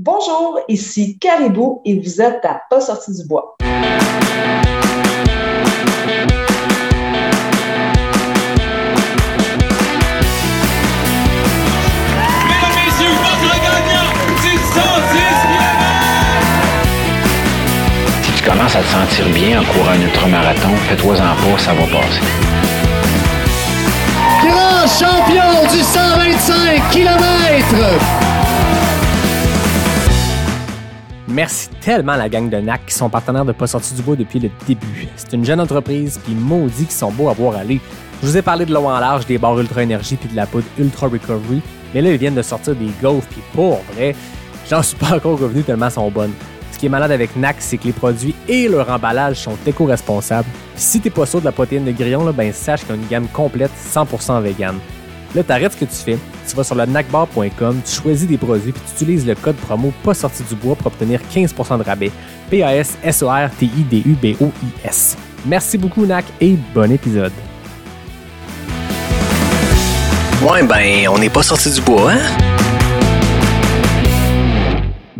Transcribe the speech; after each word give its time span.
Bonjour, 0.00 0.60
ici 0.68 1.18
Caribou 1.18 1.82
et 1.84 1.98
vous 1.98 2.22
êtes 2.22 2.44
à 2.44 2.62
Pas 2.70 2.80
sorti 2.80 3.12
du 3.12 3.26
bois. 3.26 3.56
Si 18.22 18.32
tu 18.32 18.48
commences 18.48 18.76
à 18.76 18.82
te 18.82 18.86
sentir 18.86 19.28
bien 19.30 19.60
en 19.60 19.64
courant 19.64 19.90
un 19.90 20.00
ultramarathon, 20.00 20.76
fais-toi-en 20.88 21.16
pas, 21.16 21.58
ça 21.58 21.72
va 21.72 21.82
passer. 21.86 22.22
Grand 24.44 24.86
champion 24.86 25.66
du 25.72 25.82
125 25.82 26.88
km! 26.90 28.37
Merci 31.30 31.68
tellement 31.82 32.12
à 32.12 32.16
la 32.16 32.30
gang 32.30 32.48
de 32.48 32.56
NAC 32.56 32.86
qui 32.86 32.94
sont 32.94 33.10
partenaires 33.10 33.44
de 33.44 33.52
Pas 33.52 33.66
sorti 33.66 33.92
du 33.92 34.00
bois 34.00 34.16
depuis 34.16 34.38
le 34.38 34.50
début. 34.66 35.08
C'est 35.16 35.34
une 35.34 35.44
jeune 35.44 35.60
entreprise, 35.60 36.18
puis 36.24 36.34
maudit 36.34 36.86
qui 36.86 36.94
sont 36.94 37.12
beaux 37.12 37.28
à 37.28 37.34
voir 37.34 37.54
aller. 37.56 37.82
Je 38.22 38.28
vous 38.28 38.36
ai 38.38 38.42
parlé 38.42 38.64
de 38.64 38.72
l'eau 38.72 38.86
en 38.86 38.98
large, 38.98 39.26
des 39.26 39.36
barres 39.36 39.60
Ultra 39.60 39.82
Énergie 39.82 40.16
puis 40.16 40.30
de 40.30 40.36
la 40.36 40.46
poudre 40.46 40.66
Ultra 40.78 41.06
Recovery, 41.08 41.60
mais 41.92 42.00
là, 42.00 42.12
ils 42.12 42.16
viennent 42.16 42.34
de 42.34 42.42
sortir 42.42 42.74
des 42.74 42.90
gaufres, 43.02 43.28
puis 43.28 43.42
pour 43.52 43.82
vrai, 43.92 44.16
j'en 44.70 44.82
suis 44.82 44.96
pas 44.96 45.16
encore 45.16 45.38
revenu 45.38 45.62
tellement 45.62 45.90
sont 45.90 46.10
bonnes. 46.10 46.32
Ce 46.72 46.78
qui 46.78 46.86
est 46.86 46.90
malade 46.90 47.12
avec 47.12 47.36
NAC, 47.36 47.56
c'est 47.58 47.76
que 47.76 47.84
les 47.84 47.92
produits 47.92 48.34
et 48.48 48.66
leur 48.66 48.88
emballage 48.88 49.36
sont 49.36 49.56
éco-responsables. 49.66 50.48
Si 50.76 50.98
t'es 51.00 51.10
pas 51.10 51.26
sûr 51.26 51.40
de 51.40 51.44
la 51.44 51.52
protéine 51.52 51.84
de 51.84 51.92
grillon, 51.92 52.24
là, 52.24 52.32
ben 52.32 52.52
sache 52.54 52.80
qu'il 52.80 52.90
y 52.90 52.92
a 52.92 52.96
une 52.96 53.06
gamme 53.06 53.28
complète 53.28 53.72
100% 53.76 54.40
vegan. 54.40 54.76
Là, 55.34 55.42
t'arrêtes 55.42 55.72
ce 55.72 55.76
que 55.76 55.84
tu 55.84 55.94
fais, 55.94 56.16
tu 56.48 56.56
vas 56.56 56.64
sur 56.64 56.74
le 56.74 56.86
nacbar.com, 56.86 57.80
tu 57.84 57.92
choisis 57.92 58.26
des 58.26 58.38
produits 58.38 58.72
puis 58.72 58.80
tu 58.86 58.92
utilises 59.04 59.26
le 59.26 59.34
code 59.34 59.56
promo 59.56 59.92
pas 60.02 60.14
sorti 60.14 60.42
du 60.42 60.54
bois 60.54 60.74
pour 60.74 60.86
obtenir 60.86 61.20
15% 61.34 61.76
de 61.78 61.82
rabais. 61.82 62.10
P-A-S-S-O-R-T-I-D-U-B-O-I-S. 62.50 65.16
Merci 65.44 65.76
beaucoup, 65.78 66.06
NAC, 66.06 66.24
et 66.40 66.56
bon 66.74 66.90
épisode. 66.90 67.32
Ouais, 70.42 70.62
ben, 70.62 71.08
on 71.10 71.18
n'est 71.18 71.30
pas 71.30 71.42
sorti 71.42 71.70
du 71.70 71.82
bois, 71.82 72.12
hein? 72.12 72.20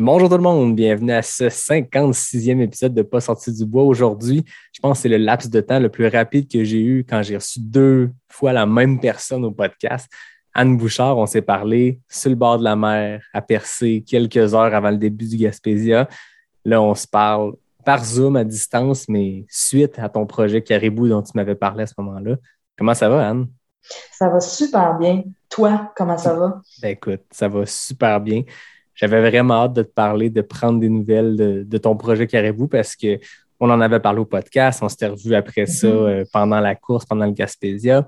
Bonjour 0.00 0.28
tout 0.28 0.36
le 0.36 0.44
monde, 0.44 0.76
bienvenue 0.76 1.10
à 1.10 1.22
ce 1.22 1.48
56e 1.48 2.60
épisode 2.60 2.94
de 2.94 3.02
Pas 3.02 3.18
sorti 3.18 3.52
du 3.52 3.66
bois. 3.66 3.82
Aujourd'hui, 3.82 4.44
je 4.72 4.78
pense 4.78 4.98
que 4.98 5.02
c'est 5.02 5.08
le 5.08 5.16
laps 5.16 5.50
de 5.50 5.60
temps 5.60 5.80
le 5.80 5.88
plus 5.88 6.06
rapide 6.06 6.48
que 6.48 6.62
j'ai 6.62 6.80
eu 6.80 7.04
quand 7.04 7.20
j'ai 7.24 7.34
reçu 7.34 7.58
deux 7.58 8.12
fois 8.28 8.52
la 8.52 8.64
même 8.64 9.00
personne 9.00 9.44
au 9.44 9.50
podcast. 9.50 10.08
Anne 10.54 10.76
Bouchard, 10.76 11.18
on 11.18 11.26
s'est 11.26 11.42
parlé 11.42 11.98
sur 12.08 12.30
le 12.30 12.36
bord 12.36 12.60
de 12.60 12.62
la 12.62 12.76
mer, 12.76 13.24
à 13.34 13.42
Percé, 13.42 14.04
quelques 14.06 14.54
heures 14.54 14.72
avant 14.72 14.92
le 14.92 14.98
début 14.98 15.26
du 15.26 15.36
Gaspésia. 15.36 16.08
Là, 16.64 16.80
on 16.80 16.94
se 16.94 17.08
parle 17.08 17.54
par 17.84 18.04
Zoom 18.04 18.36
à 18.36 18.44
distance, 18.44 19.08
mais 19.08 19.46
suite 19.48 19.98
à 19.98 20.08
ton 20.08 20.26
projet 20.26 20.62
Caribou 20.62 21.08
dont 21.08 21.22
tu 21.22 21.32
m'avais 21.34 21.56
parlé 21.56 21.82
à 21.82 21.86
ce 21.88 21.94
moment-là. 21.98 22.36
Comment 22.78 22.94
ça 22.94 23.08
va, 23.08 23.30
Anne? 23.30 23.48
Ça 24.12 24.28
va 24.28 24.38
super 24.38 24.96
bien. 24.96 25.24
Toi, 25.48 25.92
comment 25.96 26.18
ça 26.18 26.34
va? 26.34 26.62
Ben 26.80 26.90
écoute, 26.90 27.22
ça 27.32 27.48
va 27.48 27.66
super 27.66 28.20
bien. 28.20 28.44
J'avais 29.00 29.20
vraiment 29.30 29.62
hâte 29.64 29.74
de 29.74 29.82
te 29.82 29.92
parler, 29.92 30.28
de 30.28 30.40
prendre 30.42 30.80
des 30.80 30.88
nouvelles 30.88 31.36
de, 31.36 31.62
de 31.62 31.78
ton 31.78 31.96
projet 31.96 32.26
Caribou 32.26 32.66
parce 32.66 32.96
que 32.96 33.18
on 33.60 33.70
en 33.70 33.80
avait 33.80 34.00
parlé 34.00 34.20
au 34.20 34.24
podcast, 34.24 34.80
on 34.82 34.88
s'était 34.88 35.06
revu 35.08 35.34
après 35.34 35.66
ça 35.66 35.86
euh, 35.86 36.24
pendant 36.32 36.60
la 36.60 36.74
course, 36.74 37.04
pendant 37.06 37.26
le 37.26 37.32
Gaspésia. 37.32 38.06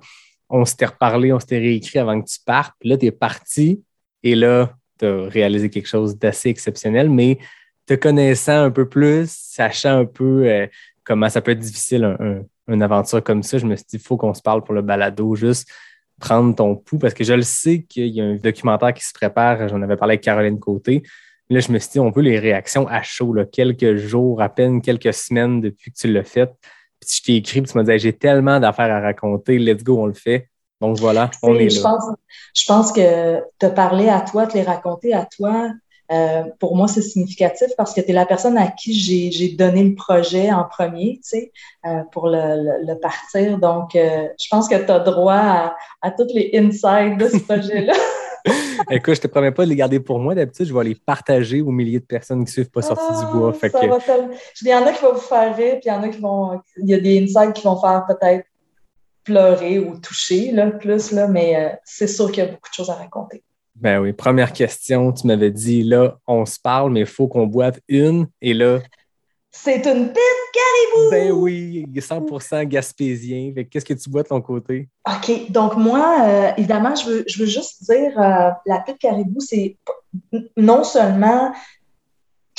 On 0.48 0.64
s'était 0.64 0.86
reparlé, 0.86 1.33
on 1.33 1.38
s'était 1.41 1.58
réécrit 1.58 1.98
avant 2.00 2.20
que 2.20 2.28
tu 2.28 2.38
partes. 2.44 2.74
Puis 2.80 2.88
là, 2.88 2.96
tu 2.96 3.06
es 3.06 3.11
parti 3.12 3.83
et 4.22 4.34
là, 4.34 4.74
tu 4.98 5.06
as 5.06 5.28
réalisé 5.28 5.70
quelque 5.70 5.88
chose 5.88 6.18
d'assez 6.18 6.48
exceptionnel, 6.50 7.08
mais 7.08 7.38
te 7.86 7.94
connaissant 7.94 8.64
un 8.64 8.70
peu 8.70 8.88
plus, 8.88 9.28
sachant 9.30 9.98
un 10.00 10.05
peu 10.05 10.44
euh, 10.46 10.66
comment 11.05 11.28
ça 11.28 11.41
peut 11.41 11.52
être 11.52 11.58
difficile, 11.61 12.05
un, 12.05 12.16
un- 12.20 12.42
une 12.68 12.83
aventure 12.83 13.22
comme 13.24 13.42
ça, 13.42 13.58
je 13.58 13.66
me 13.66 13.74
suis 13.74 13.84
dit, 13.91 13.96
il 13.96 14.00
faut 14.00 14.16
qu'on 14.16 14.34
se 14.34 14.42
parle 14.42 14.62
pour 14.62 14.74
le 14.74 14.83
balado, 14.83 15.34
juste 15.34 15.68
prendre 16.20 16.55
ton 16.55 16.77
pouls, 16.77 16.98
parce 16.98 17.14
que 17.14 17.25
je 17.25 17.33
le 17.33 17.42
sais 17.42 17.83
qu'il 17.83 18.07
y 18.07 18.20
a 18.20 18.25
un 18.25 18.36
documentaire 18.36 18.95
qui 18.95 19.05
se 19.05 19.13
prépare, 19.13 19.69
j'en 19.69 19.83
avais 19.83 19.97
parlé 19.97 20.13
avec 20.13 20.23
Caroline 20.23 20.61
Côté. 20.61 21.03
Là, 21.48 21.58
je 21.58 21.73
me 21.73 21.79
suis 21.81 21.91
dit, 21.91 22.01
on 22.01 22.11
veut 22.11 22.23
les 22.23 22.39
réactions 22.39 22.86
à 22.86 23.03
chaud, 23.03 23.33
là, 23.33 23.45
quelques 23.45 23.97
jours, 23.97 24.41
à 24.41 24.48
peine 24.48 24.81
quelques 24.81 25.13
semaines 25.13 25.61
depuis 25.61 25.91
que 25.91 25.97
tu 25.97 26.13
l'as 26.13 26.23
fait. 26.23 26.51
Puis 27.01 27.11
je 27.17 27.23
t'ai 27.23 27.36
écrit, 27.36 27.63
puis 27.63 27.73
tu 27.73 27.77
m'as 27.77 27.83
dit, 27.83 27.98
j'ai 27.98 28.13
tellement 28.13 28.61
d'affaires 28.61 28.95
à 28.95 29.01
raconter, 29.01 29.58
let's 29.58 29.83
go, 29.83 30.01
on 30.01 30.07
le 30.07 30.13
fait. 30.13 30.48
Donc 30.81 30.97
voilà, 30.98 31.31
on 31.42 31.57
est 31.57 31.69
je 31.69 31.83
là. 31.83 31.91
pense, 31.91 32.05
je 32.55 32.64
pense 32.67 32.92
que 32.92 33.41
te 33.58 33.67
parler 33.67 34.08
à 34.08 34.20
toi, 34.20 34.47
te 34.47 34.57
les 34.57 34.63
raconter 34.63 35.13
à 35.13 35.27
toi, 35.27 35.70
euh, 36.12 36.42
pour 36.58 36.76
moi, 36.76 36.88
c'est 36.88 37.02
significatif 37.02 37.68
parce 37.76 37.94
que 37.94 38.00
tu 38.00 38.10
es 38.10 38.12
la 38.12 38.26
personne 38.26 38.58
à 38.58 38.66
qui 38.68 38.92
j'ai 38.94 39.48
donné 39.50 39.84
le 39.84 39.94
projet 39.94 40.50
en 40.50 40.64
premier, 40.64 41.20
tu 41.22 41.28
sais, 41.28 41.52
euh, 41.86 42.02
pour 42.12 42.28
le, 42.28 42.38
le, 42.38 42.86
le 42.92 42.98
partir. 42.98 43.58
Donc, 43.58 43.94
euh, 43.94 44.26
je 44.40 44.48
pense 44.50 44.68
que 44.68 44.74
tu 44.74 44.90
as 44.90 44.98
droit 45.00 45.34
à, 45.34 45.76
à 46.02 46.10
toutes 46.10 46.32
les 46.32 46.50
insides 46.54 47.18
de 47.18 47.28
ce 47.28 47.38
projet-là. 47.44 47.92
Écoute, 48.90 49.14
je 49.16 49.20
te 49.20 49.26
promets 49.26 49.52
pas 49.52 49.64
de 49.64 49.68
les 49.70 49.76
garder 49.76 50.00
pour 50.00 50.18
moi. 50.18 50.34
D'habitude, 50.34 50.66
je 50.66 50.74
vais 50.74 50.84
les 50.84 50.94
partager 50.94 51.60
aux 51.60 51.70
milliers 51.70 52.00
de 52.00 52.06
personnes 52.06 52.42
qui 52.44 52.52
suivent 52.52 52.70
pas 52.70 52.80
sorti 52.80 53.04
du 53.20 53.32
bois. 53.38 53.52
Fait 53.52 53.70
Ah, 53.74 53.78
Ça 53.78 53.86
que, 53.86 53.90
va 53.90 53.98
tellement- 54.00 54.28
Il 54.62 54.68
y 54.68 54.74
en 54.74 54.86
a 54.86 54.92
qui 54.92 55.02
vont 55.02 55.12
vous 55.12 55.20
faire 55.20 55.54
rire, 55.54 55.72
puis 55.74 55.82
il 55.84 55.88
y 55.88 55.92
en 55.92 56.02
a 56.02 56.08
qui 56.08 56.18
vont. 56.20 56.60
Il 56.78 56.88
y 56.88 56.94
a 56.94 57.00
des 57.00 57.22
insides 57.22 57.52
qui 57.52 57.62
vont 57.64 57.78
faire 57.78 58.06
peut-être 58.08 58.46
pleurer 59.24 59.78
ou 59.78 59.98
toucher, 60.00 60.52
là, 60.52 60.70
plus, 60.70 61.12
là, 61.12 61.28
mais 61.28 61.78
c'est 61.84 62.06
sûr 62.06 62.32
qu'il 62.32 62.42
y 62.42 62.46
a 62.46 62.50
beaucoup 62.50 62.68
de 62.70 62.74
choses 62.74 62.88
à 62.90 62.94
raconter. 62.94 63.44
Ben 63.75 64.01
oui, 64.01 64.13
première 64.13 64.53
question, 64.53 65.13
tu 65.13 65.27
m'avais 65.27 65.51
dit, 65.51 65.83
là, 65.83 66.19
on 66.27 66.45
se 66.45 66.58
parle, 66.58 66.92
mais 66.92 67.01
il 67.01 67.07
faut 67.07 67.29
qu'on 67.29 67.47
boive 67.47 67.81
une. 67.89 68.27
Et 68.42 68.55
là, 68.55 68.81
C'est 69.51 69.86
une 69.86 70.08
pite 70.08 70.17
caribou! 70.53 71.11
ben 71.11 71.33
oui, 71.33 71.86
100% 71.95 72.67
gaspésien. 72.67 73.53
Qu'est-ce 73.70 73.85
que 73.85 73.95
tu 73.95 74.11
bois 74.11 74.23
de 74.23 74.29
ton 74.29 74.41
côté? 74.41 74.89
OK. 75.08 75.51
Donc, 75.51 75.77
moi, 75.77 76.19
euh, 76.25 76.51
évidemment, 76.57 76.95
je 76.95 77.08
veux, 77.08 77.25
je 77.27 77.39
veux 77.39 77.48
juste 77.48 77.85
dire, 77.85 78.19
euh, 78.20 78.51
la 78.67 78.81
pite 78.81 78.98
caribou, 78.98 79.41
c'est 79.41 79.77
non 80.57 80.85
seulement 80.85 81.52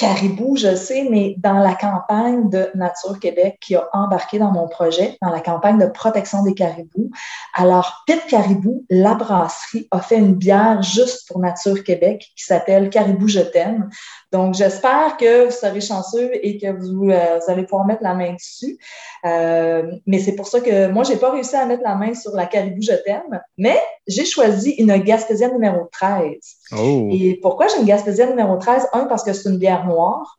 caribou, 0.01 0.56
je 0.57 0.75
sais, 0.75 1.06
mais 1.12 1.35
dans 1.38 1.59
la 1.59 1.75
campagne 1.75 2.50
de 2.50 2.72
Nature 2.73 3.19
Québec 3.19 3.59
qui 3.62 3.75
a 3.75 3.88
embarqué 3.94 4.39
dans 4.39 4.51
mon 4.51 4.67
projet, 4.67 5.16
dans 5.22 5.29
la 5.29 5.41
campagne 5.41 5.78
de 5.78 5.85
protection 5.85 6.41
des 6.41 6.56
caribous. 6.56 7.12
Alors, 7.53 8.01
Pit 8.07 8.19
Caribou, 8.28 8.84
la 8.89 9.13
brasserie, 9.13 9.88
a 9.91 10.01
fait 10.01 10.17
une 10.17 10.34
bière 10.34 10.81
juste 10.81 11.28
pour 11.28 11.38
Nature 11.38 11.84
Québec 11.84 12.31
qui 12.35 12.44
s'appelle 12.44 12.89
Caribou 12.89 13.28
Je 13.28 13.41
t'aime. 13.41 13.91
Donc, 14.31 14.56
j'espère 14.56 15.17
que 15.17 15.45
vous 15.45 15.51
serez 15.51 15.81
chanceux 15.81 16.31
et 16.33 16.57
que 16.57 16.72
vous, 16.72 17.12
euh, 17.12 17.38
vous 17.38 17.51
allez 17.51 17.62
pouvoir 17.62 17.85
mettre 17.85 18.01
la 18.01 18.16
main 18.16 18.33
dessus. 18.33 18.79
Euh, 19.25 19.83
mais 20.07 20.18
c'est 20.18 20.33
pour 20.33 20.47
ça 20.47 20.62
que 20.62 20.88
moi, 20.88 21.03
j'ai 21.03 21.18
pas 21.18 21.29
réussi 21.29 21.56
à 21.56 21.68
mettre 21.68 21.83
la 21.83 21.94
main 21.94 22.16
sur 22.16 22.31
la 22.31 22.47
Caribou 22.47 22.81
Je 22.81 22.94
t'aime, 23.06 23.39
mais 23.56 23.79
j'ai 24.07 24.25
choisi 24.25 24.72
une 24.72 24.97
Gaspésienne 24.97 25.53
numéro 25.53 25.88
13. 25.91 26.61
Oh! 26.78 27.09
Et 27.12 27.40
pourquoi 27.42 27.68
j'ai 27.68 27.80
une 27.80 27.86
Gaspésienne 27.86 28.30
numéro 28.30 28.56
13? 28.58 28.88
Un, 28.94 29.06
parce 29.06 29.24
que 29.24 29.34
c'est 29.34 29.50
une 29.50 29.58
bière 29.58 29.86
noire. 29.86 30.38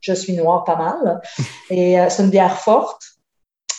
Je 0.00 0.12
suis 0.12 0.34
noire 0.34 0.64
pas 0.64 0.76
mal. 0.76 1.20
Et 1.70 1.98
euh, 2.00 2.06
c'est 2.08 2.22
une 2.22 2.30
bière 2.30 2.58
forte. 2.58 3.02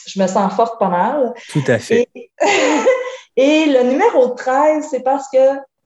Je 0.07 0.21
me 0.21 0.27
sens 0.27 0.51
forte 0.53 0.79
pas 0.79 0.89
mal. 0.89 1.33
Tout 1.51 1.63
à 1.67 1.77
fait. 1.79 2.07
Et, 2.15 2.31
et 3.37 3.65
le 3.67 3.83
numéro 3.89 4.29
13, 4.29 4.87
c'est 4.89 5.01
parce 5.01 5.27
que 5.31 5.37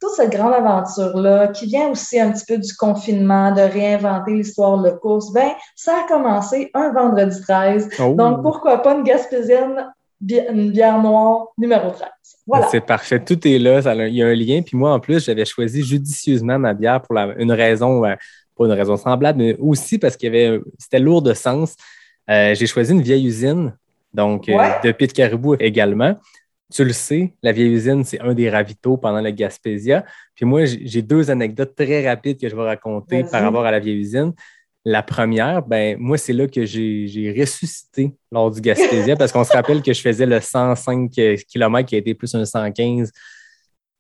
toute 0.02 0.12
cette 0.16 0.32
grande 0.32 0.54
aventure-là, 0.54 1.48
qui 1.50 1.68
vient 1.68 1.90
aussi 1.90 2.20
un 2.20 2.32
petit 2.32 2.46
peu 2.46 2.58
du 2.58 2.74
confinement, 2.76 3.52
de 3.54 3.62
réinventer 3.62 4.32
l'histoire 4.32 4.78
de 4.80 4.92
course, 4.92 5.32
ben, 5.32 5.52
ça 5.76 6.00
a 6.02 6.08
commencé 6.08 6.70
un 6.74 6.92
vendredi 6.92 7.42
13. 7.42 7.90
Oh. 8.00 8.14
Donc, 8.14 8.42
pourquoi 8.42 8.82
pas 8.82 8.94
une 8.94 9.04
Gaspésienne, 9.04 9.92
bi- 10.20 10.42
une 10.50 10.72
bière 10.72 11.02
noire 11.02 11.48
numéro 11.58 11.92
13? 11.92 12.10
Voilà. 12.48 12.68
C'est 12.70 12.82
parfait. 12.82 13.24
Tout 13.24 13.48
est 13.48 13.58
là. 13.60 13.82
Ça 13.82 13.96
il 14.08 14.16
y 14.16 14.22
a 14.24 14.28
un 14.28 14.34
lien. 14.36 14.62
Puis 14.62 14.78
moi, 14.78 14.94
en 14.94 15.00
plus, 15.00 15.26
j'avais 15.26 15.46
choisi 15.46 15.84
judicieusement 15.84 16.60
ma 16.60 16.74
bière 16.74 17.02
pour 17.02 17.16
la- 17.16 17.34
une 17.38 17.52
raison, 17.52 18.06
euh, 18.06 18.16
pas 18.58 18.66
une 18.66 18.72
raison 18.72 18.96
semblable, 18.98 19.40
mais 19.40 19.56
aussi 19.60 19.98
parce 19.98 20.16
qu'il 20.16 20.34
y 20.34 20.38
avait, 20.38 20.60
c'était 20.78 21.00
lourd 21.00 21.22
de 21.22 21.34
sens. 21.34 21.76
Euh, 22.30 22.54
j'ai 22.56 22.68
choisi 22.68 22.92
une 22.94 23.02
vieille 23.02 23.26
usine, 23.28 23.76
donc 24.14 24.48
euh, 24.50 24.58
Ouais. 24.58 24.72
de 24.84 24.92
Pit 24.92 25.12
Caribou 25.12 25.56
également. 25.60 26.16
Tu 26.74 26.84
le 26.84 26.94
sais, 26.94 27.34
la 27.44 27.52
vieille 27.52 27.72
usine, 27.74 28.04
c'est 28.04 28.20
un 28.22 28.34
des 28.34 28.50
ravitaux 28.50 28.98
pendant 28.98 29.22
le 29.22 29.30
Gaspésia. 29.32 30.04
Puis 30.34 30.46
moi, 30.46 30.66
j'ai 30.66 30.82
j'ai 30.86 31.02
deux 31.04 31.30
anecdotes 31.30 31.76
très 31.76 32.08
rapides 32.08 32.40
que 32.40 32.50
je 32.50 32.56
vais 32.56 32.64
raconter 32.64 33.22
Vas-y. 33.22 33.32
par 33.32 33.44
rapport 33.44 33.66
à 33.66 33.72
la 33.72 33.80
vieille 33.80 34.00
usine. 34.00 34.34
La 34.88 35.02
première, 35.02 35.64
ben 35.64 35.98
moi, 36.00 36.16
c'est 36.18 36.32
là 36.34 36.48
que 36.48 36.64
j'ai 36.66 37.36
ressuscité 37.40 38.14
lors 38.32 38.52
du 38.52 38.62
Gaspésia 38.62 39.16
parce 39.16 39.32
qu'on 39.32 39.44
se 39.44 39.52
rappelle 39.52 39.82
que 39.82 39.92
je 39.94 40.00
faisais 40.02 40.28
le 40.28 40.40
105 40.40 41.10
km 41.48 41.88
qui 41.88 41.96
a 41.96 41.98
été 41.98 42.14
plus 42.14 42.34
un 42.36 42.46
115. 42.46 43.12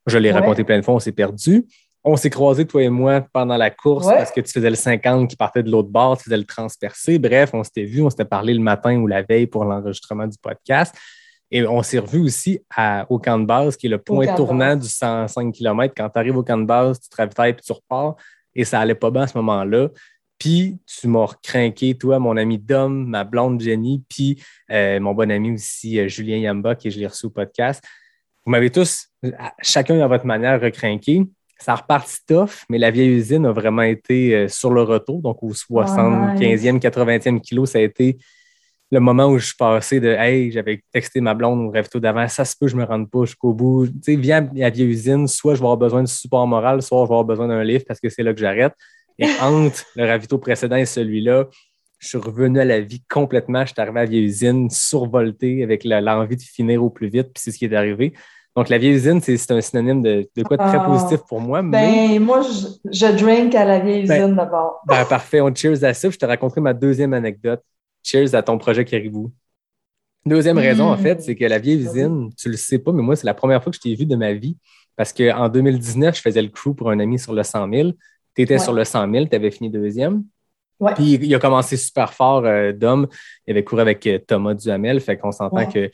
Je 0.05 0.17
l'ai 0.19 0.31
Ouais. 0.31 0.39
raconté 0.39 0.63
plein 0.63 0.77
de 0.79 0.85
fois, 0.85 0.93
on 0.93 0.99
s'est 0.99 1.11
perdu. 1.11 1.65
On 2.03 2.15
s'est 2.17 2.29
croisés, 2.29 2.67
toi 2.67 2.83
et 2.83 2.89
moi, 2.89 3.21
pendant 3.33 3.57
la 3.57 3.71
course 3.71 4.05
Ouais. 4.05 4.17
parce 4.17 4.31
que 4.31 4.41
tu 4.41 4.51
faisais 4.51 4.69
le 4.69 4.75
50 4.75 5.27
qui 5.27 5.35
partait 5.35 5.63
de 5.63 5.71
l'autre 5.71 5.89
bord, 5.89 6.17
tu 6.17 6.25
faisais 6.25 6.37
le 6.37 6.43
transpercé. 6.43 7.17
Bref, 7.17 7.49
on 7.53 7.63
s'était 7.63 7.85
vu, 7.85 8.03
on 8.03 8.11
s'était 8.11 8.25
parlé 8.25 8.53
le 8.53 8.59
matin 8.59 8.95
ou 8.97 9.07
la 9.07 9.23
veille 9.23 9.47
pour 9.47 9.65
l'enregistrement 9.65 10.27
du 10.27 10.37
podcast. 10.39 10.93
Et 11.49 11.65
on 11.65 11.81
s'est 11.81 11.97
revu 11.97 12.19
aussi 12.19 12.59
à- 12.75 13.07
au 13.09 13.17
camp 13.17 13.39
de 13.39 13.45
base, 13.45 13.75
qui 13.75 13.87
est 13.87 13.89
le 13.89 13.97
point 13.97 14.27
tournant 14.35 14.75
du 14.75 14.87
105 14.87 15.51
km. 15.51 15.95
Quand 15.97 16.09
tu 16.09 16.19
arrives 16.19 16.37
au 16.37 16.43
camp 16.43 16.57
de 16.59 16.65
base, 16.65 16.99
tu 16.99 17.09
te 17.09 17.15
ravitailles 17.15 17.53
puis 17.53 17.63
tu 17.65 17.71
repars. 17.73 18.15
et 18.57 18.63
ça 18.63 18.79
allait 18.79 18.95
pas 18.95 19.11
bien 19.11 19.23
à 19.23 19.27
ce 19.27 19.37
moment-là. 19.39 19.89
Puis 20.37 20.77
tu 20.85 21.07
m'as 21.07 21.25
recrinqué, 21.25 21.95
toi, 21.95 22.19
mon 22.19 22.35
ami 22.37 22.57
Dom, 22.57 23.07
ma 23.07 23.23
blonde 23.23 23.61
Jenny, 23.61 24.03
puis 24.09 24.41
euh, 24.71 24.99
mon 24.99 25.13
bon 25.13 25.31
ami 25.31 25.53
aussi, 25.53 25.99
euh, 25.99 26.07
Julien 26.07 26.37
Yamba, 26.37 26.75
qui 26.75 26.91
je 26.91 26.99
l'ai 26.99 27.07
reçu 27.07 27.27
au 27.27 27.29
podcast. 27.29 27.83
Vous 28.45 28.51
m'avez 28.51 28.69
tous, 28.69 29.07
chacun 29.61 29.99
à 30.01 30.07
votre 30.07 30.25
manière, 30.25 30.61
recrinqué. 30.61 31.23
Ça 31.57 31.71
a 31.71 31.75
reparti 31.77 32.17
tough, 32.27 32.65
mais 32.69 32.77
la 32.77 32.91
vieille 32.91 33.15
usine 33.15 33.45
a 33.45 33.51
vraiment 33.51 33.81
été 33.81 34.35
euh, 34.35 34.47
sur 34.49 34.71
le 34.71 34.81
retour. 34.83 35.21
Donc, 35.21 35.41
au 35.41 35.51
75e, 35.51 36.79
80e 36.79 37.39
kilo, 37.39 37.65
ça 37.65 37.79
a 37.79 37.81
été 37.81 38.17
le 38.91 38.99
moment 38.99 39.27
où 39.27 39.37
je 39.37 39.47
suis 39.47 39.55
passé 39.55 39.99
de 39.99 40.09
Hey, 40.09 40.51
j'avais 40.51 40.83
texté 40.91 41.21
ma 41.21 41.33
blonde 41.33 41.67
au 41.67 41.71
ravito 41.71 41.99
d'avant, 41.99 42.27
ça 42.27 42.45
se 42.45 42.55
peut, 42.59 42.67
je 42.67 42.75
me 42.75 42.83
rende 42.83 43.09
pas 43.09 43.25
jusqu'au 43.25 43.53
bout. 43.53 43.87
Tu 43.87 43.93
sais, 44.01 44.15
viens 44.15 44.49
la 44.53 44.69
vieille 44.69 44.89
usine, 44.89 45.27
soit 45.27 45.55
je 45.55 45.59
vais 45.59 45.65
avoir 45.65 45.77
besoin 45.77 46.03
de 46.03 46.07
support 46.07 46.45
moral, 46.45 46.81
soit 46.81 46.99
je 46.99 47.09
vais 47.09 47.13
avoir 47.13 47.25
besoin 47.25 47.47
d'un 47.47 47.63
livre 47.63 47.83
parce 47.87 47.99
que 47.99 48.09
c'est 48.09 48.23
là 48.23 48.33
que 48.33 48.39
j'arrête. 48.39 48.73
Et 49.17 49.27
entre 49.41 49.83
le 49.95 50.05
ravito 50.05 50.37
précédent 50.37 50.75
et 50.75 50.85
celui-là, 50.85 51.45
je 51.99 52.07
suis 52.09 52.17
revenu 52.17 52.59
à 52.59 52.65
la 52.65 52.81
vie 52.81 53.01
complètement. 53.09 53.61
Je 53.65 53.73
suis 53.73 53.81
arrivé 53.81 53.99
à 53.99 54.03
la 54.03 54.09
vieille 54.09 54.25
usine 54.25 54.69
survolté 54.69 55.63
avec 55.63 55.83
l'envie 55.83 56.35
de 56.35 56.41
finir 56.41 56.83
au 56.83 56.89
plus 56.89 57.07
vite, 57.07 57.31
puis 57.33 57.41
c'est 57.41 57.51
ce 57.51 57.57
qui 57.57 57.65
est 57.65 57.75
arrivé. 57.75 58.13
Donc, 58.55 58.69
la 58.69 58.77
vieille 58.77 58.93
usine, 58.93 59.19
c'est 59.21 59.51
un 59.51 59.59
synonyme 59.59 60.01
de, 60.01 60.29
quoi 60.43 60.55
de 60.55 60.63
très 60.63 60.77
ah. 60.77 60.85
positif 60.85 61.19
pour 61.27 61.41
moi. 61.41 61.61
Ben, 61.61 62.19
moi, 62.19 62.41
je, 62.41 63.17
drink 63.17 63.53
à 63.53 63.65
la 63.65 63.79
vieille 63.79 64.07
ben, 64.07 64.23
usine 64.23 64.35
d'abord. 64.35 64.81
Ben, 64.87 65.03
parfait. 65.05 65.41
On 65.41 65.53
cheers 65.53 65.83
à 65.83 65.93
ça. 65.93 66.09
Je 66.09 66.17
te 66.17 66.25
raconterai 66.25 66.61
ma 66.61 66.73
deuxième 66.73 67.13
anecdote. 67.13 67.61
Cheers 68.01 68.33
à 68.33 68.41
ton 68.41 68.57
projet 68.57 68.85
Caribou. 68.85 69.33
Deuxième 70.25 70.57
raison, 70.57 70.89
en 70.89 70.97
fait, 70.97 71.15
hmm. 71.15 71.21
c'est 71.21 71.35
que 71.35 71.45
la 71.45 71.59
vieille 71.59 71.83
usine, 71.85 72.29
tu 72.35 72.49
le 72.49 72.57
sais 72.57 72.79
pas, 72.79 72.91
mais 72.91 73.03
moi, 73.03 73.15
c'est 73.15 73.27
la 73.27 73.33
première 73.33 73.61
fois 73.61 73.71
que 73.71 73.75
je 73.75 73.81
t'ai 73.81 73.93
vu 73.93 74.05
de 74.05 74.15
ma 74.15 74.33
vie. 74.33 74.57
Parce 74.95 75.11
qu'en 75.11 75.49
2019, 75.49 76.15
je 76.15 76.21
faisais 76.21 76.41
le 76.41 76.47
crew 76.47 76.73
pour 76.75 76.89
un 76.89 76.99
ami 76.99 77.19
sur 77.19 77.33
le 77.33 77.43
100 77.43 77.69
000. 77.69 77.89
Tu 78.35 78.41
étais 78.41 78.59
sur 78.59 78.73
le 78.73 78.83
100 78.83 79.11
000, 79.11 79.25
tu 79.27 79.35
avais 79.35 79.51
fini 79.51 79.69
deuxième. 79.69 80.23
Puis 80.95 81.13
il 81.13 81.33
a 81.33 81.39
commencé 81.39 81.77
super 81.77 82.13
fort, 82.13 82.43
euh, 82.45 82.73
Dom. 82.73 83.07
Il 83.47 83.51
avait 83.51 83.63
couru 83.63 83.81
avec 83.81 84.05
euh, 84.07 84.19
Thomas 84.19 84.53
Duhamel. 84.53 84.99
Fait 84.99 85.17
qu'on 85.17 85.31
s'entend 85.31 85.65
que 85.67 85.89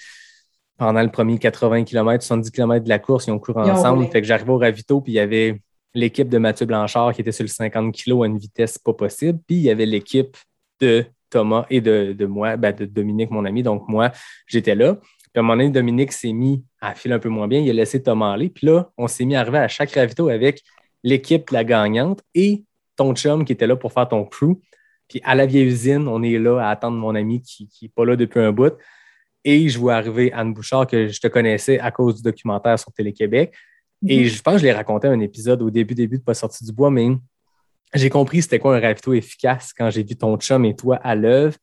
pendant 0.78 1.04
le 1.04 1.10
premier 1.10 1.38
80 1.38 1.84
km, 1.84 2.24
70 2.24 2.50
km 2.50 2.84
de 2.84 2.90
la 2.90 2.98
course, 2.98 3.28
ils 3.28 3.32
ont 3.32 3.40
couru 3.40 3.62
ensemble. 3.62 4.08
Fait 4.08 4.22
que 4.22 4.28
j'arrivais 4.28 4.52
au 4.52 4.58
ravito, 4.58 5.02
puis 5.02 5.14
il 5.14 5.16
y 5.16 5.20
avait 5.20 5.62
l'équipe 5.94 6.30
de 6.30 6.38
Mathieu 6.38 6.66
Blanchard 6.66 7.14
qui 7.14 7.22
était 7.22 7.32
sur 7.32 7.44
le 7.44 7.50
50 7.50 7.94
kg 7.94 8.24
à 8.24 8.26
une 8.26 8.38
vitesse 8.38 8.78
pas 8.80 8.94
possible. 8.94 9.40
Puis 9.46 9.58
il 9.58 9.64
y 9.64 9.70
avait 9.70 9.86
l'équipe 9.86 10.36
de 10.80 11.06
Thomas 11.30 11.66
et 11.70 11.82
de, 11.82 12.26
moi, 12.26 12.58
ben, 12.58 12.76
de 12.76 12.86
Dominique, 12.86 13.30
mon 13.30 13.46
ami. 13.46 13.62
Donc 13.62 13.88
moi, 13.88 14.12
j'étais 14.48 14.76
là. 14.76 14.96
Puis 14.96 15.38
à 15.38 15.40
un 15.40 15.44
moment 15.44 15.56
donné, 15.56 15.70
Dominique 15.70 16.12
s'est 16.12 16.34
mis 16.34 16.64
à 16.82 16.96
filer 16.96 17.14
un 17.14 17.20
peu 17.20 17.30
moins 17.30 17.48
bien. 17.48 17.60
Il 17.60 17.70
a 17.70 17.74
laissé 17.74 18.02
Thomas 18.02 18.34
aller. 18.34 18.50
Puis 18.50 18.66
là, 18.68 18.90
on 18.98 19.08
s'est 19.08 19.26
mis 19.26 19.36
à 19.36 19.42
arriver 19.42 19.60
à 19.60 19.68
chaque 19.68 19.92
ravito 19.92 20.28
avec 20.28 20.64
l'équipe 21.04 21.50
la 21.50 21.64
gagnante 21.64 22.22
et 22.36 22.64
ton 22.96 23.16
chum 23.16 23.46
qui 23.46 23.54
était 23.54 23.68
là 23.68 23.76
pour 23.76 23.94
faire 23.94 24.08
ton 24.08 24.26
crew. 24.26 24.60
Puis 25.08 25.22
à 25.24 25.36
la 25.36 25.46
vieille 25.46 25.66
usine, 25.66 26.08
on 26.08 26.24
est 26.24 26.38
là 26.40 26.60
à 26.60 26.70
attendre 26.70 26.98
mon 26.98 27.16
ami 27.16 27.42
qui 27.42 27.70
n'est 27.82 27.90
pas 27.90 28.06
là 28.06 28.16
depuis 28.16 28.40
un 28.40 28.52
bout. 28.52 28.74
Et 29.44 29.70
je 29.70 29.80
vois 29.80 29.96
arriver 29.96 30.32
Anne 30.34 30.54
Bouchard, 30.54 30.88
que 30.88 31.08
je 31.08 31.20
te 31.20 31.28
connaissais 31.28 31.80
à 31.80 31.92
cause 31.92 32.16
du 32.18 32.22
documentaire 32.22 32.78
sur 32.78 32.92
Télé-Québec. 32.92 33.54
Et 34.08 34.22
mhm. 34.22 34.26
je 34.26 34.42
pense 34.42 34.54
que 34.56 34.60
je 34.60 34.66
l'ai 34.66 34.72
raconté 34.72 35.08
un 35.08 35.20
épisode 35.20 35.62
au 35.62 35.70
début, 35.70 35.96
début 35.96 36.18
de 36.18 36.24
Pas 36.24 36.34
sorti 36.34 36.64
du 36.64 36.72
bois, 36.72 36.92
mais 36.92 37.10
j'ai 37.94 38.10
compris 38.10 38.42
c'était 38.42 38.60
quoi 38.60 38.78
un 38.78 38.80
ravito 38.80 39.14
efficace 39.14 39.74
quand 39.74 39.90
j'ai 39.90 40.04
vu 40.04 40.16
ton 40.16 40.38
chum 40.38 40.64
et 40.66 40.76
toi 40.76 40.98
à 40.98 41.16
l'œuvre. 41.16 41.58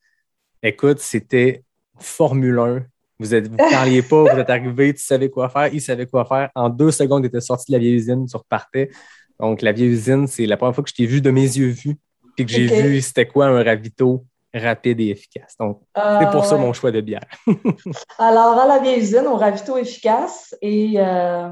Écoute, 0.62 0.98
c'était 0.98 1.64
Formule 1.98 2.58
1. 2.58 2.86
Vous 3.20 3.34
ne 3.34 3.40
vous 3.40 3.56
parliez 3.56 4.02
pas, 4.02 4.22
vous 4.22 4.38
êtes 4.38 4.50
arrivé, 4.50 4.94
tu 4.94 5.02
savais 5.02 5.28
quoi 5.28 5.48
faire, 5.48 5.72
il 5.72 5.80
savait 5.80 6.06
quoi 6.06 6.24
faire. 6.24 6.50
En 6.54 6.68
deux 6.68 6.92
secondes, 6.92 7.22
tu 7.22 7.28
étais 7.28 7.40
sorti 7.40 7.72
de 7.72 7.76
la 7.76 7.80
vieille 7.80 7.94
usine, 7.94 8.26
tu 8.26 8.36
repartais. 8.36 8.90
Donc, 9.40 9.62
la 9.62 9.72
vieille 9.72 9.88
usine, 9.88 10.26
c'est 10.26 10.46
la 10.46 10.56
première 10.56 10.74
fois 10.74 10.84
que 10.84 10.90
je 10.90 10.94
t'ai 10.94 11.06
vu 11.06 11.20
de 11.20 11.30
mes 11.30 11.42
yeux 11.42 11.68
vus, 11.68 11.96
puis 12.36 12.44
que 12.44 12.52
j'ai 12.52 12.66
vu 12.66 13.00
c'était 13.00 13.26
quoi 13.26 13.46
un 13.46 13.62
ravito 13.62 14.24
rapide 14.54 15.00
et 15.00 15.10
efficace. 15.10 15.54
Donc, 15.58 15.80
c'est 15.94 16.30
pour 16.30 16.44
ça 16.44 16.56
ah, 16.56 16.58
mon 16.58 16.72
choix 16.72 16.90
de 16.90 17.00
bière. 17.00 17.24
Alors, 18.18 18.58
à 18.58 18.66
la 18.66 18.78
vieille 18.78 19.00
usine, 19.00 19.26
au 19.26 19.36
ravito 19.36 19.76
efficace 19.76 20.56
et 20.60 20.94
euh, 20.96 21.50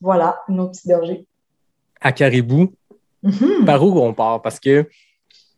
voilà, 0.00 0.40
une 0.48 0.60
autre 0.60 0.72
petite 0.72 0.88
berger. 0.88 1.26
À 2.00 2.12
Caribou, 2.12 2.72
mhm. 3.22 3.64
par 3.64 3.82
où 3.82 3.98
on 4.00 4.12
part? 4.12 4.42
Parce 4.42 4.60
que 4.60 4.88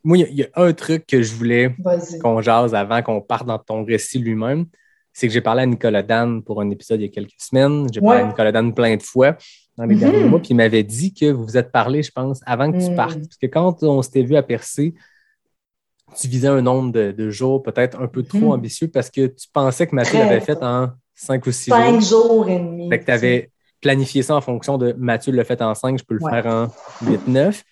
moi, 0.03 0.17
il 0.17 0.35
y, 0.35 0.43
a 0.43 0.47
un 0.55 0.71
truc 0.71 1.05
que 1.05 1.21
je 1.21 1.33
voulais 1.33 1.75
qu'on 2.21 2.41
jase 2.41 2.73
avant 2.73 3.01
qu'on 3.01 3.19
parte 3.19 3.45
dans 3.45 3.59
ton 3.59 3.83
récit 3.83 4.19
lui-même. 4.19 4.67
C'est 5.11 5.27
que 5.27 5.33
j'ai 5.33 5.41
parlé 5.41 5.63
à 5.63 5.65
Nicolas 5.65 6.03
Dan 6.03 6.43
pour 6.43 6.61
un 6.61 6.69
épisode 6.69 7.01
il 7.01 7.07
y 7.07 7.09
a 7.09 7.11
quelques 7.11 7.39
semaines. 7.39 7.87
J'ai 7.91 7.99
parlé 7.99 8.21
à 8.21 8.27
Nicolas 8.27 8.51
Dan 8.51 8.73
plein 8.73 8.95
de 8.95 9.01
fois 9.01 9.35
dans 9.77 9.85
les 9.85 9.95
derniers 9.95 10.23
mhm. 10.23 10.29
mois, 10.29 10.39
puis 10.39 10.49
il 10.51 10.55
m'avait 10.55 10.83
dit 10.83 11.13
que 11.13 11.31
vous 11.31 11.43
vous 11.43 11.57
êtes 11.57 11.71
parlé, 11.71 12.01
je 12.01 12.11
pense, 12.11 12.39
avant 12.45 12.71
que 12.71 12.77
tu 12.77 12.89
mhm. 12.89 12.95
partes. 12.95 13.19
Parce 13.19 13.37
que 13.37 13.45
quand 13.45 13.83
on 13.83 14.01
s'était 14.01 14.23
vu 14.23 14.35
à 14.35 14.43
Percé, 14.43 14.95
tu 16.19 16.27
visais 16.27 16.47
un 16.47 16.61
nombre 16.61 16.91
de, 16.91 17.29
jours 17.29 17.61
peut-être 17.61 18.01
un 18.01 18.07
peu 18.07 18.23
trop 18.23 18.39
mhm. 18.39 18.51
ambitieux 18.51 18.87
parce 18.87 19.09
que 19.09 19.27
tu 19.27 19.47
pensais 19.53 19.85
que 19.85 19.95
Mathieu 19.95 20.17
l'avait 20.17 20.39
fait 20.39 20.61
en 20.63 20.89
cinq 21.13 21.45
ou 21.45 21.51
six 21.51 21.69
jours. 21.69 21.77
Cinq 21.77 22.01
jours 22.01 22.49
et 22.49 22.59
demi. 22.59 22.89
Fait 22.89 22.99
que 22.99 23.05
tu 23.05 23.11
avais 23.11 23.51
planifié 23.81 24.23
ça 24.23 24.35
en 24.35 24.41
fonction 24.41 24.77
de 24.77 24.95
Mathieu 24.97 25.31
l'a 25.31 25.43
fait 25.43 25.61
en 25.61 25.75
cinq, 25.75 25.99
je 25.99 26.03
peux 26.03 26.15
le 26.15 26.27
faire 26.27 26.45
en 26.47 26.67
huit, 27.05 27.27
neuf. 27.27 27.63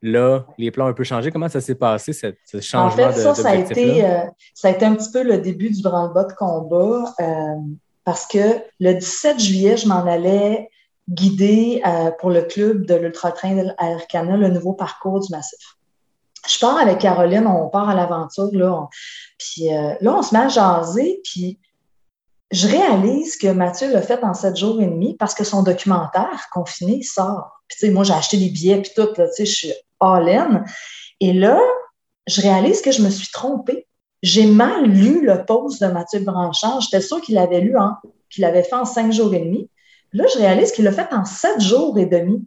Là, 0.00 0.46
les 0.58 0.70
plans 0.70 0.84
ont 0.84 0.88
un 0.88 0.92
peu 0.92 1.02
changé. 1.02 1.32
Comment 1.32 1.48
ça 1.48 1.60
s'est 1.60 1.74
passé, 1.74 2.12
ce, 2.12 2.60
changement 2.60 3.04
en 3.04 3.12
fait, 3.12 3.20
ça, 3.20 3.34
ça, 3.34 3.50
a 3.50 3.54
été, 3.56 4.04
euh, 4.04 4.20
ça 4.54 4.68
a 4.68 4.70
été 4.70 4.84
un 4.84 4.94
petit 4.94 5.10
peu 5.10 5.24
le 5.24 5.38
début 5.38 5.70
du 5.70 5.82
branle-bas 5.82 6.24
de 6.24 6.34
combat 6.34 7.14
euh, 7.20 7.54
parce 8.04 8.26
que 8.26 8.38
le 8.78 8.92
17 8.92 9.40
juillet, 9.40 9.76
je 9.76 9.88
m'en 9.88 10.06
allais 10.06 10.68
guider 11.08 11.82
euh, 11.86 12.10
pour 12.18 12.30
le 12.30 12.42
club 12.42 12.86
de 12.86 12.94
l'Ultra-Train 12.94 13.54
d'Arcana 13.54 14.36
le 14.36 14.48
nouveau 14.48 14.74
parcours 14.74 15.20
du 15.20 15.30
massif 15.30 15.78
je 16.48 16.58
pars 16.58 16.78
avec 16.78 16.98
Caroline, 16.98 17.46
on 17.46 17.68
part 17.68 17.88
à 17.88 17.94
l'aventure, 17.94 18.50
là. 18.52 18.88
puis 19.38 19.72
euh, 19.72 19.94
là, 20.00 20.16
on 20.16 20.22
se 20.22 20.34
met 20.34 20.40
à 20.40 20.48
jaser, 20.48 21.20
puis 21.24 21.58
je 22.50 22.66
réalise 22.66 23.36
que 23.36 23.48
Mathieu 23.48 23.92
l'a 23.92 24.00
fait 24.00 24.22
en 24.24 24.32
sept 24.32 24.56
jours 24.56 24.80
et 24.80 24.86
demi 24.86 25.14
parce 25.16 25.34
que 25.34 25.44
son 25.44 25.62
documentaire 25.62 26.48
confiné 26.50 27.02
sort. 27.02 27.50
Puis, 27.68 27.78
tu 27.78 27.86
sais, 27.86 27.92
moi, 27.92 28.04
j'ai 28.04 28.14
acheté 28.14 28.38
des 28.38 28.48
billets, 28.48 28.80
puis 28.80 28.92
tout, 28.96 29.06
tu 29.14 29.22
sais, 29.32 29.44
je 29.44 29.54
suis 29.54 29.72
all-in. 30.00 30.64
Et 31.20 31.34
là, 31.34 31.60
je 32.26 32.40
réalise 32.40 32.80
que 32.80 32.90
je 32.90 33.02
me 33.02 33.10
suis 33.10 33.30
trompée. 33.30 33.86
J'ai 34.22 34.46
mal 34.46 34.84
lu 34.84 35.24
le 35.26 35.44
post 35.44 35.82
de 35.82 35.88
Mathieu 35.88 36.20
Branchard. 36.20 36.80
J'étais 36.80 37.02
sûre 37.02 37.20
qu'il 37.20 37.36
avait 37.36 37.60
lu, 37.60 37.76
qu'il 38.30 38.44
avait 38.46 38.62
fait 38.62 38.74
en 38.74 38.86
cinq 38.86 39.12
jours 39.12 39.34
et 39.34 39.40
demi. 39.40 39.68
Là, 40.12 40.24
je 40.32 40.38
réalise 40.38 40.72
qu'il 40.72 40.84
l'a 40.84 40.92
fait 40.92 41.12
en 41.12 41.24
sept 41.24 41.60
jours 41.60 41.98
et 41.98 42.06
demi. 42.06 42.46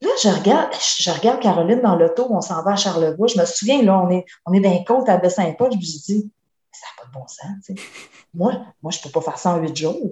Là, 0.00 0.10
je 0.22 0.28
regarde, 0.28 0.72
je 0.98 1.10
regarde 1.10 1.40
Caroline 1.40 1.80
dans 1.80 1.96
l'auto, 1.96 2.26
on 2.30 2.40
s'en 2.40 2.62
va 2.62 2.72
à 2.72 2.76
Charlevoix. 2.76 3.26
Je 3.26 3.38
me 3.38 3.44
souviens, 3.44 3.82
là, 3.82 4.00
on 4.00 4.10
est, 4.10 4.24
on 4.44 4.52
est 4.52 4.60
d'un 4.60 4.82
côte 4.84 5.08
à 5.08 5.16
Baie-Saint-Paul. 5.16 5.72
Je 5.72 5.76
me 5.76 5.82
suis 5.82 6.00
dit, 6.00 6.30
ça 6.72 6.86
n'a 6.86 7.02
pas 7.02 7.08
de 7.08 7.12
bon 7.12 7.26
sens. 7.26 7.78
Moi, 8.34 8.52
moi, 8.82 8.90
je 8.90 8.98
ne 8.98 9.02
peux 9.04 9.10
pas 9.10 9.20
faire 9.20 9.38
ça 9.38 9.54
en 9.54 9.58
huit 9.58 9.76
jours. 9.76 10.10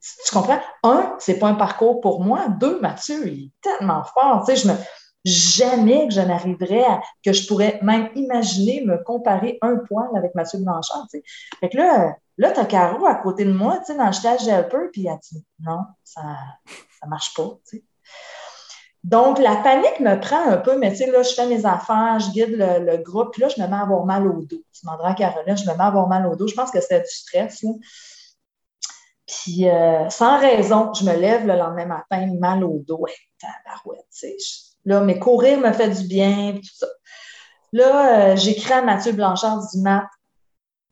Tu 0.00 0.32
comprends? 0.32 0.60
Un, 0.82 1.14
c'est 1.18 1.38
pas 1.38 1.48
un 1.48 1.54
parcours 1.54 2.00
pour 2.00 2.24
moi. 2.24 2.48
Deux, 2.48 2.80
Mathieu, 2.80 3.28
il 3.28 3.44
est 3.44 3.50
tellement 3.60 4.02
fort. 4.02 4.44
je 4.48 4.66
me, 4.66 4.74
jamais 5.24 6.08
que 6.08 6.14
je 6.14 6.20
n'arriverais 6.20 6.84
à, 6.84 7.00
que 7.24 7.32
je 7.32 7.46
pourrais 7.46 7.78
même 7.82 8.10
imaginer 8.14 8.84
me 8.84 9.02
comparer 9.02 9.58
un 9.62 9.76
poil 9.76 10.08
avec 10.16 10.34
Mathieu 10.34 10.58
Blanchard. 10.58 11.06
Fait 11.60 11.68
que 11.68 11.76
là, 11.76 12.16
là, 12.38 12.50
tu 12.50 12.60
as 12.60 12.66
Caro 12.66 13.06
à 13.06 13.14
côté 13.16 13.44
de 13.44 13.52
moi, 13.52 13.78
tu 13.78 13.86
sais, 13.86 13.96
dans 13.96 14.06
le 14.06 14.12
stage 14.12 14.46
Helper, 14.46 14.88
puis 14.92 15.06
elle 15.06 15.18
dit 15.30 15.44
non, 15.60 15.80
ça 16.02 16.22
ne 17.04 17.08
marche 17.08 17.34
pas. 17.34 17.58
sais. 17.64 17.84
Donc, 19.04 19.40
la 19.40 19.56
panique 19.56 19.98
me 19.98 20.20
prend 20.20 20.48
un 20.48 20.58
peu, 20.58 20.78
mais 20.78 20.90
tu 20.90 20.98
sais, 20.98 21.10
là, 21.10 21.22
je 21.22 21.34
fais 21.34 21.46
mes 21.46 21.66
affaires, 21.66 22.20
je 22.20 22.30
guide 22.30 22.56
le, 22.56 22.96
groupe, 22.98 23.32
puis 23.32 23.42
là, 23.42 23.48
je 23.48 23.60
me 23.60 23.66
mets 23.66 23.74
à 23.74 23.80
avoir 23.80 24.06
mal 24.06 24.26
au 24.28 24.42
dos. 24.42 24.62
Tu 24.72 24.84
demanderas 24.84 25.10
à 25.10 25.14
Caroline, 25.14 25.56
je 25.56 25.68
me 25.68 25.74
mets 25.76 25.82
à 25.82 25.86
avoir 25.86 26.06
mal 26.06 26.24
au 26.26 26.36
dos. 26.36 26.46
Je 26.46 26.54
pense 26.54 26.70
que 26.70 26.80
c'est 26.80 27.00
du 27.00 27.10
stress. 27.10 27.62
Là. 27.64 27.70
Puis, 29.26 29.68
euh, 29.68 30.08
sans 30.08 30.38
raison, 30.38 30.92
je 30.94 31.04
me 31.04 31.16
lève 31.16 31.46
le 31.46 31.56
lendemain 31.56 31.86
matin, 31.86 32.32
mal 32.38 32.62
au 32.62 32.82
dos. 32.86 32.98
Ouais, 32.98 33.14
tabarouette, 33.40 34.06
tu 34.16 34.28
sais. 34.38 34.71
Là, 34.84 35.00
mais 35.00 35.18
courir 35.18 35.60
me 35.60 35.72
fait 35.72 35.90
du 35.90 36.06
bien, 36.08 36.54
tout 36.54 36.74
ça. 36.74 36.86
Là, 37.72 38.32
euh, 38.32 38.36
j'écris 38.36 38.72
à 38.72 38.82
Mathieu 38.82 39.12
Blanchard, 39.12 39.60
je 39.62 39.76
dis, 39.76 39.82
Matt, 39.82 40.06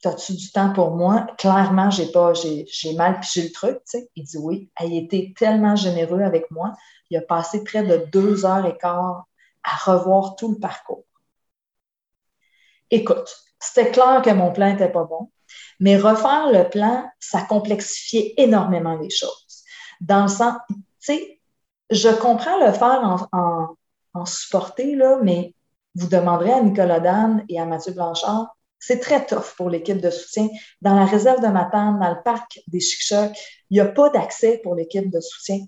as-tu 0.05 0.35
du 0.35 0.51
temps 0.51 0.73
pour 0.73 0.93
moi? 0.93 1.27
Clairement, 1.39 1.91
j'ai 1.91 2.07
pas, 2.07 2.33
j'ai, 2.35 2.67
mal 2.95 3.21
j'ai 3.23 3.43
le 3.43 3.53
truc, 3.53 3.77
tu 3.79 3.99
sais. 3.99 4.11
Il 4.17 4.25
dit 4.25 4.39
oui. 4.39 4.71
Il 4.81 4.97
était 4.97 5.35
tellement 5.37 5.77
généreux 5.77 6.23
avec 6.23 6.51
moi. 6.51 6.73
Il 7.11 7.19
a 7.19 7.21
passé 7.21 7.65
près 7.65 7.83
de 7.83 8.07
deux 8.11 8.47
heures 8.47 8.65
et 8.65 8.77
quart 8.79 9.27
à 9.63 9.93
revoir 9.93 10.37
tout 10.37 10.53
le 10.53 10.59
parcours. 10.59 11.05
Écoute, 12.91 13.29
c'était 13.59 13.91
clair 13.91 14.23
que 14.25 14.31
mon 14.31 14.53
plan 14.53 14.71
n'était 14.71 14.91
pas 14.91 15.05
bon, 15.05 15.31
mais 15.81 15.97
refaire 15.97 16.51
le 16.51 16.69
plan, 16.69 17.09
ça 17.21 17.43
complexifiait 17.43 18.35
énormément 18.37 18.97
les 18.97 19.11
choses. 19.11 19.65
Dans 20.01 20.23
le 20.23 20.29
sens, 20.29 20.55
tu 20.69 20.77
sais, 20.99 21.41
je 21.91 22.09
comprends 22.09 22.65
le 22.65 22.73
faire 22.73 23.29
en, 23.33 23.77
en 24.15 24.27
supporter, 24.27 24.95
là, 24.97 25.19
mais 25.23 25.55
vous 25.95 26.09
demanderez 26.09 26.53
à 26.53 26.61
Nicolas 26.61 27.01
Dan 27.01 27.45
et 27.49 27.61
à 27.61 27.67
Mathieu 27.67 27.93
Blanchard, 27.93 28.57
c'est 28.79 28.99
très 28.99 29.25
tough 29.27 29.55
pour 29.57 29.69
l'équipe 29.69 30.01
de 30.01 30.11
soutien. 30.11 30.49
Dans 30.81 30.95
la 30.95 31.05
réserve 31.05 31.43
de 31.43 31.49
Matane, 31.49 31.99
dans 32.01 32.11
le 32.11 32.23
parc 32.25 32.61
des 32.67 32.81
Chic 32.81 33.15
il 33.71 33.75
n'y 33.75 33.81
a 33.81 33.87
pas 33.87 34.09
d'accès 34.09 34.61
pour 34.63 34.75
l'équipe 34.75 35.11
de 35.11 35.21
soutien. 35.21 35.59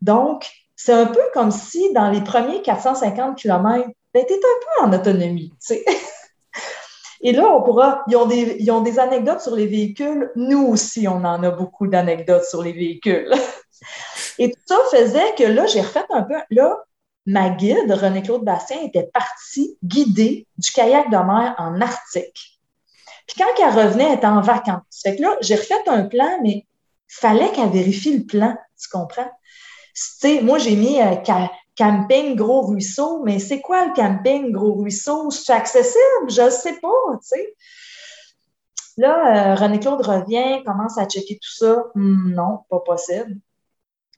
Donc, 0.00 0.46
c'est 0.74 0.92
un 0.92 1.06
peu 1.06 1.20
comme 1.32 1.50
si 1.50 1.92
dans 1.92 2.10
les 2.10 2.22
premiers 2.22 2.62
450 2.62 3.38
km, 3.38 3.88
ben, 4.14 4.24
tu 4.26 4.34
un 4.34 4.36
peu 4.36 4.86
en 4.86 4.92
autonomie. 4.98 5.50
Tu 5.60 5.74
sais. 5.74 5.84
Et 7.22 7.32
là, 7.32 7.48
on 7.48 7.62
pourra, 7.62 8.04
ils 8.08 8.16
ont, 8.16 8.26
des, 8.26 8.56
ils 8.60 8.70
ont 8.70 8.82
des 8.82 8.98
anecdotes 8.98 9.40
sur 9.40 9.56
les 9.56 9.66
véhicules. 9.66 10.30
Nous 10.36 10.66
aussi, 10.66 11.08
on 11.08 11.24
en 11.24 11.42
a 11.42 11.50
beaucoup 11.50 11.86
d'anecdotes 11.86 12.44
sur 12.44 12.62
les 12.62 12.72
véhicules. 12.72 13.32
Et 14.38 14.50
tout 14.50 14.60
ça 14.66 14.76
faisait 14.90 15.34
que 15.36 15.44
là, 15.44 15.66
j'ai 15.66 15.80
refait 15.80 16.04
un 16.10 16.22
peu. 16.22 16.36
Là, 16.50 16.84
ma 17.26 17.50
guide, 17.50 17.90
René-Claude 17.90 18.44
Bastien, 18.44 18.80
était 18.82 19.10
partie 19.12 19.76
guider 19.84 20.46
du 20.56 20.70
kayak 20.70 21.10
de 21.10 21.16
mer 21.16 21.54
en 21.58 21.80
Arctique. 21.80 22.60
Puis 23.26 23.36
quand 23.38 23.46
elle 23.58 23.74
revenait, 23.74 24.04
elle 24.04 24.18
était 24.18 24.26
en 24.26 24.40
vacances. 24.40 25.02
Fait 25.02 25.16
que 25.16 25.22
là, 25.22 25.36
j'ai 25.40 25.56
refait 25.56 25.74
un 25.88 26.04
plan, 26.04 26.38
mais 26.42 26.66
fallait 27.08 27.50
qu'elle 27.52 27.70
vérifie 27.70 28.16
le 28.16 28.24
plan, 28.24 28.56
tu 28.80 28.88
comprends? 28.88 29.30
Moi, 30.42 30.58
j'ai 30.58 30.76
mis 30.76 31.00
euh, 31.00 31.14
camping 31.76 32.36
Gros 32.36 32.62
Ruisseau, 32.66 33.22
mais 33.24 33.38
c'est 33.38 33.60
quoi 33.60 33.86
le 33.86 33.92
camping 33.94 34.52
Gros 34.52 34.74
Ruisseau? 34.74 35.30
C'est 35.30 35.52
accessible? 35.52 36.28
Je 36.28 36.42
ne 36.42 36.50
sais 36.50 36.78
pas, 36.80 36.88
tu 37.20 37.28
sais. 37.28 37.54
Là, 38.98 39.52
euh, 39.52 39.54
René-Claude 39.56 40.04
revient, 40.06 40.62
commence 40.64 40.96
à 40.96 41.06
checker 41.06 41.38
tout 41.42 41.54
ça. 41.54 41.84
Hmm, 41.94 42.32
non, 42.32 42.60
pas 42.70 42.80
possible. 42.80 43.36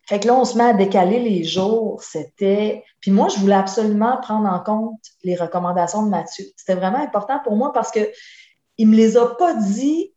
Fait 0.09 0.19
que 0.21 0.27
là, 0.27 0.35
on 0.35 0.47
se 0.47 0.57
met 0.57 0.65
à 0.65 0.73
décaler 0.73 1.21
les 1.21 1.45
jours. 1.45 2.03
C'était. 2.03 2.83
Puis 3.01 3.11
moi, 3.11 3.29
je 3.29 3.39
voulais 3.39 3.55
absolument 3.55 4.17
prendre 4.23 4.49
en 4.49 4.59
compte 4.59 5.03
les 5.23 5.37
recommandations 5.37 6.03
de 6.03 6.09
Mathieu. 6.09 6.47
C'était 6.57 6.77
vraiment 6.77 6.99
important 6.99 7.39
pour 7.45 7.57
moi 7.57 7.75
parce 7.75 7.91
qu'il 7.91 8.09
ne 8.79 8.87
me 8.87 8.97
les 8.97 9.19
a 9.19 9.27
pas 9.27 9.53
dit 9.53 10.15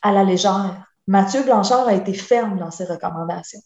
à 0.00 0.12
la 0.12 0.24
légère. 0.24 0.86
Mathieu 1.06 1.42
Blanchard 1.42 1.88
a 1.88 1.94
été 1.94 2.14
ferme 2.14 2.58
dans 2.58 2.70
ses 2.70 2.84
recommandations. 2.84 3.60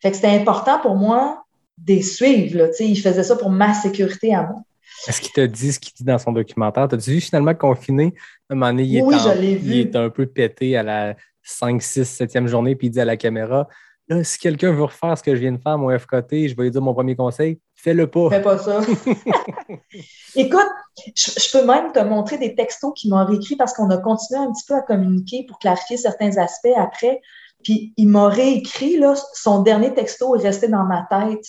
Fait 0.00 0.10
que 0.10 0.16
c'était 0.16 0.34
important 0.34 0.78
pour 0.78 0.96
moi 0.96 1.44
de 1.76 1.92
les 1.92 2.02
suivre. 2.02 2.56
Là. 2.56 2.68
Il 2.80 2.98
faisait 2.98 3.22
ça 3.22 3.36
pour 3.36 3.50
ma 3.50 3.74
sécurité 3.74 4.34
à 4.34 4.44
moi. 4.44 4.62
Est-ce 5.06 5.20
qu'il 5.20 5.32
t'a 5.32 5.46
dit 5.46 5.72
ce 5.74 5.78
qu'il 5.78 5.92
dit 5.92 6.04
dans 6.04 6.16
son 6.16 6.32
documentaire? 6.32 6.88
T'as-tu 6.88 7.10
vu 7.10 7.20
finalement 7.20 7.54
confiné? 7.54 8.14
À 8.48 8.54
un 8.54 8.56
moment 8.56 8.70
donné, 8.72 8.84
il, 8.84 9.02
oui, 9.02 9.14
est, 9.14 9.54
vu. 9.56 9.70
il 9.70 9.80
est 9.80 9.96
un 9.96 10.08
peu 10.08 10.24
pété 10.24 10.74
à 10.74 10.82
la 10.82 11.16
5, 11.42 11.82
6, 11.82 12.20
7e 12.22 12.46
journée, 12.46 12.74
puis 12.76 12.86
il 12.86 12.90
dit 12.90 13.00
à 13.00 13.04
la 13.04 13.18
caméra 13.18 13.68
Là, 14.08 14.22
si 14.22 14.38
quelqu'un 14.38 14.70
veut 14.72 14.84
refaire 14.84 15.18
ce 15.18 15.22
que 15.22 15.34
je 15.34 15.40
viens 15.40 15.52
de 15.52 15.58
faire, 15.60 15.76
mon 15.78 15.96
FKT, 15.96 16.48
je 16.48 16.56
vais 16.56 16.64
lui 16.64 16.70
dire 16.70 16.80
mon 16.80 16.94
premier 16.94 17.16
conseil, 17.16 17.60
fais-le 17.74 18.08
pas. 18.08 18.30
Fais 18.30 18.42
pas 18.42 18.58
ça. 18.58 18.80
Écoute, 20.36 20.68
je, 21.16 21.52
peux 21.52 21.66
même 21.66 21.90
te 21.92 21.98
montrer 21.98 22.38
des 22.38 22.54
textos 22.54 22.92
qu'il 22.94 23.10
m'a 23.10 23.24
réécrits 23.24 23.56
parce 23.56 23.72
qu'on 23.74 23.90
a 23.90 23.98
continué 23.98 24.40
un 24.40 24.52
petit 24.52 24.64
peu 24.66 24.74
à 24.74 24.82
communiquer 24.82 25.44
pour 25.48 25.58
clarifier 25.58 25.96
certains 25.96 26.36
aspects 26.36 26.68
après. 26.76 27.20
Puis 27.64 27.94
il 27.96 28.08
m'a 28.08 28.28
réécrit, 28.28 28.96
là, 28.96 29.14
son 29.34 29.62
dernier 29.62 29.92
texto 29.92 30.36
est 30.36 30.42
resté 30.42 30.68
dans 30.68 30.84
ma 30.84 31.04
tête 31.10 31.44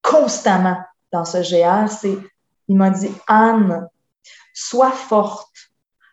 constamment 0.00 0.78
dans 1.12 1.26
ce 1.26 1.38
GR. 1.38 1.90
C'est, 1.90 2.16
il 2.68 2.76
m'a 2.76 2.88
dit, 2.88 3.10
Anne, 3.26 3.88
sois 4.54 4.92
forte, 4.92 5.52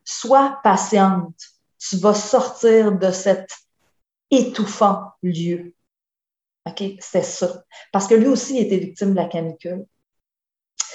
sois 0.04 0.60
patiente. 0.64 1.34
Tu 1.80 1.96
vas 1.98 2.14
sortir 2.14 2.92
de 2.92 3.12
cette 3.12 3.52
étouffant 4.32 5.12
lieu. 5.24 5.74
OK? 6.68 6.84
C'est 7.00 7.24
ça. 7.24 7.64
Parce 7.92 8.08
que 8.08 8.16
lui 8.16 8.28
aussi 8.28 8.58
était 8.58 8.78
victime 8.78 9.12
de 9.12 9.16
la 9.16 9.26
canicule. 9.26 9.86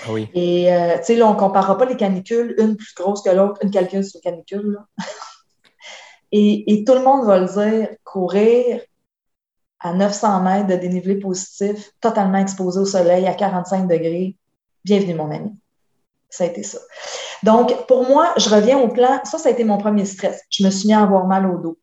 Ah 0.05 0.13
oui. 0.13 0.29
Et, 0.35 0.73
euh, 0.73 0.99
tu 0.99 1.05
sais, 1.05 1.17
là, 1.17 1.27
on 1.27 1.35
ne 1.35 1.39
comparera 1.39 1.77
pas 1.77 1.85
les 1.85 1.97
canicules, 1.97 2.55
une 2.59 2.77
plus 2.77 2.95
grosse 2.95 3.23
que 3.23 3.31
l'autre, 3.31 3.61
une 3.63 3.71
calcul 3.71 4.05
sur 4.05 4.21
canicule. 4.21 4.79
et, 6.33 6.73
et, 6.73 6.85
tout 6.85 6.95
le 6.95 7.03
monde 7.03 7.27
va 7.27 7.39
le 7.39 7.47
dire, 7.47 7.89
courir 8.05 8.81
à 9.79 9.93
900 9.93 10.43
mètres 10.43 10.67
de 10.69 10.77
dénivelé 10.77 11.17
positif, 11.17 11.91
totalement 12.01 12.39
exposé 12.39 12.81
au 12.81 12.85
soleil 12.85 13.27
à 13.27 13.35
45 13.35 13.89
degrés, 13.89 14.37
bienvenue, 14.85 15.15
mon 15.15 15.31
ami. 15.31 15.51
Ça 16.29 16.45
a 16.45 16.47
été 16.47 16.63
ça. 16.63 16.79
Donc, 17.43 17.87
pour 17.87 18.07
moi, 18.09 18.33
je 18.37 18.49
reviens 18.49 18.79
au 18.79 18.89
plan. 18.89 19.21
Ça, 19.25 19.39
ça 19.39 19.49
a 19.49 19.53
été 19.53 19.65
mon 19.65 19.79
premier 19.79 20.05
stress. 20.05 20.43
Je 20.51 20.65
me 20.65 20.71
suis 20.71 20.89
mis 20.89 20.95
à 20.95 21.03
avoir 21.03 21.27
mal 21.27 21.51
au 21.51 21.59
dos 21.59 21.79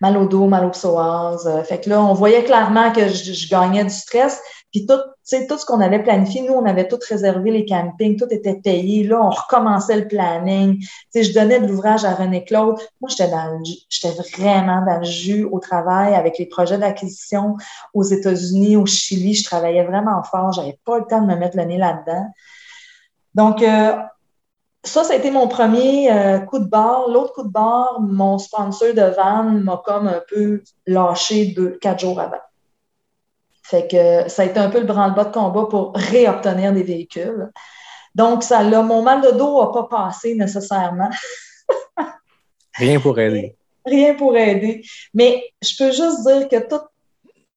mal 0.00 0.16
au 0.16 0.26
dos, 0.26 0.46
mal 0.46 0.64
au 0.64 0.70
psoas. 0.70 1.46
Euh, 1.46 1.62
fait 1.62 1.80
que 1.80 1.90
là, 1.90 2.02
on 2.02 2.14
voyait 2.14 2.44
clairement 2.44 2.92
que 2.92 3.08
je, 3.08 3.48
gagnais 3.48 3.84
du 3.84 3.90
stress. 3.90 4.40
Puis 4.70 4.86
tout, 4.86 4.98
tout 5.48 5.58
ce 5.58 5.64
qu'on 5.64 5.80
avait 5.80 6.02
planifié, 6.02 6.42
nous, 6.42 6.54
on 6.54 6.64
avait 6.64 6.88
tout 6.88 6.98
réservé, 7.08 7.52
les 7.52 7.64
campings, 7.64 8.16
tout 8.16 8.26
était 8.30 8.56
payé. 8.56 9.04
Là, 9.04 9.20
on 9.22 9.30
recommençait 9.30 9.96
le 9.96 10.08
planning. 10.08 10.84
sais, 11.10 11.22
je 11.22 11.32
donnais 11.32 11.60
de 11.60 11.66
l'ouvrage 11.66 12.04
à 12.04 12.14
René 12.14 12.44
Claude. 12.44 12.76
Moi, 13.00 13.08
j'étais 13.08 13.30
dans 13.30 13.62
j'étais 13.62 14.10
vraiment 14.36 14.84
dans 14.84 14.98
le 14.98 15.04
jus 15.04 15.44
au 15.44 15.60
travail 15.60 16.14
avec 16.14 16.38
les 16.38 16.46
projets 16.46 16.78
d'acquisition 16.78 17.56
aux 17.94 18.02
États-Unis, 18.02 18.76
au 18.76 18.86
Chili. 18.86 19.34
Je 19.34 19.44
travaillais 19.44 19.84
vraiment 19.84 20.22
fort. 20.24 20.52
J'avais 20.52 20.78
pas 20.84 20.98
le 20.98 21.04
temps 21.04 21.20
de 21.20 21.26
me 21.26 21.36
mettre 21.36 21.56
le 21.56 21.64
nez 21.64 21.78
là-dedans. 21.78 22.26
Donc, 23.34 23.62
euh, 23.62 23.96
ça, 24.84 25.02
ça 25.02 25.14
a 25.14 25.16
été 25.16 25.30
mon 25.30 25.48
premier 25.48 26.12
euh, 26.12 26.38
coup 26.40 26.58
de 26.58 26.66
barre. 26.68 27.08
L'autre 27.08 27.32
coup 27.32 27.42
de 27.42 27.52
barre, 27.52 28.00
mon 28.00 28.38
sponsor 28.38 28.94
de 28.94 29.14
van 29.14 29.44
m'a 29.44 29.82
comme 29.84 30.06
un 30.06 30.22
peu 30.28 30.62
lâché 30.86 31.46
deux, 31.46 31.78
quatre 31.80 32.00
jours 32.00 32.20
avant. 32.20 32.42
Fait 33.62 33.88
que 33.88 34.28
ça 34.28 34.42
a 34.42 34.44
été 34.44 34.60
un 34.60 34.68
peu 34.68 34.80
le 34.80 34.86
branle-bas 34.86 35.24
de 35.24 35.32
combat 35.32 35.66
pour 35.66 35.92
réobtenir 35.94 36.72
des 36.72 36.82
véhicules. 36.82 37.50
Donc, 38.14 38.42
ça 38.42 38.62
là, 38.62 38.82
mon 38.82 39.02
mal 39.02 39.22
de 39.22 39.30
dos 39.30 39.60
n'a 39.60 39.72
pas 39.72 39.84
passé 39.84 40.34
nécessairement. 40.34 41.10
Rien 42.74 43.00
pour 43.00 43.18
aider. 43.18 43.56
Rien 43.86 44.14
pour 44.14 44.36
aider. 44.36 44.82
Mais 45.14 45.42
je 45.62 45.76
peux 45.78 45.92
juste 45.92 46.26
dire 46.26 46.48
que 46.48 46.68
tout, 46.68 46.84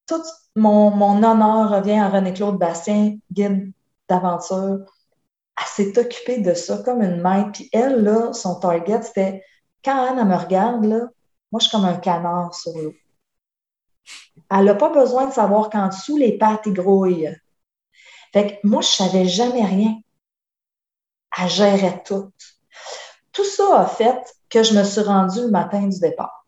tout 0.08 0.24
mon, 0.56 0.92
mon 0.92 1.18
honneur 1.24 1.70
revient 1.70 2.00
à 2.00 2.10
René-Claude 2.10 2.58
Bastien, 2.58 3.18
guide 3.32 3.72
d'aventure 4.10 4.80
elle 5.60 5.66
s'est 5.68 6.00
occupée 6.00 6.40
de 6.40 6.54
ça 6.54 6.78
comme 6.80 7.02
une 7.02 7.22
maître. 7.22 7.52
Puis 7.54 7.70
elle, 7.74 8.04
là, 8.04 8.34
son 8.34 8.60
target, 8.60 9.02
c'était 9.02 9.44
quand 9.84 10.06
Anne, 10.06 10.28
me 10.28 10.36
regarde, 10.36 10.86
là, 10.86 11.08
moi, 11.52 11.60
je 11.60 11.68
suis 11.68 11.72
comme 11.72 11.86
un 11.86 11.96
canard 11.96 12.54
sur 12.54 12.78
l'eau. 12.78 12.94
Elle 14.50 14.66
n'a 14.66 14.76
pas 14.76 14.90
besoin 14.90 15.28
de 15.28 15.34
savoir 15.34 15.70
qu'en 15.70 15.88
dessous, 15.88 16.18
les 16.18 16.38
pattes, 16.38 16.68
grouillent. 16.70 17.36
Fait 18.34 18.60
que 18.62 18.68
moi, 18.68 18.82
je 18.82 18.88
ne 18.88 19.10
savais 19.10 19.26
jamais 19.26 19.66
rien. 19.66 19.96
Elle 21.38 21.50
gérait 21.50 22.04
tout. 22.04 22.32
Tout 23.32 23.46
ça 23.46 23.82
a 23.82 23.86
fait 23.86 24.36
que 24.50 24.64
je 24.64 24.74
me 24.74 24.84
suis 24.84 25.02
rendue 25.02 25.42
le 25.42 25.52
matin 25.52 25.88
du 25.88 26.00
départ. 26.00 26.46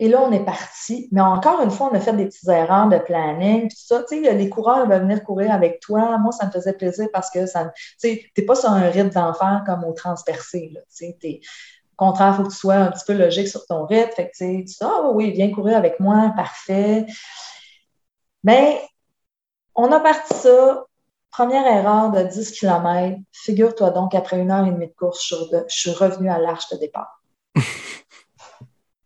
Et 0.00 0.08
là, 0.08 0.20
on 0.22 0.32
est 0.32 0.44
parti. 0.44 1.08
Mais 1.12 1.20
encore 1.20 1.60
une 1.62 1.70
fois, 1.70 1.88
on 1.92 1.94
a 1.94 2.00
fait 2.00 2.12
des 2.14 2.26
petites 2.26 2.48
erreurs 2.48 2.88
de 2.88 2.98
planning. 2.98 3.68
Puis 3.68 3.78
ça, 3.78 4.04
les 4.10 4.48
coureurs 4.48 4.88
veulent 4.88 5.02
venir 5.02 5.22
courir 5.22 5.52
avec 5.52 5.80
toi. 5.80 6.18
Moi, 6.18 6.32
ça 6.32 6.46
me 6.46 6.50
faisait 6.50 6.72
plaisir 6.72 7.08
parce 7.12 7.30
que 7.30 7.46
ça, 7.46 7.66
tu 7.66 7.94
sais, 7.98 8.24
t'es 8.34 8.42
pas 8.42 8.54
sur 8.54 8.70
un 8.70 8.88
rythme 8.88 9.10
d'enfer 9.10 9.62
comme 9.66 9.84
au 9.84 9.92
transpercé. 9.92 10.72
Au 11.02 11.96
contraire, 11.96 12.32
il 12.32 12.36
faut 12.36 12.42
que 12.42 12.52
tu 12.52 12.56
sois 12.56 12.74
un 12.74 12.90
petit 12.90 13.04
peu 13.06 13.14
logique 13.14 13.48
sur 13.48 13.64
ton 13.66 13.86
rythme. 13.86 14.10
Fait 14.16 14.30
tu 14.36 14.64
dis, 14.64 14.76
ah 14.80 15.10
oui, 15.12 15.30
viens 15.30 15.52
courir 15.52 15.76
avec 15.76 16.00
moi, 16.00 16.32
parfait. 16.36 17.06
Mais 18.42 18.80
on 19.74 19.90
a 19.92 20.00
parti 20.00 20.34
ça. 20.34 20.84
Première 21.30 21.66
erreur 21.66 22.12
de 22.12 22.22
10 22.22 22.52
km. 22.52 23.18
Figure-toi 23.32 23.90
donc, 23.90 24.14
après 24.14 24.38
une 24.38 24.52
heure 24.52 24.66
et 24.66 24.70
demie 24.70 24.86
de 24.86 24.92
course, 24.92 25.26
je 25.28 25.64
suis 25.68 25.90
revenue 25.90 26.30
à 26.30 26.38
l'arche 26.38 26.68
de 26.70 26.76
départ. 26.76 27.20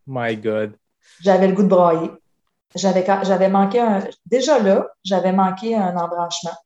My 0.08 0.36
God. 0.36 0.72
J'avais 1.20 1.46
le 1.46 1.54
goût 1.54 1.62
de 1.62 1.68
brailler. 1.68 2.10
J'avais, 2.74 3.04
j'avais 3.22 3.48
manqué 3.48 3.78
un. 3.78 4.00
Déjà 4.26 4.58
là, 4.58 4.88
j'avais 5.04 5.32
manqué 5.32 5.76
un 5.76 5.96
embranchement. 5.96 6.56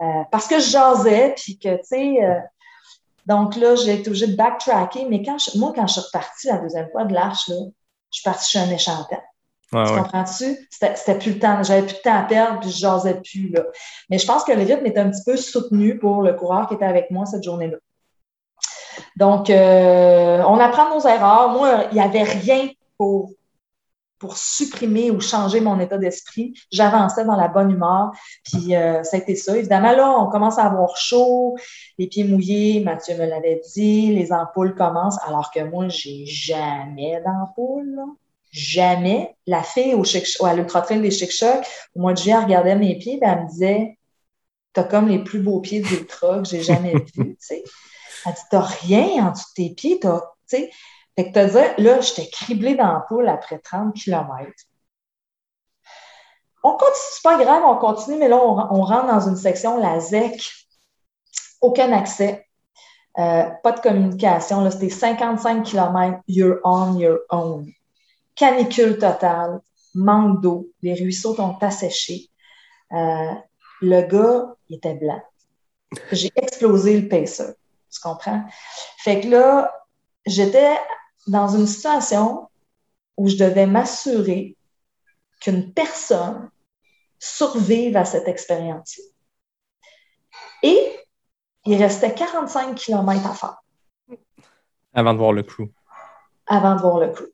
Euh, 0.00 0.22
parce 0.30 0.46
que 0.46 0.60
je 0.60 0.70
jasais, 0.70 1.34
puis 1.36 1.58
que, 1.58 1.76
tu 1.76 1.84
sais. 1.84 2.24
Euh, 2.24 2.38
donc 3.26 3.56
là, 3.56 3.74
j'ai 3.74 3.94
été 3.94 4.08
obligée 4.08 4.28
de 4.28 4.36
backtracker. 4.36 5.06
Mais 5.08 5.22
quand 5.22 5.36
moi, 5.56 5.72
quand 5.74 5.86
je 5.86 5.94
suis 5.94 6.02
repartie 6.02 6.46
la 6.46 6.58
deuxième 6.58 6.88
fois 6.90 7.04
de 7.04 7.14
l'arche, 7.14 7.48
là, 7.48 7.56
je 8.10 8.20
suis 8.20 8.22
partie 8.22 8.50
chez 8.50 8.58
un 8.58 8.70
échantant. 8.70 9.22
tu 9.70 9.76
comprends-tu? 9.76 10.68
C'était, 10.70 10.96
c'était 10.96 11.18
plus 11.18 11.34
le 11.34 11.38
temps. 11.38 11.62
J'avais 11.62 11.82
plus 11.82 11.96
de 11.96 12.00
temps 12.00 12.18
à 12.18 12.22
perdre, 12.22 12.60
puis 12.60 12.70
je 12.70 12.78
jasais 12.78 13.20
plus. 13.20 13.50
Là. 13.50 13.64
Mais 14.08 14.18
je 14.18 14.26
pense 14.26 14.44
que 14.44 14.52
le 14.52 14.62
rythme 14.62 14.86
était 14.86 15.00
un 15.00 15.10
petit 15.10 15.24
peu 15.24 15.36
soutenu 15.36 15.98
pour 15.98 16.22
le 16.22 16.34
coureur 16.34 16.68
qui 16.68 16.74
était 16.74 16.86
avec 16.86 17.10
moi 17.10 17.26
cette 17.26 17.42
journée-là. 17.42 17.76
Donc, 19.16 19.50
euh, 19.50 20.42
on 20.46 20.58
apprend 20.58 20.94
nos 20.94 21.06
erreurs. 21.06 21.50
Moi, 21.50 21.84
il 21.90 21.94
n'y 21.94 22.00
avait 22.00 22.22
rien 22.22 22.68
pour, 22.96 23.30
pour 24.18 24.36
supprimer 24.36 25.10
ou 25.10 25.20
changer 25.20 25.60
mon 25.60 25.78
état 25.80 25.98
d'esprit. 25.98 26.54
J'avançais 26.72 27.24
dans 27.24 27.36
la 27.36 27.48
bonne 27.48 27.70
humeur. 27.70 28.10
Puis, 28.44 28.74
euh, 28.74 29.02
ça 29.02 29.16
a 29.16 29.20
été 29.20 29.36
ça. 29.36 29.56
Évidemment, 29.56 29.92
là, 29.92 30.10
on 30.18 30.28
commence 30.28 30.58
à 30.58 30.64
avoir 30.64 30.96
chaud, 30.96 31.56
les 31.98 32.06
pieds 32.06 32.24
mouillés. 32.24 32.80
Mathieu 32.80 33.16
me 33.16 33.26
l'avait 33.26 33.60
dit. 33.74 34.14
Les 34.14 34.32
ampoules 34.32 34.74
commencent. 34.74 35.18
Alors 35.26 35.50
que 35.50 35.60
moi, 35.60 35.88
j'ai 35.88 36.24
jamais 36.26 37.22
d'ampoules. 37.24 38.00
Jamais. 38.50 39.36
La 39.46 39.62
fille 39.62 39.94
au, 39.94 40.02
à 40.44 40.54
l'Ultra 40.54 40.80
Trail 40.80 41.00
des 41.00 41.10
Chic 41.10 41.30
Chocs, 41.30 41.66
au 41.94 42.00
mois 42.00 42.14
de 42.14 42.18
juillet, 42.18 42.34
elle 42.36 42.44
regardait 42.44 42.76
mes 42.76 42.96
pieds 42.96 43.18
elle 43.20 43.42
me 43.42 43.48
disait 43.48 43.98
T'as 44.72 44.84
comme 44.84 45.08
les 45.08 45.18
plus 45.18 45.40
beaux 45.40 45.60
pieds 45.60 45.80
d'Ultra 45.80 46.38
que 46.38 46.48
j'ai 46.48 46.62
jamais 46.62 46.94
vus. 47.14 47.36
Elle 48.26 48.32
dit, 48.32 48.40
t'as 48.50 48.60
rien 48.60 49.26
en 49.26 49.32
dessous 49.32 49.46
de 49.56 49.64
tes 49.68 49.74
pieds, 49.74 49.98
t'as, 50.00 50.20
tu 50.20 50.56
sais. 50.56 50.70
Fait 51.16 51.28
que 51.28 51.32
t'as 51.32 51.46
dit, 51.46 51.82
là, 51.82 52.00
j'étais 52.00 52.28
criblée 52.28 52.76
dans 52.76 52.92
la 52.92 53.00
poule 53.00 53.28
après 53.28 53.58
30 53.58 53.94
km. 53.94 54.52
On 56.64 56.72
continue, 56.72 56.96
c'est 57.12 57.22
pas 57.22 57.42
grave, 57.42 57.62
on 57.64 57.76
continue, 57.76 58.18
mais 58.18 58.28
là, 58.28 58.36
on, 58.36 58.82
rentre 58.82 59.06
dans 59.06 59.28
une 59.28 59.36
section, 59.36 59.78
la 59.80 60.00
ZEC. 60.00 60.40
Aucun 61.60 61.92
accès. 61.92 62.46
Euh, 63.18 63.44
pas 63.62 63.72
de 63.72 63.80
communication. 63.80 64.62
Là, 64.62 64.70
c'était 64.70 64.90
55 64.90 65.64
km, 65.64 66.20
you're 66.28 66.58
on 66.64 66.96
your 66.98 67.18
own. 67.30 67.66
Canicule 68.36 68.98
totale, 68.98 69.60
manque 69.94 70.40
d'eau, 70.40 70.70
les 70.82 70.94
ruisseaux 70.94 71.34
sont 71.34 71.56
asséchés. 71.60 72.28
Euh, 72.92 73.32
le 73.80 74.02
gars, 74.02 74.54
il 74.68 74.76
était 74.76 74.94
blanc. 74.94 75.20
J'ai 76.12 76.30
explosé 76.36 77.00
le 77.00 77.08
pacer. 77.08 77.54
Tu 77.90 78.00
comprends? 78.00 78.44
Fait 78.98 79.20
que 79.20 79.28
là, 79.28 79.72
j'étais 80.26 80.76
dans 81.26 81.48
une 81.48 81.66
situation 81.66 82.48
où 83.16 83.28
je 83.28 83.36
devais 83.36 83.66
m'assurer 83.66 84.56
qu'une 85.40 85.72
personne 85.72 86.50
survive 87.18 87.96
à 87.96 88.04
cette 88.04 88.28
expérience. 88.28 89.00
Et 90.62 90.98
il 91.64 91.82
restait 91.82 92.14
45 92.14 92.74
km 92.74 93.26
à 93.26 93.34
faire. 93.34 93.62
Avant 94.94 95.12
de 95.12 95.18
voir 95.18 95.32
le 95.32 95.42
crew. 95.42 95.70
Avant 96.46 96.76
de 96.76 96.80
voir 96.80 96.98
le 96.98 97.10
crew. 97.10 97.26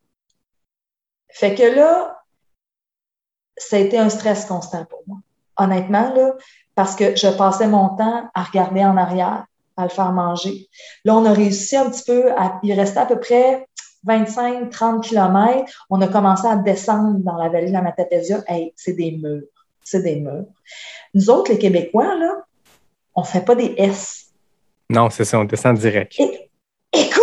Fait 1.31 1.55
que 1.55 1.63
là, 1.63 2.23
ça 3.57 3.77
a 3.77 3.81
été 3.81 3.99
un 3.99 4.09
stress 4.09 4.47
constant 4.47 4.85
pour 4.85 5.03
moi. 5.07 5.19
Honnêtement, 5.57 6.13
là, 6.15 6.33
parce 6.75 6.97
que 6.97 7.15
je 7.15 7.29
passais 7.37 7.69
mon 7.69 7.97
temps 7.97 8.31
à 8.35 8.43
regarder 8.43 8.85
en 8.85 8.97
arrière, 8.97 9.47
à 9.77 9.85
le 9.85 9.89
faire 9.89 10.13
manger. 10.13 10.69
Là, 11.05 11.17
on 11.17 11.25
a 11.25 11.33
réussi 11.33 11.77
un 11.77 11.91
petit 11.91 12.05
peu, 12.05 12.33
à, 12.33 12.61
il 12.63 12.73
restait 12.73 13.01
à 13.01 13.07
peu 13.07 13.19
près 13.19 13.67
25-30 14.07 15.01
km. 15.01 15.87
On 15.91 16.01
a 16.01 16.09
commencé 16.09 16.47
à 16.47 16.57
descendre 16.57 17.19
dans 17.19 17.37
la 17.37 17.49
vallée 17.49 17.69
de 17.69 17.73
la 17.73 17.83
Matapédia. 17.83 18.43
Hey, 18.47 18.73
c'est 18.77 18.93
des 18.93 19.13
murs. 19.13 19.43
C'est 19.83 20.03
des 20.03 20.17
murs. 20.17 20.47
Nous 21.15 21.31
autres, 21.31 21.53
les 21.53 21.59
Québécois, 21.59 22.15
là, 22.15 22.45
on 23.15 23.23
ne 23.23 23.27
fait 23.27 23.45
pas 23.45 23.55
des 23.55 23.75
S. 23.77 24.27
Non, 24.91 25.11
c'est 25.11 25.25
ça, 25.25 25.39
on 25.39 25.45
descend 25.45 25.79
direct. 25.79 26.15
Et, 26.19 26.51
écoute, 26.93 27.23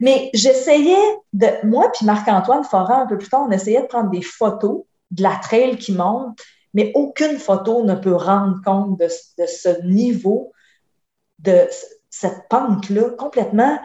mais 0.00 0.30
j'essayais 0.34 1.18
de. 1.32 1.46
Moi, 1.64 1.90
puis 1.92 2.06
Marc-Antoine 2.06 2.64
Foran, 2.64 3.02
un 3.02 3.06
peu 3.06 3.18
plus 3.18 3.28
tard, 3.28 3.46
on 3.48 3.50
essayait 3.50 3.82
de 3.82 3.86
prendre 3.86 4.10
des 4.10 4.22
photos 4.22 4.82
de 5.10 5.22
la 5.22 5.36
trail 5.36 5.76
qui 5.78 5.92
monte, 5.92 6.38
mais 6.74 6.92
aucune 6.94 7.38
photo 7.38 7.84
ne 7.84 7.94
peut 7.94 8.14
rendre 8.14 8.60
compte 8.64 8.98
de, 8.98 9.06
de 9.06 9.46
ce 9.46 9.82
niveau, 9.84 10.52
de 11.46 11.68
cette 12.10 12.48
pente-là, 12.48 13.10
complètement. 13.18 13.78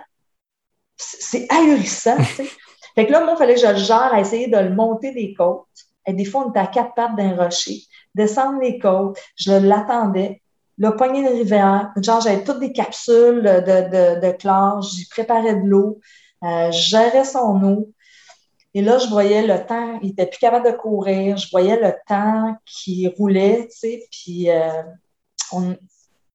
C'est 0.97 1.47
ahurissant, 1.51 2.17
tu 2.17 2.23
sais. 2.23 2.47
Fait 2.95 3.07
que 3.07 3.11
là, 3.11 3.23
moi, 3.23 3.33
il 3.35 3.37
fallait 3.37 3.55
que 3.55 3.61
je 3.61 3.67
le 3.67 3.75
gère 3.75 4.13
à 4.13 4.19
essayer 4.19 4.47
de 4.47 4.57
le 4.57 4.75
monter 4.75 5.13
des 5.13 5.33
côtes. 5.33 5.65
Et 6.05 6.13
des 6.13 6.25
fois, 6.25 6.45
on 6.45 6.49
était 6.49 6.59
à 6.59 6.67
quatre 6.67 6.93
pattes 6.93 7.15
d'un 7.15 7.35
rocher. 7.35 7.83
Descendre 8.15 8.59
les 8.59 8.79
côtes, 8.79 9.17
je 9.37 9.53
l'attendais. 9.53 10.41
Le 10.77 10.95
poignet 10.95 11.23
de 11.23 11.37
rivière, 11.37 11.91
genre, 11.97 12.21
j'avais 12.21 12.43
toutes 12.43 12.59
des 12.59 12.73
capsules 12.73 13.43
de, 13.43 14.19
de, 14.19 14.27
de 14.27 14.31
chlore, 14.37 14.81
j'y 14.81 15.07
préparais 15.07 15.55
de 15.55 15.67
l'eau, 15.67 15.99
euh, 16.43 16.71
je 16.71 16.89
gérais 16.89 17.23
son 17.23 17.63
eau. 17.63 17.93
Et 18.73 18.81
là, 18.81 18.97
je 18.97 19.07
voyais 19.07 19.45
le 19.45 19.65
temps, 19.65 19.99
il 20.01 20.11
était 20.11 20.25
plus 20.25 20.39
capable 20.39 20.65
de 20.65 20.75
courir, 20.75 21.37
je 21.37 21.49
voyais 21.51 21.79
le 21.79 21.93
temps 22.07 22.55
qui 22.65 23.07
roulait, 23.17 23.67
tu 23.69 23.77
sais, 23.77 24.07
puis 24.11 24.49
euh, 24.49 24.83
on... 25.51 25.75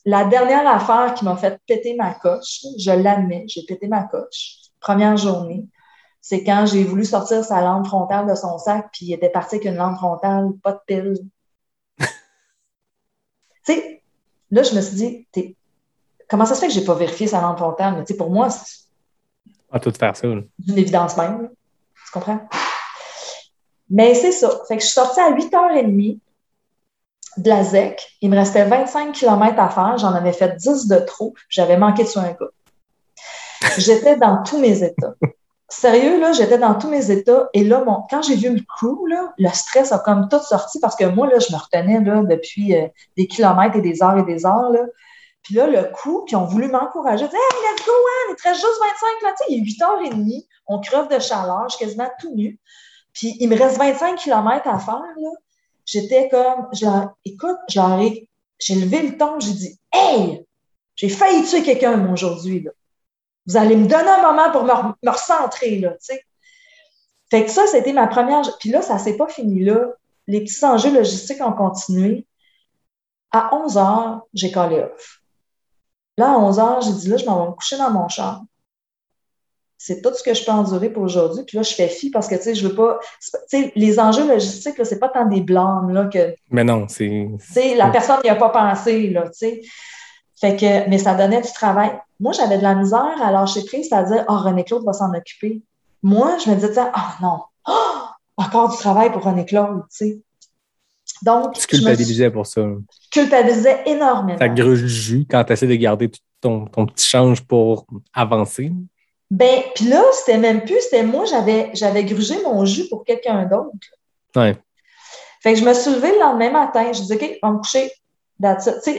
la 0.06 0.25
dernière 0.25 0.66
affaire 0.68 1.14
qui 1.14 1.25
m'a 1.25 1.36
fait 1.36 1.60
péter 1.66 1.94
ma 1.96 2.14
coche, 2.14 2.64
je 2.78 2.92
l'admets, 2.92 3.44
j'ai 3.48 3.64
pété 3.64 3.88
ma 3.88 4.04
coche, 4.04 4.58
première 4.80 5.16
journée, 5.16 5.66
c'est 6.20 6.44
quand 6.44 6.64
j'ai 6.64 6.84
voulu 6.84 7.04
sortir 7.04 7.44
sa 7.44 7.60
lampe 7.60 7.86
frontale 7.86 8.28
de 8.28 8.34
son 8.36 8.56
sac, 8.58 8.88
puis 8.92 9.06
il 9.06 9.12
était 9.12 9.28
parti 9.28 9.56
avec 9.56 9.66
une 9.66 9.75
lampe 9.75 9.96
frontale, 9.96 10.48
pas 10.62 10.72
de 10.72 10.80
pile. 10.86 11.18
tu 11.98 12.06
sais, 13.64 14.02
là, 14.50 14.62
je 14.62 14.75
me 14.75 14.80
suis 14.80 14.96
dit, 14.96 15.56
comment 16.28 16.46
ça 16.46 16.54
se 16.54 16.60
fait 16.60 16.68
que 16.68 16.72
j'ai 16.72 16.84
pas 16.84 16.94
vérifié 16.94 17.26
sa 17.26 17.40
lampe 17.40 17.58
frontale? 17.58 17.94
Mais 17.96 18.04
tu 18.04 18.12
sais, 18.12 18.16
pour 18.16 18.30
moi, 18.30 18.49
c'est 18.49 18.86
À 19.73 19.80
tout 19.80 19.92
faire 19.92 20.16
ça. 20.16 20.26
là. 20.28 20.40
une 20.69 20.78
évidence 20.78 21.16
même. 21.16 21.50
Tu 22.04 22.12
comprends? 22.12 22.40
Mais 23.90 24.14
c'est 24.14 24.32
ça. 24.32 24.50
Fait 24.69 24.76
que 24.76 24.82
je 24.82 24.86
suis 24.86 24.95
sortie 24.95 25.21
à 25.21 25.32
8h30 25.32 26.21
de 27.36 27.49
la 27.49 27.62
ZEC. 27.62 28.16
Il 28.20 28.30
me 28.30 28.36
restait 28.36 28.64
25 28.64 29.12
km 29.12 29.58
à 29.58 29.68
faire. 29.68 29.99
J'en 29.99 30.12
avais 30.12 30.32
fait 30.32 30.56
10 30.56 30.88
de 30.88 30.96
trop. 30.99 31.34
J'avais 31.49 31.76
manqué 31.76 32.04
sur 32.04 32.20
un 32.20 32.32
gars. 32.32 32.50
J'étais 33.78 34.16
dans 34.16 34.42
tous 34.42 34.58
mes 34.58 34.82
états. 34.82 35.14
Sérieux, 35.68 36.20
là, 36.20 36.32
j'étais 36.32 36.58
dans 36.58 36.75
tous 36.75 36.88
mes 36.88 37.10
états. 37.10 37.49
Et 37.52 37.64
là, 37.64 37.82
mon, 37.84 38.02
quand 38.08 38.22
j'ai 38.22 38.36
vu 38.36 38.54
le 38.54 38.62
crew, 38.62 39.08
là, 39.08 39.32
le 39.36 39.49
stress 39.49 39.90
a 39.90 39.99
comme 39.99 40.28
tout 40.28 40.40
sorti 40.40 40.78
parce 40.78 40.94
que 40.94 41.04
moi, 41.04 41.26
là, 41.26 41.38
je 41.38 41.52
me 41.52 41.58
retenais 41.58 42.00
là, 42.00 42.22
depuis 42.22 42.76
euh, 42.76 42.86
des 43.16 43.26
kilomètres 43.26 43.76
et 43.76 43.80
des 43.80 44.02
heures 44.02 44.16
et 44.18 44.22
des 44.22 44.46
heures. 44.46 44.70
Là. 44.70 44.80
Puis 45.42 45.54
là, 45.54 45.66
le 45.66 45.84
coup, 45.92 46.25
qui 46.28 46.36
ont 46.36 46.44
voulu 46.44 46.68
m'encourager, 46.68 47.25
Hey, 47.25 47.30
let's 47.30 47.84
go, 47.84 47.92
hein, 47.92 48.30
il 48.30 48.36
te 48.36 48.49
reste 48.49 48.60
juste 48.60 48.80
25 48.80 49.22
là, 49.22 49.34
il 49.49 49.58
est 49.58 49.62
8h30, 49.62 50.46
on 50.66 50.80
creve 50.80 51.08
de 51.08 51.18
chaleur, 51.18 51.68
je 51.68 51.76
suis 51.76 51.84
quasiment 51.84 52.10
tout 52.20 52.34
nu. 52.34 52.60
Puis 53.12 53.36
il 53.40 53.49
me 53.49 53.56
reste 53.56 53.78
25 53.78 54.16
km 54.16 54.68
à 54.68 54.78
faire, 54.78 55.02
là. 55.16 55.30
J'étais 55.86 56.28
comme, 56.28 56.66
je 56.72 56.86
écoute, 57.25 57.56
j'ai 57.68 58.75
levé 58.75 59.02
le 59.08 59.16
ton, 59.16 59.40
j'ai 59.40 59.52
dit 59.52 59.80
Hey, 59.92 60.44
j'ai 60.96 61.08
failli 61.08 61.44
tuer 61.44 61.62
quelqu'un, 61.62 62.12
aujourd'hui, 62.12 62.60
là. 62.60 62.72
Vous 63.46 63.56
allez 63.56 63.76
me 63.76 63.86
donner 63.86 64.08
un 64.08 64.22
moment 64.22 64.50
pour 64.50 64.64
me, 64.64 64.70
re- 64.70 64.94
me 65.02 65.10
recentrer, 65.10 65.78
là. 65.78 65.94
Fait 67.30 67.44
que 67.44 67.50
ça, 67.50 67.66
c'était 67.66 67.92
ma 67.92 68.08
première. 68.08 68.42
Puis 68.58 68.70
là, 68.70 68.82
ça 68.82 68.99
s'est 68.99 69.16
pas 69.16 69.28
fini 69.28 69.64
là. 69.64 69.92
Les 70.26 70.40
petits 70.42 70.64
enjeux 70.64 70.92
logistiques 70.92 71.40
ont 71.40 71.52
continué. 71.52 72.26
À 73.30 73.54
11 73.54 73.78
heures, 73.78 74.22
j'ai 74.34 74.50
collé 74.50 74.80
off. 74.80 75.20
Là, 76.18 76.32
à 76.32 76.38
11 76.38 76.58
heures, 76.58 76.80
j'ai 76.80 76.92
dit, 76.92 77.08
là, 77.08 77.16
je 77.16 77.25
m'en 77.26 77.44
vais 77.44 77.50
me 77.50 77.54
coucher 77.54 77.76
dans 77.78 77.90
mon 77.90 78.08
char. 78.08 78.42
C'est 79.86 80.02
tout 80.02 80.12
ce 80.12 80.20
que 80.25 80.34
je 80.34 80.44
peux 80.44 80.50
endurer 80.50 80.90
pour 80.90 81.04
aujourd'hui. 81.04 81.44
Puis 81.44 81.56
là, 81.56 81.62
je 81.62 81.72
fais 81.72 81.86
fi 81.86 82.10
parce 82.10 82.26
que, 82.26 82.34
tu 82.34 82.42
sais, 82.42 82.54
je 82.56 82.66
veux 82.66 82.75
pas. 82.75 82.99
Tu 83.20 83.38
sais, 83.46 83.72
les 83.76 84.00
enjeux 84.00 84.26
logistiques, 84.26 84.78
là, 84.78 84.84
c'est 84.84 84.99
pas 84.99 85.08
tant 85.08 85.26
des 85.26 85.40
blâmes, 85.40 85.92
là, 85.92 86.06
que, 86.06 86.34
Mais 86.50 86.64
non, 86.64 86.88
c'est. 86.88 87.28
tu 87.38 87.52
sais, 87.52 87.76
la 87.76 87.90
personne 87.90 88.16
n'y 88.25 88.30
a 88.30 88.34
pas 88.34 88.49
pensé, 88.49 89.10
là, 89.10 89.28
tu 89.28 89.34
sais. 89.34 89.60
Fait 90.40 90.56
que, 90.56 90.90
mais 90.90 90.99
ça 90.99 91.14
donnait 91.14 91.40
du 91.40 91.52
travail. 91.52 91.92
Moi, 92.18 92.32
j'avais 92.32 92.58
de 92.58 92.64
la 92.64 92.75
misère 92.75 93.14
à 93.22 93.30
lâcher 93.30 93.64
prise, 93.64 93.88
c'est-à-dire, 93.88 94.25
oh, 94.28 94.38
René-Claude 94.38 94.84
va 94.84 94.92
s'en 94.92 95.14
occuper. 95.14 95.62
Moi, 96.02 96.36
je 96.44 96.50
me 96.50 96.56
disais, 96.56 96.80
ah 96.92 97.14
non, 97.22 97.42
oh, 97.68 98.02
encore 98.38 98.70
du 98.70 98.76
travail 98.78 99.12
pour 99.12 99.22
René-Claude, 99.22 99.82
tu 99.82 99.96
sais. 99.96 100.20
Donc, 101.22 101.54
Tu 101.54 101.60
me 101.60 101.66
culpabilisais 101.66 102.30
pour 102.32 102.49
ça. 102.49 102.62
culpabilisais 103.12 103.82
énormément. 103.86 104.36
Ça 104.36 104.49
gruge 104.49 104.82
du 104.82 104.88
jus 104.88 105.26
quand 105.30 105.44
tu 105.44 105.52
essaies 105.52 105.68
de 105.68 105.76
garder 105.76 106.10
ton, 106.40 106.64
ton 106.64 106.86
petit 106.86 107.06
change 107.06 107.40
pour 107.42 107.86
avancer. 108.12 108.72
Ben, 109.30 109.62
puis 109.75 109.86
là, 109.86 110.02
c'était 110.12 110.39
même 110.39 110.65
plus, 110.65 110.80
c'était 110.80 111.02
moi, 111.02 111.25
j'avais, 111.25 111.71
j'avais 111.75 112.04
grugé 112.04 112.41
mon 112.43 112.65
jus 112.65 112.89
pour 112.89 113.04
quelqu'un 113.04 113.45
d'autre. 113.45 113.73
Ouais. 114.36 114.56
Fait 115.43 115.54
que 115.54 115.60
je 115.60 115.65
me 115.65 115.75
suis 115.75 115.91
levée 115.91 116.12
le 116.12 116.21
lendemain 116.21 116.50
matin, 116.50 116.93
je 116.93 117.02
dis, 117.02 117.12
OK, 117.12 117.39
on 117.43 117.49
va 117.49 117.54
me 117.54 117.58
coucher. 117.58 117.91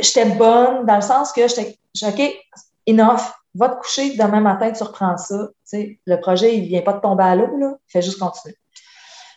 J'étais 0.02 0.26
bonne 0.26 0.86
dans 0.86 0.96
le 0.96 1.02
sens 1.02 1.32
que 1.32 1.48
j'étais, 1.48 1.78
OK, 2.04 2.22
enough, 2.88 3.22
va 3.56 3.70
te 3.70 3.80
coucher, 3.80 4.16
demain 4.16 4.42
matin, 4.42 4.72
tu 4.72 4.84
reprends 4.84 5.18
ça. 5.18 5.50
Le 5.74 6.16
projet, 6.18 6.56
il 6.58 6.68
vient 6.68 6.82
pas 6.82 6.94
de 6.94 7.02
tomber 7.02 7.24
à 7.24 7.36
l'eau, 7.36 7.58
là, 7.58 7.76
il 7.88 7.92
fait 7.92 8.02
juste 8.02 8.20
continuer. 8.20 8.56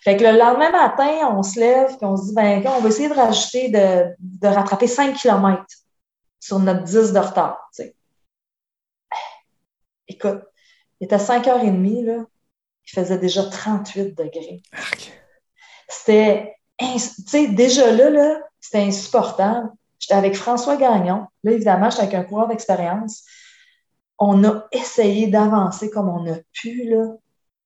Fait 0.03 0.17
que 0.17 0.25
le 0.25 0.39
lendemain 0.39 0.71
matin, 0.71 1.31
on 1.37 1.43
se 1.43 1.61
lève 1.61 1.91
et 2.01 2.05
on 2.05 2.17
se 2.17 2.29
dit, 2.29 2.35
ben, 2.35 2.63
on 2.67 2.81
va 2.81 2.89
essayer 2.89 3.09
de 3.09 3.15
rajouter, 3.15 3.69
de, 3.69 4.15
de 4.19 4.49
rattraper 4.49 4.87
5 4.87 5.15
km 5.15 5.65
sur 6.41 6.59
notre 6.59 6.83
10 6.83 7.13
de 7.13 7.19
retard. 7.19 7.71
Écoute, 10.09 10.43
il 11.01 11.07
était 11.07 11.17
5h30, 11.17 12.05
là, 12.05 12.25
il 12.87 12.91
faisait 12.91 13.19
déjà 13.19 13.45
38 13.45 14.17
degrés. 14.17 14.63
C'était, 15.89 16.55
tu 16.79 16.99
sais, 16.99 17.49
déjà 17.49 17.91
là, 17.91 18.11
là 18.11 18.41
c'était 18.61 18.83
insupportable. 18.83 19.71
J'étais 19.99 20.15
avec 20.15 20.37
François 20.37 20.77
Gagnon. 20.77 21.27
Là, 21.43 21.53
évidemment, 21.53 21.91
j'étais 21.91 22.03
avec 22.03 22.15
un 22.15 22.25
coureur 22.25 22.49
d'expérience. 22.49 23.25
On 24.19 24.45
a 24.45 24.67
essayé 24.73 25.27
d'avancer 25.27 25.91
comme 25.91 26.09
on 26.09 26.31
a 26.31 26.37
pu, 26.53 26.85
là. 26.89 27.07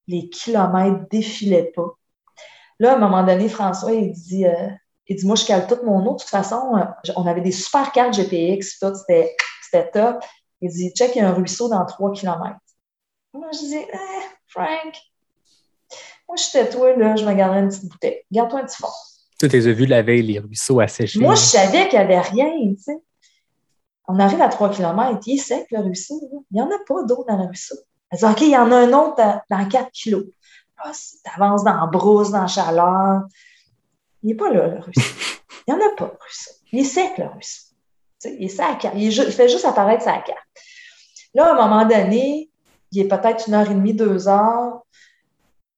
Les 0.06 0.28
kilomètres 0.28 1.08
défilaient 1.10 1.72
pas. 1.74 1.96
Là, 2.78 2.92
à 2.92 2.96
un 2.96 2.98
moment 2.98 3.24
donné, 3.24 3.48
François, 3.48 3.92
il 3.92 4.12
dit, 4.12 4.46
euh, 4.46 4.68
il 5.06 5.16
dit, 5.16 5.26
moi, 5.26 5.36
je 5.36 5.46
cale 5.46 5.66
toute 5.66 5.82
mon 5.82 6.04
eau. 6.06 6.14
De 6.14 6.18
toute 6.18 6.28
façon, 6.28 6.76
euh, 6.76 7.10
on 7.16 7.26
avait 7.26 7.40
des 7.40 7.52
super 7.52 7.90
cartes 7.92 8.14
GPX, 8.14 8.78
tout, 8.78 8.94
c'était, 8.94 9.34
c'était 9.62 9.90
top. 9.90 10.22
Il 10.60 10.70
dit, 10.70 10.92
check, 10.92 11.14
il 11.14 11.18
y 11.18 11.22
a 11.22 11.28
un 11.28 11.32
ruisseau 11.32 11.68
dans 11.68 11.84
3 11.84 12.12
km. 12.12 12.56
Moi, 13.34 13.48
je 13.52 13.58
dis, 13.58 13.76
eh, 13.76 13.96
Frank, 14.46 14.94
moi, 16.28 16.36
j'étais 16.36 16.70
toi, 16.70 16.94
là, 16.96 17.16
je 17.16 17.26
me 17.26 17.34
garderais 17.34 17.60
une 17.60 17.68
petite 17.68 17.88
bouteille. 17.88 18.20
Garde-toi 18.30 18.60
un 18.60 18.64
petit 18.64 18.76
fond. 18.76 18.88
Tu 19.38 19.48
les 19.48 19.66
as 19.68 19.72
vus 19.72 19.86
la 19.86 20.02
veille, 20.02 20.22
les 20.22 20.38
ruisseaux 20.38 20.78
asséchés. 20.80 21.18
Moi, 21.18 21.34
je 21.34 21.40
savais 21.40 21.88
qu'il 21.88 21.98
n'y 21.98 22.04
avait 22.04 22.20
rien, 22.20 22.52
tu 22.74 22.82
sais. 22.82 22.98
On 24.06 24.18
arrive 24.20 24.40
à 24.40 24.48
3 24.48 24.70
km, 24.70 25.18
il 25.26 25.34
est 25.34 25.38
sec, 25.38 25.66
le 25.70 25.80
ruisseau. 25.80 26.20
là. 26.32 26.38
Il 26.50 26.54
n'y 26.54 26.60
en 26.60 26.66
a 26.66 26.78
pas 26.86 27.02
d'eau 27.02 27.24
dans 27.26 27.36
le 27.36 27.46
ruisseau. 27.46 27.74
Elle 28.10 28.18
dit, 28.18 28.24
OK, 28.24 28.40
il 28.42 28.50
y 28.50 28.56
en 28.56 28.70
a 28.70 28.76
un 28.76 28.92
autre 28.92 29.20
à- 29.20 29.42
dans 29.50 29.68
4 29.68 29.90
kilos. 29.90 30.24
Ah, 30.76 30.92
tu 30.92 31.30
avances 31.34 31.64
dans 31.64 31.74
la 31.74 31.86
brousse, 31.86 32.30
dans 32.30 32.42
la 32.42 32.46
chaleur. 32.46 33.22
Il 34.22 34.28
n'est 34.28 34.34
pas 34.34 34.52
là, 34.52 34.68
le 34.68 34.78
ruisseau. 34.80 35.00
Il 35.66 35.74
n'y 35.74 35.80
en 35.82 35.86
a 35.86 35.94
pas, 35.96 36.04
le 36.04 36.18
ruisseau. 36.20 36.50
Il 36.72 36.80
est 36.80 36.84
sec, 36.84 37.16
le 37.18 37.26
ruisseau. 37.26 37.74
il 38.24 38.44
est 38.44 38.48
sec 38.48 38.86
Il, 38.94 39.02
il, 39.02 39.32
fait 39.32 39.48
juste 39.48 39.64
apparaître 39.64 40.04
sa 40.04 40.18
carte. 40.18 40.38
Là, 41.32 41.46
à 41.46 41.52
un 41.52 41.68
moment 41.68 41.86
donné, 41.86 42.50
il 42.94 43.00
est 43.00 43.08
peut-être 43.08 43.48
une 43.48 43.54
heure 43.54 43.70
et 43.70 43.74
demie, 43.74 43.94
deux 43.94 44.28
heures. 44.28 44.82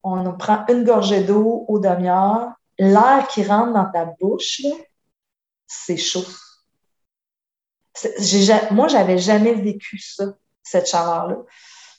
On 0.02 0.32
prend 0.36 0.64
une 0.68 0.84
gorgée 0.84 1.22
d'eau 1.24 1.64
au 1.68 1.78
demi-heure. 1.78 2.52
L'air 2.78 3.26
qui 3.28 3.42
rentre 3.42 3.72
dans 3.72 3.90
ta 3.90 4.04
bouche, 4.04 4.60
c'est 5.66 5.96
chaud. 5.96 6.24
Moi, 8.70 8.88
j'avais 8.88 9.18
jamais 9.18 9.54
vécu 9.54 9.98
ça, 9.98 10.24
cette 10.62 10.86
chaleur-là. 10.86 11.38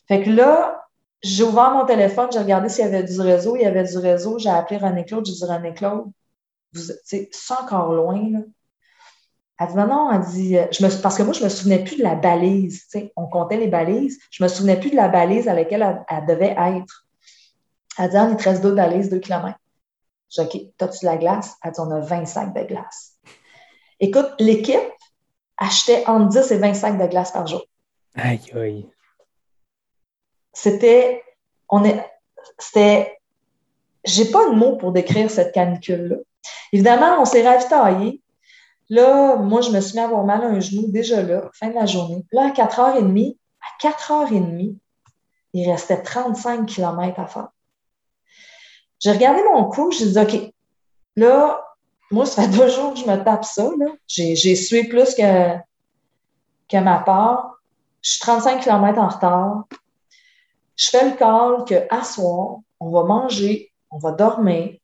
Fait 0.07 0.23
que 0.23 0.29
là, 0.29 0.85
j'ai 1.23 1.43
ouvert 1.43 1.71
mon 1.71 1.85
téléphone, 1.85 2.29
j'ai 2.31 2.39
regardé 2.39 2.69
s'il 2.69 2.85
y 2.85 2.87
avait 2.87 3.03
du 3.03 3.19
réseau. 3.19 3.55
Il 3.55 3.63
y 3.63 3.65
avait 3.65 3.83
du 3.83 3.97
réseau. 3.97 4.37
J'ai 4.37 4.49
appelé 4.49 4.77
René-Claude. 4.77 5.25
J'ai 5.25 5.33
dit, 5.33 5.45
René-Claude, 5.45 6.11
c'est 6.73 7.29
encore 7.59 7.91
loin. 7.91 8.43
Elle 9.59 9.67
dit 9.67 9.75
non, 9.75 9.87
non, 9.87 10.11
elle 10.11 10.21
dit, 10.21 10.57
euh, 10.57 10.67
je 10.71 10.85
me, 10.85 11.01
parce 11.01 11.17
que 11.17 11.23
moi, 11.23 11.33
je 11.33 11.43
me 11.43 11.49
souvenais 11.49 11.83
plus 11.83 11.97
de 11.97 12.03
la 12.03 12.15
balise. 12.15 12.87
On 13.15 13.25
comptait 13.25 13.57
les 13.57 13.67
balises. 13.67 14.19
Je 14.29 14.43
me 14.43 14.47
souvenais 14.47 14.79
plus 14.79 14.91
de 14.91 14.95
la 14.95 15.07
balise 15.07 15.47
à 15.47 15.53
laquelle 15.53 16.03
elle, 16.07 16.25
devait 16.25 16.55
être. 16.57 17.07
Elle 17.97 18.09
dit, 18.11 18.17
on 18.17 18.29
il 18.29 18.37
te 18.37 18.43
reste 18.43 18.61
deux 18.61 18.75
balises, 18.75 19.09
deux 19.09 19.19
kilomètres. 19.19 19.59
J'ai 20.29 20.45
dit, 20.45 20.57
OK, 20.57 20.61
t'as-tu 20.77 21.05
de 21.05 21.09
la 21.09 21.17
glace? 21.17 21.55
Elle 21.63 21.71
dit, 21.71 21.79
on 21.79 21.89
a 21.91 21.99
20 21.99 22.25
sacs 22.25 22.53
de 22.53 22.63
glace. 22.63 23.13
Écoute, 23.99 24.29
l'équipe 24.37 24.79
achetait 25.57 26.05
entre 26.07 26.27
10 26.29 26.51
et 26.51 26.57
20 26.57 26.73
sacs 26.75 26.99
de 26.99 27.07
glace 27.07 27.31
par 27.31 27.47
jour. 27.47 27.63
Aïe, 28.15 28.41
aïe. 28.55 28.87
C'était, 30.53 31.23
on 31.69 31.83
est, 31.83 32.03
c'était, 32.59 33.17
j'ai 34.03 34.25
pas 34.25 34.49
de 34.49 34.55
mots 34.55 34.77
pour 34.77 34.91
décrire 34.91 35.31
cette 35.31 35.53
canicule-là. 35.53 36.17
Évidemment, 36.71 37.21
on 37.21 37.25
s'est 37.25 37.47
ravitaillé. 37.47 38.21
Là, 38.89 39.35
moi, 39.35 39.61
je 39.61 39.71
me 39.71 39.81
suis 39.81 39.95
mis 39.95 39.99
à 39.99 40.05
avoir 40.05 40.23
mal 40.23 40.43
à 40.43 40.47
un 40.47 40.59
genou 40.59 40.87
déjà 40.87 41.21
là, 41.21 41.49
fin 41.53 41.69
de 41.69 41.75
la 41.75 41.85
journée. 41.85 42.25
Là, 42.31 42.47
à 42.47 42.51
4h30, 42.51 43.37
à 43.61 43.87
4h30, 43.87 44.75
il 45.53 45.69
restait 45.69 46.01
35 46.01 46.65
km 46.65 47.19
à 47.19 47.27
faire. 47.27 47.49
J'ai 48.99 49.11
regardé 49.11 49.41
mon 49.43 49.65
cou, 49.65 49.91
j'ai 49.91 50.09
dit, 50.09 50.19
OK, 50.19 50.53
là, 51.15 51.61
moi, 52.11 52.25
ça 52.25 52.43
fait 52.43 52.47
deux 52.57 52.69
jours 52.69 52.93
que 52.93 52.99
je 52.99 53.05
me 53.05 53.23
tape 53.23 53.45
ça. 53.45 53.69
J'ai 54.07 54.55
sué 54.55 54.85
plus 54.85 55.13
que, 55.15 55.55
que 56.69 56.77
ma 56.77 56.99
part. 56.99 57.57
Je 58.01 58.11
suis 58.11 58.19
35 58.21 58.61
km 58.63 58.99
en 58.99 59.07
retard. 59.07 59.63
Je 60.75 60.89
fais 60.89 61.09
le 61.09 61.15
call 61.17 61.65
qu'à 61.65 62.03
soir, 62.03 62.59
on 62.79 62.91
va 62.91 63.03
manger, 63.03 63.71
on 63.89 63.97
va 63.97 64.11
dormir, 64.11 64.77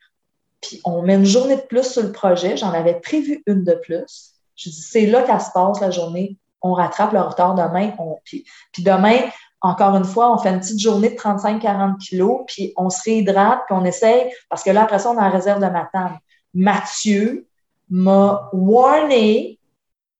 puis 0.63 0.81
on 0.83 1.01
met 1.01 1.15
une 1.15 1.25
journée 1.25 1.57
de 1.57 1.61
plus 1.61 1.83
sur 1.83 2.01
le 2.01 2.11
projet. 2.11 2.57
J'en 2.57 2.71
avais 2.71 2.99
prévu 2.99 3.43
une 3.45 3.63
de 3.63 3.73
plus. 3.73 4.33
Je 4.55 4.69
dis, 4.69 4.81
c'est 4.81 5.05
là 5.05 5.21
qu'elle 5.23 5.41
se 5.41 5.51
passe 5.53 5.79
la 5.81 5.91
journée. 5.91 6.37
On 6.61 6.73
rattrape 6.73 7.13
le 7.13 7.21
retard 7.21 7.55
demain. 7.55 7.91
On, 7.99 8.17
puis, 8.23 8.45
demain, 8.79 9.19
encore 9.61 9.95
une 9.95 10.05
fois, 10.05 10.33
on 10.33 10.37
fait 10.37 10.49
une 10.49 10.59
petite 10.59 10.79
journée 10.79 11.09
de 11.09 11.15
35-40 11.15 11.97
kilos, 11.97 12.41
puis 12.47 12.73
on 12.77 12.89
se 12.89 13.03
réhydrate, 13.03 13.61
puis 13.67 13.75
on 13.77 13.85
essaye, 13.85 14.31
parce 14.49 14.63
que 14.63 14.71
là, 14.71 14.83
après 14.83 14.99
ça, 14.99 15.11
on 15.11 15.17
a 15.17 15.23
la 15.23 15.29
réserve 15.29 15.61
de 15.61 15.67
Matane. 15.67 16.17
Mathieu 16.53 17.47
m'a 17.89 18.49
warné, 18.53 19.59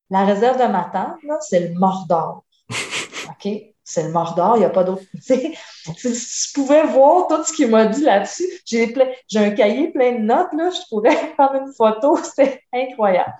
la 0.09 0.25
réserve 0.25 0.57
de 0.57 0.71
Matane, 0.71 1.15
c'est 1.41 1.59
le 1.59 1.73
mordor. 1.73 2.43
OK? 3.29 3.73
c'est 3.83 4.03
le 4.03 4.11
Mordor, 4.11 4.55
il 4.55 4.59
n'y 4.59 4.65
a 4.65 4.69
pas 4.69 4.83
d'autre. 4.83 5.03
si 5.83 6.47
tu 6.47 6.53
pouvais 6.53 6.83
voir 6.83 7.27
tout 7.27 7.43
ce 7.43 7.53
qu'il 7.53 7.69
m'a 7.69 7.85
dit 7.85 8.03
là-dessus, 8.03 8.47
j'ai, 8.65 8.93
un 9.35 9.51
cahier 9.51 9.91
plein 9.91 10.13
de 10.13 10.19
notes, 10.19 10.53
là, 10.53 10.69
je 10.69 10.79
pourrais 10.89 11.33
prendre 11.37 11.55
une 11.55 11.73
photo, 11.73 12.17
c'est 12.35 12.61
incroyable. 12.73 13.33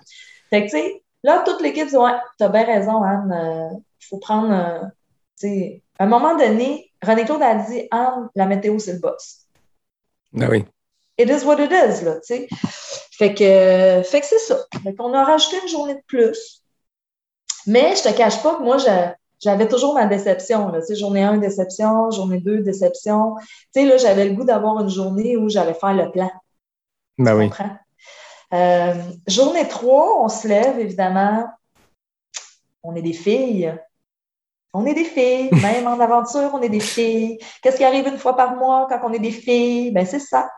Fait 0.50 0.66
que, 0.66 0.70
tu 0.70 0.78
sais, 0.78 1.02
là, 1.22 1.42
toute 1.44 1.60
l'équipe 1.62 1.88
dit 1.88 1.96
Ouais, 1.96 2.12
tu 2.38 2.44
as 2.44 2.48
bien 2.48 2.64
raison, 2.64 3.02
Anne, 3.02 3.30
il 3.30 3.76
euh, 3.76 3.78
faut 4.08 4.18
prendre. 4.18 4.52
Euh, 4.52 4.86
tu 5.38 5.48
sais, 5.48 5.82
à 5.98 6.04
un 6.04 6.06
moment 6.06 6.36
donné, 6.36 6.90
René-Claude 7.02 7.42
a 7.42 7.54
dit 7.54 7.88
Anne, 7.90 8.28
la 8.34 8.46
météo, 8.46 8.78
c'est 8.78 8.94
le 8.94 8.98
boss. 8.98 9.46
Ah 10.40 10.48
oui. 10.50 10.64
It 11.16 11.30
is 11.30 11.44
what 11.44 11.62
it 11.62 11.70
is, 11.70 12.04
là, 12.04 12.16
tu 12.16 12.34
sais. 12.34 12.48
Fait 13.12 13.32
que, 13.32 14.02
fait 14.02 14.20
que 14.20 14.26
c'est 14.26 14.38
ça. 14.38 14.58
Fait 14.82 14.94
qu'on 14.94 15.14
a 15.14 15.24
rajouté 15.24 15.56
une 15.62 15.68
journée 15.68 15.94
de 15.94 16.02
plus. 16.06 16.62
Mais 17.66 17.94
je 17.96 18.02
te 18.02 18.12
cache 18.12 18.42
pas 18.42 18.56
que 18.56 18.62
moi, 18.62 18.78
je, 18.78 18.84
j'avais 19.44 19.68
toujours 19.68 19.94
ma 19.94 20.06
déception. 20.06 20.68
Là. 20.68 20.80
Journée 20.94 21.22
1, 21.22 21.36
déception, 21.36 22.10
journée 22.10 22.40
2, 22.40 22.60
déception. 22.60 23.36
Tu 23.38 23.46
sais, 23.72 23.84
là, 23.84 23.98
j'avais 23.98 24.24
le 24.24 24.34
goût 24.34 24.44
d'avoir 24.44 24.80
une 24.80 24.88
journée 24.88 25.36
où 25.36 25.50
j'allais 25.50 25.74
faire 25.74 25.92
le 25.92 26.10
plan. 26.10 26.30
Ben 27.18 27.36
oui. 27.36 27.50
Euh, 28.54 28.94
journée 29.28 29.68
3, 29.68 30.24
on 30.24 30.28
se 30.28 30.48
lève, 30.48 30.78
évidemment. 30.78 31.46
On 32.82 32.96
est 32.96 33.02
des 33.02 33.12
filles. 33.12 33.78
On 34.72 34.86
est 34.86 34.94
des 34.94 35.04
filles. 35.04 35.50
Même 35.62 35.86
en 35.86 36.00
aventure, 36.00 36.50
on 36.54 36.62
est 36.62 36.70
des 36.70 36.80
filles. 36.80 37.38
Qu'est-ce 37.62 37.76
qui 37.76 37.84
arrive 37.84 38.06
une 38.06 38.18
fois 38.18 38.36
par 38.36 38.56
mois 38.56 38.86
quand 38.88 39.00
on 39.04 39.12
est 39.12 39.18
des 39.18 39.30
filles? 39.30 39.90
Ben, 39.90 40.06
c'est 40.06 40.20
ça. 40.20 40.48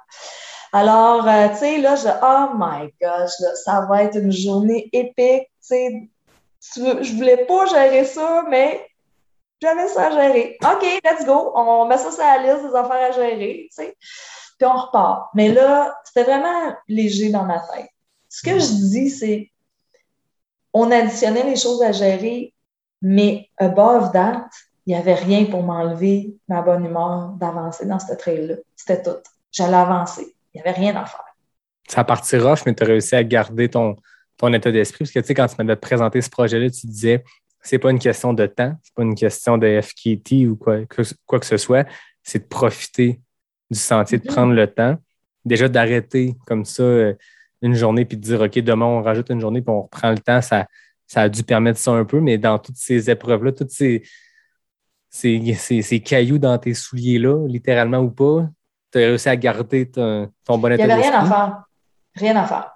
Alors, 0.73 1.27
euh, 1.27 1.49
tu 1.49 1.57
sais, 1.57 1.79
là, 1.79 1.97
je 1.97 2.09
oh 2.23 2.57
my 2.57 2.93
gosh, 3.01 3.33
ça 3.65 3.87
va 3.89 4.05
être 4.05 4.19
une 4.19 4.33
journée 4.33 4.89
épique. 4.93 5.45
Tu 5.45 5.51
sais, 5.61 6.11
je 6.75 7.17
voulais 7.17 7.47
pas 7.47 7.67
gérer 7.67 8.05
ça, 8.05 8.45
mais 8.49 8.87
j'avais 9.61 9.89
ça 9.89 10.09
à 10.09 10.11
gérer. 10.11 10.59
OK, 10.63 10.83
let's 11.05 11.25
go. 11.25 11.53
On 11.55 11.87
met 11.87 11.99
ça 11.99 12.11
sur 12.11 12.23
la 12.23 12.39
liste 12.43 12.67
des 12.67 12.75
affaires 12.75 13.11
à 13.11 13.13
gérer, 13.13 13.69
tu 13.71 13.83
sais. 13.83 13.97
Puis 14.59 14.67
on 14.67 14.77
repart. 14.77 15.31
Mais 15.35 15.51
là, 15.51 15.97
c'était 16.05 16.25
vraiment 16.25 16.75
léger 16.89 17.31
dans 17.31 17.45
ma 17.45 17.61
tête. 17.61 17.91
Ce 18.29 18.43
que 18.43 18.59
je 18.59 18.91
dis, 18.91 19.11
c'est 19.11 19.51
on 20.73 20.91
additionnait 20.91 21.45
les 21.45 21.57
choses 21.57 21.83
à 21.83 21.93
gérer, 21.93 22.53
mais 23.01 23.49
above 23.59 24.13
that, 24.13 24.49
il 24.85 24.95
n'y 24.95 25.01
avait 25.01 25.15
rien 25.15 25.47
pour 25.47 25.63
m'enlever 25.63 26.37
ma 26.49 26.63
bonne 26.63 26.85
humeur 26.85 27.31
d'avancer 27.39 27.87
dans 27.87 27.99
ce 27.99 28.13
trail-là. 28.15 28.57
C'était 28.77 29.03
tout. 29.03 29.17
J'allais 29.51 29.77
avancer. 29.77 30.37
Il 30.53 30.59
n'y 30.59 30.61
avait 30.61 30.79
rien 30.79 30.95
à 30.97 31.07
faire. 31.07 31.25
Ça 31.89 32.05
partit 32.05 32.37
rough, 32.37 32.61
mais 32.67 32.75
tu 32.75 32.83
as 32.83 32.87
réussi 32.87 33.15
à 33.15 33.25
garder 33.25 33.71
ton, 33.71 33.97
ton 34.37 34.53
état 34.53 34.71
d'esprit? 34.71 35.05
Parce 35.05 35.13
que 35.13 35.21
tu 35.21 35.27
sais, 35.27 35.35
quand 35.35 35.47
tu 35.47 35.55
m'avais 35.59 35.77
présenté 35.77 36.21
ce 36.21 36.31
projet-là, 36.31 36.71
tu 36.71 36.87
disais 36.87 37.25
c'est 37.67 37.79
pas 37.79 37.91
une 37.91 37.99
question 37.99 38.33
de 38.33 38.47
temps, 38.47 38.75
c'est 38.83 38.95
pas 38.95 39.03
une 39.03 39.15
question 39.15 39.59
de 39.59 39.81
FKT 39.81 40.47
ou 40.49 40.57
quoi 40.57 40.85
que, 40.87 41.03
quoi 41.27 41.41
que 41.41 41.47
ce 41.47 41.57
soit, 41.57 41.87
c'est 42.23 42.39
de 42.41 42.49
profiter 42.49 43.21
du 43.71 43.79
sentier, 43.79 44.19
de 44.19 44.25
mm-hmm. 44.25 44.33
prendre 44.33 44.53
le 44.53 44.67
temps. 44.67 44.97
Déjà 45.45 45.69
d'arrêter 45.69 46.35
comme 46.47 46.65
ça 46.65 46.83
euh, 46.83 47.15
une 47.63 47.75
journée 47.75 48.05
puis 48.05 48.17
de 48.17 48.23
dire 48.23 48.41
OK, 48.41 48.59
demain 48.59 48.87
on 48.87 49.03
rajoute 49.03 49.31
une 49.31 49.41
journée 49.41 49.63
puis 49.63 49.71
on 49.71 49.83
reprend 49.83 50.11
le 50.11 50.19
temps, 50.19 50.41
ça, 50.41 50.67
ça 51.07 51.23
a 51.23 51.29
dû 51.29 51.43
permettre 51.43 51.79
ça 51.79 51.93
un 51.93 52.05
peu, 52.05 52.21
mais 52.21 52.39
dans 52.39 52.59
toutes 52.59 52.77
ces 52.77 53.11
épreuves-là, 53.11 53.53
toutes 53.53 53.71
ces, 53.71 54.03
ces, 55.11 56.03
cailloux 56.05 56.39
dans 56.39 56.59
tes 56.59 56.75
souliers-là, 56.75 57.47
littéralement 57.49 57.99
ou 57.99 58.11
pas, 58.11 58.49
tu 58.93 58.99
as 58.99 59.07
réussi 59.07 59.29
à 59.29 59.37
garder 59.37 59.91
ton, 59.91 60.31
ton 60.45 60.59
bon 60.59 60.73
état 60.73 60.87
d'esprit. 60.87 61.07
Il 61.07 61.11
n'y 61.11 61.17
avait 61.17 61.19
rien 61.19 61.21
à 61.21 61.27
faire. 61.27 61.63
Rien 62.15 62.37
à 62.37 62.45
faire. 62.47 62.76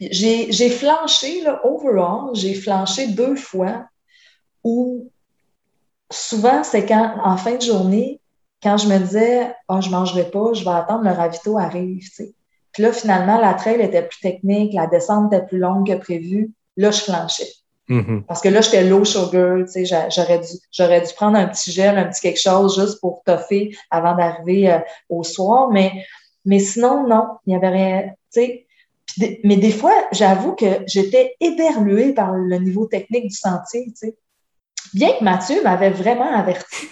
J'ai 0.00 0.70
flanché, 0.70 1.42
là, 1.42 1.60
overall, 1.64 2.30
j'ai 2.34 2.54
flanché 2.54 3.08
deux 3.08 3.36
fois 3.36 3.84
où 4.64 5.10
souvent, 6.10 6.64
c'est 6.64 6.86
quand, 6.86 7.16
en 7.22 7.36
fin 7.36 7.56
de 7.56 7.62
journée, 7.62 8.20
quand 8.62 8.78
je 8.78 8.88
me 8.88 8.98
disais, 8.98 9.54
oh, 9.68 9.80
je 9.80 9.88
ne 9.88 9.92
mangerai 9.92 10.30
pas, 10.30 10.52
je 10.54 10.64
vais 10.64 10.70
attendre, 10.70 11.04
le 11.04 11.12
ravito 11.12 11.58
arrive, 11.58 12.02
tu 12.14 12.34
Puis 12.72 12.82
là, 12.82 12.92
finalement, 12.92 13.38
la 13.38 13.54
trail 13.54 13.80
était 13.80 14.02
plus 14.02 14.20
technique, 14.20 14.74
la 14.74 14.86
descente 14.86 15.32
était 15.32 15.46
plus 15.46 15.58
longue 15.58 15.86
que 15.86 15.98
prévu. 15.98 16.50
Là, 16.76 16.90
je 16.90 17.00
flanchais. 17.00 17.48
Mm-hmm. 17.88 18.24
Parce 18.24 18.40
que 18.40 18.48
là, 18.48 18.60
j'étais 18.60 18.84
low 18.84 19.04
sugar, 19.04 19.58
tu 19.66 19.84
sais, 19.84 20.08
j'aurais 20.10 20.38
dû, 20.38 20.52
j'aurais 20.70 21.00
dû 21.00 21.12
prendre 21.14 21.36
un 21.36 21.46
petit 21.46 21.72
gel, 21.72 21.98
un 21.98 22.04
petit 22.04 22.20
quelque 22.20 22.40
chose 22.40 22.80
juste 22.80 23.00
pour 23.00 23.22
toffer 23.24 23.76
avant 23.90 24.14
d'arriver 24.14 24.70
euh, 24.70 24.78
au 25.08 25.24
soir. 25.24 25.70
Mais, 25.70 26.04
mais 26.44 26.58
sinon, 26.58 27.06
non, 27.06 27.26
il 27.46 27.50
n'y 27.50 27.56
avait 27.56 27.68
rien, 27.68 28.02
tu 28.32 28.40
sais 28.42 28.66
mais 29.44 29.56
des 29.56 29.72
fois, 29.72 29.94
j'avoue 30.12 30.54
que 30.54 30.82
j'étais 30.86 31.34
éberluée 31.40 32.12
par 32.12 32.32
le 32.32 32.56
niveau 32.58 32.86
technique 32.86 33.28
du 33.28 33.36
sentier, 33.36 33.86
tu 33.86 33.94
sais. 33.94 34.16
Bien 34.94 35.12
que 35.18 35.24
Mathieu 35.24 35.62
m'avait 35.62 35.90
vraiment 35.90 36.32
averti. 36.32 36.86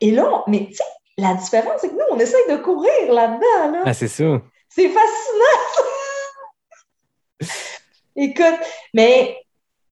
Et 0.00 0.10
là, 0.10 0.44
mais 0.46 0.66
tu 0.68 0.74
sais, 0.74 0.84
la 1.18 1.34
différence, 1.34 1.80
c'est 1.80 1.88
que 1.88 1.94
nous, 1.94 2.00
on 2.10 2.18
essaye 2.18 2.50
de 2.50 2.56
courir 2.56 3.12
là-dedans. 3.12 3.72
Là. 3.72 3.82
Ah, 3.86 3.94
c'est 3.94 4.08
ça. 4.08 4.42
C'est 4.68 4.88
fascinant. 4.88 5.62
Écoute, 8.16 8.60
mais 8.92 9.38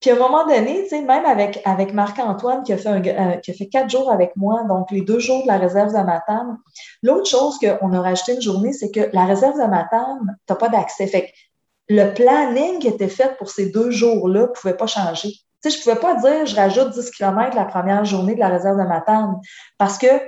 puis 0.05 0.11
à 0.11 0.17
un 0.17 0.19
moment 0.19 0.47
donné, 0.47 0.83
tu 0.83 0.91
sais, 0.91 1.01
même 1.01 1.25
avec, 1.25 1.63
avec 1.65 1.95
Marc-Antoine 1.95 2.63
qui 2.63 2.75
a, 2.75 2.77
fait 2.77 2.91
euh, 2.91 3.37
qui 3.39 3.51
a 3.53 3.55
fait 3.55 3.69
quatre 3.69 3.89
jours 3.89 4.13
avec 4.13 4.37
moi, 4.37 4.63
donc 4.69 4.91
les 4.91 5.01
deux 5.01 5.19
jours 5.19 5.41
de 5.45 5.47
la 5.47 5.57
réserve 5.57 5.95
de 5.95 6.03
Matane, 6.05 6.59
l'autre 7.03 7.27
chose 7.27 7.59
qu'on 7.59 7.91
a 7.91 8.03
rajouté 8.03 8.35
une 8.35 8.43
journée, 8.43 8.75
c'est 8.75 8.91
que 8.91 9.09
la 9.15 9.25
réserve 9.25 9.55
de 9.55 9.67
Matane, 9.67 10.37
tu 10.47 10.53
n'as 10.53 10.57
pas 10.57 10.69
d'accès. 10.69 11.07
Fait 11.07 11.33
le 11.89 12.13
planning 12.13 12.81
qui 12.81 12.89
était 12.89 13.09
fait 13.09 13.35
pour 13.39 13.49
ces 13.49 13.71
deux 13.71 13.91
jours-là 13.91 14.43
ne 14.43 14.47
pouvait 14.49 14.77
pas 14.77 14.87
changer. 14.87 15.31
Tu 15.31 15.39
sais, 15.63 15.71
je 15.71 15.79
ne 15.79 15.83
pouvais 15.83 16.07
pas 16.07 16.17
dire 16.17 16.45
je 16.45 16.55
rajoute 16.55 16.91
10 16.91 17.11
km 17.11 17.57
la 17.57 17.65
première 17.65 18.05
journée 18.05 18.35
de 18.35 18.41
la 18.41 18.49
réserve 18.49 18.77
de 18.77 18.87
Matane 18.87 19.41
parce 19.79 19.97
que 19.97 20.21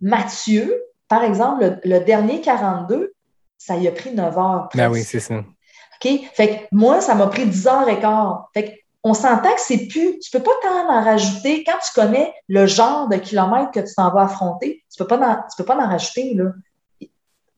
Mathieu, 0.00 0.82
par 1.06 1.22
exemple, 1.22 1.80
le, 1.84 1.98
le 1.98 2.02
dernier 2.02 2.40
42, 2.40 3.12
ça 3.58 3.76
y 3.76 3.86
a 3.86 3.92
pris 3.92 4.14
9 4.14 4.38
heures. 4.38 4.68
Ben 4.74 4.90
oui, 4.90 5.02
c'est 5.02 5.20
ça. 5.20 5.34
OK? 6.02 6.30
Fait 6.32 6.48
que 6.48 6.54
moi, 6.72 7.00
ça 7.00 7.14
m'a 7.14 7.26
pris 7.26 7.46
10 7.46 7.66
heures 7.66 7.88
et 7.88 8.00
quart. 8.00 8.48
Fait 8.54 8.64
que 8.64 8.70
on 9.02 9.14
s'entend 9.14 9.54
que 9.54 9.60
c'est 9.60 9.86
plus, 9.86 10.18
tu 10.18 10.30
peux 10.30 10.42
pas 10.42 10.50
tant 10.62 10.90
en 10.90 11.02
rajouter 11.02 11.64
quand 11.64 11.78
tu 11.82 11.92
connais 11.94 12.34
le 12.48 12.66
genre 12.66 13.08
de 13.08 13.16
kilomètres 13.16 13.70
que 13.70 13.80
tu 13.80 13.94
t'en 13.94 14.12
vas 14.12 14.22
affronter. 14.22 14.84
Tu 14.90 14.98
peux 14.98 15.06
pas 15.06 15.18
en, 15.18 15.36
tu 15.36 15.56
peux 15.56 15.64
pas 15.64 15.76
en 15.76 15.88
rajouter, 15.88 16.34
là. 16.34 16.50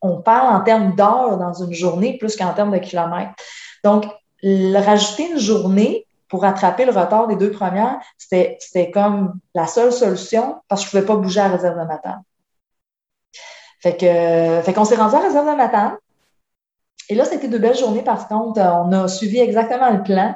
On 0.01 0.21
parle 0.21 0.55
en 0.55 0.61
termes 0.61 0.95
d'heures 0.95 1.39
dans 1.39 1.53
une 1.53 1.73
journée 1.73 2.19
plus 2.19 2.37
qu'en 2.37 2.53
termes 2.55 2.73
de 2.73 2.79
kilomètres. 2.79 3.33
Donc, 3.85 4.05
le, 4.43 4.79
rajouter 4.79 5.31
une 5.31 5.39
journée 5.39 6.07
pour 6.29 6.43
rattraper 6.43 6.85
le 6.85 6.93
retard 6.93 7.29
des 7.29 7.37
deux 7.37 7.51
premières, 7.51 8.01
c'était, 8.19 8.91
comme 8.93 9.35
la 9.55 9.67
seule 9.67 9.93
solution 9.93 10.61
parce 10.69 10.83
que 10.83 10.87
je 10.87 10.91
pouvais 10.91 11.07
pas 11.07 11.17
bouger 11.17 11.41
à 11.41 11.49
la 11.49 11.57
réserve 11.57 11.79
de 11.79 11.85
matin. 11.85 12.23
Fait 13.81 13.97
que, 13.97 14.63
fait 14.65 14.73
qu'on 14.73 14.85
s'est 14.85 14.97
rendu 14.97 15.15
à 15.15 15.21
réserve 15.21 15.49
de 15.51 15.57
matin. 15.57 15.99
Et 17.09 17.15
là, 17.15 17.25
c'était 17.25 17.49
deux 17.49 17.59
belles 17.59 17.77
journées 17.77 18.03
par 18.03 18.29
contre. 18.29 18.61
On 18.61 18.93
a 18.93 19.09
suivi 19.09 19.39
exactement 19.39 19.91
le 19.91 20.03
plan. 20.03 20.35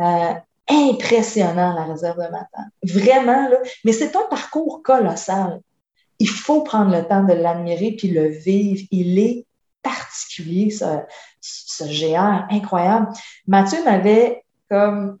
Euh, 0.00 0.34
impressionnant, 0.68 1.74
la 1.74 1.84
réserve 1.84 2.16
de 2.16 2.30
matin. 2.30 2.64
Vraiment, 2.82 3.48
là. 3.48 3.58
Mais 3.84 3.92
c'est 3.92 4.16
un 4.16 4.26
parcours 4.30 4.82
colossal. 4.82 5.60
Il 6.18 6.28
faut 6.28 6.62
prendre 6.62 6.96
le 6.96 7.06
temps 7.06 7.24
de 7.24 7.32
l'admirer 7.32 7.92
puis 7.92 8.08
le 8.08 8.28
vivre. 8.28 8.82
Il 8.90 9.18
est 9.18 9.46
particulier, 9.82 10.70
ce, 10.70 10.84
ce 11.40 11.84
GR, 11.84 12.46
incroyable. 12.50 13.08
Mathieu 13.46 13.82
m'avait 13.84 14.44
comme 14.70 15.18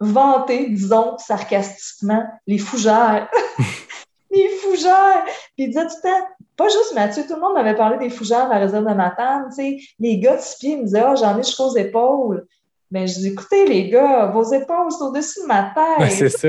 vanté, 0.00 0.68
disons, 0.70 1.16
sarcastiquement, 1.18 2.24
les 2.46 2.58
fougères. 2.58 3.28
les 4.30 4.48
fougères! 4.62 5.24
Puis 5.56 5.64
il 5.64 5.68
disait 5.68 5.86
tout 5.86 5.94
le 6.02 6.10
temps, 6.10 6.26
pas 6.62 6.68
juste 6.68 6.94
Mathieu, 6.94 7.24
tout 7.26 7.34
le 7.34 7.40
monde 7.40 7.54
m'avait 7.54 7.74
parlé 7.74 7.98
des 7.98 8.10
fougères 8.10 8.46
à 8.46 8.48
la 8.48 8.58
réserve 8.58 8.86
de 8.86 8.94
Matane, 8.94 9.46
tu 9.48 9.56
sais. 9.56 9.78
Les 9.98 10.18
gars 10.18 10.36
de 10.36 10.40
six 10.40 10.58
pieds 10.58 10.76
me 10.76 10.84
disaient, 10.84 11.02
oh, 11.06 11.14
j'en 11.16 11.38
ai 11.38 11.42
jusqu'aux 11.42 11.76
épaules. 11.76 12.46
Mais 12.90 13.06
je 13.06 13.18
dis, 13.18 13.28
écoutez, 13.28 13.66
les 13.66 13.88
gars, 13.88 14.26
vos 14.26 14.44
épaules 14.44 14.92
sont 14.92 15.06
au-dessus 15.06 15.40
de 15.42 15.46
ma 15.46 15.72
tête. 15.74 16.12
c'est 16.12 16.28
ça. 16.28 16.48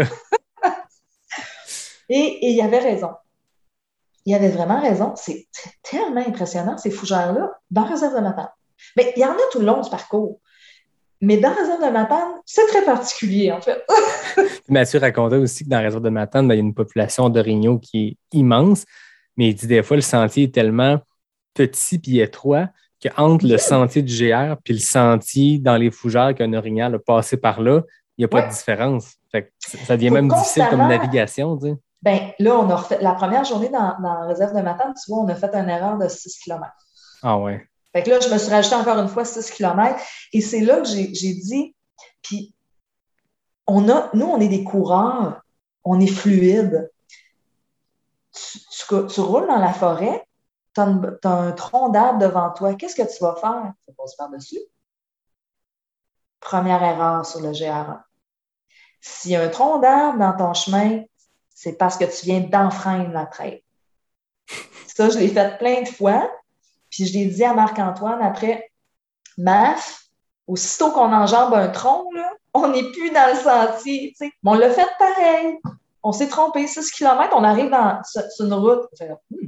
et, 2.10 2.52
il 2.52 2.62
avait 2.62 2.80
raison. 2.80 3.10
Il 4.26 4.36
avait 4.36 4.50
vraiment 4.50 4.80
raison. 4.80 5.14
C'est 5.16 5.48
tellement 5.82 6.26
impressionnant, 6.26 6.78
ces 6.78 6.92
fougères-là, 6.92 7.52
dans 7.72 7.86
Réserve 7.86 8.16
de 8.16 8.22
Matane. 8.22 8.50
Mais 8.96 9.14
il 9.16 9.22
y 9.22 9.26
en 9.26 9.32
a 9.32 9.38
tout 9.52 9.60
le 9.60 9.66
long 9.66 9.82
du 9.82 9.90
parcours. 9.90 10.40
Mais 11.22 11.38
dans 11.38 11.54
Réserve 11.54 11.84
de 11.84 11.90
Matane, 11.90 12.34
c'est 12.46 12.68
très 12.68 12.84
particulier, 12.84 13.52
en 13.52 13.62
fait. 13.62 13.84
Mathieu 14.68 15.00
racontait 15.00 15.38
aussi 15.38 15.64
que 15.64 15.70
dans 15.70 15.82
Réserve 15.82 16.04
de 16.04 16.10
Matane, 16.10 16.48
ben, 16.48 16.54
il 16.54 16.58
y 16.58 16.62
a 16.62 16.66
une 16.66 16.74
population 16.74 17.30
d'orignaux 17.30 17.80
qui 17.80 18.08
est 18.08 18.38
immense, 18.38 18.86
mais 19.38 19.50
il 19.50 19.56
dit 19.56 19.68
des 19.68 19.84
fois, 19.84 19.98
le 19.98 20.02
sentier 20.02 20.44
est 20.44 20.54
tellement 20.54 21.00
petit 21.54 22.02
et 22.08 22.22
étroit 22.22 22.68
qu'entre 23.02 23.46
le 23.46 23.58
sentier 23.58 24.02
du 24.02 24.14
GR 24.14 24.56
puis 24.64 24.74
le 24.74 24.80
sentier 24.80 25.60
dans 25.60 25.76
les 25.76 25.92
fougères 25.92 26.34
qu'un 26.36 26.54
orignal 26.54 26.96
a 26.96 27.00
passé 27.00 27.38
par 27.38 27.62
là, 27.62 27.82
il 28.18 28.22
n'y 28.22 28.26
a 28.26 28.28
pas 28.28 28.44
de 28.44 28.52
différence. 28.52 29.16
ça 29.32 29.96
devient 29.96 30.12
même 30.12 30.30
difficile 30.30 30.66
comme 30.70 30.88
navigation. 30.88 31.58
Tu 31.58 31.74
Ben, 32.02 32.32
là, 32.40 32.58
on 32.58 32.70
a 32.70 32.76
refait 32.76 33.00
la 33.02 33.14
première 33.14 33.44
journée 33.44 33.70
dans, 33.70 33.96
la 34.02 34.26
réserve 34.28 34.56
de 34.56 34.62
Matane, 34.62 34.94
tu 34.94 35.12
vois, 35.12 35.24
on 35.24 35.28
a 35.28 35.36
fait 35.36 35.54
une 35.54 35.70
erreur 35.70 35.98
de 35.98 36.08
6 36.08 36.40
km. 36.40 36.72
Ah 37.24 37.38
ouais. 37.38 37.68
Fait 37.94 38.04
que 38.04 38.10
là, 38.10 38.20
je 38.20 38.30
me 38.30 38.38
suis 38.38 38.50
rajouté 38.50 38.76
encore 38.76 38.98
une 39.00 39.08
fois 39.08 39.26
6 39.26 39.52
km. 39.52 40.00
Et 40.32 40.42
c'est 40.42 40.62
là 40.62 40.82
que 40.82 40.88
j'ai 40.88 41.08
dit, 41.08 41.76
puis 42.22 42.54
on 43.68 43.90
a, 43.90 44.10
nous, 44.14 44.26
on 44.26 44.40
est 44.40 44.48
des 44.48 44.64
coureurs, 44.64 45.42
on 45.84 46.00
est 46.00 46.08
fluide. 46.08 46.90
Tu 48.88 49.22
roules 49.22 49.48
dans 49.48 49.60
la 49.60 49.74
forêt, 49.74 50.28
tu 50.74 50.82
as, 50.82 51.30
un 51.30 51.52
tronc 51.52 51.90
d'arbre 51.90 52.20
devant 52.20 52.52
toi, 52.52 52.74
qu'est-ce 52.76 52.96
que 52.96 53.16
tu 53.16 53.24
vas 53.24 53.36
faire? 53.36 53.74
Tu 53.88 53.94
passer 53.94 54.16
par-dessus? 54.18 54.60
Première 56.40 56.84
erreur 56.84 57.26
sur 57.26 57.42
le 57.42 57.52
GR1. 57.52 58.02
S'il 59.02 59.32
y 59.32 59.36
a 59.36 59.42
un 59.42 59.50
tronc 59.50 59.80
d'arbre 59.80 60.20
dans 60.20 60.36
ton 60.36 60.54
chemin, 60.54 61.04
c'est 61.50 61.74
parce 61.74 61.98
que 61.98 62.06
tu 62.06 62.26
viens 62.26 62.42
d'enfreindre 62.42 63.12
la 63.12 63.26
traite. 63.26 63.64
Ça, 64.88 65.10
je 65.10 65.18
l'ai 65.18 65.28
fait 65.28 65.58
plein 65.58 65.82
de 65.82 65.88
fois. 65.88 66.30
Puis 66.90 67.08
je 67.08 67.14
l'ai 67.14 67.26
dit 67.26 67.44
à 67.44 67.54
Marc-Antoine 67.54 68.22
après, 68.22 68.72
Maf, 69.38 70.06
aussitôt 70.46 70.92
qu'on 70.92 71.12
enjambe 71.12 71.54
un 71.54 71.70
tronc, 71.70 72.08
on 72.54 72.68
n'est 72.68 72.92
plus 72.92 73.10
dans 73.10 73.34
le 73.34 73.40
sentier. 73.40 74.16
Mais 74.22 74.32
on 74.46 74.54
l'a 74.54 74.70
fait 74.70 74.90
pareil. 75.00 75.60
On 76.04 76.12
s'est 76.12 76.28
trompé, 76.28 76.68
6 76.68 76.92
km, 76.92 77.34
on 77.36 77.44
arrive 77.44 77.70
dans, 77.70 78.02
sur 78.04 78.46
une 78.46 78.54
route. 78.54 78.88
Hmm, 79.30 79.48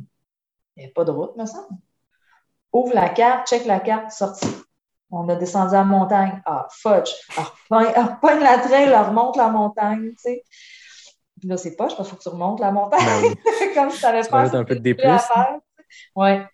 il 0.77 0.83
n'y 0.83 0.85
a 0.85 0.89
pas 0.93 1.03
de 1.03 1.11
route, 1.11 1.35
me 1.35 1.45
semble. 1.45 1.67
Ouvre 2.71 2.93
la 2.93 3.09
carte, 3.09 3.47
check 3.47 3.65
la 3.65 3.79
carte, 3.79 4.11
sortie. 4.11 4.47
On 5.11 5.29
a 5.29 5.35
descendu 5.35 5.75
à 5.75 5.79
la 5.79 5.83
montagne. 5.83 6.41
Ah, 6.45 6.67
fudge. 6.71 7.11
Alors, 7.69 8.19
pogne 8.19 8.39
la 8.39 8.57
trail, 8.57 8.93
remonte 8.93 9.37
la 9.37 9.49
montagne, 9.49 10.09
tu 10.11 10.15
sais. 10.17 10.43
Puis 11.39 11.47
là, 11.49 11.57
c'est 11.57 11.75
pas, 11.75 11.85
parce 11.85 11.95
qu'il 11.95 12.05
faut 12.05 12.15
que 12.15 12.23
tu 12.23 12.29
remontes 12.29 12.59
la 12.59 12.71
montagne. 12.71 13.01
Ben 13.21 13.73
Comme 13.75 13.89
si 13.91 13.97
tu 13.97 14.29
pas 14.29 14.55
un 14.55 14.63
peu 14.63 14.75
de 14.75 14.79
déplus. 14.79 15.07
Ouais. 16.15 16.45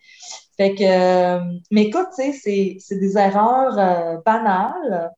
Fait 0.58 0.76
que, 0.76 0.84
euh, 0.84 1.60
mais 1.72 1.84
écoute, 1.84 2.08
tu 2.16 2.34
sais, 2.34 2.78
c'est 2.80 3.00
des 3.00 3.18
erreurs 3.18 3.78
euh, 3.80 4.18
banales 4.26 5.12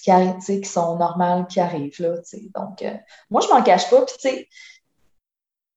qui, 0.00 0.60
qui 0.60 0.68
sont 0.68 0.96
normales, 0.96 1.46
qui 1.46 1.60
arrivent, 1.60 2.00
là. 2.00 2.16
Donc, 2.54 2.82
euh, 2.82 2.94
moi, 3.30 3.40
je 3.40 3.48
m'en 3.48 3.62
cache 3.62 3.90
pas. 3.90 4.04
Tu 4.04 4.14
sais, 4.18 4.48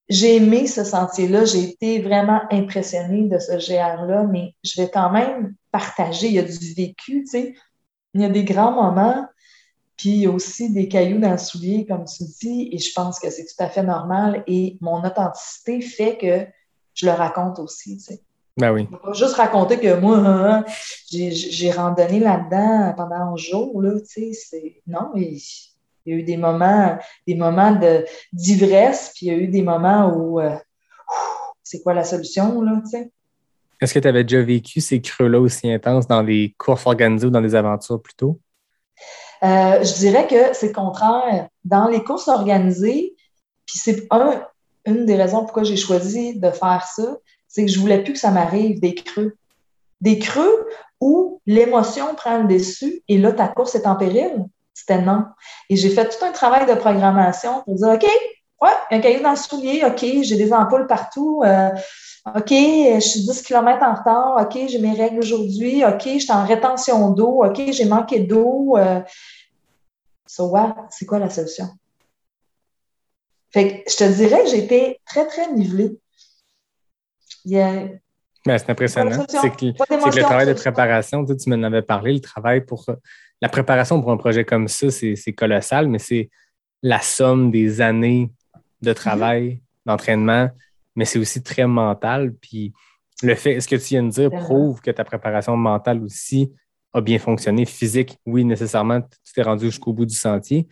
j'ai 0.08 0.36
aimé 0.36 0.66
ce 0.66 0.84
sentier-là, 0.84 1.44
j'ai 1.44 1.64
été 1.64 2.00
vraiment 2.00 2.42
impressionnée 2.50 3.28
de 3.28 3.38
ce 3.38 3.52
GR-là, 3.52 4.24
mais 4.24 4.54
je 4.62 4.80
vais 4.80 4.90
quand 4.90 5.10
même 5.10 5.54
partager. 5.70 6.28
Il 6.28 6.34
y 6.34 6.38
a 6.38 6.42
du 6.42 6.74
vécu, 6.74 7.24
tu 7.24 7.26
sais. 7.26 7.54
Il 8.14 8.20
y 8.20 8.24
a 8.24 8.28
des 8.28 8.44
grands 8.44 8.72
moments, 8.72 9.26
puis 9.96 10.26
aussi 10.26 10.72
des 10.72 10.88
cailloux 10.88 11.18
dans 11.18 11.32
le 11.32 11.38
soulier, 11.38 11.86
comme 11.86 12.04
tu 12.04 12.24
dis, 12.40 12.68
et 12.72 12.78
je 12.78 12.92
pense 12.94 13.18
que 13.18 13.30
c'est 13.30 13.44
tout 13.44 13.62
à 13.62 13.68
fait 13.68 13.82
normal. 13.82 14.44
Et 14.46 14.78
mon 14.80 15.02
authenticité 15.04 15.80
fait 15.80 16.18
que 16.18 16.46
je 16.94 17.06
le 17.06 17.12
raconte 17.12 17.58
aussi, 17.58 17.96
tu 17.96 18.04
sais. 18.04 18.22
Ben 18.56 18.72
oui. 18.72 18.88
Je 18.90 18.96
pas 18.96 19.12
juste 19.12 19.34
raconter 19.34 19.80
que 19.80 19.94
moi, 19.98 20.16
hein, 20.18 20.64
hein, 20.64 20.64
j'ai 21.10 21.72
randonné 21.72 22.20
là-dedans 22.20 22.94
pendant 22.96 23.32
un 23.32 23.36
jour, 23.36 23.82
là, 23.82 23.92
tu 24.00 24.32
sais. 24.32 24.80
Non, 24.86 25.10
il 25.16 25.40
y 26.06 26.12
a 26.12 26.16
eu 26.16 26.22
des 26.22 26.36
moments, 26.36 26.96
des 27.26 27.34
moments 27.34 27.76
d'ivresse, 28.32 29.12
puis 29.14 29.26
il 29.26 29.32
y 29.32 29.34
a 29.34 29.38
eu 29.38 29.48
des 29.48 29.62
moments 29.62 30.14
où 30.14 30.40
euh, 30.40 30.56
c'est 31.64 31.82
quoi 31.82 31.94
la 31.94 32.04
solution, 32.04 32.62
là, 32.62 32.80
tu 32.84 32.90
sais? 32.90 33.10
Est-ce 33.80 33.92
que 33.92 33.98
tu 33.98 34.08
avais 34.08 34.22
déjà 34.22 34.40
vécu 34.40 34.80
ces 34.80 35.00
creux-là 35.00 35.40
aussi 35.40 35.70
intenses 35.70 36.06
dans 36.06 36.22
des 36.22 36.54
courses 36.56 36.86
organisées 36.86 37.26
ou 37.26 37.30
dans 37.30 37.42
des 37.42 37.56
aventures 37.56 38.00
plutôt? 38.00 38.38
Euh, 39.42 39.82
je 39.82 39.94
dirais 39.98 40.26
que 40.28 40.54
c'est 40.54 40.68
le 40.68 40.72
contraire. 40.72 41.48
Dans 41.64 41.88
les 41.88 42.02
courses 42.04 42.28
organisées, 42.28 43.14
puis 43.66 43.78
c'est 43.78 44.08
une 44.86 45.06
des 45.06 45.16
raisons 45.16 45.40
pourquoi 45.40 45.64
j'ai 45.64 45.76
choisi 45.76 46.38
de 46.38 46.50
faire 46.50 46.86
ça, 46.86 47.18
c'est 47.54 47.64
que 47.64 47.70
je 47.70 47.78
voulais 47.78 48.02
plus 48.02 48.14
que 48.14 48.18
ça 48.18 48.32
m'arrive 48.32 48.80
des 48.80 48.96
creux. 48.96 49.36
Des 50.00 50.18
creux 50.18 50.66
où 51.00 51.40
l'émotion 51.46 52.16
prend 52.16 52.38
le 52.38 52.48
dessus 52.48 53.04
et 53.06 53.16
là, 53.16 53.30
ta 53.30 53.46
course 53.46 53.76
est 53.76 53.86
en 53.86 53.94
péril. 53.94 54.44
C'était 54.72 55.00
non. 55.00 55.26
Et 55.70 55.76
j'ai 55.76 55.90
fait 55.90 56.08
tout 56.08 56.24
un 56.24 56.32
travail 56.32 56.66
de 56.66 56.74
programmation 56.74 57.62
pour 57.62 57.76
dire, 57.76 57.90
OK, 57.90 58.04
ouais, 58.60 58.72
un 58.90 58.98
caillou 58.98 59.22
dans 59.22 59.30
le 59.30 59.36
soulier, 59.36 59.84
OK, 59.86 60.00
j'ai 60.00 60.36
des 60.36 60.52
ampoules 60.52 60.88
partout, 60.88 61.42
euh, 61.44 61.70
OK, 62.34 62.50
je 62.50 62.98
suis 62.98 63.20
10 63.20 63.42
km 63.42 63.84
en 63.84 63.94
retard, 63.94 64.36
OK, 64.42 64.58
j'ai 64.66 64.78
mes 64.80 64.94
règles 64.94 65.20
aujourd'hui, 65.20 65.84
OK, 65.84 66.02
je 66.04 66.18
suis 66.18 66.32
en 66.32 66.44
rétention 66.44 67.10
d'eau, 67.10 67.44
OK, 67.44 67.62
j'ai 67.70 67.84
manqué 67.84 68.18
d'eau. 68.18 68.76
Euh, 68.78 69.00
so? 70.26 70.52
C'est 70.90 71.06
quoi 71.06 71.20
la 71.20 71.30
solution? 71.30 71.68
Fait 73.52 73.84
je 73.88 73.94
te 73.94 74.12
dirais 74.12 74.42
que 74.42 74.56
été 74.56 75.00
très, 75.06 75.24
très 75.28 75.52
nivelée. 75.52 76.00
C'est 78.46 78.70
impressionnant. 78.70 79.24
C'est 79.28 79.50
que, 79.50 79.66
le 79.66 80.20
travail 80.22 80.46
de 80.46 80.52
préparation, 80.52 81.24
tu, 81.24 81.50
m'en 81.50 81.62
avais 81.62 81.82
parlé, 81.82 82.12
le 82.12 82.20
travail 82.20 82.64
pour 82.64 82.86
la 83.40 83.48
préparation 83.48 84.00
pour 84.00 84.10
un 84.10 84.16
projet 84.16 84.44
comme 84.44 84.68
ça, 84.68 84.90
c'est 84.90 85.32
colossal, 85.32 85.88
mais 85.88 85.98
c'est 85.98 86.30
la 86.82 87.00
somme 87.00 87.50
des 87.50 87.80
années 87.80 88.30
de 88.82 88.92
travail, 88.92 89.60
d'entraînement, 89.86 90.50
mais 90.96 91.04
c'est 91.04 91.18
aussi 91.18 91.42
très 91.42 91.66
mental. 91.66 92.34
Puis 92.34 92.72
le 93.22 93.34
fait, 93.34 93.60
ce 93.60 93.68
que 93.68 93.76
tu 93.76 93.88
viens 93.88 94.02
de 94.02 94.10
dire 94.10 94.30
prouve 94.30 94.80
que 94.80 94.90
ta 94.90 95.04
préparation 95.04 95.56
mentale 95.56 96.02
aussi 96.02 96.52
a 96.92 97.00
bien 97.00 97.18
fonctionné. 97.18 97.64
Physique, 97.64 98.18
oui, 98.26 98.44
nécessairement, 98.44 99.00
tu 99.00 99.32
t'es 99.34 99.42
rendu 99.42 99.66
jusqu'au 99.66 99.92
bout 99.92 100.06
du 100.06 100.14
sentier, 100.14 100.68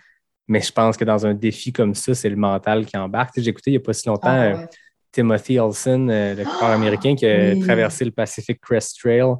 mais 0.46 0.61
je 0.61 0.72
pense 0.72 0.96
que 0.96 1.04
dans 1.04 1.26
un 1.26 1.35
défi 1.35 1.72
comme 1.72 1.94
ça, 1.94 2.14
c'est 2.14 2.28
le 2.28 2.37
mental 2.37 2.87
qui 2.87 2.96
embarque. 2.96 3.32
J'ai 3.37 3.50
écouté 3.50 3.70
il 3.70 3.74
n'y 3.74 3.78
a 3.78 3.80
pas 3.80 3.92
si 3.92 4.06
longtemps 4.06 4.28
ah, 4.28 4.44
euh, 4.44 4.66
Timothy 5.12 5.59
Olson, 5.59 6.09
euh, 6.09 6.35
le 6.35 6.44
coureur 6.44 6.70
américain 6.70 7.14
qui 7.14 7.27
a 7.27 7.55
traversé 7.61 8.05
le 8.05 8.11
Pacific 8.11 8.61
Crest 8.61 8.98
Trail, 8.98 9.35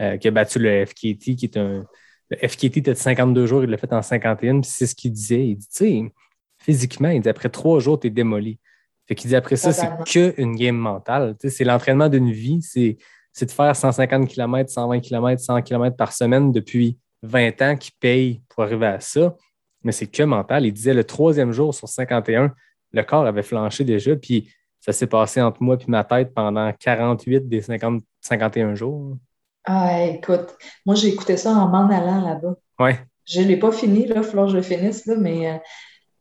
euh, 0.00 0.16
qui 0.16 0.28
a 0.28 0.30
battu 0.30 0.58
le 0.58 0.84
FKT, 0.84 1.36
qui 1.36 1.44
est 1.44 1.56
un, 1.56 1.84
le 2.30 2.48
FKT 2.48 2.78
était 2.78 2.92
de 2.92 2.94
52 2.94 3.46
jours, 3.46 3.64
il 3.64 3.70
l'a 3.70 3.76
fait 3.76 3.92
en 3.92 4.02
51, 4.02 4.60
puis 4.60 4.70
c'est 4.70 4.86
ce 4.86 4.94
qu'il 4.94 5.12
disait. 5.12 5.46
Il 5.48 5.56
dit, 5.56 5.68
tu 5.68 5.76
sais, 5.76 6.12
physiquement, 6.58 7.10
il 7.10 7.20
dit 7.20 7.28
après 7.28 7.48
trois 7.48 7.78
jours, 7.78 8.00
tu 8.00 8.08
es 8.08 8.10
démoli. 8.10 8.58
Fait 9.06 9.14
qu'il 9.14 9.28
dit 9.28 9.36
après 9.36 9.56
ça, 9.56 9.72
c'est 9.72 9.88
qu'une 10.06 10.56
game 10.56 10.76
mentale. 10.76 11.36
c'est 11.38 11.64
l'entraînement 11.64 12.08
d'une 12.08 12.30
vie. 12.30 12.62
C'est 12.62 12.96
c'est 13.32 13.46
de 13.46 13.50
faire 13.50 13.74
150 13.74 14.28
km, 14.28 14.70
120 14.70 15.00
km, 15.00 15.42
100 15.42 15.62
km 15.62 15.96
par 15.96 16.12
semaine 16.12 16.52
depuis 16.52 16.98
20 17.22 17.62
ans 17.62 17.76
qui 17.76 17.90
payent 17.98 18.42
pour 18.48 18.64
arriver 18.64 18.86
à 18.86 19.00
ça. 19.00 19.34
Mais 19.82 19.92
c'est 19.92 20.06
que 20.06 20.22
mental. 20.22 20.66
Il 20.66 20.72
disait 20.72 20.94
le 20.94 21.04
troisième 21.04 21.52
jour 21.52 21.74
sur 21.74 21.88
51, 21.88 22.52
le 22.92 23.02
corps 23.02 23.26
avait 23.26 23.42
flanché 23.42 23.84
déjà, 23.84 24.14
puis 24.16 24.52
ça 24.82 24.92
s'est 24.92 25.06
passé 25.06 25.40
entre 25.40 25.62
moi 25.62 25.76
et 25.80 25.84
ma 25.90 26.02
tête 26.02 26.34
pendant 26.34 26.72
48 26.72 27.48
des 27.48 27.62
50, 27.62 28.02
51 28.20 28.74
jours. 28.74 29.16
Ah, 29.64 30.02
écoute, 30.02 30.56
moi, 30.84 30.96
j'ai 30.96 31.08
écouté 31.08 31.36
ça 31.36 31.50
en 31.50 31.68
m'en 31.68 31.88
allant 31.88 32.20
là-bas. 32.20 32.56
Ouais. 32.80 32.98
Je 33.24 33.40
ne 33.40 33.46
l'ai 33.46 33.56
pas 33.56 33.70
fini, 33.70 34.06
là, 34.06 34.16
il 34.16 34.22
que 34.22 34.48
je 34.48 34.56
le 34.56 34.62
finisse, 34.62 35.06
là, 35.06 35.14
mais 35.16 35.52
euh, 35.52 35.58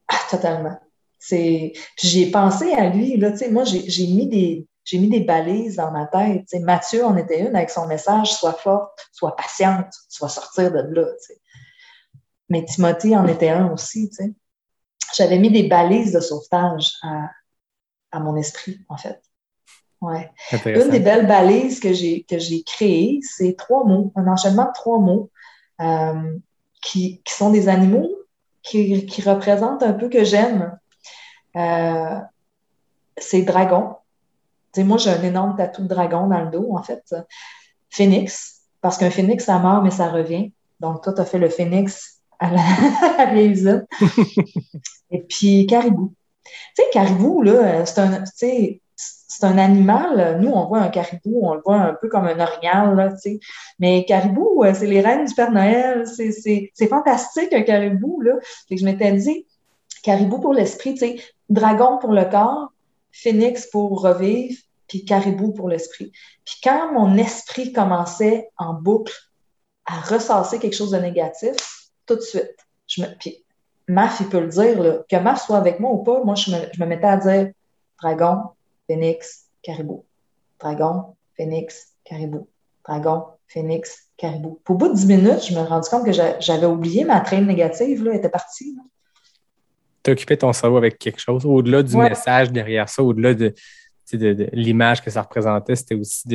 ah, 0.07 0.19
totalement. 0.29 0.79
J'ai 1.27 2.31
pensé 2.31 2.71
à 2.73 2.89
lui, 2.89 3.17
là, 3.17 3.31
moi, 3.49 3.63
j'ai 3.63 4.07
mis 4.07 4.27
des, 4.27 4.67
j'ai 4.83 4.99
mis 4.99 5.09
des 5.09 5.21
balises 5.21 5.77
dans 5.77 5.91
ma 5.91 6.05
tête. 6.05 6.47
Mathieu 6.61 7.03
en 7.03 7.17
était 7.17 7.39
une 7.39 7.55
avec 7.55 7.71
son 7.71 7.87
message 7.87 8.31
Sois 8.31 8.53
forte, 8.53 9.09
sois 9.11 9.35
patiente, 9.35 9.91
tu 10.11 10.21
vas 10.21 10.29
sortir 10.29 10.71
de 10.71 10.81
là. 10.93 11.07
Mais 12.49 12.63
Timothée 12.65 13.17
en 13.17 13.25
était 13.27 13.49
un 13.49 13.71
aussi. 13.71 14.11
J'avais 15.15 15.39
mis 15.39 15.49
des 15.49 15.63
balises 15.63 16.13
de 16.13 16.19
sauvetage 16.19 16.93
à, 17.01 17.29
mon 18.19 18.35
esprit, 18.35 18.79
en 18.89 18.97
fait. 18.97 19.21
Ouais. 20.01 20.31
Une 20.65 20.89
des 20.89 20.99
belles 20.99 21.27
balises 21.27 21.79
que 21.79 21.93
j'ai 21.93 22.63
créées, 22.65 23.19
c'est 23.21 23.55
trois 23.55 23.85
mots, 23.85 24.11
un 24.15 24.27
enchaînement 24.27 24.65
de 24.65 24.73
trois 24.73 24.97
mots 24.97 25.29
euh, 25.79 26.37
qui, 26.81 27.21
sont 27.27 27.51
des 27.51 27.69
animaux 27.69 28.09
qui, 28.63 29.07
représentent 29.23 29.83
un 29.83 29.93
peu 29.93 30.09
que 30.09 30.23
j'aime. 30.23 30.77
Euh, 31.55 32.19
c'est 33.17 33.43
dragon, 33.43 33.95
moi, 34.79 34.97
j'ai 34.97 35.09
un 35.09 35.21
énorme 35.23 35.55
tatou 35.55 35.83
de 35.83 35.87
dragon 35.87 36.27
dans 36.27 36.41
le 36.41 36.49
dos, 36.49 36.75
en 36.75 36.81
fait. 36.81 37.03
Phoenix, 37.89 38.61
parce 38.79 38.97
qu'un 38.97 39.11
phoenix, 39.11 39.45
ça 39.45 39.59
meurt, 39.59 39.83
mais 39.83 39.91
ça 39.91 40.09
revient. 40.09 40.53
Donc, 40.79 41.03
toi, 41.03 41.13
tu 41.13 41.21
as 41.21 41.25
fait 41.25 41.37
le 41.39 41.49
phoenix 41.49 42.21
à 42.39 42.51
la, 42.51 43.25
vieille 43.33 43.51
usine. 43.51 43.85
Et 45.11 45.21
puis, 45.21 45.67
caribou. 45.67 46.13
Tu 46.75 46.83
sais, 46.83 46.89
caribou, 46.91 47.41
là, 47.41 47.85
c'est 47.85 47.99
un, 49.43 49.57
animal. 49.57 50.39
Nous, 50.41 50.51
on 50.51 50.67
voit 50.67 50.79
un 50.79 50.89
caribou, 50.89 51.41
on 51.43 51.55
le 51.55 51.61
voit 51.65 51.77
un 51.77 51.93
peu 51.93 52.09
comme 52.09 52.25
un 52.25 52.39
orignal, 52.39 53.13
tu 53.15 53.31
sais. 53.31 53.39
Mais 53.79 54.05
caribou, 54.05 54.63
c'est 54.73 54.87
les 54.87 55.01
reines 55.01 55.25
du 55.25 55.33
Père 55.33 55.51
Noël. 55.51 56.05
C'est 56.07 56.87
fantastique, 56.87 57.53
un 57.53 57.63
caribou, 57.63 58.21
là. 58.21 58.33
que 58.69 58.77
je 58.77 58.85
m'étais 58.85 59.11
dit, 59.13 59.45
caribou 60.03 60.39
pour 60.39 60.53
l'esprit, 60.53 60.93
tu 60.93 60.99
sais, 60.99 61.15
dragon 61.49 61.97
pour 61.99 62.13
le 62.13 62.25
corps, 62.25 62.71
phénix 63.11 63.67
pour 63.67 64.01
revivre, 64.01 64.57
puis 64.87 65.05
caribou 65.05 65.53
pour 65.53 65.69
l'esprit. 65.69 66.11
Puis 66.45 66.55
quand 66.63 66.91
mon 66.93 67.17
esprit 67.17 67.71
commençait 67.71 68.49
en 68.57 68.73
boucle 68.73 69.13
à 69.85 69.99
ressasser 69.99 70.59
quelque 70.59 70.75
chose 70.75 70.91
de 70.91 70.97
négatif, 70.97 71.55
tout 72.05 72.15
de 72.15 72.21
suite, 72.21 72.55
je 72.87 73.01
me, 73.01 73.07
puis 73.17 73.45
Maf, 73.87 74.19
il 74.21 74.27
peut 74.27 74.39
le 74.39 74.47
dire, 74.47 74.81
là, 74.81 74.99
que 75.09 75.15
Maf 75.17 75.45
soit 75.45 75.57
avec 75.57 75.79
moi 75.79 75.91
ou 75.91 76.03
pas, 76.03 76.23
moi, 76.23 76.35
je 76.35 76.51
me, 76.51 76.57
je 76.73 76.81
me 76.81 76.87
mettais 76.87 77.07
à 77.07 77.17
dire 77.17 77.51
dragon, 78.01 78.43
phénix, 78.87 79.45
caribou. 79.61 80.05
Dragon, 80.59 81.15
phénix, 81.35 81.93
caribou. 82.03 82.47
Dragon, 82.87 83.25
phénix, 83.47 84.07
caribou. 84.17 84.59
Au 84.67 84.75
bout 84.75 84.89
de 84.89 84.95
10 84.95 85.07
minutes, 85.07 85.25
je 85.25 85.31
me 85.31 85.39
suis 85.39 85.55
rendu 85.57 85.89
compte 85.89 86.05
que 86.05 86.11
j'avais 86.11 86.65
oublié 86.65 87.03
ma 87.03 87.19
traîne 87.21 87.47
négative, 87.47 88.03
là, 88.03 88.13
était 88.13 88.29
partie 88.29 88.75
t'occuper 90.03 90.37
ton 90.37 90.53
cerveau 90.53 90.77
avec 90.77 90.97
quelque 90.97 91.19
chose, 91.19 91.45
au-delà 91.45 91.83
du 91.83 91.95
message 91.95 92.51
derrière 92.51 92.89
ça, 92.89 93.03
au-delà 93.03 93.33
de, 93.33 93.53
l'image 94.51 95.01
que 95.01 95.09
ça 95.09 95.21
représentait, 95.21 95.75
c'était 95.75 95.95
aussi 95.95 96.27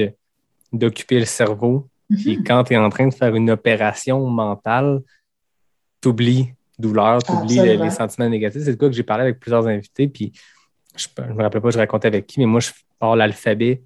d'occuper 0.72 1.18
le 1.18 1.26
cerveau. 1.26 1.88
Puis 2.08 2.42
quand 2.44 2.64
tu 2.64 2.74
es 2.74 2.76
en 2.76 2.88
train 2.88 3.08
de 3.08 3.14
faire 3.14 3.34
une 3.34 3.50
opération 3.50 4.26
mentale, 4.26 5.02
tu 6.00 6.08
oublies 6.08 6.54
douleur, 6.78 7.22
tu 7.22 7.32
oublies 7.32 7.58
les, 7.58 7.90
sentiments 7.90 8.28
négatifs. 8.28 8.62
C'est 8.64 8.72
de 8.72 8.76
quoi 8.76 8.88
que 8.88 8.94
j'ai 8.94 9.02
parlé 9.02 9.22
avec 9.22 9.40
plusieurs 9.40 9.66
invités, 9.66 10.08
puis 10.08 10.32
je 10.96 11.08
ne 11.22 11.32
me 11.32 11.42
rappelle 11.42 11.60
pas, 11.60 11.70
je 11.70 11.78
racontais 11.78 12.08
avec 12.08 12.26
qui, 12.26 12.40
mais 12.40 12.46
moi, 12.46 12.60
je 12.60 12.70
pars 12.98 13.16
l'alphabet, 13.16 13.82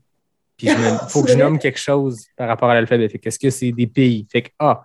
puis 0.57 0.69
il 0.69 0.75
faut 1.09 1.23
que 1.23 1.31
je 1.31 1.37
nomme 1.37 1.59
quelque 1.59 1.79
chose 1.79 2.27
par 2.37 2.49
rapport 2.49 2.71
à 2.71 2.75
l'alphabet. 2.75 3.09
Qu'est-ce 3.09 3.39
que 3.39 3.51
c'est 3.51 3.73
des 3.73 3.87
pays? 3.87 4.27
Fait 4.31 4.43
que 4.43 4.51
A, 4.59 4.85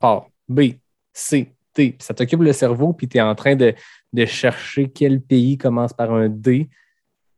A, 0.00 0.26
B, 0.48 0.60
C, 1.12 1.52
T. 1.72 1.96
ça 1.98 2.14
t'occupe 2.14 2.42
le 2.42 2.52
cerveau, 2.52 2.92
puis 2.92 3.08
tu 3.08 3.18
es 3.18 3.20
en 3.20 3.34
train 3.34 3.56
de, 3.56 3.74
de 4.12 4.26
chercher 4.26 4.88
quel 4.88 5.20
pays 5.20 5.56
commence 5.56 5.92
par 5.92 6.12
un 6.12 6.28
D 6.28 6.68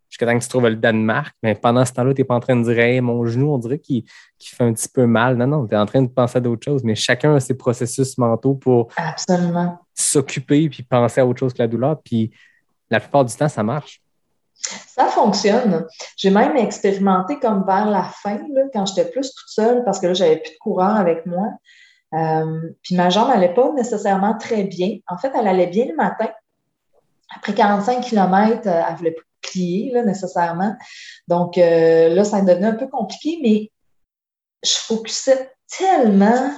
jusqu'à 0.09 0.27
temps 0.27 0.39
que 0.39 0.43
tu 0.43 0.49
trouves 0.49 0.69
le 0.69 0.77
Danemark. 0.77 1.35
Mais 1.43 1.55
pendant 1.55 1.85
ce 1.85 1.93
temps-là, 1.93 2.15
tu 2.15 2.21
n'es 2.21 2.25
pas 2.25 2.35
en 2.35 2.41
train 2.41 2.57
de 2.57 2.63
dire 2.63 2.79
hey, 2.79 3.01
mon 3.01 3.25
genou, 3.27 3.53
on 3.53 3.59
dirait 3.59 3.79
qu'il 3.79 4.05
fait 4.41 4.65
un 4.65 4.73
petit 4.73 4.89
peu 4.89 5.07
mal. 5.07 5.37
Non, 5.37 5.47
non, 5.47 5.67
tu 5.67 5.75
es 5.75 5.79
en 5.79 5.87
train 5.87 6.03
de 6.03 6.09
penser 6.09 6.39
à 6.39 6.41
d'autres 6.41 6.65
choses. 6.65 6.85
Mais 6.85 6.95
chacun 6.95 7.35
a 7.35 7.41
ses 7.41 7.55
processus 7.55 8.17
mentaux 8.19 8.55
pour 8.55 8.89
s'occuper 9.95 10.69
puis 10.69 10.83
penser 10.83 11.21
à 11.21 11.27
autre 11.27 11.41
chose 11.41 11.53
que 11.53 11.61
la 11.61 11.69
douleur. 11.69 12.01
Puis 12.03 12.31
la 12.91 13.01
plupart 13.01 13.25
du 13.25 13.35
temps, 13.35 13.49
ça 13.49 13.63
marche. 13.63 14.01
Ça 14.55 15.07
fonctionne. 15.07 15.87
J'ai 16.17 16.31
même 16.31 16.57
expérimenté 16.57 17.39
comme 17.39 17.65
vers 17.67 17.91
la 17.91 18.05
fin, 18.05 18.39
quand 18.73 18.87
j'étais 18.87 19.11
plus 19.11 19.33
toute 19.35 19.49
seule, 19.49 19.85
parce 19.85 20.01
que 20.01 20.07
là, 20.07 20.15
j'avais 20.15 20.37
plus 20.37 20.53
de 20.53 20.59
courant 20.59 20.95
avec 20.95 21.27
moi. 21.27 21.49
Euh, 22.15 22.71
puis 22.83 22.95
ma 22.95 23.11
jambe 23.11 23.29
n'allait 23.29 23.53
pas 23.53 23.73
nécessairement 23.73 24.39
très 24.39 24.63
bien. 24.63 24.99
En 25.09 25.19
fait, 25.19 25.33
elle 25.35 25.49
allait 25.49 25.67
bien 25.67 25.87
le 25.87 25.97
matin, 25.97 26.29
après 27.35 27.55
45 27.55 28.01
km, 28.03 28.67
euh, 28.67 28.83
elle 28.87 28.93
ne 28.93 28.99
voulait 28.99 29.11
plus 29.13 29.27
plier 29.51 29.93
là, 29.93 30.03
nécessairement. 30.03 30.75
Donc 31.29 31.59
euh, 31.59 32.09
là, 32.11 32.25
ça 32.25 32.41
devenait 32.41 32.67
un 32.67 32.75
peu 32.75 32.89
compliqué, 32.89 33.39
mais 33.43 33.71
je 34.63 34.75
focusais 34.75 35.51
tellement 35.79 36.53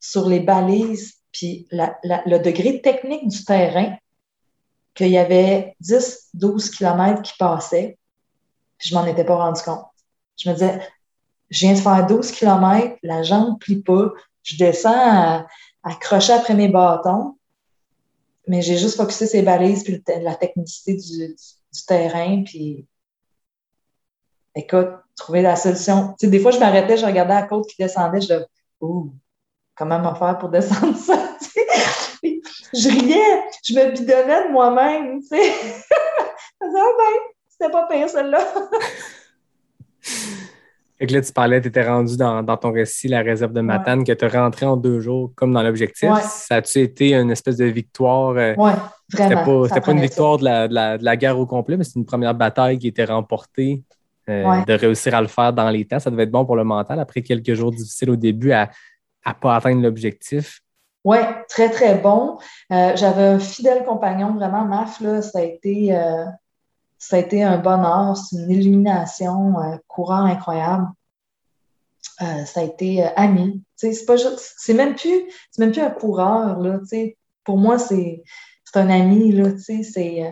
sur 0.00 0.28
les 0.28 0.40
balises 0.40 1.14
puis 1.32 1.66
le 1.72 2.38
degré 2.38 2.80
technique 2.80 3.26
du 3.26 3.44
terrain 3.44 3.96
qu'il 4.94 5.08
y 5.08 5.18
avait 5.18 5.74
10, 5.80 6.28
12 6.34 6.70
km 6.70 7.22
qui 7.22 7.32
passaient, 7.38 7.98
puis 8.78 8.88
je 8.88 8.94
m'en 8.94 9.04
étais 9.04 9.24
pas 9.24 9.36
rendu 9.36 9.60
compte. 9.62 9.86
Je 10.36 10.48
me 10.48 10.54
disais, 10.54 10.80
je 11.50 11.66
viens 11.66 11.74
de 11.74 11.80
faire 11.80 12.06
12 12.06 12.30
km, 12.32 12.96
la 13.02 13.22
jambe 13.22 13.54
ne 13.54 13.58
plie 13.58 13.82
pas, 13.82 14.12
je 14.42 14.56
descends 14.56 14.92
à, 14.94 15.46
accrocher 15.82 16.32
après 16.32 16.54
mes 16.54 16.68
bâtons, 16.68 17.36
mais 18.46 18.62
j'ai 18.62 18.78
juste 18.78 18.96
focusé 18.96 19.26
ces 19.26 19.42
balises 19.42 19.84
puis 19.84 20.02
la 20.22 20.34
technicité 20.34 20.94
du, 20.94 21.36
terrain. 21.82 22.42
Puis, 22.44 22.86
écoute, 24.54 24.90
trouver 25.16 25.42
la 25.42 25.56
solution. 25.56 26.14
Tu 26.18 26.26
sais, 26.26 26.28
des 26.28 26.40
fois, 26.40 26.50
je 26.50 26.58
m'arrêtais, 26.58 26.96
je 26.96 27.06
regardais 27.06 27.34
la 27.34 27.46
côte 27.46 27.66
qui 27.66 27.76
descendait, 27.78 28.20
je 28.20 28.26
disais, 28.26 28.46
ouh, 28.80 29.12
comment 29.74 29.98
m'en 29.98 30.14
faire 30.14 30.38
pour 30.38 30.48
descendre 30.48 30.96
ça? 30.96 31.36
je 32.22 32.88
riais, 32.88 33.42
je 33.64 33.74
me 33.74 33.92
bidonnais 33.92 34.48
de 34.48 34.52
moi-même. 34.52 35.20
Tu 35.20 35.28
sais. 35.28 35.52
ah 36.60 36.66
ben, 36.70 37.20
c'était 37.48 37.70
pas 37.70 37.86
pire 37.86 38.08
celle-là. 38.08 38.44
Fait 41.04 41.08
que 41.08 41.12
là, 41.16 41.20
tu 41.20 41.34
parlais, 41.34 41.60
tu 41.60 41.68
étais 41.68 41.86
rendu 41.86 42.16
dans, 42.16 42.56
ton 42.56 42.72
récit, 42.72 43.08
la 43.08 43.20
réserve 43.20 43.52
de 43.52 43.60
Matane, 43.60 44.04
que 44.04 44.12
tu 44.12 44.24
es 44.24 44.28
rentré 44.28 44.64
en 44.64 44.78
deux 44.78 45.00
jours 45.00 45.32
comme 45.34 45.52
dans 45.52 45.62
l'objectif. 45.62 46.08
Ça 46.22 46.56
a-tu 46.56 46.78
été 46.78 47.14
une 47.14 47.30
espèce 47.30 47.58
de 47.58 47.66
victoire? 47.66 48.30
Euh, 48.38 48.54
oui, 48.56 48.72
vraiment. 49.12 49.64
C'était 49.64 49.80
pas, 49.82 49.92
une 49.92 50.00
victoire 50.00 50.38
de 50.38 51.04
la, 51.04 51.16
guerre 51.18 51.38
au 51.38 51.44
complet, 51.44 51.76
mais 51.76 51.84
c'est 51.84 51.96
une 51.96 52.06
première 52.06 52.34
bataille 52.34 52.78
qui 52.78 52.88
était 52.88 53.04
remportée. 53.04 53.82
Euh, 54.30 54.64
de 54.64 54.72
réussir 54.72 55.14
à 55.14 55.20
le 55.20 55.26
faire 55.26 55.52
dans 55.52 55.68
les 55.68 55.84
temps. 55.84 55.98
Ça 55.98 56.10
devait 56.10 56.22
être 56.22 56.30
bon 56.30 56.46
pour 56.46 56.56
le 56.56 56.64
mental 56.64 56.98
après 56.98 57.20
quelques 57.20 57.52
jours 57.52 57.70
difficiles 57.70 58.08
au 58.08 58.16
début 58.16 58.52
à 58.52 58.70
ne 59.26 59.32
pas 59.34 59.56
atteindre 59.56 59.82
l'objectif. 59.82 60.62
Oui, 61.04 61.18
très, 61.46 61.68
très 61.68 61.96
bon. 61.96 62.38
Euh, 62.72 62.92
j'avais 62.96 63.24
un 63.24 63.38
fidèle 63.38 63.84
compagnon, 63.84 64.32
vraiment, 64.32 64.64
Maf, 64.64 64.98
là, 65.02 65.20
ça 65.20 65.40
a 65.40 65.42
été 65.42 65.94
ça 66.98 67.16
a 67.16 67.18
été 67.18 67.42
un 67.42 67.58
bonheur, 67.58 68.16
c'est 68.16 68.36
une 68.36 68.50
illumination, 68.50 69.58
un 69.58 69.78
courant 69.88 70.24
incroyable. 70.24 70.86
Euh, 72.22 72.44
ça 72.44 72.60
a 72.60 72.62
été 72.62 73.04
euh, 73.04 73.08
ami. 73.16 73.62
C'est 73.76 74.74
même 74.74 74.94
plus, 74.94 75.24
même 75.58 75.72
plus 75.72 75.82
un 75.82 75.90
coureur 75.90 76.60
là. 76.60 76.78
Pour 77.44 77.58
moi, 77.58 77.78
c'est, 77.78 78.22
un 78.74 78.90
ami 78.90 79.32
là. 79.32 79.50
C'est, 79.58 80.22
euh, 80.22 80.30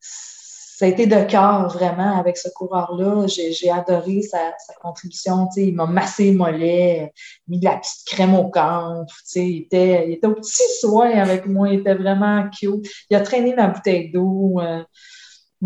ça 0.00 0.84
a 0.84 0.88
été 0.88 1.06
de 1.06 1.24
cœur 1.24 1.68
vraiment 1.68 2.18
avec 2.18 2.36
ce 2.36 2.48
coureur-là. 2.50 3.26
J'ai, 3.26 3.70
adoré 3.70 4.22
sa, 4.22 4.52
contribution. 4.80 5.48
Il 5.56 5.74
m'a 5.74 5.86
massé 5.86 6.24
les 6.24 6.32
mollets, 6.32 7.12
mis 7.48 7.58
de 7.58 7.64
la 7.64 7.78
petite 7.78 8.06
crème 8.06 8.34
au 8.34 8.48
camp. 8.48 9.04
Il 9.34 9.62
était, 9.62 10.06
il 10.06 10.12
était 10.14 10.26
au 10.26 10.34
petit 10.34 10.62
soin 10.80 11.10
avec 11.10 11.46
moi. 11.46 11.70
Il 11.70 11.80
était 11.80 11.94
vraiment 11.94 12.48
cute. 12.50 12.86
Il 13.10 13.16
a 13.16 13.20
traîné 13.22 13.54
ma 13.54 13.68
bouteille 13.68 14.10
d'eau. 14.12 14.60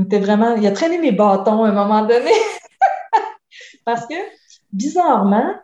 Était 0.01 0.21
vraiment, 0.21 0.55
il 0.55 0.67
a 0.67 0.73
traîné 0.73 0.99
mes 0.99 1.13
bâtons 1.13 1.65
à 1.65 1.69
un 1.69 1.73
moment 1.73 2.03
donné. 2.03 2.33
Parce 3.85 4.07
que, 4.07 4.15
bizarrement, 4.73 5.55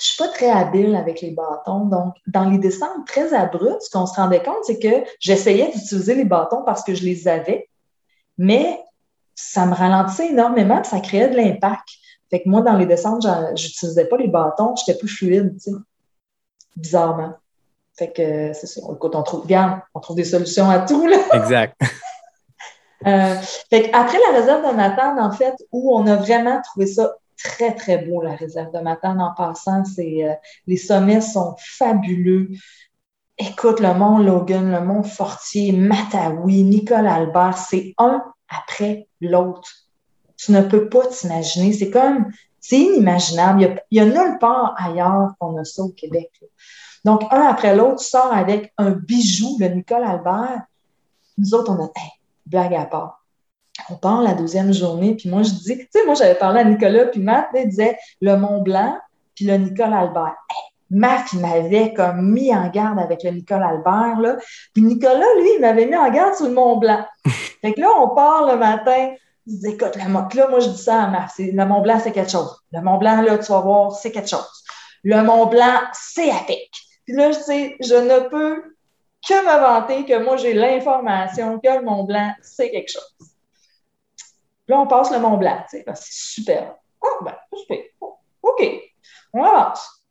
je 0.00 0.06
suis 0.06 0.16
pas 0.16 0.28
très 0.28 0.50
habile 0.50 0.94
avec 0.94 1.20
les 1.20 1.30
bâtons. 1.30 1.86
Donc, 1.86 2.14
dans 2.26 2.48
les 2.48 2.58
descentes 2.58 3.06
très 3.06 3.34
abruptes, 3.34 3.82
ce 3.82 3.90
qu'on 3.90 4.06
se 4.06 4.14
rendait 4.14 4.42
compte, 4.42 4.64
c'est 4.64 4.78
que 4.78 5.08
j'essayais 5.20 5.70
d'utiliser 5.72 6.14
les 6.14 6.24
bâtons 6.24 6.62
parce 6.64 6.82
que 6.82 6.94
je 6.94 7.04
les 7.04 7.28
avais, 7.28 7.68
mais 8.36 8.78
ça 9.34 9.66
me 9.66 9.74
ralentissait 9.74 10.28
énormément, 10.28 10.82
ça 10.84 11.00
créait 11.00 11.28
de 11.28 11.36
l'impact. 11.36 11.88
Fait 12.30 12.42
que 12.42 12.48
moi, 12.48 12.62
dans 12.62 12.76
les 12.76 12.86
descentes, 12.86 13.26
j'utilisais 13.54 14.06
pas 14.06 14.16
les 14.16 14.28
bâtons, 14.28 14.74
j'étais 14.76 14.98
plus 14.98 15.08
fluide, 15.08 15.54
tu 15.54 15.70
sais. 15.70 15.76
Bizarrement. 16.76 17.34
Fait 17.96 18.12
que 18.12 18.52
c'est 18.52 18.66
ça. 18.66 18.80
Écoute, 18.92 19.14
on 19.14 19.22
trouve 19.22 19.46
bien, 19.46 19.82
on 19.94 20.00
trouve 20.00 20.16
des 20.16 20.24
solutions 20.24 20.68
à 20.68 20.80
tout, 20.80 21.06
là. 21.06 21.16
Exact. 21.32 21.80
Euh, 23.06 23.36
fait 23.70 23.90
après 23.92 24.18
la 24.30 24.38
réserve 24.38 24.68
de 24.68 24.74
Matane, 24.74 25.20
en 25.20 25.30
fait, 25.30 25.54
où 25.70 25.96
on 25.96 26.06
a 26.06 26.16
vraiment 26.16 26.60
trouvé 26.62 26.86
ça 26.86 27.14
très, 27.42 27.74
très 27.74 27.98
beau, 27.98 28.22
la 28.22 28.34
réserve 28.34 28.72
de 28.72 28.80
Matane. 28.80 29.20
En 29.20 29.32
passant, 29.34 29.84
c'est, 29.84 30.24
euh, 30.24 30.34
les 30.66 30.76
sommets 30.76 31.20
sont 31.20 31.54
fabuleux. 31.58 32.48
Écoute, 33.38 33.80
le 33.80 33.94
mont 33.94 34.18
Logan, 34.18 34.72
le 34.72 34.80
mont 34.80 35.02
Fortier, 35.02 35.72
Matawi, 35.72 36.62
Nicole 36.62 37.06
Albert, 37.06 37.58
c'est 37.58 37.94
un 37.98 38.24
après 38.48 39.08
l'autre. 39.20 39.70
Tu 40.36 40.52
ne 40.52 40.62
peux 40.62 40.88
pas 40.88 41.06
t'imaginer. 41.06 41.72
C'est 41.72 41.90
comme, 41.90 42.32
c'est 42.60 42.78
inimaginable. 42.78 43.82
Il 43.90 43.98
y 43.98 44.00
a, 44.00 44.04
nulle 44.04 44.38
part 44.40 44.74
ailleurs 44.78 45.34
qu'on 45.38 45.56
a 45.58 45.64
ça 45.64 45.82
au 45.82 45.90
Québec. 45.90 46.30
Donc, 47.04 47.22
un 47.30 47.42
après 47.42 47.76
l'autre, 47.76 48.00
tu 48.00 48.06
sors 48.06 48.32
avec 48.32 48.72
un 48.78 48.90
bijou, 48.90 49.56
le 49.60 49.68
Nicole 49.68 50.02
Albert. 50.02 50.62
Nous 51.38 51.54
autres, 51.54 51.70
on 51.70 51.84
a, 51.84 51.88
blague 52.46 52.74
à 52.74 52.84
part. 52.84 53.22
On 53.90 53.96
part 53.96 54.22
la 54.22 54.34
deuxième 54.34 54.72
journée, 54.72 55.14
puis 55.14 55.28
moi, 55.28 55.42
je 55.42 55.50
dis, 55.50 55.78
tu 55.78 55.86
sais, 55.90 56.04
moi, 56.06 56.14
j'avais 56.14 56.34
parlé 56.34 56.60
à 56.60 56.64
Nicolas, 56.64 57.06
puis 57.06 57.20
Matt, 57.20 57.48
il 57.54 57.68
disait 57.68 57.98
le 58.20 58.36
Mont 58.36 58.62
Blanc, 58.62 58.96
puis 59.34 59.44
le 59.44 59.56
Nicole 59.56 59.92
Albert. 59.92 60.34
Hey, 60.50 60.72
Matt, 60.90 61.32
il 61.32 61.40
m'avait 61.40 61.92
comme 61.92 62.32
mis 62.32 62.54
en 62.54 62.68
garde 62.70 62.98
avec 62.98 63.22
le 63.22 63.30
Nicole 63.30 63.62
Albert, 63.62 64.18
là. 64.20 64.36
Puis 64.72 64.82
Nicolas, 64.82 65.34
lui, 65.40 65.50
il 65.56 65.60
m'avait 65.60 65.86
mis 65.86 65.96
en 65.96 66.10
garde 66.10 66.34
sur 66.34 66.46
le 66.46 66.54
Mont 66.54 66.78
Blanc. 66.78 67.04
fait 67.60 67.74
que 67.74 67.80
là, 67.80 67.88
on 68.00 68.14
part 68.14 68.46
le 68.46 68.56
matin, 68.56 69.12
il 69.46 69.58
dit, 69.58 69.68
écoute, 69.68 69.96
le 69.96 70.08
Mont, 70.08 70.26
là, 70.34 70.48
moi, 70.48 70.60
je 70.60 70.68
dis 70.68 70.82
ça 70.82 71.04
à 71.04 71.06
Matt, 71.08 71.30
c'est- 71.36 71.52
le 71.52 71.66
Mont 71.66 71.82
Blanc, 71.82 72.00
c'est 72.02 72.12
quelque 72.12 72.30
chose. 72.30 72.56
Le 72.72 72.80
Mont 72.80 72.98
Blanc, 72.98 73.20
là, 73.22 73.38
tu 73.38 73.52
vas 73.52 73.60
voir, 73.60 73.92
c'est 73.92 74.10
quelque 74.10 74.28
chose. 74.28 74.48
Le 75.04 75.22
Mont 75.22 75.46
Blanc, 75.46 75.80
c'est 75.92 76.30
à 76.30 76.40
pic. 76.46 76.70
Puis 77.04 77.14
là, 77.14 77.30
je 77.30 77.38
sais, 77.38 77.76
je 77.80 77.94
ne 77.94 78.28
peux 78.28 78.75
que 79.26 79.44
me 79.44 79.60
vanter 79.60 80.04
que 80.04 80.22
moi, 80.22 80.36
j'ai 80.36 80.54
l'information 80.54 81.58
que 81.58 81.68
le 81.68 81.82
Mont 81.82 82.04
Blanc, 82.04 82.32
c'est 82.42 82.70
quelque 82.70 82.90
chose. 82.90 83.34
Là, 84.68 84.80
on 84.80 84.86
passe 84.86 85.10
le 85.10 85.18
Mont 85.18 85.36
Blanc, 85.36 85.58
tu 85.70 85.78
sais, 85.78 85.84
c'est 85.94 86.40
super. 86.40 86.76
Ah, 87.02 87.24
ben, 87.24 87.36
super. 87.54 87.78
Oh, 88.00 88.18
OK. 88.42 88.82
On 89.32 89.42
avance. 89.42 90.04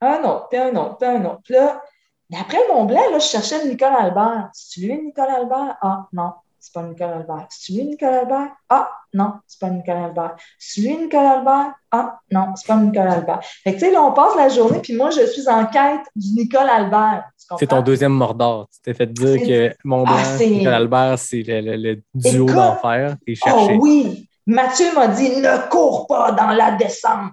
Un 0.00 0.22
autre, 0.24 0.48
puis 0.48 0.58
un 0.58 0.74
autre, 0.76 0.96
puis 0.98 1.08
un 1.08 1.24
autre. 1.24 1.40
Puis 1.44 1.54
là, 1.54 1.82
mais 2.30 2.38
après 2.38 2.58
le 2.66 2.72
Mont 2.72 2.84
Blanc, 2.84 3.10
là, 3.10 3.18
je 3.18 3.26
cherchais 3.26 3.62
le 3.64 3.70
Nicole 3.70 3.92
Albert. 3.92 4.50
C'est-tu 4.52 4.86
lui, 4.86 5.02
Nicole 5.02 5.28
Albert? 5.28 5.76
Ah, 5.82 6.06
non, 6.12 6.32
c'est 6.60 6.72
pas 6.72 6.82
Nicole 6.82 7.10
Albert. 7.10 7.46
C'est-tu 7.50 7.72
lui, 7.78 7.84
Nicole 7.88 8.08
Albert? 8.14 8.48
Ah, 8.68 8.90
non, 9.14 9.32
c'est 9.46 9.58
pas 9.58 9.70
Nicole 9.70 9.96
Albert. 9.96 10.36
C'est-tu 10.58 10.86
lui, 10.86 10.96
Nicole 10.98 11.24
Albert? 11.26 11.72
Ah, 11.90 12.18
non, 12.30 12.46
c'est 12.54 12.66
pas 12.66 12.76
Nicole 12.76 13.08
Albert. 13.08 13.40
Fait 13.42 13.72
que, 13.74 13.78
tu 13.78 13.86
sais, 13.86 13.90
là, 13.90 14.02
on 14.02 14.12
passe 14.12 14.36
la 14.36 14.48
journée, 14.48 14.78
puis 14.80 14.94
moi, 14.94 15.10
je 15.10 15.26
suis 15.26 15.48
en 15.48 15.66
quête 15.66 16.02
du 16.14 16.28
Nicole 16.34 16.68
Albert. 16.68 17.24
C'est 17.58 17.66
ton 17.66 17.82
deuxième 17.82 18.12
Mordor. 18.12 18.68
Tu 18.72 18.80
t'es 18.82 18.94
fait 18.94 19.06
dire 19.12 19.36
C'est- 19.40 19.46
que 19.46 19.76
Mont 19.84 20.04
Blanc, 20.04 20.14
Ah, 20.16 20.24
c'est- 20.38 20.46
Nicole 20.48 20.74
Albert, 20.74 21.18
c'est 21.18 21.42
le, 21.42 21.60
le- 21.62 21.76
le 21.76 22.02
duo 22.14 22.46
d'enfer. 22.46 23.16
Oh 23.52 23.68
oui! 23.80 24.28
Mathieu 24.46 24.92
m'a 24.94 25.08
dit 25.08 25.30
ne 25.36 25.68
cours 25.68 26.06
pas 26.06 26.32
dans 26.32 26.50
la 26.50 26.72
descente. 26.72 27.32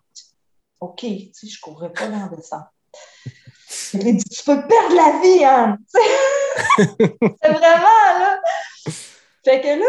OK, 0.79 0.99
tu 1.01 1.29
sais, 1.33 1.47
je 1.47 1.59
courrais 1.59 1.91
pas 1.91 2.07
dans 2.07 2.19
la 2.29 2.35
descente. 2.35 2.65
Il 3.93 4.15
dit 4.17 4.23
Tu 4.23 4.43
peux 4.43 4.61
perdre 4.67 4.95
la 4.95 5.19
vie, 5.21 5.43
Anne. 5.43 5.77
C'est 6.77 7.51
vraiment. 7.51 8.06
Fait 9.47 9.61
que 9.61 9.79
là, 9.79 9.85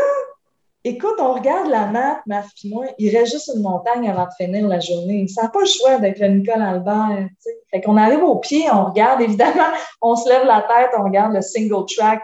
écoute, 0.85 1.17
on 1.19 1.33
regarde 1.33 1.69
la 1.69 1.87
map, 1.87 2.23
ma 2.27 2.45
moi, 2.67 2.87
il 2.97 3.17
reste 3.17 3.33
juste 3.33 3.51
une 3.53 3.63
montagne 3.63 4.09
avant 4.09 4.27
de 4.27 4.31
finir 4.39 4.69
la 4.69 4.79
journée. 4.79 5.27
Ça 5.27 5.43
n'a 5.43 5.49
pas 5.49 5.63
le 5.63 5.67
choix 5.67 5.99
d'être 5.99 6.21
le 6.21 6.29
Nicole 6.29 6.63
Albert. 6.63 7.27
tu 7.29 7.35
sais. 7.41 7.59
Fait 7.69 7.81
qu'on 7.81 7.97
arrive 7.97 8.23
au 8.23 8.37
pied, 8.37 8.71
on 8.71 8.85
regarde, 8.85 9.21
évidemment, 9.21 9.67
on 10.01 10.15
se 10.15 10.29
lève 10.29 10.47
la 10.47 10.63
tête, 10.63 10.91
on 10.97 11.03
regarde 11.03 11.33
le 11.35 11.43
single 11.43 11.85
track, 11.89 12.23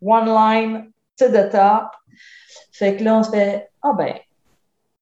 one 0.00 0.26
line 0.26 0.92
to 1.18 1.26
the 1.26 1.50
top. 1.50 1.90
Fait 2.70 2.94
que 2.94 3.02
là, 3.02 3.16
on 3.16 3.24
se 3.24 3.30
fait 3.30 3.68
Ah 3.82 3.92
ben, 3.92 4.14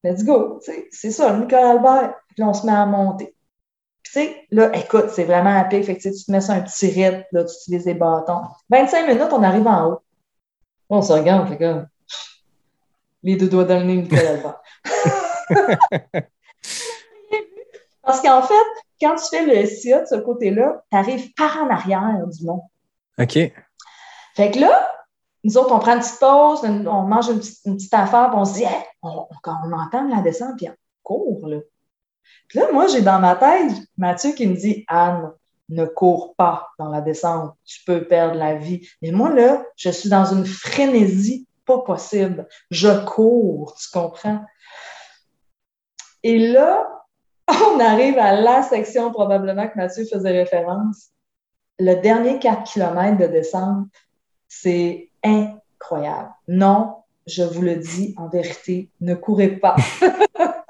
let's 0.05 0.25
go. 0.25 0.59
C'est 0.91 1.11
ça, 1.11 1.35
le 1.35 1.41
Nicole 1.41 1.59
Albert. 1.59 2.15
Puis 2.29 2.37
là, 2.39 2.49
on 2.49 2.55
se 2.55 2.65
met 2.65 2.73
à 2.73 2.87
monter. 2.87 3.35
Puis, 4.05 4.13
tu 4.15 4.21
sais, 4.21 4.47
là, 4.51 4.75
écoute, 4.75 5.11
c'est 5.11 5.25
vraiment 5.25 5.55
à 5.55 5.65
pic. 5.65 5.85
Fait 5.85 5.99
que 5.99 6.01
tu 6.01 6.11
te 6.11 6.33
mets 6.33 6.41
sur 6.41 6.55
un 6.55 6.63
petit 6.63 6.87
rythme, 6.87 7.25
là, 7.33 7.45
tu 7.45 7.53
utilises 7.61 7.85
des 7.85 7.93
bâtons. 7.93 8.41
25 8.71 9.07
minutes, 9.07 9.33
on 9.33 9.43
arrive 9.43 9.67
en 9.67 9.91
haut. 9.91 10.02
On 10.89 11.03
se 11.03 11.13
regarde, 11.13 11.49
fait 11.49 11.59
que 11.59 11.85
les 13.23 13.37
deux 13.37 13.49
doigts 13.49 13.65
dans 13.65 13.79
le 13.79 13.85
nez, 13.85 14.09
Albert. 14.11 14.61
Parce 18.03 18.21
qu'en 18.21 18.43
fait, 18.43 18.55
quand 19.01 19.15
tu 19.17 19.25
fais 19.31 19.47
le 19.47 19.67
SIA 19.67 20.01
de 20.01 20.07
ce 20.07 20.17
côté-là, 20.17 20.83
tu 20.91 20.97
arrives 20.97 21.33
par 21.35 21.57
en 21.63 21.71
arrière 21.71 22.27
du 22.27 22.45
mont. 22.45 22.63
OK. 23.19 23.39
Fait 24.35 24.51
que 24.51 24.59
là, 24.59 24.89
nous 25.45 25.57
autres, 25.59 25.73
on 25.75 25.79
prend 25.79 25.95
une 25.95 26.01
petite 26.01 26.21
pause, 26.21 26.61
on 26.65 27.03
mange 27.03 27.29
une 27.29 27.39
petite, 27.39 27.59
une 27.65 27.77
petite 27.77 27.95
affaire, 27.95 28.31
puis 28.31 28.39
on 28.39 28.45
se 28.45 28.55
dit, 28.55 28.65
Hey, 28.65 28.85
on, 29.03 29.27
entame 29.45 30.09
la 30.11 30.21
descente, 30.21 30.57
puis 30.57 30.69
on 30.69 30.75
court, 31.03 31.49
là. 31.49 31.59
Puis 32.49 32.59
là, 32.59 32.67
moi, 32.73 32.87
j'ai 32.87 33.03
dans 33.03 33.19
ma 33.19 33.35
tête 33.35 33.73
Mathieu 33.97 34.33
qui 34.33 34.47
me 34.47 34.55
dit, 34.55 34.85
Anne, 34.89 35.33
ne 35.73 35.85
cours 35.85 36.35
pas 36.37 36.69
dans 36.79 36.89
la 36.89 37.01
descente, 37.01 37.55
tu 37.65 37.83
peux 37.85 38.07
perdre 38.07 38.37
la 38.37 38.55
vie. 38.55 38.87
Mais 39.01 39.11
moi, 39.11 39.31
là, 39.31 39.65
je 39.77 39.91
suis 39.91 40.09
dans 40.09 40.27
une 40.27 40.47
frénésie 40.47 41.47
pas 41.65 41.79
possible. 41.79 42.47
Je 42.71 43.05
cours, 43.05 43.75
tu 43.77 43.89
comprends? 43.91 44.45
Et 46.23 46.39
là, 46.39 47.05
on 47.49 47.81
arrive 47.81 48.19
à 48.19 48.41
la 48.41 48.63
section 48.63 49.13
probablement 49.13 49.69
que 49.69 49.77
Mathieu 49.77 50.05
faisait 50.05 50.31
référence. 50.31 51.11
Le 51.79 51.95
dernier 51.95 52.39
4 52.39 52.71
km 52.71 53.19
de 53.19 53.27
descente, 53.27 53.87
c'est 54.49 55.11
incroyable. 55.25 56.31
Non, 56.49 56.97
je 57.27 57.43
vous 57.43 57.63
le 57.63 57.77
dis 57.77 58.15
en 58.19 58.29
vérité, 58.29 58.91
ne 59.01 59.15
courez 59.15 59.57
pas. 59.57 59.77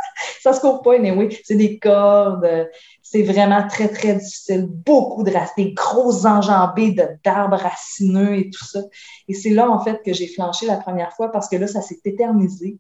ça 0.43 0.53
se 0.53 0.61
court 0.61 0.83
pas, 0.83 0.97
anyway. 0.97 1.29
C'est 1.45 1.55
des 1.55 1.79
cordes. 1.79 2.69
C'est 3.01 3.23
vraiment 3.23 3.67
très, 3.69 3.89
très 3.89 4.15
difficile. 4.15 4.67
Beaucoup 4.69 5.23
de 5.23 5.31
racines, 5.31 5.67
des 5.67 5.73
grosses 5.73 6.25
enjambées 6.25 6.97
d'arbres 7.25 7.59
racineux 7.59 8.35
et 8.35 8.51
tout 8.51 8.65
ça. 8.65 8.81
Et 9.29 9.35
c'est 9.35 9.51
là, 9.51 9.71
en 9.71 9.79
fait, 9.79 10.03
que 10.05 10.13
j'ai 10.13 10.27
flanché 10.27 10.67
la 10.67 10.79
première 10.79 11.13
fois 11.13 11.31
parce 11.31 11.49
que 11.49 11.55
là, 11.55 11.69
ça 11.69 11.81
s'est 11.81 12.01
éternisé. 12.05 12.79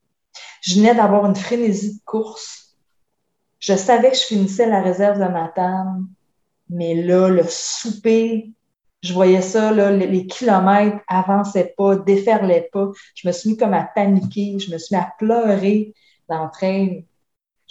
Je 0.63 0.75
venais 0.75 0.95
d'avoir 0.95 1.25
une 1.27 1.37
frénésie 1.37 1.95
de 1.95 2.01
course. 2.05 2.75
Je 3.61 3.75
savais 3.77 4.11
que 4.11 4.17
je 4.17 4.23
finissais 4.23 4.69
la 4.69 4.83
réserve 4.83 5.21
de 5.21 5.29
Matane, 5.29 6.05
mais 6.69 6.97
là, 6.97 7.29
le 7.29 7.45
souper, 7.49 8.51
je 9.05 9.13
voyais 9.13 9.41
ça, 9.41 9.71
là, 9.71 9.93
les 9.93 10.27
kilomètres 10.27 10.99
avançaient 11.07 11.75
pas, 11.77 11.95
déferlaient 11.95 12.69
pas. 12.73 12.89
Je 13.15 13.29
me 13.29 13.33
suis 13.33 13.51
mis 13.51 13.57
comme 13.57 13.75
à 13.75 13.85
paniquer, 13.85 14.59
je 14.59 14.73
me 14.73 14.79
suis 14.79 14.97
mis 14.97 15.01
à 15.01 15.13
pleurer 15.17 15.95
d'entraîne. 16.29 17.05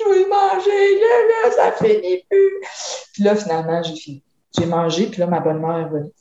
Je 0.04 0.10
veux 0.10 0.30
manger, 0.30 1.00
là, 1.00 1.50
là, 1.50 1.52
ça 1.52 1.72
finit 1.72 2.26
plus. 2.30 2.52
Puis 3.14 3.24
là, 3.24 3.36
finalement, 3.36 3.84
j'ai 3.84 3.96
fini. 3.96 4.24
J'ai 4.58 4.66
mangé, 4.66 5.06
puis 5.08 5.20
là, 5.20 5.28
ma 5.28 5.40
bonne 5.40 5.60
mère 5.60 5.78
est 5.78 5.90
venue. 5.90 6.12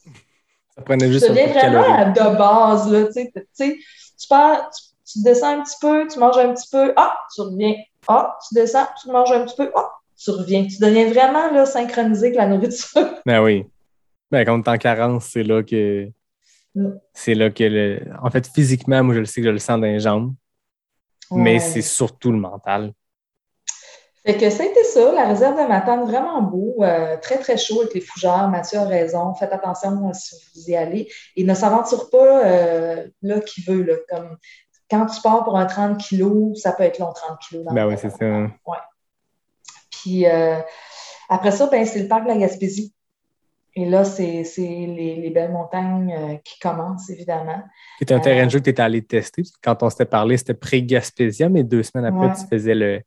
Ça 0.74 0.82
prenait 0.82 1.10
juste 1.10 1.24
un 1.24 1.34
peu 1.34 1.40
de 1.40 1.48
vraiment 1.48 1.82
calories. 1.82 2.12
de 2.12 2.38
base, 2.38 2.92
là, 2.92 3.06
tu 3.06 3.12
sais. 3.12 3.32
Tu 3.34 3.42
sais, 3.52 3.78
tu 4.20 4.28
pars, 4.28 4.70
tu, 4.70 5.12
tu 5.12 5.22
descends 5.22 5.58
un 5.58 5.62
petit 5.62 5.76
peu, 5.80 6.06
tu 6.06 6.18
manges 6.18 6.38
un 6.38 6.54
petit 6.54 6.68
peu, 6.70 6.92
ah, 6.96 7.18
tu 7.34 7.40
reviens. 7.40 7.74
Ah, 8.08 8.38
tu 8.46 8.54
descends, 8.54 8.86
tu 9.00 9.10
manges 9.10 9.32
un 9.32 9.44
petit 9.44 9.56
peu, 9.56 9.70
ah, 9.74 9.90
tu 10.22 10.30
reviens. 10.30 10.66
Tu 10.66 10.78
deviens 10.78 11.08
vraiment, 11.10 11.50
là, 11.50 11.66
synchronisé 11.66 12.26
avec 12.26 12.36
la 12.36 12.46
nourriture. 12.46 13.14
Ben 13.26 13.42
oui. 13.42 13.66
Ben, 14.30 14.44
quand 14.44 14.62
t'es 14.62 14.70
en 14.70 14.78
carence, 14.78 15.26
c'est 15.26 15.42
là 15.42 15.62
que. 15.62 16.08
Mm. 16.74 16.90
C'est 17.12 17.34
là 17.34 17.50
que 17.50 17.64
le. 17.64 18.00
En 18.22 18.30
fait, 18.30 18.46
physiquement, 18.46 19.02
moi, 19.02 19.14
je 19.14 19.20
le 19.20 19.26
sais 19.26 19.40
que 19.40 19.46
je 19.46 19.52
le 19.52 19.58
sens 19.58 19.80
dans 19.80 19.86
les 19.86 20.00
jambes, 20.00 20.34
mais 21.32 21.58
c'est 21.58 21.82
surtout 21.82 22.30
le 22.30 22.38
mental. 22.38 22.92
Fait 24.26 24.36
que 24.36 24.50
c'était 24.50 24.84
ça, 24.84 25.12
la 25.12 25.24
réserve 25.26 25.56
de 25.60 25.66
Matane, 25.66 26.04
vraiment 26.04 26.42
beau, 26.42 26.74
euh, 26.82 27.16
très 27.22 27.38
très 27.38 27.56
chaud 27.56 27.80
avec 27.80 27.94
les 27.94 28.00
fougères. 28.02 28.48
Mathieu 28.48 28.78
a 28.78 28.84
raison, 28.84 29.34
faites 29.34 29.52
attention 29.52 30.08
euh, 30.08 30.12
si 30.12 30.36
vous 30.54 30.70
y 30.70 30.76
allez. 30.76 31.08
Et 31.36 31.44
ne 31.44 31.54
s'aventure 31.54 32.10
pas 32.10 32.44
euh, 32.46 33.06
là 33.22 33.40
qui 33.40 33.62
veut, 33.62 33.82
là, 33.82 33.94
comme 34.10 34.36
quand 34.90 35.06
tu 35.06 35.20
pars 35.22 35.42
pour 35.44 35.56
un 35.56 35.64
30 35.66 35.96
kilos, 35.98 36.60
ça 36.60 36.72
peut 36.72 36.82
être 36.82 36.98
long 36.98 37.12
30 37.12 37.38
kilos. 37.48 37.64
dans 37.64 37.72
Ben 37.72 37.86
oui, 37.86 37.94
c'est 37.96 38.10
ça. 38.10 38.26
Ouais. 38.26 38.76
Puis 39.90 40.26
euh, 40.26 40.56
après 41.28 41.52
ça, 41.52 41.68
ben, 41.68 41.84
c'est 41.86 42.00
le 42.02 42.08
parc 42.08 42.24
de 42.24 42.28
la 42.28 42.36
Gaspésie. 42.36 42.92
Et 43.76 43.88
là, 43.88 44.04
c'est 44.04 44.42
les, 44.58 45.16
les 45.16 45.30
belles 45.30 45.52
montagnes 45.52 46.12
euh, 46.12 46.36
qui 46.44 46.58
commencent, 46.58 47.08
évidemment. 47.08 47.62
C'est 48.00 48.10
un 48.10 48.18
terrain 48.18 48.44
de 48.46 48.50
jeu 48.50 48.58
que 48.58 48.64
tu 48.64 48.70
étais 48.70 48.82
allé 48.82 49.00
tester. 49.00 49.42
Quand 49.62 49.82
on 49.84 49.90
s'était 49.90 50.06
parlé, 50.06 50.36
c'était 50.36 50.54
pré-Gaspésia, 50.54 51.48
mais 51.48 51.62
deux 51.62 51.84
semaines 51.84 52.06
après, 52.06 52.26
Ouais. 52.26 52.34
tu 52.34 52.46
faisais 52.48 52.74
le 52.74 53.00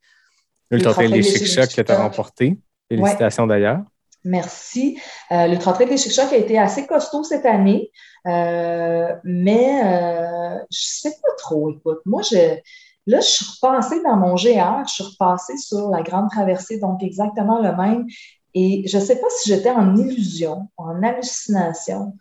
l'Ultra 0.74 0.94
Trail 0.94 1.12
des 1.12 1.24
Chic-Chocs 1.24 1.76
que 1.76 1.82
tu 1.82 1.92
as 1.92 2.02
remporté. 2.02 2.58
Félicitations 2.90 3.48
d'ailleurs. 3.48 3.82
Merci. 4.26 5.00
Euh, 5.32 5.48
le 5.48 5.58
Trail 5.58 5.88
des 5.88 5.98
Chic-Chocs 5.98 6.32
a 6.34 6.38
été 6.38 6.58
assez 6.58 6.88
costaud 6.88 7.24
cette 7.24 7.46
année, 7.46 7.92
euh, 8.26 9.14
mais 9.24 9.82
euh, 9.84 10.58
je 10.72 10.80
sais 10.80 11.12
pas 11.12 11.36
trop. 11.38 11.72
Écoute, 11.72 12.00
moi, 12.06 12.22
je, 12.22 12.58
Là, 13.06 13.20
je 13.20 13.28
suis 13.28 13.46
repassée 13.62 14.02
dans 14.02 14.16
mon 14.16 14.36
GR, 14.36 14.88
je 14.88 14.94
suis 14.94 15.04
repassée 15.04 15.58
sur 15.58 15.90
la 15.90 16.02
grande 16.04 16.30
traversée, 16.30 16.80
donc 16.80 17.04
exactement 17.04 17.62
le 17.62 17.76
même. 17.76 18.06
Et 18.54 18.88
je 18.88 18.98
ne 18.98 19.04
sais 19.04 19.20
pas 19.20 19.28
si 19.30 19.50
j'étais 19.50 19.72
en 19.72 19.98
illusion, 19.98 20.70
en 20.78 21.04
hallucination, 21.04 22.18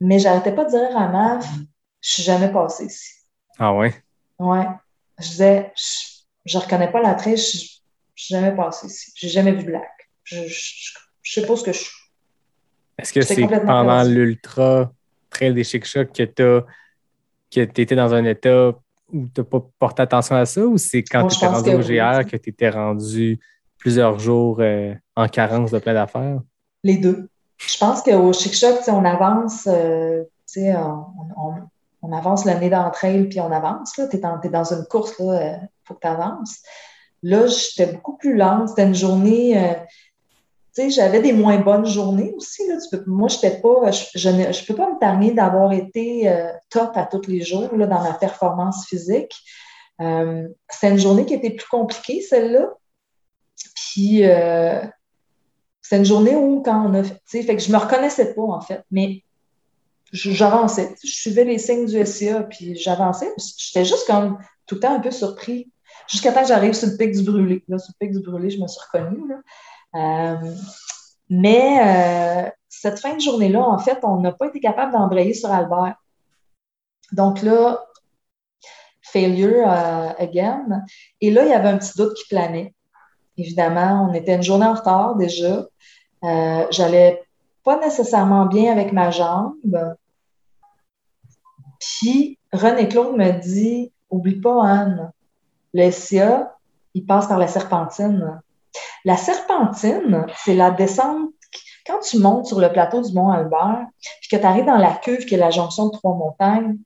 mais 0.00 0.18
j'arrêtais 0.18 0.52
pas 0.52 0.64
de 0.64 0.70
dire 0.70 0.96
à 0.96 1.06
Maf, 1.06 1.48
je 2.00 2.12
suis 2.12 2.22
jamais 2.24 2.50
passée 2.50 2.86
ici. 2.86 3.10
Ah 3.56 3.72
ouais? 3.72 3.94
Ouais. 4.40 4.66
Je 5.18 5.28
disais, 5.28 5.72
je, 5.76 6.13
ne 6.52 6.62
reconnais 6.62 6.90
pas 6.90 7.00
la 7.00 7.14
traîne, 7.14 7.36
je, 7.36 7.42
suis 7.42 7.80
jamais 8.16 8.54
passée 8.54 8.86
ici. 8.86 9.12
J'ai 9.16 9.28
jamais 9.28 9.52
vu 9.52 9.64
de 9.64 9.72
lac. 9.72 9.90
Je, 10.24 10.40
ne 10.40 10.48
sais 11.22 11.46
pas 11.46 11.56
ce 11.56 11.64
que 11.64 11.72
je 11.72 11.78
suis. 11.78 11.96
Est-ce 12.98 13.12
que 13.12 13.22
c'est 13.22 13.46
pendant 13.46 14.02
l'ultra 14.04 14.92
trail 15.30 15.54
des 15.54 15.64
Chic 15.64 15.84
Chocs 15.84 16.12
que 16.12 16.64
tu 17.50 17.60
étais 17.60 17.96
dans 17.96 18.14
un 18.14 18.24
état 18.24 18.72
où 19.12 19.26
tu 19.28 19.40
n'as 19.40 19.44
pas 19.44 19.60
porté 19.78 20.02
attention 20.02 20.36
à 20.36 20.46
ça 20.46 20.64
ou 20.64 20.78
c'est 20.78 21.02
quand 21.02 21.26
tu 21.26 21.36
étais 21.36 21.46
rendu 21.46 21.70
au 21.74 21.78
GR 21.78 22.26
que 22.30 22.36
tu 22.36 22.50
étais 22.50 22.70
rendu 22.70 23.38
plusieurs 23.78 24.18
jours 24.18 24.58
euh, 24.60 24.94
en 25.16 25.28
carence 25.28 25.70
de 25.70 25.78
plein 25.78 25.94
d'affaires? 25.94 26.40
Les 26.82 26.96
deux. 26.96 27.28
Je 27.58 27.78
pense 27.78 28.02
qu'au 28.02 28.32
Chic 28.32 28.54
Choc, 28.54 28.78
on 28.88 29.04
avance, 29.04 29.66
euh, 29.66 30.24
on, 30.56 31.54
on, 32.04 32.12
avance 32.12 32.44
le 32.44 32.52
nez 32.54 33.28
puis 33.28 33.40
on 33.40 33.52
avance. 33.52 33.92
Tu 33.92 34.02
es, 34.02 34.48
dans 34.50 34.72
une 34.72 34.84
course, 34.84 35.14
il 35.18 35.28
euh, 35.28 35.56
faut 35.84 35.94
que 35.94 36.00
tu 36.00 36.06
avances. 36.06 36.62
Là, 37.22 37.46
j'étais 37.46 37.92
beaucoup 37.92 38.16
plus 38.16 38.36
lente. 38.36 38.68
C'était 38.70 38.86
une 38.86 38.94
journée 38.94 39.76
j'avais 40.88 41.20
des 41.20 41.32
moins 41.32 41.58
bonnes 41.58 41.86
journées 41.86 42.32
aussi. 42.36 42.66
Là. 42.66 42.76
moi, 43.06 43.28
je 43.28 43.38
pas, 43.38 43.90
je 43.90 44.28
ne 44.28 44.66
peux 44.66 44.74
pas 44.74 44.90
me 44.92 44.98
permettre 44.98 45.36
d'avoir 45.36 45.72
été 45.72 46.28
euh, 46.28 46.52
top 46.70 46.96
à 46.96 47.06
tous 47.06 47.28
les 47.28 47.42
jours 47.42 47.74
là, 47.76 47.86
dans 47.86 48.02
ma 48.02 48.14
performance 48.14 48.86
physique. 48.86 49.34
Euh, 50.00 50.48
c'est 50.68 50.90
une 50.90 50.98
journée 50.98 51.24
qui 51.24 51.34
était 51.34 51.50
plus 51.50 51.68
compliquée, 51.68 52.20
celle-là. 52.20 52.72
Puis, 53.76 54.26
euh, 54.26 54.82
c'est 55.80 55.98
une 55.98 56.04
journée 56.04 56.34
où, 56.34 56.62
quand 56.62 56.86
on 56.86 56.94
a 56.94 57.04
fait, 57.04 57.42
fait 57.42 57.56
que 57.56 57.62
je 57.62 57.70
me 57.70 57.78
reconnaissais 57.78 58.34
pas, 58.34 58.42
en 58.42 58.60
fait, 58.60 58.82
mais 58.90 59.22
j'avançais. 60.14 60.94
Je 61.04 61.12
suivais 61.12 61.44
les 61.44 61.58
signes 61.58 61.86
du 61.86 62.04
SCA, 62.06 62.44
puis 62.44 62.76
j'avançais. 62.76 63.32
J'étais 63.58 63.84
juste 63.84 64.06
comme 64.06 64.38
tout 64.66 64.76
le 64.76 64.80
temps 64.80 64.94
un 64.94 65.00
peu 65.00 65.10
surpris. 65.10 65.70
Jusqu'à 66.08 66.32
temps 66.32 66.42
que 66.42 66.48
j'arrive 66.48 66.74
sur 66.74 66.88
le 66.88 66.96
pic 66.96 67.12
du 67.12 67.22
brûlé. 67.22 67.64
Là, 67.68 67.78
sur 67.78 67.92
le 67.98 68.06
pic 68.06 68.16
du 68.16 68.22
brûlé, 68.22 68.50
je 68.50 68.60
me 68.60 68.66
suis 68.66 68.80
reconnue. 68.80 69.28
Là. 69.28 69.36
Euh, 69.94 70.54
mais 71.30 72.46
euh, 72.46 72.50
cette 72.68 73.00
fin 73.00 73.14
de 73.14 73.20
journée-là, 73.20 73.60
en 73.60 73.78
fait, 73.78 73.98
on 74.02 74.20
n'a 74.20 74.32
pas 74.32 74.46
été 74.46 74.60
capable 74.60 74.92
d'embrayer 74.92 75.34
sur 75.34 75.50
Albert. 75.50 75.96
Donc 77.12 77.42
là, 77.42 77.84
failure 79.02 79.70
euh, 79.70 80.10
again. 80.18 80.84
Et 81.20 81.30
là, 81.30 81.44
il 81.44 81.50
y 81.50 81.54
avait 81.54 81.68
un 81.68 81.78
petit 81.78 81.96
doute 81.96 82.14
qui 82.14 82.28
planait. 82.28 82.74
Évidemment, 83.36 84.08
on 84.08 84.14
était 84.14 84.34
une 84.34 84.42
journée 84.42 84.66
en 84.66 84.74
retard 84.74 85.16
déjà. 85.16 85.66
J'allais 86.70 87.22
pas 87.64 87.78
nécessairement 87.80 88.46
bien 88.46 88.72
avec 88.72 88.92
ma 88.92 89.10
jambe. 89.10 89.54
Puis 91.80 92.38
René 92.52 92.88
Claude 92.88 93.16
me 93.16 93.32
dit 93.40 93.92
Oublie 94.10 94.40
pas, 94.40 94.64
Anne, 94.66 95.12
le 95.72 95.90
SIA, 95.90 96.56
il 96.94 97.04
passe 97.04 97.26
par 97.26 97.38
la 97.38 97.48
serpentine. 97.48 98.40
La 99.04 99.16
serpentine, 99.16 100.26
c'est 100.44 100.54
la 100.54 100.70
descente. 100.70 101.30
Quand 101.86 101.98
tu 102.00 102.18
montes 102.18 102.46
sur 102.46 102.60
le 102.60 102.72
plateau 102.72 103.02
du 103.02 103.12
Mont 103.12 103.30
Albert, 103.30 103.86
puis 104.20 104.28
que 104.30 104.36
tu 104.36 104.46
arrives 104.46 104.64
dans 104.64 104.78
la 104.78 104.92
cuve 104.92 105.26
qui 105.26 105.34
est 105.34 105.38
la 105.38 105.50
jonction 105.50 105.88
de 105.88 105.92
trois 105.92 106.14
montagnes, 106.14 106.78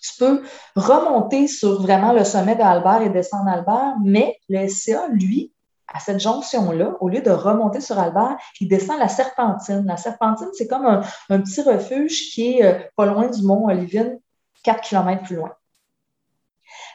tu 0.00 0.12
peux 0.18 0.42
remonter 0.76 1.48
sur 1.48 1.82
vraiment 1.82 2.12
le 2.12 2.24
sommet 2.24 2.56
d'Albert 2.56 3.02
et 3.02 3.10
descendre 3.10 3.48
Albert, 3.48 3.94
mais 4.02 4.38
le 4.48 4.68
SCA, 4.68 5.08
lui, 5.08 5.52
à 5.92 6.00
cette 6.00 6.20
jonction-là, 6.20 6.96
au 7.00 7.08
lieu 7.08 7.20
de 7.20 7.30
remonter 7.30 7.80
sur 7.80 7.98
Albert, 7.98 8.36
il 8.60 8.68
descend 8.68 8.98
la 8.98 9.08
Serpentine. 9.08 9.84
La 9.86 9.96
Serpentine, 9.96 10.48
c'est 10.54 10.66
comme 10.66 10.86
un, 10.86 11.40
petit 11.40 11.62
refuge 11.62 12.30
qui 12.32 12.58
est 12.58 12.64
euh, 12.64 12.78
pas 12.96 13.06
loin 13.06 13.28
du 13.28 13.42
mont 13.42 13.66
Olivine, 13.66 14.18
4 14.62 14.80
km 14.80 15.22
plus 15.24 15.36
loin. 15.36 15.52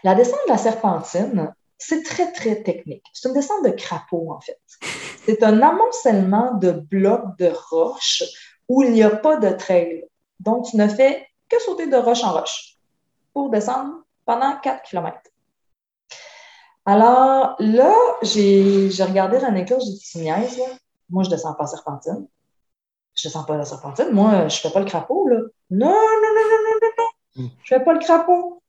La 0.03 0.15
descente 0.15 0.39
de 0.47 0.51
la 0.51 0.57
Serpentine, 0.57 1.53
c'est 1.77 2.03
très, 2.03 2.31
très 2.31 2.61
technique. 2.63 3.05
C'est 3.13 3.29
une 3.29 3.35
descente 3.35 3.63
de 3.63 3.69
crapaud, 3.69 4.31
en 4.31 4.41
fait. 4.41 4.59
C'est 5.25 5.43
un 5.43 5.61
amoncellement 5.61 6.55
de 6.55 6.71
blocs 6.71 7.37
de 7.37 7.51
roches 7.69 8.23
où 8.67 8.83
il 8.83 8.91
n'y 8.91 9.03
a 9.03 9.09
pas 9.09 9.37
de 9.37 9.49
trail. 9.49 10.05
Donc, 10.39 10.65
tu 10.65 10.77
ne 10.77 10.87
fais 10.87 11.27
que 11.47 11.59
sauter 11.61 11.87
de 11.87 11.97
roche 11.97 12.23
en 12.23 12.33
roche 12.33 12.75
pour 13.33 13.49
descendre 13.49 14.03
pendant 14.25 14.57
4 14.57 14.83
km. 14.83 15.17
Alors 16.85 17.55
là, 17.59 17.95
j'ai 18.21 18.89
regardé 19.01 19.37
René 19.37 19.65
Claude, 19.65 19.81
j'ai 19.81 19.91
dit, 19.91 20.09
tu 20.11 20.17
niaises, 20.19 20.59
Moi, 21.09 21.23
je 21.23 21.29
ne 21.29 21.35
descends 21.35 21.53
pas 21.53 21.67
serpentine. 21.67 22.27
Je 23.15 23.27
ne 23.27 23.29
descends 23.29 23.43
pas 23.43 23.57
la 23.57 23.65
serpentine. 23.65 24.11
Moi, 24.11 24.47
je 24.47 24.55
ne 24.55 24.61
fais 24.61 24.71
pas 24.71 24.79
le 24.79 24.85
crapaud, 24.85 25.27
là. 25.27 25.37
Non, 25.71 25.87
non, 25.87 25.91
non, 25.91 26.45
non, 26.51 26.59
non, 26.63 26.79
non, 26.81 26.89
non. 26.97 27.43
Hmm. 27.43 27.49
Je 27.63 27.73
ne 27.73 27.79
fais 27.79 27.85
pas 27.85 27.93
le 27.93 27.99
crapaud. 27.99 28.61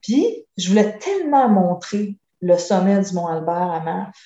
Puis, 0.00 0.46
je 0.56 0.68
voulais 0.68 0.98
tellement 0.98 1.48
montrer 1.48 2.16
le 2.40 2.56
sommet 2.58 3.00
du 3.00 3.12
Mont 3.14 3.26
Albert 3.26 3.70
à 3.72 3.80
Maf 3.80 4.16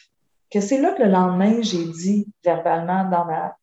que 0.51 0.61
c'est 0.61 0.81
là 0.81 0.93
que 0.93 1.03
le 1.03 1.11
lendemain, 1.11 1.63
j'ai 1.63 1.87
dit 1.87 2.27
verbalement 2.45 3.09
dans, 3.09 3.25
ma, 3.25 3.57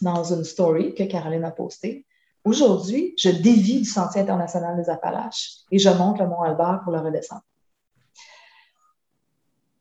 dans 0.00 0.24
une 0.24 0.44
story 0.44 0.94
que 0.94 1.02
Caroline 1.02 1.44
a 1.44 1.50
postée. 1.50 2.06
Aujourd'hui, 2.44 3.14
je 3.18 3.28
dévie 3.28 3.80
du 3.80 3.84
Sentier 3.84 4.20
international 4.20 4.76
des 4.76 4.88
Appalaches 4.88 5.58
et 5.70 5.78
je 5.78 5.90
monte 5.90 6.20
le 6.20 6.28
Mont 6.28 6.42
Albert 6.42 6.80
pour 6.84 6.92
le 6.92 7.00
redescendre. 7.00 7.42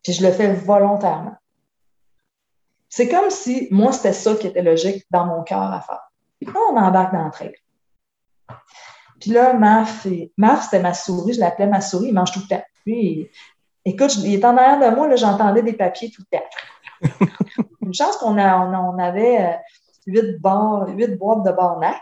Puis 0.05 0.13
je 0.13 0.23
le 0.23 0.31
fais 0.31 0.53
volontairement. 0.53 1.35
C'est 2.89 3.09
comme 3.09 3.31
si 3.31 3.67
moi, 3.71 3.91
c'était 3.91 4.13
ça 4.13 4.35
qui 4.35 4.45
était 4.45 4.61
logique 4.61 5.03
dans 5.09 5.25
mon 5.25 5.41
cœur 5.41 5.63
à 5.63 5.81
faire. 5.81 6.11
Puis 6.39 6.47
on 6.55 6.77
embarque 6.77 7.11
dans 7.11 7.25
le 7.25 7.31
train. 7.31 7.49
Puis 9.19 9.31
là, 9.31 9.53
Maf, 9.53 10.05
c'était 10.05 10.79
ma 10.79 10.93
souris, 10.93 11.33
je 11.33 11.39
l'appelais 11.39 11.65
ma 11.65 11.81
souris, 11.81 12.09
il 12.09 12.13
mange 12.13 12.31
tout 12.31 12.41
le 12.41 12.47
temps. 12.47 12.63
Puis, 12.85 13.27
écoute, 13.83 14.15
il 14.17 14.35
est 14.35 14.45
en 14.45 14.55
arrière 14.55 14.91
de 14.91 14.95
moi, 14.95 15.07
là, 15.07 15.15
j'entendais 15.15 15.63
des 15.63 15.73
papiers 15.73 16.11
tout 16.11 16.21
le 16.31 16.37
temps. 16.37 17.25
Une 17.81 17.93
chance 17.93 18.17
qu'on 18.17 18.37
on, 18.37 18.99
avait 18.99 19.41
euh, 19.41 19.53
huit 20.05 20.39
boîtes 20.39 21.43
de 21.43 21.51
barnac, 21.51 22.01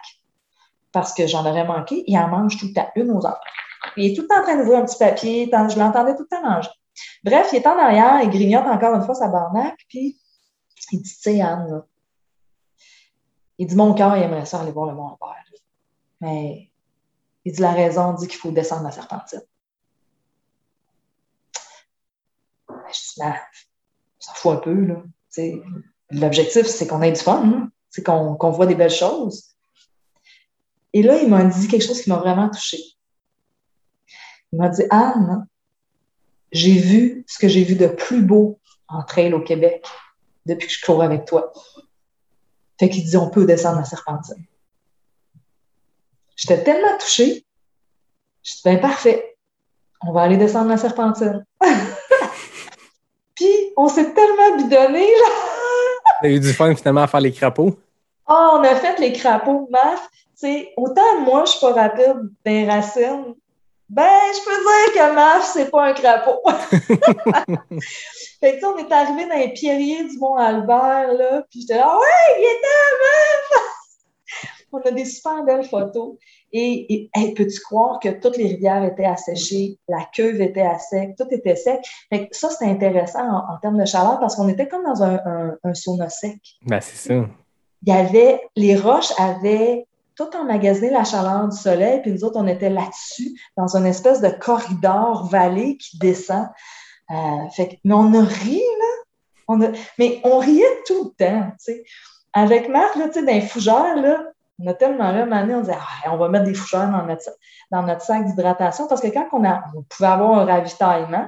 parce 0.92 1.14
que 1.14 1.26
j'en 1.26 1.46
aurais 1.46 1.66
manqué. 1.66 2.04
Il 2.06 2.18
en 2.18 2.28
mange 2.28 2.58
tout 2.58 2.68
le 2.68 2.74
temps, 2.74 2.90
une 2.98 3.12
aux 3.12 3.20
autres. 3.20 3.40
Il 3.96 4.12
est 4.12 4.16
tout 4.16 4.24
le 4.24 4.28
temps 4.28 4.42
en 4.42 4.44
train 4.44 4.58
d'ouvrir 4.58 4.80
un 4.80 4.86
petit 4.86 4.98
papier, 4.98 5.50
je 5.50 5.80
l'entendais 5.80 6.16
tout 6.18 6.24
le 6.30 6.36
temps 6.36 6.44
manger. 6.44 6.70
Bref, 7.24 7.50
il 7.54 7.58
est 7.58 7.68
en 7.68 7.78
arrière, 7.78 8.22
il 8.22 8.30
grignote 8.30 8.66
encore 8.66 8.96
une 8.96 9.04
fois 9.04 9.16
sa 9.16 9.28
barnac, 9.28 9.78
puis 9.88 10.20
il 10.92 11.02
dit, 11.02 11.14
tu 11.14 11.22
sais, 11.22 11.42
Anne, 11.42 11.84
il 13.58 13.68
dit, 13.68 13.76
mon 13.76 13.94
cœur, 13.94 14.16
il 14.18 14.24
aimerait 14.24 14.46
ça 14.46 14.60
aller 14.62 14.72
voir 14.72 14.88
le 14.88 14.96
Mont 14.96 15.10
Albert. 15.10 15.44
Mais 16.22 16.72
il 17.46 17.54
dit 17.54 17.62
la 17.62 17.72
raison, 17.72 18.14
dit 18.14 18.28
qu'il 18.28 18.40
faut 18.40 18.52
descendre 18.52 18.84
la 18.84 18.92
serpentine. 18.92 19.42
Je 22.70 22.74
dis, 22.92 23.20
ben, 23.20 23.36
ça 24.20 24.34
fout 24.34 24.54
un 24.54 24.58
peu, 24.58 24.74
là. 24.74 25.04
L'objectif, 26.12 26.68
c'est 26.68 26.88
qu'on 26.88 27.02
ait 27.02 27.12
du 27.12 27.20
fun, 27.20 27.70
c'est 27.90 28.04
qu'on 28.04 28.52
voit 28.52 28.68
des 28.68 28.76
belles 28.76 28.92
choses. 28.92 29.56
Et 30.94 31.02
là, 31.02 31.18
il 31.18 31.28
m'a 31.28 31.44
dit 31.44 31.68
quelque 31.68 31.86
chose 31.86 32.02
qui 32.02 32.10
m'a 32.10 32.18
vraiment 32.18 32.50
touchée. 32.50 32.84
Il 34.52 34.60
m'a 34.60 34.70
dit, 34.70 34.84
Anne, 34.92 35.48
j'ai 36.54 36.74
vu 36.74 37.26
ce 37.28 37.40
que 37.40 37.48
j'ai 37.48 37.64
vu 37.64 37.76
de 37.76 37.88
plus 37.88 38.22
beau 38.22 38.60
en 38.88 39.04
trail 39.04 39.34
au 39.34 39.42
Québec 39.42 39.86
depuis 40.46 40.68
que 40.68 40.74
je 40.74 40.86
cours 40.86 41.02
avec 41.02 41.26
toi. 41.26 41.52
Fait 42.80 42.90
qu'il 42.90 43.04
dit, 43.04 43.18
on 43.18 43.30
peut 43.30 43.46
descendre 43.46 43.80
la 43.80 43.86
serpentine. 43.86 44.46
J'étais 46.36 46.64
tellement 46.64 46.98
touchée. 47.00 47.46
Je 48.44 48.52
dis, 48.52 48.62
ben 48.66 48.80
parfait, 48.80 49.38
on 50.06 50.12
va 50.12 50.22
aller 50.22 50.38
descendre 50.38 50.70
la 50.70 50.78
serpentine. 50.78 51.46
Puis, 53.36 53.74
on 53.78 53.88
s'est 53.88 54.14
tellement 54.14 54.58
bidonné, 54.58 55.08
là. 55.08 55.30
T'as 56.22 56.30
eu 56.30 56.40
du 56.40 56.54
fun 56.54 56.76
finalement 56.76 57.04
à 57.04 57.08
faire 57.08 57.22
les 57.22 57.32
crapauds? 57.32 57.78
Ah, 58.28 58.52
oh, 58.54 58.60
on 58.60 58.64
a 58.64 58.76
fait 58.76 59.00
les 59.00 59.12
crapauds, 59.14 59.68
Maf. 59.72 60.08
autant 60.78 61.22
moi, 61.22 61.46
je 61.46 61.52
suis 61.52 61.60
pas 61.60 61.74
rapide 61.74 62.30
des 62.46 62.66
racines, 62.70 63.34
ben, 63.94 64.10
je 64.34 64.40
peux 64.44 64.58
dire 64.58 64.94
que 64.96 65.14
Maf, 65.14 65.52
c'est 65.54 65.70
pas 65.70 65.86
un 65.86 65.94
crapaud. 65.94 66.42
fait 68.40 68.60
que, 68.60 68.66
on 68.66 68.78
est 68.78 68.92
arrivé 68.92 69.28
dans 69.28 69.36
les 69.36 69.54
pierriers 69.54 70.04
du 70.06 70.18
Mont-Albert, 70.18 71.14
là, 71.14 71.44
puis 71.52 71.62
j'étais 71.62 71.78
là, 71.78 71.96
ouais, 71.96 72.40
il 72.40 72.44
était 72.44 72.68
Maf! 73.04 74.50
On 74.76 74.80
a 74.80 74.90
des 74.90 75.06
super 75.06 75.44
belles 75.44 75.66
photos. 75.66 76.16
Et, 76.52 77.12
peux-tu 77.38 77.60
croire 77.60 78.00
que 78.00 78.10
toutes 78.10 78.38
les 78.38 78.48
rivières 78.48 78.84
étaient 78.84 79.06
asséchées, 79.06 79.78
la 79.88 80.08
cuve 80.12 80.42
était 80.42 80.62
à 80.62 80.80
sec, 80.80 81.12
tout 81.16 81.28
était 81.30 81.56
sec? 81.56 81.86
ça, 82.32 82.50
c'était 82.50 82.72
intéressant 82.72 83.28
en, 83.28 83.58
termes 83.62 83.80
de 83.80 83.86
chaleur 83.86 84.20
parce 84.20 84.36
qu'on 84.36 84.50
était 84.50 84.68
comme 84.68 84.84
dans 84.84 85.04
un, 85.04 85.20
un, 85.64 85.74
sauna 85.76 86.10
sec. 86.10 86.40
Ben, 86.66 86.82
c'est 86.82 87.10
ça. 87.10 87.14
Il 87.86 87.94
y 87.94 87.96
avait, 87.96 88.42
les 88.56 88.76
roches 88.76 89.14
avaient 89.20 89.86
tout 90.16 90.36
emmagasiné 90.36 90.90
la 90.90 91.04
chaleur 91.04 91.48
du 91.48 91.58
soleil, 91.58 92.02
puis 92.02 92.12
nous 92.12 92.24
autres, 92.24 92.40
on 92.40 92.48
était 92.48 92.70
là-dessus, 92.70 93.40
dans 93.58 93.76
une 93.76 93.86
espèce 93.86 94.22
de 94.22 94.30
corridor 94.30 95.28
vallée 95.28 95.78
qui 95.78 95.98
descend. 95.98 96.48
Euh, 97.12 97.50
fait 97.56 97.80
mais 97.84 97.94
on 97.94 98.14
a 98.14 98.24
ri, 98.24 98.62
là. 99.50 99.72
mais 99.98 100.22
on 100.24 100.38
riait 100.38 100.84
tout 100.88 101.14
le 101.20 101.26
temps, 101.26 101.48
tu 101.52 101.74
sais. 101.74 101.84
Avec 102.34 102.70
Marc, 102.70 102.96
là, 102.96 103.08
tu 103.08 103.14
sais, 103.14 103.26
dans 103.26 103.34
les 103.34 103.42
fougères, 103.42 103.96
là, 103.96 104.24
on 104.60 104.68
a 104.68 104.74
tellement 104.74 105.12
là, 105.12 105.26
on 105.30 105.62
disait, 105.62 105.78
ah, 105.78 106.12
on 106.12 106.18
va 106.18 106.30
mettre 106.30 106.46
des 106.46 106.54
fougères 106.54 106.90
dans 106.90 107.06
notre, 107.06 107.30
dans 107.72 107.84
notre 107.84 108.02
sac 108.02 108.26
d'hydratation, 108.26 108.88
parce 108.88 109.02
que 109.02 109.08
quand 109.08 109.28
on, 109.34 109.44
a, 109.46 109.64
on 109.76 109.84
pouvait 109.84 110.10
avoir 110.10 110.40
un 110.40 110.46
ravitaillement, 110.46 111.28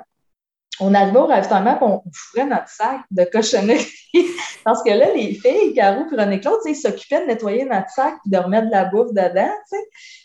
on 0.79 0.93
arrivait 0.93 1.19
au 1.19 1.25
ravitaillement 1.25 1.77
et 1.79 1.83
on 1.83 2.03
fourrait 2.13 2.45
notre 2.45 2.69
sac 2.69 3.01
de 3.11 3.23
cochonnerie. 3.23 3.87
Parce 4.63 4.83
que 4.83 4.89
là, 4.89 5.13
les 5.13 5.33
filles, 5.35 5.73
Caro 5.73 6.01
et 6.01 6.39
Claude, 6.39 6.59
ils 6.65 6.75
s'occupaient 6.75 7.21
de 7.21 7.27
nettoyer 7.27 7.65
notre 7.65 7.89
sac 7.89 8.15
et 8.25 8.29
de 8.29 8.37
remettre 8.37 8.67
de 8.67 8.71
la 8.71 8.85
bouffe 8.85 9.11
dedans, 9.13 9.53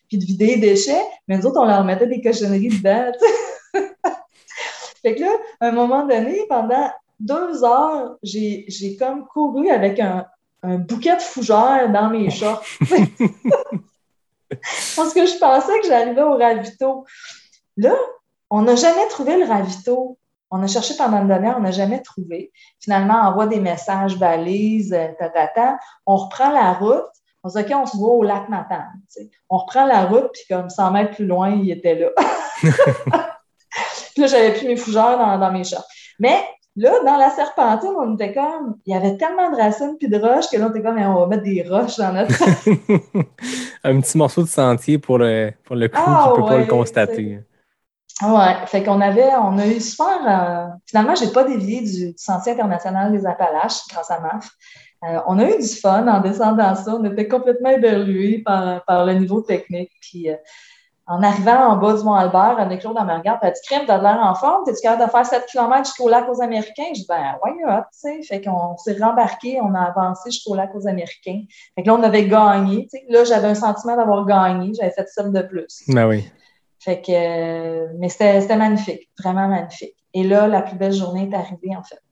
puis 0.09 0.19
de 0.19 0.25
vider 0.25 0.47
les 0.47 0.57
déchets. 0.57 1.05
Mais 1.29 1.39
nous 1.39 1.47
autres, 1.47 1.61
on 1.61 1.67
leur 1.67 1.79
remettait 1.79 2.07
des 2.07 2.21
cochonneries 2.21 2.69
dedans. 2.69 3.13
fait 5.03 5.15
que 5.15 5.21
là, 5.21 5.31
à 5.61 5.69
un 5.69 5.73
moment 5.73 6.07
donné, 6.07 6.41
pendant 6.49 6.91
deux 7.21 7.65
heures, 7.65 8.17
j'ai 8.23 8.97
comme 8.99 9.27
couru 9.27 9.71
avec 9.71 10.01
un, 10.01 10.27
un, 10.63 10.79
bouquet 10.79 11.17
de 11.17 11.23
fougères 11.23 11.91
dans 11.93 12.09
mes 12.11 12.31
shorts. 12.31 12.65
Parce 14.97 15.15
que 15.15 15.27
je 15.27 15.39
pensais 15.39 15.81
que 15.81 15.87
j'arrivais 15.87 16.23
au 16.23 16.37
ravito. 16.37 17.05
Là, 17.77 17.95
on 18.51 18.63
n'a 18.63 18.75
jamais 18.75 19.07
trouvé 19.09 19.37
le 19.37 19.45
ravito. 19.45 20.19
On 20.51 20.63
a 20.63 20.67
cherché 20.67 20.95
pendant 20.97 21.19
une 21.19 21.29
demi-heure, 21.29 21.57
on 21.59 21.63
n'a 21.63 21.71
jamais 21.71 22.03
trouvé. 22.03 22.53
Finalement, 22.81 23.15
on 23.23 23.27
envoie 23.29 23.47
des 23.47 23.61
messages 23.61 24.17
valises, 24.17 24.93
euh, 24.93 25.09
ta, 25.19 25.79
On 26.07 26.17
reprend 26.17 26.51
la 26.51 26.73
route. 26.73 27.07
On 27.43 27.49
se 27.49 27.59
dit, 27.59 27.65
OK, 27.65 27.81
on 27.81 27.87
se 27.87 27.97
voit 27.97 28.15
au 28.15 28.23
lac 28.23 28.49
Matane. 28.49 29.01
On 29.49 29.59
reprend 29.59 29.87
la 29.87 30.05
route, 30.05 30.29
puis 30.33 30.43
comme 30.51 30.69
100 30.69 30.91
mètres 30.91 31.15
plus 31.15 31.27
loin, 31.27 31.51
il 31.51 31.71
était 31.71 31.95
là. 31.95 32.09
puis 32.63 34.23
là, 34.23 34.27
j'avais 34.27 34.53
plus 34.53 34.67
mes 34.67 34.77
fougères 34.77 35.17
dans, 35.17 35.53
mes 35.53 35.65
chats. 35.65 35.85
Mais 36.19 36.37
là, 36.77 36.93
dans 37.07 37.17
la 37.17 37.31
serpentine, 37.31 37.93
on 37.97 38.15
était 38.15 38.35
comme, 38.35 38.77
il 38.85 38.93
y 38.93 38.97
avait 38.97 39.17
tellement 39.17 39.51
de 39.51 39.57
racines 39.57 39.97
puis 39.99 40.09
de 40.09 40.19
roches 40.19 40.51
que 40.51 40.59
là, 40.59 40.67
on 40.67 40.71
était 40.71 40.83
comme, 40.83 40.99
on 40.99 41.21
va 41.21 41.27
mettre 41.29 41.45
des 41.45 41.65
roches 41.67 41.97
dans 41.97 42.13
notre. 42.13 42.43
Un 43.85 44.01
petit 44.01 44.19
morceau 44.19 44.43
de 44.43 44.49
sentier 44.49 44.99
pour 44.99 45.17
le, 45.17 45.53
pour 45.65 45.77
le 45.77 45.89
coup, 45.89 45.97
ah, 46.05 46.33
ne 46.33 46.43
peut 46.43 46.47
pas 46.47 46.59
le 46.59 46.67
constater. 46.67 47.41
Ouais, 48.23 48.67
fait 48.67 48.83
qu'on 48.83 49.01
avait, 49.01 49.35
on 49.37 49.59
a 49.59 49.67
eu 49.67 49.81
super. 49.81 50.19
Euh, 50.27 50.67
finalement, 50.87 51.15
j'ai 51.15 51.29
pas 51.29 51.45
dévié 51.45 51.81
du, 51.81 52.15
Sentier 52.17 52.53
international 52.53 53.13
des 53.13 53.27
Appalaches 53.27 53.87
grâce 53.89 54.11
à 54.11 54.21
MAF. 54.21 54.51
Euh, 55.05 55.21
on 55.27 55.39
a 55.39 55.49
eu 55.49 55.59
du 55.59 55.69
fun 55.69 56.07
en 56.07 56.21
descendant 56.21 56.75
ça. 56.75 56.95
On 56.95 57.05
était 57.05 57.29
complètement 57.29 57.71
éberlués 57.71 58.43
par, 58.45 58.85
par 58.85 59.07
le 59.07 59.15
niveau 59.15 59.41
technique. 59.41 59.91
Puis 60.03 60.29
euh, 60.29 60.37
en 61.07 61.23
arrivant 61.23 61.71
en 61.71 61.77
bas 61.77 61.95
du 61.95 62.05
Mont-Albert, 62.05 62.57
Anne-Claude 62.59 62.97
elle 63.01 63.07
me 63.07 63.15
regarde, 63.15 63.41
elle 63.43 63.53
dit 63.53 63.61
Crème, 63.65 63.83
t'as 63.87 63.99
de 63.99 64.05
l'air 64.05 64.21
en 64.23 64.35
forme, 64.35 64.65
t'es-tu 64.65 64.81
capable 64.81 65.07
de 65.07 65.11
faire 65.11 65.27
7 65.27 65.47
km 65.47 65.85
jusqu'au 65.85 66.09
lac 66.09 66.29
aux 66.29 66.41
Américains? 66.41 66.85
Je 66.95 67.01
dis 67.01 67.07
Ben, 67.09 67.37
why 67.43 67.53
not? 67.65 67.83
tu 67.93 67.99
sais. 67.99 68.23
Fait 68.23 68.41
qu'on 68.41 68.77
s'est 68.77 68.97
rembarqué, 69.01 69.59
on 69.61 69.75
a 69.75 69.81
avancé 69.81 70.31
jusqu'au 70.31 70.55
lac 70.55 70.75
aux 70.75 70.87
Américains. 70.87 71.43
Fait 71.75 71.83
que 71.83 71.89
là, 71.89 71.95
on 71.95 72.03
avait 72.03 72.27
gagné. 72.27 72.87
sais. 72.91 73.03
Là, 73.09 73.25
j'avais 73.25 73.49
un 73.49 73.55
sentiment 73.55 73.97
d'avoir 73.97 74.25
gagné. 74.27 74.73
J'avais 74.75 74.93
fait 74.93 75.09
ça 75.09 75.25
de 75.25 75.43
plus. 75.43 75.83
Ben 75.89 76.07
oui. 76.07 76.31
Fait 76.81 77.03
que, 77.03 77.95
mais 77.99 78.09
c'était 78.09 78.57
magnifique, 78.57 79.11
vraiment 79.19 79.49
magnifique. 79.49 79.95
Et 80.15 80.25
là, 80.25 80.49
la 80.49 80.63
plus 80.63 80.77
belle 80.77 80.95
journée 80.95 81.29
est 81.31 81.35
arrivée, 81.35 81.77
en 81.77 81.83
fait. 81.83 82.03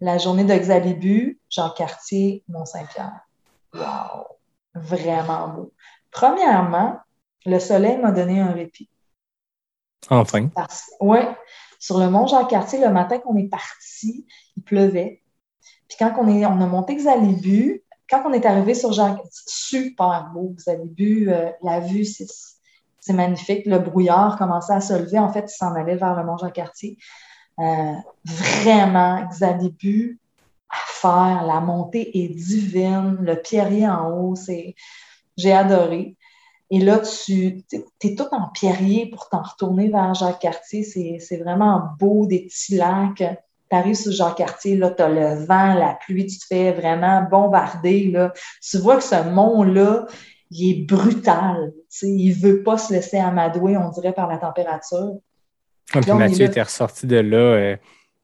La 0.00 0.18
journée 0.18 0.44
de 0.44 0.54
Xalibu, 0.54 1.40
Jean 1.48 1.70
Cartier, 1.70 2.42
Mont-Saint-Pierre. 2.48 3.20
Wow! 3.72 4.26
Vraiment 4.74 5.48
beau. 5.48 5.72
Premièrement, 6.10 6.98
le 7.46 7.58
soleil 7.60 7.98
m'a 7.98 8.10
donné 8.10 8.40
un 8.40 8.52
répit. 8.52 8.90
Enfin. 10.08 10.48
Oui. 11.00 11.18
Sur 11.78 11.98
le 11.98 12.10
mont 12.10 12.26
Jean-Cartier, 12.26 12.80
le 12.80 12.90
matin 12.90 13.18
qu'on 13.18 13.36
est 13.36 13.48
parti, 13.48 14.26
il 14.56 14.62
pleuvait. 14.62 15.22
Puis 15.88 15.96
quand 15.98 16.12
on, 16.18 16.28
est, 16.28 16.44
on 16.44 16.60
a 16.60 16.66
monté 16.66 16.96
Xalibu, 16.96 17.84
quand 18.08 18.22
on 18.26 18.32
est 18.32 18.44
arrivé 18.44 18.74
sur 18.74 18.92
Jean 18.92 19.16
super 19.30 20.30
beau, 20.34 20.54
Xalibu, 20.56 21.30
euh, 21.30 21.50
la 21.62 21.80
vue, 21.80 22.04
c'est 22.04 22.26
c'est 23.00 23.14
magnifique. 23.14 23.66
Le 23.66 23.78
brouillard 23.78 24.36
commençait 24.36 24.74
à 24.74 24.80
se 24.80 24.92
lever. 24.92 25.18
En 25.18 25.32
fait, 25.32 25.46
il 25.50 25.56
s'en 25.56 25.74
allait 25.74 25.96
vers 25.96 26.14
le 26.14 26.24
Mont-Jean-Cartier. 26.24 26.98
Euh, 27.58 27.92
vraiment, 28.24 29.26
Xalibu 29.28 30.18
à 30.68 30.76
faire. 30.86 31.44
La 31.46 31.60
montée 31.60 32.22
est 32.22 32.28
divine. 32.28 33.16
Le 33.20 33.36
pierrier 33.36 33.88
en 33.88 34.10
haut, 34.10 34.36
c'est... 34.36 34.74
J'ai 35.36 35.52
adoré. 35.52 36.16
Et 36.70 36.78
là, 36.78 36.98
tu 37.00 37.64
es 38.04 38.14
tout 38.14 38.28
en 38.30 38.48
pierrier 38.48 39.06
pour 39.10 39.28
t'en 39.28 39.42
retourner 39.42 39.88
vers 39.88 40.14
Jacques-Cartier. 40.14 40.84
C'est 41.18 41.36
vraiment 41.38 41.82
beau, 41.98 42.26
des 42.26 42.46
petits 42.46 42.76
lacs. 42.76 43.16
Tu 43.16 43.76
arrives 43.76 43.96
sur 43.96 44.12
Jacques-Cartier, 44.12 44.76
là, 44.76 44.90
tu 44.90 45.02
as 45.02 45.08
le 45.08 45.44
vent, 45.44 45.74
la 45.74 45.94
pluie, 45.94 46.26
tu 46.26 46.38
te 46.38 46.44
fais 46.44 46.72
vraiment 46.72 47.22
bombarder. 47.22 48.10
Là. 48.10 48.32
Tu 48.62 48.78
vois 48.78 48.96
que 48.96 49.02
ce 49.02 49.28
mont-là, 49.30 50.06
il 50.50 50.70
est 50.70 50.84
brutal. 50.84 51.72
Il 52.02 52.30
ne 52.30 52.34
veut 52.34 52.62
pas 52.62 52.78
se 52.78 52.92
laisser 52.92 53.18
amadouer, 53.18 53.76
on 53.76 53.90
dirait, 53.90 54.12
par 54.12 54.28
la 54.28 54.38
température. 54.38 55.14
Mathieu 55.94 56.46
était 56.46 56.62
ressorti 56.62 57.06
de 57.06 57.16
là. 57.16 57.36
Euh, 57.36 57.76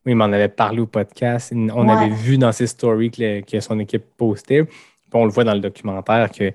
il 0.06 0.14
m'en 0.14 0.26
avait 0.26 0.48
parlé 0.48 0.80
au 0.80 0.86
podcast. 0.86 1.52
On 1.52 1.88
avait 1.88 2.14
vu 2.14 2.38
dans 2.38 2.52
ses 2.52 2.68
stories 2.68 3.10
que, 3.10 3.60
son 3.60 3.78
équipe 3.80 4.04
postait. 4.16 4.64
on 5.12 5.24
le 5.24 5.30
voit 5.30 5.44
dans 5.44 5.54
le 5.54 5.60
documentaire 5.60 6.30
qu'il 6.30 6.52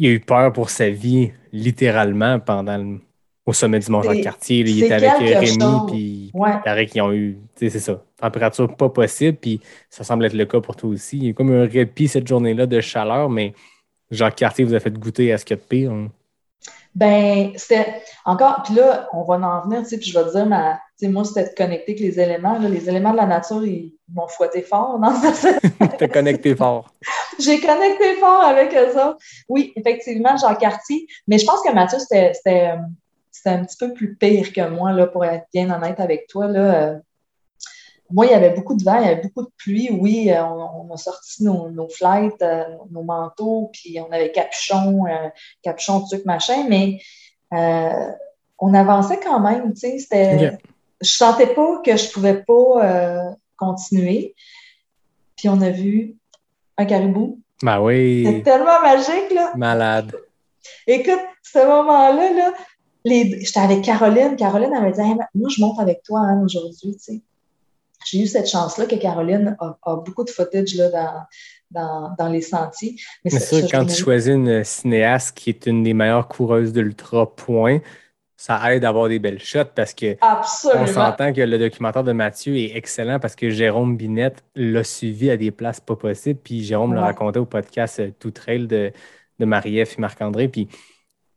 a 0.00 0.08
eu 0.08 0.20
peur 0.20 0.52
pour 0.52 0.70
sa 0.70 0.88
vie, 0.88 1.32
littéralement, 1.52 2.40
pendant 2.40 2.98
au 3.44 3.52
sommet 3.52 3.78
du 3.78 3.90
Mont-Jean-Cartier. 3.90 4.60
Il 4.60 4.84
était 4.84 4.94
avec 4.94 5.12
Rémi, 5.18 5.74
puis 5.88 6.30
ouais. 6.34 6.86
qu'ils 6.86 7.02
ont 7.02 7.12
eu, 7.12 7.38
c'est 7.54 7.70
ça, 7.70 8.02
température 8.20 8.74
pas 8.74 8.88
possible, 8.88 9.36
puis 9.36 9.60
ça 9.88 10.02
semble 10.02 10.24
être 10.24 10.34
le 10.34 10.46
cas 10.46 10.60
pour 10.60 10.74
toi 10.74 10.90
aussi. 10.90 11.18
Il 11.18 11.26
y 11.26 11.30
a 11.30 11.32
comme 11.32 11.52
un 11.52 11.66
répit 11.66 12.08
cette 12.08 12.26
journée-là 12.26 12.66
de 12.66 12.80
chaleur, 12.80 13.30
mais 13.30 13.52
Jacques 14.10 14.36
Cartier 14.36 14.64
vous 14.64 14.74
a 14.74 14.80
fait 14.80 14.92
goûter 14.92 15.32
à 15.32 15.38
ce 15.38 15.44
qu'il 15.44 15.56
y 15.56 15.60
a 15.60 15.62
de 15.62 15.68
pire? 15.68 15.92
Hein? 15.92 16.10
Ben, 16.94 17.52
c'était 17.56 18.02
encore, 18.24 18.62
puis 18.64 18.74
là, 18.74 19.08
on 19.12 19.22
va 19.22 19.34
en 19.34 19.68
venir, 19.68 19.82
tu 19.82 19.90
sais, 19.90 19.98
puis 19.98 20.10
je 20.10 20.18
vais 20.18 20.24
te 20.24 20.30
dire, 20.32 20.46
ma, 20.46 20.80
moi, 21.02 21.24
c'était 21.24 21.50
de 21.50 21.54
connecter 21.54 21.92
avec 21.92 22.00
les 22.00 22.18
éléments. 22.18 22.58
les 22.58 22.88
éléments 22.88 23.12
de 23.12 23.18
la 23.18 23.26
nature, 23.26 23.64
ils, 23.64 23.92
m'ont 24.14 24.28
fouetté 24.28 24.62
fort 24.62 24.98
dans 24.98 25.12
T'as 25.98 26.08
connecté 26.08 26.54
fort. 26.54 26.90
J'ai 27.40 27.60
connecté 27.60 28.14
fort 28.14 28.44
avec 28.44 28.72
ça. 28.72 29.16
Oui, 29.48 29.72
effectivement, 29.76 30.36
Jacques 30.36 30.60
Cartier. 30.60 31.06
Mais 31.26 31.38
je 31.38 31.44
pense 31.44 31.60
que 31.60 31.72
Mathieu, 31.72 31.98
c'était 31.98 32.70
un 33.44 33.64
petit 33.64 33.76
peu 33.78 33.92
plus 33.92 34.14
pire 34.14 34.52
que 34.52 34.68
moi, 34.68 34.92
là, 34.92 35.06
pour 35.06 35.24
être 35.24 35.44
bien 35.52 35.70
honnête 35.70 36.00
avec 36.00 36.28
toi. 36.28 36.46
Là. 36.46 37.00
Moi, 38.10 38.26
il 38.26 38.32
y 38.32 38.34
avait 38.34 38.50
beaucoup 38.50 38.74
de 38.74 38.84
vent, 38.84 38.98
il 38.98 39.06
y 39.06 39.10
avait 39.10 39.22
beaucoup 39.22 39.42
de 39.42 39.50
pluie. 39.56 39.90
Oui, 39.90 40.30
euh, 40.30 40.44
on, 40.44 40.92
a 40.92 40.96
sorti 40.96 41.44
nos, 41.44 41.70
nos 41.70 41.88
flights, 41.88 42.40
euh, 42.42 42.64
nos 42.90 43.02
manteaux, 43.02 43.70
puis 43.72 43.98
on 44.00 44.12
avait 44.12 44.30
capuchon, 44.30 45.06
euh, 45.06 45.28
capuchon, 45.62 46.02
truc, 46.02 46.24
machin, 46.24 46.66
mais 46.68 47.00
on 48.58 48.74
avançait 48.74 49.20
quand 49.20 49.40
même, 49.40 49.74
tu 49.74 49.80
sais, 49.80 49.98
c'était... 49.98 50.58
Je 51.02 51.10
sentais 51.10 51.48
pas 51.48 51.82
que 51.84 51.94
je 51.94 52.10
pouvais 52.10 52.42
pas 52.42 53.36
continuer. 53.58 54.34
Puis 55.36 55.50
on 55.50 55.60
a 55.60 55.68
vu 55.68 56.16
un 56.78 56.86
caribou. 56.86 57.40
Ben 57.62 57.80
oui. 57.80 58.24
C'était 58.26 58.50
tellement 58.50 58.80
magique, 58.80 59.30
là. 59.34 59.52
Malade. 59.56 60.16
Écoute, 60.86 61.20
ce 61.42 61.58
moment-là, 61.58 62.32
là, 62.32 62.52
j'étais 63.04 63.60
avec 63.60 63.82
Caroline. 63.82 64.36
Caroline, 64.36 64.72
elle 64.74 64.82
m'a 64.82 64.90
dit 64.90 65.00
Moi, 65.34 65.50
je 65.54 65.60
monte 65.60 65.78
avec 65.78 66.02
toi 66.02 66.20
hein, 66.20 66.42
aujourd'hui. 66.42 66.96
Tu 66.96 66.98
sais 66.98 67.22
j'ai 68.04 68.22
eu 68.22 68.26
cette 68.26 68.48
chance-là 68.48 68.86
que 68.86 68.96
Caroline 68.96 69.56
a, 69.60 69.96
beaucoup 69.96 70.24
de 70.24 70.30
footage 70.30 70.74
là, 70.74 71.26
dans, 71.70 72.14
dans, 72.16 72.28
les 72.28 72.42
sentiers. 72.42 72.96
Mais 73.24 73.30
c'est 73.30 73.40
sûr, 73.40 73.68
quand 73.70 73.86
tu 73.86 73.94
choisis 73.94 74.32
une 74.32 74.62
cinéaste 74.64 75.36
qui 75.36 75.50
est 75.50 75.66
une 75.66 75.82
des 75.82 75.94
meilleures 75.94 76.28
coureuses 76.28 76.72
d'ultra, 76.72 77.34
point, 77.34 77.80
ça 78.36 78.72
aide 78.72 78.84
à 78.84 78.90
avoir 78.90 79.08
des 79.08 79.18
belles 79.18 79.40
shots 79.40 79.72
parce 79.74 79.94
que 79.94 80.16
on 80.22 80.86
s'entend 80.86 81.32
que 81.32 81.40
le 81.40 81.58
documentaire 81.58 82.04
de 82.04 82.12
Mathieu 82.12 82.56
est 82.56 82.76
excellent 82.76 83.18
parce 83.18 83.34
que 83.34 83.48
Jérôme 83.48 83.96
Binette 83.96 84.44
l'a 84.54 84.84
suivi 84.84 85.30
à 85.30 85.36
des 85.36 85.50
places 85.50 85.80
pas 85.80 85.96
possibles. 85.96 86.38
Puis 86.42 86.62
Jérôme 86.62 86.94
l'a 86.94 87.00
raconté 87.00 87.38
au 87.38 87.46
podcast 87.46 88.00
euh, 88.00 88.10
Tout 88.18 88.30
Trail 88.30 88.66
de, 88.66 88.92
de 89.38 89.44
Marie-Ève 89.44 89.94
et 89.96 90.00
Marc-André. 90.00 90.48
Puis 90.48 90.68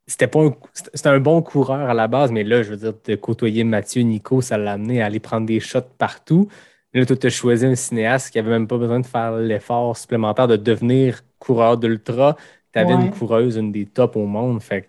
c'était 0.10 0.28
pas 0.28 0.44
un, 0.44 0.56
c'était 0.74 1.10
un 1.10 1.20
bon 1.20 1.42
coureur 1.44 1.88
à 1.90 1.94
la 1.94 2.08
base, 2.08 2.32
mais 2.32 2.44
là, 2.44 2.64
je 2.64 2.72
veux 2.72 2.78
dire, 2.78 2.94
de 3.06 3.16
côtoyer 3.16 3.64
Mathieu, 3.64 4.02
Nico, 4.02 4.42
ça 4.42 4.58
l'a 4.58 4.74
amené 4.74 5.02
à 5.02 5.06
aller 5.06 5.20
prendre 5.20 5.46
des 5.46 5.60
shots 5.60 5.82
partout. 6.00 6.48
Là, 6.94 7.06
tu 7.06 7.28
as 7.28 7.30
choisi 7.30 7.66
un 7.66 7.76
cinéaste 7.76 8.32
qui 8.32 8.40
avait 8.40 8.50
même 8.50 8.68
pas 8.68 8.78
besoin 8.78 9.00
de 9.00 9.06
faire 9.06 9.34
l'effort 9.34 9.96
supplémentaire 9.96 10.48
de 10.48 10.56
devenir 10.56 11.22
coureur 11.38 11.78
d'ultra. 11.78 12.36
Tu 12.74 12.80
avais 12.80 12.94
une 12.94 13.12
coureuse, 13.12 13.58
une 13.58 13.72
des 13.72 13.86
tops 13.86 14.16
au 14.16 14.26
monde. 14.26 14.62
Fait 14.64 14.88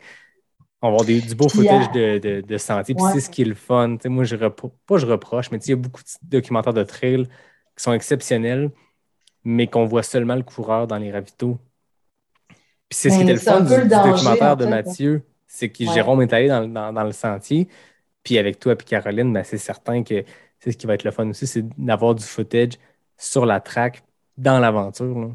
on 0.83 0.89
va 0.89 0.95
avoir 0.95 1.05
du 1.05 1.35
beau 1.35 1.49
footage 1.51 1.93
de, 1.93 2.19
de, 2.19 2.41
de 2.41 2.57
santé. 2.57 2.95
Puis 2.95 3.05
c'est 3.13 3.21
ce 3.21 3.29
qui 3.29 3.43
est 3.43 3.45
le 3.45 3.55
fun. 3.55 3.99
moi, 4.07 4.25
je 4.25 4.37
pas 4.37 4.97
je 4.97 5.07
reproche, 5.07 5.51
mais 5.51 5.59
il 5.59 5.71
y 5.71 5.73
a 5.75 5.77
beaucoup 5.77 6.03
de 6.03 6.29
documentaires 6.31 6.73
de 6.73 6.85
trail 6.85 7.27
qui 7.77 7.83
sont 7.85 7.93
exceptionnels, 7.93 8.71
mais 9.45 9.67
qu'on 9.67 9.85
voit 9.85 10.03
seulement 10.03 10.37
le 10.37 10.43
coureur 10.43 10.87
dans 10.87 10.97
les 10.97 11.13
ravitaux. 11.13 11.59
Puis 12.91 12.99
c'est 12.99 13.09
ce 13.11 13.15
qui 13.19 13.25
Ben, 13.25 13.31
était 13.31 13.33
le 13.35 13.39
fun 13.39 13.57
un 13.57 13.61
du, 13.61 13.77
le 13.77 13.83
du 13.85 13.89
documentaire 13.89 14.53
en 14.53 14.57
de 14.57 14.65
fait. 14.65 14.71
Mathieu. 14.71 15.23
C'est 15.47 15.69
que 15.71 15.85
Ouais. 15.85 15.95
Jérôme 15.95 16.21
est 16.23 16.33
allé 16.33 16.49
dans, 16.49 16.67
dans- 16.69 16.93
dans 16.93 17.05
le 17.05 17.13
sentier. 17.13 17.69
Puis 18.23 18.37
avec 18.37 18.59
toi 18.61 18.75
et 18.75 18.77
Caroline, 18.77 19.33
ben, 19.33 19.43
c'est 19.45 19.57
certain 19.59 20.03
que 20.03 20.25
c'est 20.59 20.73
ce 20.73 20.77
qui 20.77 20.87
va 20.87 20.95
être 20.95 21.05
le 21.05 21.11
fun 21.11 21.27
aussi, 21.31 21.47
c'est 21.47 21.65
d'avoir 21.79 22.15
du 22.15 22.23
footage 22.25 22.73
sur 23.17 23.47
la 23.47 23.61
track 23.61 24.03
dans 24.37 24.59
l'aventure. 24.61 25.31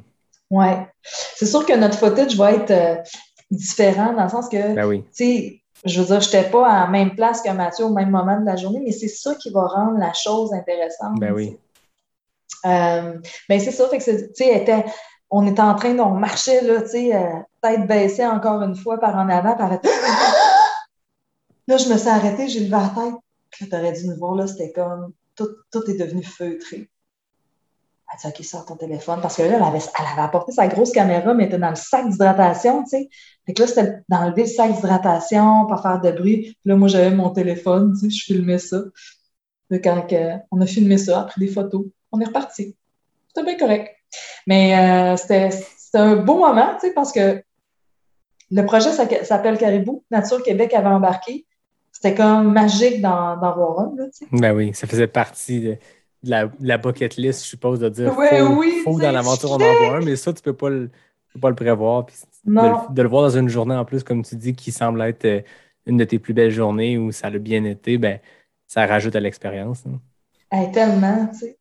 Ouais. 0.51 0.85
C'est 1.01 1.47
sûr 1.47 1.65
que 1.65 1.73
notre 1.73 1.97
footage 1.97 2.35
va 2.35 2.51
être 2.53 2.71
euh, 2.71 2.95
différent 3.49 4.13
dans 4.13 4.23
le 4.23 4.29
sens 4.29 4.47
que, 4.49 4.75
Ben 4.75 4.85
oui. 4.85 5.01
tu 5.03 5.07
sais, 5.13 5.61
je 5.85 5.99
veux 6.01 6.05
dire, 6.07 6.21
je 6.21 6.27
n'étais 6.27 6.49
pas 6.49 6.67
à 6.69 6.81
la 6.85 6.87
même 6.87 7.15
place 7.15 7.41
que 7.41 7.49
Mathieu 7.51 7.85
au 7.85 7.93
même 7.93 8.09
moment 8.11 8.39
de 8.39 8.45
la 8.45 8.55
journée, 8.55 8.81
mais 8.83 8.91
c'est 8.91 9.07
ça 9.07 9.33
qui 9.35 9.49
va 9.51 9.65
rendre 9.65 9.97
la 9.97 10.13
chose 10.13 10.53
intéressante. 10.53 11.19
Ben 11.19 11.31
oui. 11.33 11.57
Euh, 12.65 13.13
ben 13.49 13.59
c'est 13.59 13.71
ça, 13.71 13.87
fait 13.89 13.97
que 13.97 14.03
c'est- 14.03 14.27
tu 14.33 14.43
sais, 14.43 14.49
elle 14.53 14.61
était- 14.63 14.85
on 15.37 15.45
était 15.45 15.61
en 15.61 15.75
train, 15.75 15.99
on 15.99 16.13
marchait, 16.13 16.61
là, 16.61 16.81
tu 16.81 16.87
sais, 16.87 17.13
euh, 17.13 17.41
tête 17.61 17.85
baissée 17.87 18.25
encore 18.25 18.61
une 18.61 18.75
fois 18.75 18.97
par 19.01 19.17
en 19.17 19.27
avant, 19.27 19.57
par 19.57 19.69
Là, 21.67 21.77
je 21.77 21.89
me 21.89 21.97
suis 21.97 22.07
arrêtée, 22.07 22.47
j'ai 22.47 22.61
levé 22.61 22.71
la 22.71 22.89
tête. 22.95 23.15
Puis 23.51 23.65
là, 23.65 23.77
t'aurais 23.77 23.91
dû 23.91 24.07
nous 24.07 24.15
voir, 24.15 24.35
là, 24.35 24.47
c'était 24.47 24.71
comme, 24.71 25.11
tout, 25.35 25.49
tout 25.71 25.83
est 25.91 25.97
devenu 25.97 26.23
feutré. 26.23 26.89
Elle 28.13 28.19
dit, 28.21 28.27
OK, 28.27 28.45
sors 28.45 28.65
ton 28.65 28.77
téléphone. 28.77 29.19
Parce 29.21 29.35
que 29.35 29.41
là, 29.41 29.57
elle 29.57 29.63
avait, 29.63 29.81
apporté 30.21 30.53
sa 30.53 30.69
grosse 30.69 30.93
caméra, 30.93 31.33
mais 31.33 31.43
elle 31.43 31.49
était 31.49 31.57
dans 31.57 31.71
le 31.71 31.75
sac 31.75 32.07
d'hydratation, 32.07 32.83
tu 32.83 32.91
sais. 32.91 33.09
Fait 33.45 33.53
que 33.53 33.61
là, 33.61 33.67
c'était 33.67 33.99
d'enlever 34.07 34.43
le 34.43 34.47
sac 34.47 34.71
d'hydratation, 34.73 35.65
pas 35.65 35.81
faire 35.81 35.99
de 35.99 36.11
bruit. 36.11 36.43
Puis 36.43 36.69
là, 36.69 36.77
moi, 36.77 36.87
j'avais 36.87 37.13
mon 37.13 37.31
téléphone, 37.31 37.93
tu 37.99 38.09
sais, 38.09 38.15
je 38.15 38.23
filmais 38.23 38.59
ça. 38.59 38.83
Là, 39.69 39.79
quand 39.79 40.07
on 40.51 40.61
a 40.61 40.65
filmé 40.65 40.97
ça, 40.97 41.23
pris 41.23 41.41
des 41.41 41.51
photos, 41.51 41.87
on 42.13 42.21
est 42.21 42.25
reparti. 42.25 42.77
C'était 43.27 43.43
bien 43.43 43.57
correct. 43.57 43.91
Mais 44.47 44.77
euh, 44.77 45.17
c'était 45.17 45.49
un 45.93 46.15
beau 46.17 46.39
moment, 46.39 46.73
tu 46.79 46.87
sais, 46.87 46.93
parce 46.93 47.11
que 47.11 47.43
le 48.51 48.65
projet 48.65 48.91
s'appelle 48.91 49.57
Caribou. 49.57 50.03
Nature 50.11 50.43
Québec 50.43 50.73
avait 50.73 50.87
embarqué. 50.87 51.45
C'était 51.91 52.13
comme 52.13 52.51
magique 52.51 53.01
d'en 53.01 53.37
voir 53.39 53.79
un, 53.79 53.93
là, 53.97 54.05
tu 54.05 54.25
sais. 54.25 54.27
Ben 54.31 54.53
oui, 54.53 54.73
ça 54.73 54.85
faisait 54.85 55.07
partie 55.07 55.61
de, 55.61 55.77
de 56.23 56.29
la, 56.29 56.45
de 56.47 56.51
la 56.59 56.77
bucket 56.77 57.15
list, 57.15 57.43
je 57.43 57.49
suppose, 57.49 57.79
de 57.79 57.89
dire 57.89 58.15
Ouais, 58.17 58.39
faut, 58.39 58.55
oui, 58.55 58.81
faut 58.83 58.99
dans 58.99 59.11
l'aventure 59.11 59.51
on 59.51 59.55
en 59.55 59.57
voit 59.57 59.97
un, 59.97 60.01
mais 60.01 60.15
ça, 60.15 60.33
tu 60.33 60.41
peux 60.41 60.53
pas 60.53 60.69
le, 60.69 60.89
peux 61.33 61.39
pas 61.39 61.49
le 61.49 61.55
prévoir. 61.55 62.05
Puis 62.05 62.17
de, 62.45 62.51
le, 62.51 62.93
de 62.93 63.01
le 63.01 63.07
voir 63.07 63.23
dans 63.23 63.37
une 63.37 63.49
journée 63.49 63.75
en 63.75 63.85
plus, 63.85 64.03
comme 64.03 64.23
tu 64.23 64.35
dis, 64.35 64.53
qui 64.53 64.71
semble 64.71 65.01
être 65.01 65.25
euh, 65.25 65.41
une 65.85 65.97
de 65.97 66.03
tes 66.03 66.19
plus 66.19 66.33
belles 66.33 66.51
journées 66.51 66.97
où 66.97 67.11
ça 67.11 67.27
a 67.27 67.31
bien 67.31 67.63
été, 67.63 67.97
ben 67.97 68.19
ça 68.67 68.85
rajoute 68.85 69.15
à 69.15 69.19
l'expérience. 69.19 69.83
hein. 69.87 69.99
Hey, 70.51 70.71
tellement, 70.71 71.27
tu 71.27 71.39
sais. 71.39 71.57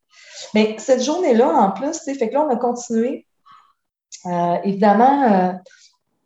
Mais 0.53 0.75
cette 0.79 1.03
journée-là, 1.03 1.47
en 1.47 1.71
plus, 1.71 1.99
fait 1.99 2.29
que 2.29 2.33
là, 2.33 2.45
on 2.45 2.49
a 2.49 2.55
continué. 2.55 3.25
Euh, 4.25 4.57
évidemment, 4.63 5.23
euh, 5.23 5.53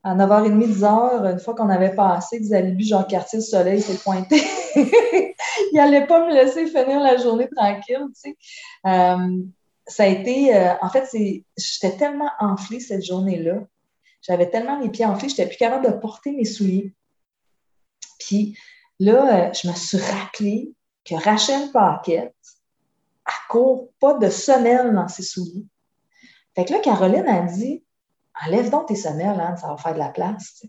à 0.03 0.15
9h30, 0.15 0.57
10h, 0.57 1.31
une 1.33 1.39
fois 1.39 1.55
qu'on 1.55 1.69
avait 1.69 1.93
passé 1.93 2.39
des 2.39 2.53
alibis 2.53 2.87
Jean-Cartier, 2.87 3.39
le 3.39 3.43
soleil 3.43 3.81
s'est 3.81 3.97
pointé. 3.97 4.41
Il 4.75 5.75
n'allait 5.75 6.07
pas 6.07 6.25
me 6.25 6.33
laisser 6.33 6.65
finir 6.67 6.99
la 6.99 7.17
journée 7.17 7.49
tranquille, 7.49 8.05
tu 8.15 8.31
sais. 8.31 8.37
Euh, 8.85 9.39
ça 9.87 10.03
a 10.03 10.07
été, 10.07 10.55
euh, 10.55 10.73
en 10.81 10.89
fait, 10.89 11.09
j'étais 11.57 11.97
tellement 11.97 12.29
enflée 12.39 12.79
cette 12.79 13.03
journée-là. 13.03 13.55
J'avais 14.21 14.49
tellement 14.49 14.79
les 14.79 14.89
pieds 14.89 15.05
enflés, 15.05 15.29
j'étais 15.29 15.47
plus 15.47 15.57
capable 15.57 15.85
de 15.85 15.91
porter 15.91 16.31
mes 16.31 16.45
souliers. 16.45 16.93
Puis 18.19 18.57
là, 18.99 19.51
je 19.53 19.67
me 19.67 19.73
suis 19.73 19.97
rappelé 19.97 20.73
que 21.05 21.15
Rachel 21.15 21.71
Paquette, 21.71 22.35
elle 23.29 23.47
court 23.49 23.89
pas 23.99 24.15
de 24.15 24.29
semelle 24.29 24.93
dans 24.93 25.07
ses 25.07 25.23
souliers. 25.23 25.65
Fait 26.55 26.65
que 26.65 26.73
là, 26.73 26.79
Caroline 26.79 27.27
a 27.27 27.41
dit 27.43 27.83
Enlève 28.45 28.69
donc 28.69 28.87
tes 28.87 28.95
semelles, 28.95 29.39
Anne, 29.39 29.57
ça 29.57 29.67
va 29.67 29.77
faire 29.77 29.93
de 29.93 29.99
la 29.99 30.09
place. 30.09 30.55
tu. 30.59 30.67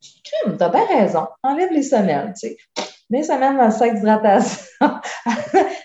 J'ai 0.00 0.10
dit, 0.12 0.22
Crime, 0.22 0.56
t'as 0.56 0.68
bien 0.68 0.86
raison. 0.86 1.26
Enlève 1.42 1.72
les 1.72 1.82
semelles, 1.82 2.32
tu 2.38 2.48
sais. 2.48 2.56
Mets 3.10 3.18
les 3.18 3.24
semelles 3.24 3.56
dans 3.56 3.64
le 3.66 3.70
sac 3.72 3.94
d'hydratation. 3.94 4.66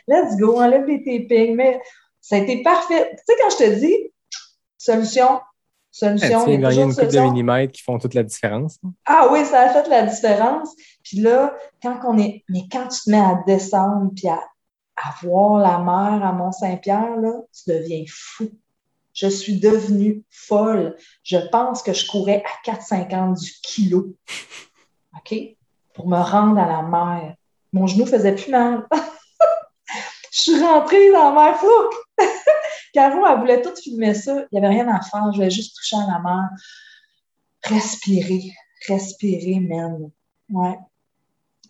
Let's 0.08 0.38
go, 0.38 0.62
enlève 0.62 0.86
les 0.86 1.00
tapings. 1.00 1.56
Mais 1.56 1.82
ça 2.22 2.36
a 2.36 2.40
été 2.40 2.62
parfait. 2.62 3.12
Tu 3.12 3.24
sais, 3.26 3.34
quand 3.42 3.50
je 3.50 3.58
te 3.58 3.80
dis 3.80 4.14
solution, 4.78 5.40
Tu 5.92 6.00
solution, 6.00 6.48
y 6.48 6.54
a 6.56 6.58
gagner 6.58 6.84
une 6.84 6.94
coupe 6.96 7.08
de 7.08 7.20
millimètres 7.20 7.72
qui 7.74 7.82
font 7.82 7.98
toute 7.98 8.14
la 8.14 8.24
différence. 8.24 8.78
hein. 8.86 8.92
Ah 9.06 9.30
oui, 9.32 9.44
ça 9.46 9.62
a 9.62 9.70
fait 9.70 9.90
la 9.90 10.04
différence. 10.06 10.76
Puis 11.04 11.18
là, 11.20 11.56
quand 11.82 12.00
on 12.06 12.18
est. 12.20 12.44
Mais 12.50 12.62
quand 12.72 12.88
tu 12.90 13.00
te 13.02 13.10
mets 13.10 13.18
à 13.18 13.42
descendre 13.48 14.12
puis 14.16 14.28
à, 14.28 14.40
à 14.96 15.14
voir 15.22 15.60
la 15.60 15.80
mer 15.80 16.26
à 16.26 16.32
Mont-Saint-Pierre, 16.34 17.18
tu 17.52 17.72
deviens 17.72 18.04
fou. 18.08 18.50
Je 19.14 19.28
suis 19.28 19.60
devenue 19.60 20.24
folle. 20.32 20.98
Je 21.24 21.38
pense 21.38 21.84
que 21.84 21.94
je 21.94 22.08
courais 22.08 22.44
à 22.66 22.72
4,50 22.72 23.40
du 23.40 23.52
kilo. 23.62 24.16
OK? 25.18 25.36
Pour 25.94 26.08
me 26.08 26.18
rendre 26.18 26.60
à 26.60 26.68
la 26.68 26.82
mer. 26.82 27.36
Mon 27.72 27.86
genou 27.88 28.06
faisait 28.06 28.36
plus 28.36 28.52
mal. 28.52 28.88
je 30.32 30.42
suis 30.42 30.64
rentrée 30.64 31.12
dans 31.12 31.34
la 31.34 31.44
mer. 31.44 31.60
Flouc! 31.60 31.94
Caro, 32.94 33.26
elle 33.26 33.40
voulait 33.40 33.62
tout 33.62 33.76
filmer 33.76 34.14
ça. 34.14 34.46
Il 34.52 34.60
n'y 34.60 34.66
avait 34.66 34.76
rien 34.76 34.88
à 34.88 35.02
faire. 35.02 35.32
Je 35.32 35.38
voulais 35.38 35.52
juste 35.52 35.76
toucher 35.76 35.98
à 35.98 36.12
la 36.12 36.20
mer. 36.20 36.50
Respirer. 37.64 38.52
Respirer, 38.88 39.60
man. 39.60 40.12
Ouais. 40.50 40.78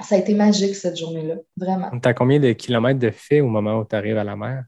Ça 0.02 0.16
a 0.16 0.18
été 0.18 0.34
magique 0.34 0.76
cette 0.76 0.98
journée-là. 0.98 1.36
Vraiment. 1.56 1.90
Tu 2.00 2.08
as 2.08 2.14
combien 2.14 2.40
de 2.40 2.52
kilomètres 2.54 3.00
de 3.00 3.12
fait 3.12 3.42
au 3.42 3.48
moment 3.48 3.80
où 3.80 3.86
tu 3.86 3.96
arrives 3.96 4.18
à 4.18 4.24
la 4.24 4.36
mer? 4.36 4.66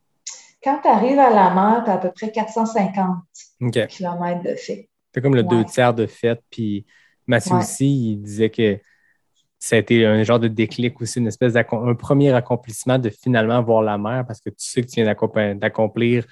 Quand 0.64 0.80
tu 0.82 0.88
arrives 0.88 1.20
à 1.20 1.30
la 1.30 1.54
mer, 1.54 1.82
tu 1.84 1.92
as 1.92 1.96
à 1.96 1.98
peu 1.98 2.12
près 2.12 2.32
450 2.32 3.18
OK. 3.62 3.88
km 3.88 4.44
de 4.44 4.56
fait. 4.56 4.90
C'est 5.14 5.22
comme 5.22 5.36
le 5.36 5.42
Ouais. 5.42 5.48
deux 5.48 5.66
tiers 5.66 5.94
de 5.94 6.06
fête. 6.06 6.42
Puis 6.50 6.86
Mathieu 7.28 7.54
Ouais. 7.54 7.60
aussi, 7.60 8.12
il 8.14 8.18
disait 8.18 8.50
que 8.50 8.80
ça 9.60 9.76
a 9.78 9.80
été 9.80 10.06
un 10.06 10.22
genre 10.24 10.40
de 10.40 10.48
déclic 10.48 11.00
aussi, 11.02 11.20
une 11.20 11.28
espèce 11.28 11.54
d'accom- 11.54 11.90
un 11.90 11.96
premier 11.96 12.32
accomplissement 12.34 13.00
de 13.00 13.10
finalement 13.10 13.62
voir 13.64 13.82
la 13.82 13.98
mer 13.98 14.26
parce 14.28 14.40
que 14.42 14.50
tu 14.50 14.56
sais 14.60 14.82
que 14.84 14.88
tu 14.88 15.02
viens 15.02 15.06
d'accomp- 15.12 15.58
d'accomplir 15.58 16.26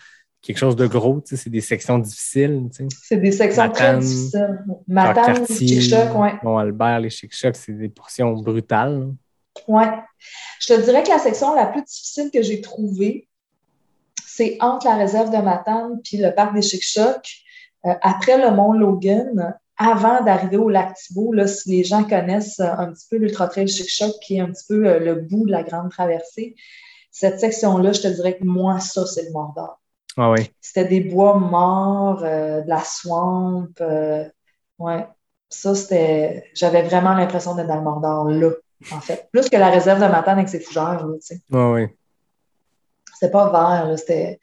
quelque 0.43 0.57
chose 0.57 0.75
de 0.75 0.85
gros. 0.85 1.21
tu 1.21 1.35
sais, 1.35 1.43
C'est 1.43 1.49
des 1.49 1.61
sections 1.61 1.97
difficiles. 1.97 2.69
tu 2.75 2.83
sais. 2.83 2.95
C'est 3.01 3.17
des 3.17 3.31
sections 3.31 3.69
très 3.71 3.97
difficiles. 3.97 4.63
Matane, 4.87 5.37
Cartier, 5.37 5.81
Chic-Choc, 5.81 6.15
ouais. 6.15 6.33
Mont 6.43 6.57
Albert, 6.57 6.99
les 6.99 7.09
Chic-Chocs, 7.09 7.55
c'est 7.55 7.71
des 7.71 7.89
portions 7.89 8.33
brutales. 8.33 9.13
ouais. 9.67 9.87
Je 10.59 10.73
te 10.73 10.81
dirais 10.81 11.01
que 11.03 11.09
la 11.09 11.19
section 11.19 11.55
la 11.55 11.65
plus 11.65 11.83
difficile 11.83 12.29
que 12.31 12.41
j'ai 12.41 12.61
trouvée, 12.61 13.27
c'est 14.25 14.57
entre 14.59 14.87
la 14.87 14.95
réserve 14.95 15.31
de 15.31 15.37
Matane 15.37 15.99
puis 16.03 16.17
le 16.17 16.33
parc 16.33 16.53
des 16.53 16.61
Chic-Chocs, 16.61 17.43
euh, 17.85 17.93
après 18.01 18.37
le 18.37 18.55
mont 18.55 18.73
Logan, 18.73 19.55
avant 19.77 20.23
d'arriver 20.23 20.57
au 20.57 20.69
lac 20.69 20.95
Thibault, 20.95 21.33
là, 21.33 21.47
si 21.47 21.69
les 21.69 21.83
gens 21.83 22.03
connaissent 22.03 22.59
euh, 22.59 22.71
un 22.77 22.91
petit 22.91 23.07
peu 23.09 23.17
l'Ultra 23.17 23.47
Trail 23.47 23.67
Chic-Choc, 23.67 24.13
qui 24.21 24.37
est 24.37 24.39
un 24.39 24.51
petit 24.51 24.65
peu 24.67 24.87
euh, 24.87 24.99
le 24.99 25.15
bout 25.15 25.45
de 25.45 25.51
la 25.51 25.63
grande 25.63 25.89
traversée, 25.89 26.55
cette 27.11 27.39
section-là, 27.39 27.91
je 27.91 28.01
te 28.01 28.07
dirais 28.07 28.37
que 28.37 28.43
moi, 28.43 28.79
ça, 28.79 29.05
c'est 29.05 29.23
le 29.23 29.31
Mordor. 29.31 29.82
Ah 30.17 30.31
oui. 30.31 30.51
C'était 30.61 30.85
des 30.85 31.01
bois 31.01 31.37
morts, 31.37 32.23
euh, 32.23 32.61
de 32.61 32.69
la 32.69 32.83
swamp. 32.83 33.69
euh, 33.81 34.25
ouais. 34.79 35.07
Ça, 35.49 35.75
c'était. 35.75 36.49
J'avais 36.53 36.83
vraiment 36.83 37.13
l'impression 37.13 37.55
d'être 37.55 37.67
dans 37.67 37.75
le 37.75 37.81
Mordor, 37.81 38.25
là, 38.29 38.51
en 38.91 38.99
fait. 38.99 39.29
Plus 39.31 39.49
que 39.49 39.57
la 39.57 39.69
réserve 39.69 40.01
de 40.01 40.07
Matane 40.07 40.37
avec 40.37 40.49
ses 40.49 40.59
fougères, 40.59 41.05
là, 41.05 41.13
tu 41.15 41.21
sais. 41.21 41.41
Ah 41.53 41.71
oui. 41.71 41.87
C'était 43.13 43.31
pas 43.31 43.51
vert, 43.51 43.87
là. 43.87 43.97
C'était. 43.97 44.39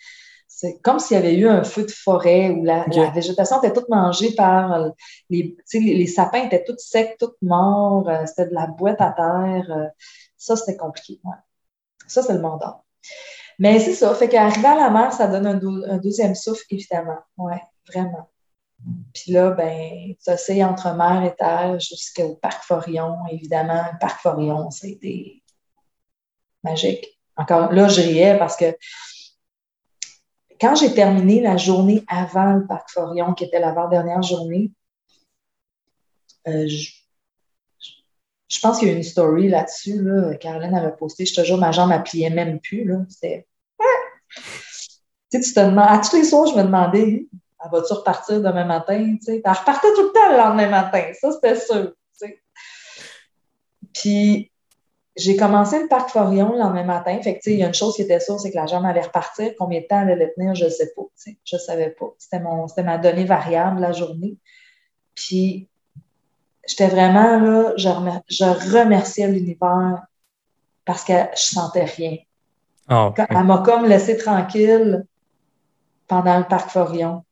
C'est 0.61 0.79
comme 0.83 0.99
s'il 0.99 1.17
y 1.17 1.19
avait 1.19 1.37
eu 1.37 1.49
un 1.49 1.65
feu 1.65 1.87
de 1.87 1.91
forêt 1.91 2.51
où 2.51 2.63
la, 2.65 2.85
végétation 3.15 3.63
était 3.63 3.73
toute 3.73 3.89
mangée 3.89 4.33
par 4.33 4.91
les, 5.31 6.07
sapins 6.07 6.45
étaient 6.45 6.65
tous 6.65 6.77
secs, 6.77 7.17
tous 7.19 7.33
morts, 7.41 8.07
euh, 8.11 8.27
c'était 8.27 8.51
de 8.51 8.55
la 8.55 8.67
boîte 8.67 9.01
à 9.01 9.11
terre. 9.13 9.71
euh, 9.71 9.87
ça, 10.37 10.57
c'était 10.57 10.77
compliqué. 10.77 11.19
Ouais. 11.25 11.37
Ça, 12.07 12.23
c'est 12.23 12.35
le 12.35 12.41
Mordor. 12.41 12.85
Mais 13.61 13.79
c'est 13.79 13.93
ça. 13.93 14.15
Fait 14.15 14.29
qu'arriver 14.29 14.67
à 14.67 14.75
la 14.75 14.91
mer, 14.91 15.13
ça 15.13 15.29
donne 15.29 15.47
un, 15.47 15.99
deuxième 15.99 16.35
souffle, 16.35 16.65
évidemment. 16.71 17.19
Ouais, 17.37 17.61
vraiment. 17.87 18.31
Puis 19.13 19.33
là, 19.33 19.51
ben, 19.51 20.15
tu 20.25 20.31
essayes 20.31 20.65
entre 20.65 20.95
mer 20.97 21.23
et 21.25 21.37
terre 21.37 21.79
jusqu'au 21.79 22.37
parc 22.37 22.65
Forillon. 22.65 23.19
Évidemment, 23.31 23.85
le 23.93 23.99
parc 23.99 24.23
Forillon, 24.23 24.71
c'était 24.71 25.43
magique. 26.65 27.07
Encore 27.37 27.71
là, 27.73 27.87
je 27.89 28.01
riais 28.01 28.39
parce 28.39 28.57
que 28.57 28.75
quand 30.59 30.75
j'ai 30.75 30.95
terminé 30.95 31.43
la 31.43 31.59
journée 31.59 32.03
avant 32.09 32.55
le 32.55 32.67
parc 32.67 32.91
Forillon, 32.91 33.35
qui 33.35 33.45
était 33.45 33.61
l'avant-dernière 33.61 34.23
journée, 34.23 34.73
euh, 36.49 36.67
je, 36.67 36.93
je 38.49 38.61
pense 38.61 38.79
qu'il 38.79 38.89
y 38.89 38.91
a 38.91 38.95
une 38.95 39.03
story 39.03 39.49
là-dessus. 39.49 40.03
Là. 40.03 40.35
Caroline 40.37 40.75
avait 40.75 40.97
posté, 40.97 41.27
je 41.27 41.35
te 41.35 41.45
jure, 41.45 41.59
ma 41.59 41.73
jambe, 41.73 41.93
elle 41.93 42.03
pliait 42.03 42.31
même 42.31 42.59
plus. 42.59 42.91
C'était. 43.11 43.47
Tu 45.31 45.39
sais, 45.39 45.49
tu 45.49 45.55
te 45.55 45.61
demandes. 45.61 45.87
À 45.89 45.99
tous 45.99 46.17
les 46.17 46.25
soirs, 46.25 46.47
je 46.47 46.55
me 46.57 46.63
demandais, 46.63 47.27
elle 47.65 47.71
va-tu 47.71 47.93
repartir 47.93 48.41
demain 48.41 48.65
matin? 48.65 49.17
Tu 49.19 49.25
sais? 49.25 49.43
Elle 49.45 49.53
repartait 49.53 49.93
tout 49.95 50.03
le 50.03 50.13
temps 50.13 50.31
le 50.31 50.37
lendemain 50.37 50.69
matin. 50.69 51.05
Ça, 51.21 51.31
c'était 51.33 51.57
sûr. 51.59 51.93
tu 51.93 51.95
sais. 52.27 52.43
Puis, 53.93 54.51
j'ai 55.17 55.37
commencé 55.37 55.81
le 55.81 55.89
parc 55.89 56.11
Forillon 56.11 56.53
le 56.53 56.59
lendemain 56.59 56.85
matin. 56.85 57.21
Fait 57.23 57.35
que, 57.35 57.43
tu 57.43 57.51
sais, 57.51 57.53
il 57.53 57.61
y 57.61 57.63
a 57.63 57.67
une 57.67 57.75
chose 57.75 57.95
qui 57.95 58.03
était 58.03 58.21
sûre, 58.21 58.41
c'est 58.41 58.51
que 58.51 58.57
la 58.57 58.67
jambe 58.67 58.87
allait 58.87 59.03
repartir. 59.03 59.53
Combien 59.59 59.81
de 59.81 59.87
temps 59.87 60.01
elle 60.03 60.11
allait 60.13 60.33
tenir, 60.33 60.55
je 60.55 60.65
ne 60.65 60.71
sais 60.71 60.93
pas. 60.97 61.03
tu 61.03 61.09
sais. 61.17 61.39
Je 61.45 61.57
ne 61.57 61.61
savais 61.61 61.91
pas. 61.91 62.07
C'était, 62.19 62.41
mon, 62.41 62.67
c'était 62.67 62.83
ma 62.83 62.99
donnée 62.99 63.25
variable 63.25 63.81
la 63.81 63.93
journée. 63.93 64.37
Puis, 65.15 65.69
j'étais 66.67 66.89
vraiment 66.89 67.39
là, 67.39 67.73
je, 67.77 67.89
remer- 67.89 68.23
je 68.29 68.45
remerciais 68.45 69.29
l'univers 69.29 70.03
parce 70.85 71.05
que 71.05 71.13
je 71.37 71.43
sentais 71.43 71.85
rien. 71.85 72.17
Ah, 72.89 73.13
Elle 73.17 73.45
m'a 73.45 73.59
comme 73.59 73.87
laissé 73.87 74.17
tranquille 74.17 75.05
pendant 76.11 76.39
le 76.39 76.45
parc 76.45 76.71
Forion. 76.71 77.25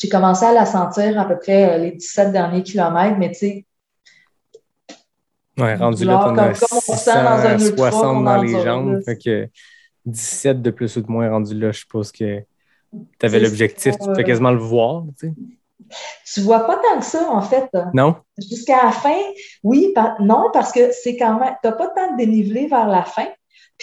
J'ai 0.00 0.08
commencé 0.08 0.44
à 0.44 0.52
la 0.52 0.66
sentir 0.66 1.18
à 1.20 1.24
peu 1.24 1.38
près 1.38 1.74
euh, 1.74 1.78
les 1.78 1.92
17 1.92 2.32
derniers 2.32 2.64
kilomètres, 2.64 3.16
mais 3.16 3.30
tu 3.30 3.38
sais, 3.38 3.64
ouais, 5.56 5.76
rendu 5.76 6.04
là, 6.04 6.34
on 6.34 6.54
sent 6.54 7.14
dans 7.14 7.30
un 7.30 7.58
ultra 7.58 7.90
660 7.92 8.02
qu'on 8.02 8.20
dans 8.22 8.42
les 8.42 8.60
jambes. 8.60 9.00
Fait 9.04 9.16
que 9.16 9.48
17 10.04 10.60
de 10.60 10.70
plus 10.72 10.96
ou 10.96 11.02
de 11.02 11.10
moins 11.10 11.30
rendu 11.30 11.54
là, 11.54 11.70
je 11.70 11.78
suppose 11.78 12.10
que 12.10 12.40
tu 12.90 13.26
avais 13.26 13.38
l'objectif. 13.38 13.94
Tu 13.96 14.12
peux 14.12 14.24
quasiment 14.24 14.50
le 14.50 14.58
voir, 14.58 15.04
tu 15.16 15.28
sais. 15.28 15.34
tu 16.34 16.40
vois 16.40 16.66
pas 16.66 16.74
tant 16.76 16.98
que 16.98 17.04
ça, 17.04 17.30
en 17.30 17.40
fait. 17.40 17.70
Non? 17.94 18.16
Jusqu'à 18.36 18.82
la 18.82 18.90
fin, 18.90 19.20
oui, 19.62 19.92
par- 19.94 20.20
non, 20.20 20.50
parce 20.52 20.72
que 20.72 20.90
c'est 20.90 21.16
quand 21.16 21.38
même, 21.38 21.54
t'as 21.62 21.70
pas 21.70 21.86
tant 21.90 22.14
de 22.14 22.16
dénivelé 22.16 22.66
vers 22.66 22.88
la 22.88 23.04
fin, 23.04 23.28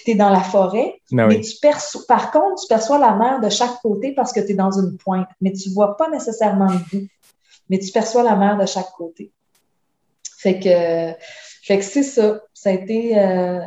puis 0.03 0.05
tu 0.05 0.11
es 0.11 0.15
dans 0.15 0.29
la 0.29 0.39
forêt, 0.41 1.01
Ben 1.11 1.27
mais 1.27 1.35
oui. 1.35 1.41
tu 1.41 1.57
perçois, 1.61 2.01
par 2.07 2.31
contre, 2.31 2.61
tu 2.61 2.67
perçois 2.67 2.97
la 2.97 3.13
mer 3.15 3.41
de 3.41 3.49
chaque 3.49 3.81
côté 3.81 4.13
parce 4.13 4.31
que 4.31 4.39
tu 4.39 4.51
es 4.51 4.55
dans 4.55 4.71
une 4.71 4.97
pointe, 4.97 5.27
mais 5.41 5.51
tu 5.51 5.69
vois 5.71 5.97
pas 5.97 6.09
nécessairement 6.09 6.67
le 6.71 6.79
bout, 6.91 7.07
mais 7.69 7.79
tu 7.79 7.91
perçois 7.91 8.23
la 8.23 8.35
mer 8.35 8.57
de 8.57 8.65
chaque 8.65 8.91
côté. 8.97 9.31
Fait 10.37 10.57
que, 10.59 11.13
fait 11.63 11.77
que 11.79 11.83
c'est 11.83 12.03
ça. 12.03 12.41
Ça 12.53 12.69
a 12.69 12.73
été, 12.73 13.19
euh, 13.19 13.59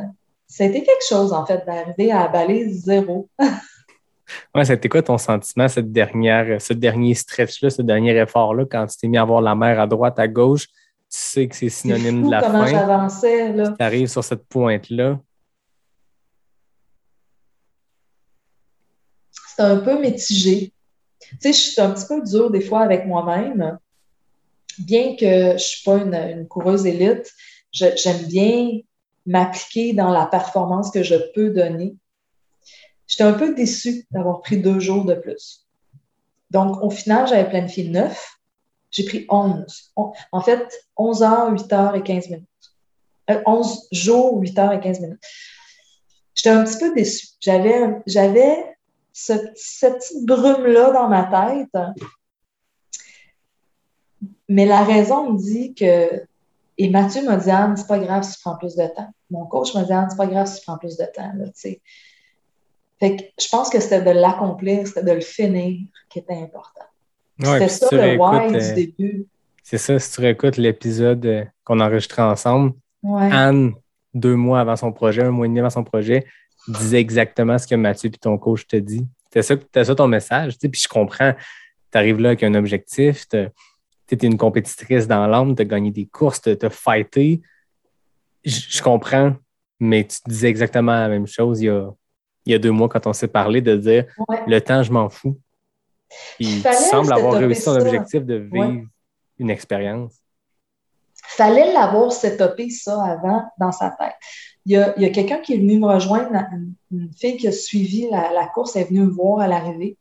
ça 0.46 0.64
a 0.64 0.66
été 0.68 0.82
quelque 0.82 1.04
chose, 1.06 1.32
en 1.34 1.44
fait, 1.44 1.64
d'arriver 1.66 2.10
à 2.12 2.28
balise 2.28 2.84
zéro. 2.84 3.28
Ouais, 4.54 4.64
c'était 4.64 4.88
quoi 4.88 5.02
ton 5.02 5.18
sentiment, 5.18 5.68
cette 5.68 5.92
dernière, 5.92 6.58
ce 6.58 6.72
dernier 6.72 7.12
stretch-là, 7.12 7.68
ce 7.68 7.82
dernier 7.82 8.16
effort-là, 8.16 8.64
quand 8.70 8.86
tu 8.86 8.96
t'es 8.96 9.06
mis 9.08 9.18
à 9.18 9.24
voir 9.24 9.42
la 9.42 9.54
mer 9.54 9.78
à 9.78 9.86
droite, 9.86 10.18
à 10.18 10.26
gauche, 10.26 10.68
tu 10.68 10.72
sais 11.08 11.46
que 11.48 11.54
c'est 11.54 11.68
synonyme 11.68 12.24
de 12.24 12.30
la 12.30 12.40
comment 12.40 12.64
fin. 12.64 12.70
j'avançais, 12.70 13.52
là. 13.52 13.74
Tu 13.78 13.84
arrives 13.84 14.08
sur 14.08 14.24
cette 14.24 14.46
pointe-là. 14.48 15.20
C'est 19.56 19.62
un 19.62 19.76
peu 19.78 20.00
mitigé. 20.00 20.72
Tu 21.20 21.36
sais, 21.40 21.52
je 21.52 21.58
suis 21.72 21.80
un 21.80 21.90
petit 21.92 22.06
peu 22.06 22.22
dure 22.22 22.50
des 22.50 22.60
fois 22.60 22.80
avec 22.80 23.06
moi-même. 23.06 23.78
Bien 24.78 25.16
que 25.16 25.26
je 25.26 25.52
ne 25.52 25.58
suis 25.58 25.82
pas 25.84 25.96
une, 25.98 26.14
une 26.14 26.48
coureuse 26.48 26.86
élite, 26.86 27.30
j'aime 27.72 28.26
bien 28.26 28.80
m'appliquer 29.26 29.92
dans 29.92 30.10
la 30.10 30.26
performance 30.26 30.90
que 30.90 31.02
je 31.02 31.14
peux 31.34 31.50
donner. 31.50 31.94
J'étais 33.06 33.24
un 33.24 33.34
peu 33.34 33.54
déçue 33.54 34.06
d'avoir 34.10 34.40
pris 34.40 34.56
deux 34.58 34.80
jours 34.80 35.04
de 35.04 35.14
plus. 35.14 35.66
Donc, 36.50 36.82
au 36.82 36.90
final, 36.90 37.28
j'avais 37.28 37.48
planifié 37.48 37.88
neuf. 37.88 38.36
J'ai 38.90 39.04
pris 39.04 39.26
11. 39.28 39.92
On- 39.96 40.12
En 40.32 40.40
fait, 40.40 40.66
11 40.96 41.22
heures, 41.22 41.50
8 41.52 41.72
heures 41.72 41.94
et 41.94 42.02
15 42.02 42.28
minutes. 42.30 42.46
Euh, 43.30 43.40
11 43.46 43.86
jours, 43.92 44.38
8 44.40 44.58
heures 44.58 44.72
et 44.72 44.80
15 44.80 45.00
minutes. 45.00 45.22
J'étais 46.34 46.50
un 46.50 46.64
petit 46.64 46.78
peu 46.78 46.94
déçue. 46.94 47.28
J'avais 47.40 48.74
ce- 49.12 49.32
cette 49.54 49.98
petite 49.98 50.26
brume-là 50.26 50.90
dans 50.92 51.08
ma 51.08 51.24
tête. 51.24 51.76
Mais 54.48 54.66
la 54.66 54.84
raison 54.84 55.32
me 55.32 55.38
dit 55.38 55.74
que. 55.74 56.22
Et 56.78 56.88
Mathieu 56.88 57.22
m'a 57.24 57.36
dit, 57.36 57.50
Anne, 57.50 57.76
c'est 57.76 57.86
pas 57.86 57.98
grave 57.98 58.22
si 58.22 58.34
tu 58.34 58.40
prends 58.40 58.56
plus 58.56 58.74
de 58.76 58.86
temps. 58.86 59.08
Mon 59.30 59.44
coach 59.46 59.74
m'a 59.74 59.84
dit, 59.84 59.92
Anne, 59.92 60.08
c'est 60.10 60.16
pas 60.16 60.26
grave 60.26 60.46
si 60.46 60.58
tu 60.60 60.66
prends 60.66 60.78
plus 60.78 60.96
de 60.96 61.04
temps. 61.14 61.30
Là, 61.36 61.46
fait 61.54 63.16
que 63.16 63.22
je 63.40 63.48
pense 63.50 63.68
que 63.68 63.78
c'était 63.80 64.00
de 64.02 64.10
l'accomplir, 64.10 64.86
c'était 64.86 65.02
de 65.02 65.10
le 65.12 65.20
finir 65.20 65.80
qui 66.08 66.18
était 66.20 66.34
important. 66.34 66.84
Ouais, 67.40 67.68
c'était 67.68 67.68
ça 67.68 68.12
le 68.12 68.16
why 68.18 68.54
euh, 68.54 68.68
du 68.68 68.74
début. 68.86 69.26
C'est 69.62 69.78
ça, 69.78 69.98
si 69.98 70.12
tu 70.12 70.20
réécoutes 70.20 70.56
l'épisode 70.56 71.24
euh, 71.26 71.44
qu'on 71.64 71.80
a 71.80 71.86
enregistré 71.86 72.22
ensemble, 72.22 72.72
Ouais. 73.02 73.28
Anne, 73.32 73.74
deux 74.14 74.36
mois 74.36 74.60
avant 74.60 74.76
son 74.76 74.92
projet, 74.92 75.22
un 75.24 75.30
mois 75.32 75.46
et 75.46 75.48
demi 75.48 75.58
avant 75.58 75.70
son 75.70 75.82
projet, 75.84 76.24
disait 76.68 77.00
exactement 77.00 77.58
ce 77.58 77.66
que 77.66 77.74
Mathieu 77.74 78.08
et 78.08 78.18
ton 78.18 78.38
coach 78.38 78.66
te 78.66 78.76
dit. 78.76 79.06
C'était 79.32 79.84
ça, 79.84 79.94
ton 79.94 80.08
message. 80.08 80.58
Puis 80.58 80.70
je 80.82 80.88
comprends, 80.88 81.32
tu 81.90 81.98
arrives 81.98 82.20
là 82.20 82.30
avec 82.30 82.42
un 82.42 82.54
objectif, 82.54 83.26
tu 83.28 83.36
es 83.38 84.16
une 84.22 84.36
compétitrice 84.36 85.06
dans 85.08 85.26
l'âme, 85.26 85.56
tu 85.56 85.62
as 85.62 85.64
gagné 85.64 85.90
des 85.90 86.06
courses, 86.06 86.40
tu 86.42 86.56
as 86.60 86.70
fighté. 86.70 87.40
Je 88.44 88.82
comprends, 88.82 89.34
mais 89.80 90.04
tu 90.06 90.18
disais 90.26 90.48
exactement 90.48 90.92
la 90.92 91.08
même 91.08 91.26
chose 91.26 91.60
il 91.62 91.66
y 91.66 91.70
a, 91.70 91.88
il 92.44 92.52
y 92.52 92.54
a 92.54 92.58
deux 92.58 92.72
mois 92.72 92.88
quand 92.88 93.06
on 93.06 93.12
s'est 93.12 93.28
parlé 93.28 93.60
de 93.60 93.76
dire 93.76 94.04
Ouais. 94.28 94.42
le 94.46 94.60
temps, 94.60 94.82
je 94.82 94.92
m'en 94.92 95.08
fous. 95.08 95.38
Puis 96.36 96.56
Il 96.58 96.62
tu 96.62 96.72
sembles 96.74 97.12
avoir 97.12 97.34
réussi 97.34 97.64
ton 97.64 97.76
objectif 97.80 98.22
de 98.24 98.34
vivre 98.34 98.58
Ouais. 98.58 98.84
une 99.38 99.50
expérience. 99.50 100.14
fallait 101.28 101.72
l'avoir 101.72 102.12
setupé 102.12 102.68
ça 102.68 103.02
avant 103.04 103.44
dans 103.58 103.72
sa 103.72 103.90
tête. 103.90 104.12
Il 104.64 104.72
y 104.72 104.76
a, 104.76 105.10
quelqu'un 105.10 105.38
qui 105.38 105.54
est 105.54 105.58
venu 105.58 105.78
me 105.78 105.86
rejoindre, 105.86 106.30
une, 106.52 106.74
une 106.92 107.12
fille 107.12 107.36
qui 107.36 107.48
a 107.48 107.52
suivi 107.52 108.08
la, 108.08 108.32
la 108.32 108.46
course, 108.46 108.76
elle 108.76 108.82
est 108.82 108.86
venue 108.86 109.00
me 109.00 109.10
voir 109.10 109.40
à 109.40 109.48
l'arrivée. 109.48 109.96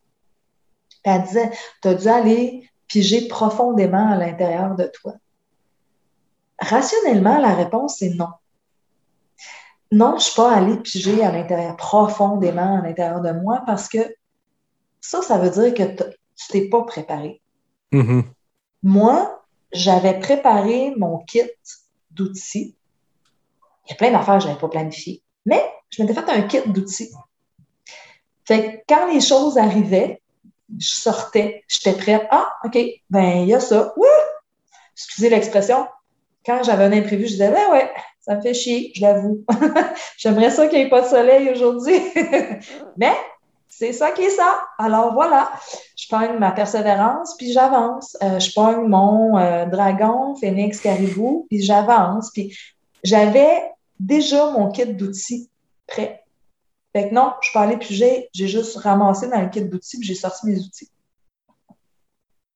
Elle 1.04 1.24
disait, 1.24 1.50
tu 1.82 1.88
as 1.88 1.96
dû 1.96 2.08
aller 2.08 2.70
piger 2.88 3.28
profondément 3.28 4.12
à 4.12 4.18
l'intérieur 4.18 4.76
de 4.76 4.84
toi. 4.86 5.14
Rationnellement, 6.60 7.40
la 7.40 7.56
réponse, 7.56 7.98
c'est 7.98 8.10
non. 8.10 8.28
Non, 9.92 10.12
je 10.12 10.16
ne 10.16 10.20
suis 10.20 10.36
pas 10.36 10.56
allée 10.56 10.78
piger 10.78 11.24
à 11.24 11.32
l'intérieur, 11.32 11.76
profondément 11.76 12.80
à 12.80 12.82
l'intérieur 12.82 13.22
de 13.22 13.32
moi, 13.32 13.64
parce 13.66 13.90
que 13.90 13.98
ça, 15.02 15.22
ça 15.22 15.38
veut 15.38 15.50
dire 15.50 15.74
que 15.74 16.04
tu 16.36 16.48
t'es 16.50 16.70
pas 16.70 16.84
préparé. 16.84 17.42
Mhm. 17.92 18.24
Moi, 18.84 19.44
j'avais 19.74 20.20
préparé 20.20 20.94
mon 20.98 21.20
kit 21.20 21.50
d'outils. 22.12 22.76
Il 23.86 23.92
y 23.92 23.94
a 23.94 23.96
plein 23.96 24.12
d'affaires 24.12 24.38
que 24.38 24.44
je 24.44 24.48
n'avais 24.48 24.60
pas 24.60 24.70
planifiées. 24.70 25.22
Mais 25.46 25.64
je 25.90 26.02
m'étais 26.02 26.14
fait 26.14 26.30
un 26.30 26.42
kit 26.44 26.62
d'outils. 26.66 27.12
Fait 28.46 28.64
que 28.64 28.94
quand 28.94 29.12
les 29.12 29.22
choses 29.22 29.58
arrivaient, 29.58 30.22
je 30.78 30.88
sortais, 30.88 31.64
j'étais 31.68 31.98
prête. 31.98 32.28
Ah, 32.32 32.54
OK, 32.64 32.78
ben 33.10 33.42
il 33.42 33.48
y 33.48 33.54
a 33.54 33.60
ça. 33.60 33.94
Wouh! 33.98 34.06
Excusez 34.94 35.30
l'expression. 35.30 35.88
Quand 36.46 36.64
j'avais 36.64 36.86
un 36.86 36.94
imprévu, 36.94 37.26
je 37.26 37.32
disais, 37.32 37.52
ben 37.52 37.72
ouais, 37.72 37.92
ça 38.22 38.36
me 38.36 38.42
fait 38.42 38.54
chier, 38.54 38.92
je 38.96 39.02
l'avoue. 39.02 39.44
J'aimerais 40.18 40.52
ça 40.52 40.68
qu'il 40.68 40.80
n'y 40.80 40.86
ait 40.86 40.90
pas 40.90 41.02
de 41.02 41.08
soleil 41.08 41.50
aujourd'hui. 41.50 42.00
Mais 42.98 43.16
c'est 43.68 43.94
ça 43.94 44.12
qui 44.12 44.24
est 44.24 44.30
ça. 44.32 44.64
Alors 44.78 45.14
voilà, 45.14 45.52
je 45.96 46.08
pogne 46.08 46.38
ma 46.38 46.52
persévérance, 46.52 47.36
puis 47.38 47.52
j'avance. 47.52 48.18
Euh, 48.22 48.40
je 48.40 48.54
pogne 48.54 48.88
mon 48.88 49.38
euh, 49.38 49.66
dragon, 49.66 50.36
phénix, 50.36 50.80
caribou, 50.82 51.48
puis 51.50 51.62
j'avance. 51.62 52.32
Puis 52.32 52.56
j'avais 53.04 53.72
déjà 54.00 54.52
mon 54.52 54.72
kit 54.72 54.94
d'outils 54.94 55.50
prêt. 55.88 56.24
Fait 56.94 57.10
que 57.10 57.14
non, 57.14 57.34
je 57.42 57.58
allée 57.58 57.78
piger, 57.78 58.30
j'ai 58.34 58.48
juste 58.48 58.78
ramassé 58.78 59.30
dans 59.30 59.42
le 59.42 59.50
kit 59.50 59.64
d'outils, 59.64 59.98
puis 59.98 60.08
j'ai 60.08 60.16
sorti 60.16 60.48
mes 60.48 60.60
outils. 60.60 60.90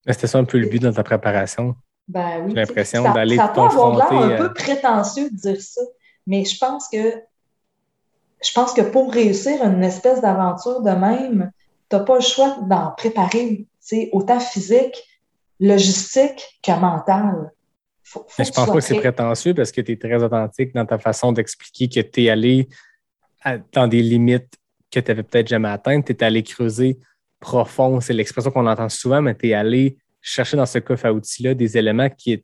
C'était 0.08 0.28
ça 0.28 0.38
un 0.38 0.44
peu 0.44 0.60
le 0.60 0.68
but 0.68 0.82
dans 0.82 0.94
ta 0.94 1.04
préparation? 1.04 1.76
Ben 2.08 2.44
oui. 2.44 2.52
J'ai 2.52 2.66
l'impression 2.66 3.04
ça- 3.04 3.14
d'aller 3.14 3.38
Ça 3.38 3.48
peut 3.48 3.62
avoir 3.62 3.98
l'air 3.98 4.12
un 4.12 4.30
euh, 4.32 4.38
peu 4.38 4.54
prétentieux 4.54 5.30
de 5.30 5.36
dire 5.36 5.62
ça, 5.62 5.82
mais 6.28 6.46
je 6.46 6.58
pense 6.58 6.88
que 6.90 7.22
je 8.44 8.52
pense 8.54 8.74
que 8.74 8.82
pour 8.82 9.12
réussir 9.12 9.64
une 9.64 9.84
espèce 9.84 10.22
d'aventure 10.22 10.82
de 10.82 10.92
même, 10.92 11.52
tu 11.90 11.96
n'as 11.96 12.04
pas 12.04 12.16
le 12.16 12.22
choix 12.22 12.58
d'en 12.62 12.92
préparer, 12.92 13.58
tu 13.58 13.68
sais, 13.80 14.10
autant 14.12 14.40
physique, 14.40 15.02
logistique 15.60 16.60
que 16.62 16.72
mental. 16.74 17.52
Faut, 18.08 18.20
faut 18.20 18.26
Mais 18.38 18.46
je 18.46 18.52
pense 18.52 18.68
pas 18.68 18.74
que 18.74 18.80
c'est 18.82 18.94
prêt. 19.00 19.12
prétentieux 19.12 19.54
parce 19.56 19.72
que 19.72 19.82
tu 19.82 19.92
es 19.94 19.98
très 19.98 20.22
authentique 20.24 20.74
dans 20.76 20.86
ta 20.86 20.98
façon 21.00 21.32
d'expliquer 21.32 21.90
que 21.90 22.08
tu 22.08 22.24
es 22.24 22.30
allé 22.30 22.70
à- 23.44 23.58
dans 23.58 23.88
des 23.88 24.02
limites 24.02 24.54
que 24.92 25.00
tu 25.00 25.10
n'avais 25.12 25.24
peut-être 25.24 25.48
jamais 25.48 25.70
atteintes. 25.70 26.06
Tu 26.06 26.12
es 26.14 26.24
allé 26.24 26.44
creuser 26.44 27.00
profond. 27.40 28.00
C'est 28.02 28.14
l'expression 28.14 28.52
qu'on 28.52 28.68
entend 28.68 28.90
souvent, 28.90 29.22
mais 29.22 29.36
tu 29.36 29.50
es 29.50 29.54
allé 29.54 29.98
chercher 30.22 30.56
dans 30.56 30.66
ce 30.66 30.80
coffre 30.80 31.06
à 31.08 31.14
outils-là 31.14 31.54
des 31.56 31.78
éléments 31.78 32.10
qui 32.10 32.38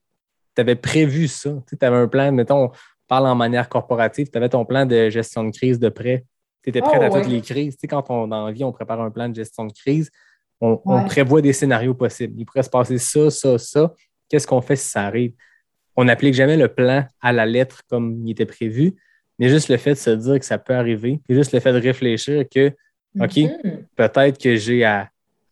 tu 0.56 0.62
avais 0.62 0.76
prévu 0.76 1.28
ça. 1.28 1.52
Tu 1.68 1.78
avais 1.86 1.96
un 1.98 2.08
plan, 2.08 2.32
mettons, 2.32 2.66
on 2.66 2.72
parle 3.08 3.28
en 3.28 3.36
manière 3.36 3.70
corporative, 3.70 4.30
tu 4.32 4.38
avais 4.38 4.50
ton 4.50 4.66
plan 4.66 4.86
de 4.86 5.10
gestion 5.10 5.44
de 5.44 5.52
crise 5.52 5.80
de 5.80 5.90
prêt. 5.90 6.26
Tu 6.64 6.70
étais 6.70 6.82
prête 6.82 7.00
Oh, 7.02 7.04
à 7.06 7.10
ouais. 7.10 7.22
toutes 7.22 7.32
les 7.32 7.42
crises. 7.42 7.76
Tu 7.76 7.82
sais, 7.82 7.88
quand 7.88 8.04
on, 8.10 8.28
dans 8.28 8.46
la 8.48 8.52
vie, 8.52 8.64
on 8.64 8.72
prépare 8.72 9.02
un 9.02 9.10
plan 9.12 9.30
de 9.30 9.36
gestion 9.36 9.66
de 9.66 9.74
crise, 9.74 10.12
on, 10.60 10.78
prévoit 11.06 11.42
des 11.42 11.54
scénarios 11.54 11.96
possibles. 11.96 12.36
Il 12.38 12.46
pourrait 12.46 12.62
se 12.64 12.70
passer 12.70 12.98
ça, 13.00 13.30
ça, 13.32 13.58
ça. 13.58 13.94
Qu'est-ce 14.30 14.46
qu'on 14.46 14.62
fait 14.62 14.76
si 14.76 14.88
ça 14.90 15.06
arrive? 15.06 15.34
On 16.02 16.06
n'applique 16.06 16.34
jamais 16.34 16.58
le 16.58 16.68
plan 16.68 17.06
à 17.22 17.32
la 17.32 17.46
lettre 17.46 17.82
comme 17.88 18.26
il 18.26 18.32
était 18.32 18.48
prévu, 18.48 18.96
mais 19.38 19.50
juste 19.50 19.70
le 19.70 19.78
fait 19.78 19.92
de 19.92 19.96
se 20.00 20.10
dire 20.10 20.40
que 20.40 20.46
ça 20.46 20.58
peut 20.58 20.74
arriver, 20.74 21.20
puis 21.28 21.36
juste 21.38 21.52
le 21.54 21.60
fait 21.60 21.72
de 21.74 21.80
réfléchir 21.80 22.44
que 22.50 22.70
OK. 23.20 23.38
Mhm. 23.38 23.86
peut-être 23.96 24.38
que 24.42 24.56
j'ai 24.56 24.84
à, 24.84 25.10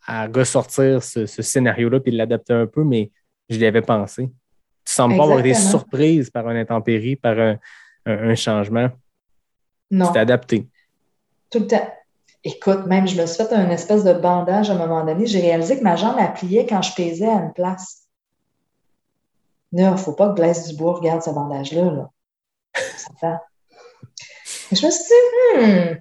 à 0.07 0.25
ressortir 0.27 1.03
ce, 1.03 1.25
ce 1.27 1.41
scénario-là 1.43 1.99
puis 1.99 2.11
de 2.11 2.17
l'adapter 2.17 2.53
un 2.53 2.65
peu, 2.65 2.83
mais 2.83 3.11
je 3.49 3.57
l'y 3.59 3.65
avais 3.67 3.81
pensé. 3.83 4.23
Tu 4.23 4.29
ne 4.29 4.31
sembles 4.85 5.17
pas 5.17 5.23
avoir 5.23 5.39
été 5.39 5.53
surprise 5.69 6.29
par 6.31 6.47
un 6.47 6.55
intempérie, 6.55 7.15
par 7.15 7.37
un, 7.37 7.57
un- 8.07 8.29
un 8.29 8.35
changement. 8.35 8.89
Non, 9.91 10.07
Tu 10.07 10.13
t'es 10.13 10.19
adapté. 10.19 10.67
tout 11.51 11.59
le 11.59 11.67
temps. 11.67 11.93
Écoute, 12.43 12.85
même 12.87 13.07
je 13.07 13.21
me 13.21 13.25
suis 13.27 13.43
fait 13.43 13.53
un 13.53 13.69
espèce 13.69 14.03
de 14.03 14.13
bandage 14.13 14.69
à 14.71 14.73
un 14.73 14.77
moment 14.77 15.05
donné. 15.05 15.25
J'ai 15.27 15.41
réalisé 15.41 15.77
que 15.77 15.83
ma 15.83 15.95
jambe 15.95 16.15
elle 16.19 16.33
pliait 16.33 16.65
quand 16.65 16.81
je 16.81 16.93
pesais 16.95 17.27
à 17.27 17.33
une 17.43 17.53
place. 17.53 18.07
Il 19.71 19.85
ne 19.85 19.97
faut 19.97 20.13
pas 20.13 20.29
que 20.29 20.33
Blaise 20.33 20.67
Dubois 20.67 20.95
regarde 20.95 21.21
ce 21.21 21.29
bandage-là. 21.29 22.09
Je 24.71 24.85
me 24.85 24.91
suis 24.91 25.03
dit, 25.03 25.57
hmm, 25.57 25.99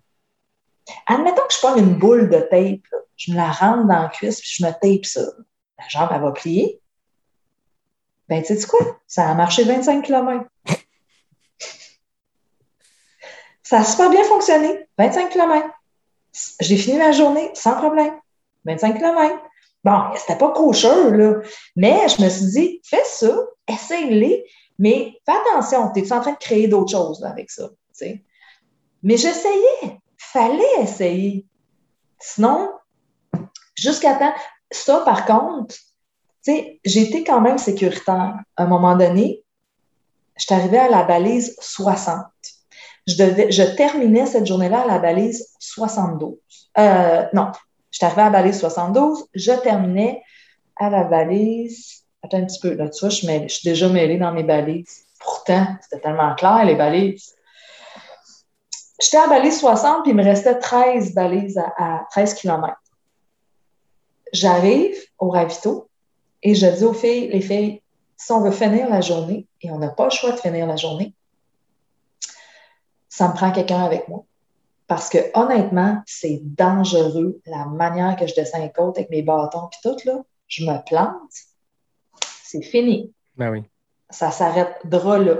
admettons 1.07 1.47
que 1.47 1.53
je 1.53 1.59
prends 1.59 1.77
une 1.77 1.99
boule 1.99 2.31
de 2.31 2.39
tape, 2.39 2.87
je 3.17 3.33
me 3.33 3.37
la 3.37 3.51
rentre 3.51 3.87
dans 3.87 4.03
la 4.03 4.09
cuisse 4.09 4.41
puis 4.41 4.51
je 4.59 4.65
me 4.65 4.71
tape 4.71 5.05
ça. 5.05 5.23
La 5.79 5.89
jambe, 5.89 6.09
elle 6.13 6.23
va 6.23 6.33
plier. 6.33 6.81
Ben, 8.29 8.43
tu 8.43 8.57
sais 8.57 8.67
quoi? 8.67 8.81
Ça 9.07 9.29
a 9.29 9.35
marché 9.35 9.65
25 9.65 10.05
km. 10.05 10.45
Ça 13.63 13.81
a 13.81 13.85
super 13.85 14.11
bien 14.11 14.25
fonctionné. 14.25 14.89
25 14.99 15.31
km. 15.31 15.69
J'ai 16.61 16.77
fini 16.77 16.99
ma 16.99 17.13
journée 17.13 17.51
sans 17.55 17.75
problème. 17.75 18.15
25 18.65 18.99
km. 18.99 19.39
Bon, 19.85 20.03
c'était 20.17 20.39
pas 20.39 20.53
cocheux, 20.53 21.11
là. 21.11 21.35
Mais 21.77 22.09
je 22.09 22.23
me 22.23 22.29
suis 22.29 22.47
dit, 22.47 22.81
fais 22.85 23.05
ça, 23.05 23.39
essaye-les, 23.69 24.45
mais 24.79 25.19
fais 25.25 25.33
attention, 25.33 25.93
tu 25.93 26.01
es 26.01 26.13
en 26.13 26.21
train 26.21 26.33
de 26.33 26.39
créer 26.39 26.69
d'autres 26.69 26.93
choses 26.93 27.25
avec 27.25 27.51
ça. 27.51 27.69
Mais 29.03 29.17
j'essayais. 29.17 30.01
Fallait 30.17 30.83
essayer. 30.83 31.47
Sinon, 32.19 32.71
jusqu'à 33.75 34.15
temps. 34.15 34.35
Ça, 34.71 35.01
par 35.01 35.25
contre, 35.25 35.75
j'étais 36.85 37.25
quand 37.25 37.41
même 37.41 37.59
sécuritaire. 37.59 38.35
À 38.57 38.65
un 38.65 38.67
moment 38.67 38.97
donné, 38.97 39.43
je 40.37 40.45
suis 40.45 40.55
arrivée 40.55 40.79
à 40.79 40.89
la 40.89 41.05
balise 41.05 41.57
60. 41.61 42.27
Je, 43.07 43.17
devais, 43.17 43.51
je 43.51 43.63
terminais 43.63 44.27
cette 44.27 44.47
journée-là 44.47 44.83
à 44.83 44.87
la 44.87 44.99
balise 44.99 45.49
72. 45.59 46.37
Euh, 46.77 47.27
non, 47.33 47.51
je 47.91 47.97
suis 47.97 48.05
arrivée 48.05 48.23
à 48.23 48.25
la 48.27 48.31
balise 48.31 48.59
72. 48.61 49.27
Je 49.35 49.53
terminais 49.53 50.23
à 50.77 50.91
la 50.91 51.05
balise. 51.05 52.05
Attends 52.23 52.39
un 52.39 52.45
petit 52.47 52.61
peu, 52.61 52.75
là, 52.75 52.89
tu 52.89 53.01
vois, 53.01 53.11
je, 53.11 53.49
suis 53.49 53.69
déjà 53.69 53.89
mêlée 53.89 54.19
dans 54.19 54.33
mes 54.33 54.43
balises. 54.43 55.05
Pourtant, 55.21 55.67
c'était 55.83 56.01
tellement 56.01 56.35
clair, 56.35 56.65
les 56.65 56.75
balises. 56.75 57.35
J'étais 59.01 59.19
à 59.19 59.29
balise 59.29 59.61
60, 59.61 60.03
puis 60.03 60.11
il 60.11 60.17
me 60.17 60.25
restait 60.25 60.59
13 60.59 61.15
balises 61.15 61.59
à, 61.59 61.73
à 61.77 62.07
13 62.11 62.35
km. 62.35 62.77
J'arrive 64.33 64.97
au 65.19 65.31
ravito 65.31 65.89
et 66.43 66.55
je 66.55 66.67
dis 66.67 66.85
aux 66.85 66.93
filles, 66.93 67.29
les 67.29 67.41
filles, 67.41 67.83
si 68.17 68.33
on 68.33 68.41
veut 68.41 68.51
finir 68.51 68.89
la 68.89 69.01
journée, 69.01 69.47
et 69.63 69.71
on 69.71 69.79
n'a 69.79 69.89
pas 69.89 70.05
le 70.05 70.11
choix 70.11 70.33
de 70.33 70.37
finir 70.37 70.67
la 70.67 70.77
journée, 70.77 71.15
ça 73.09 73.29
me 73.29 73.35
prend 73.35 73.51
quelqu'un 73.53 73.85
avec 73.85 74.09
moi. 74.09 74.25
Parce 74.87 75.09
que 75.09 75.19
honnêtement, 75.35 76.03
c'est 76.07 76.41
dangereux 76.43 77.41
la 77.47 77.67
manière 77.67 78.17
que 78.17 78.27
je 78.27 78.35
descends 78.35 78.61
les 78.61 78.73
côtes 78.73 78.97
avec 78.97 79.11
mes 79.11 79.23
bâtons 79.23 79.69
puis 79.71 79.81
tout, 79.83 79.97
là. 80.05 80.23
Je 80.47 80.65
me 80.65 80.83
plante, 80.87 81.31
c'est 82.49 82.63
fini. 82.63 83.13
Ben 83.37 83.51
oui. 83.51 83.63
Ça 84.09 84.31
s'arrête 84.31 84.79
drôle 84.85 85.25
là. 85.25 85.37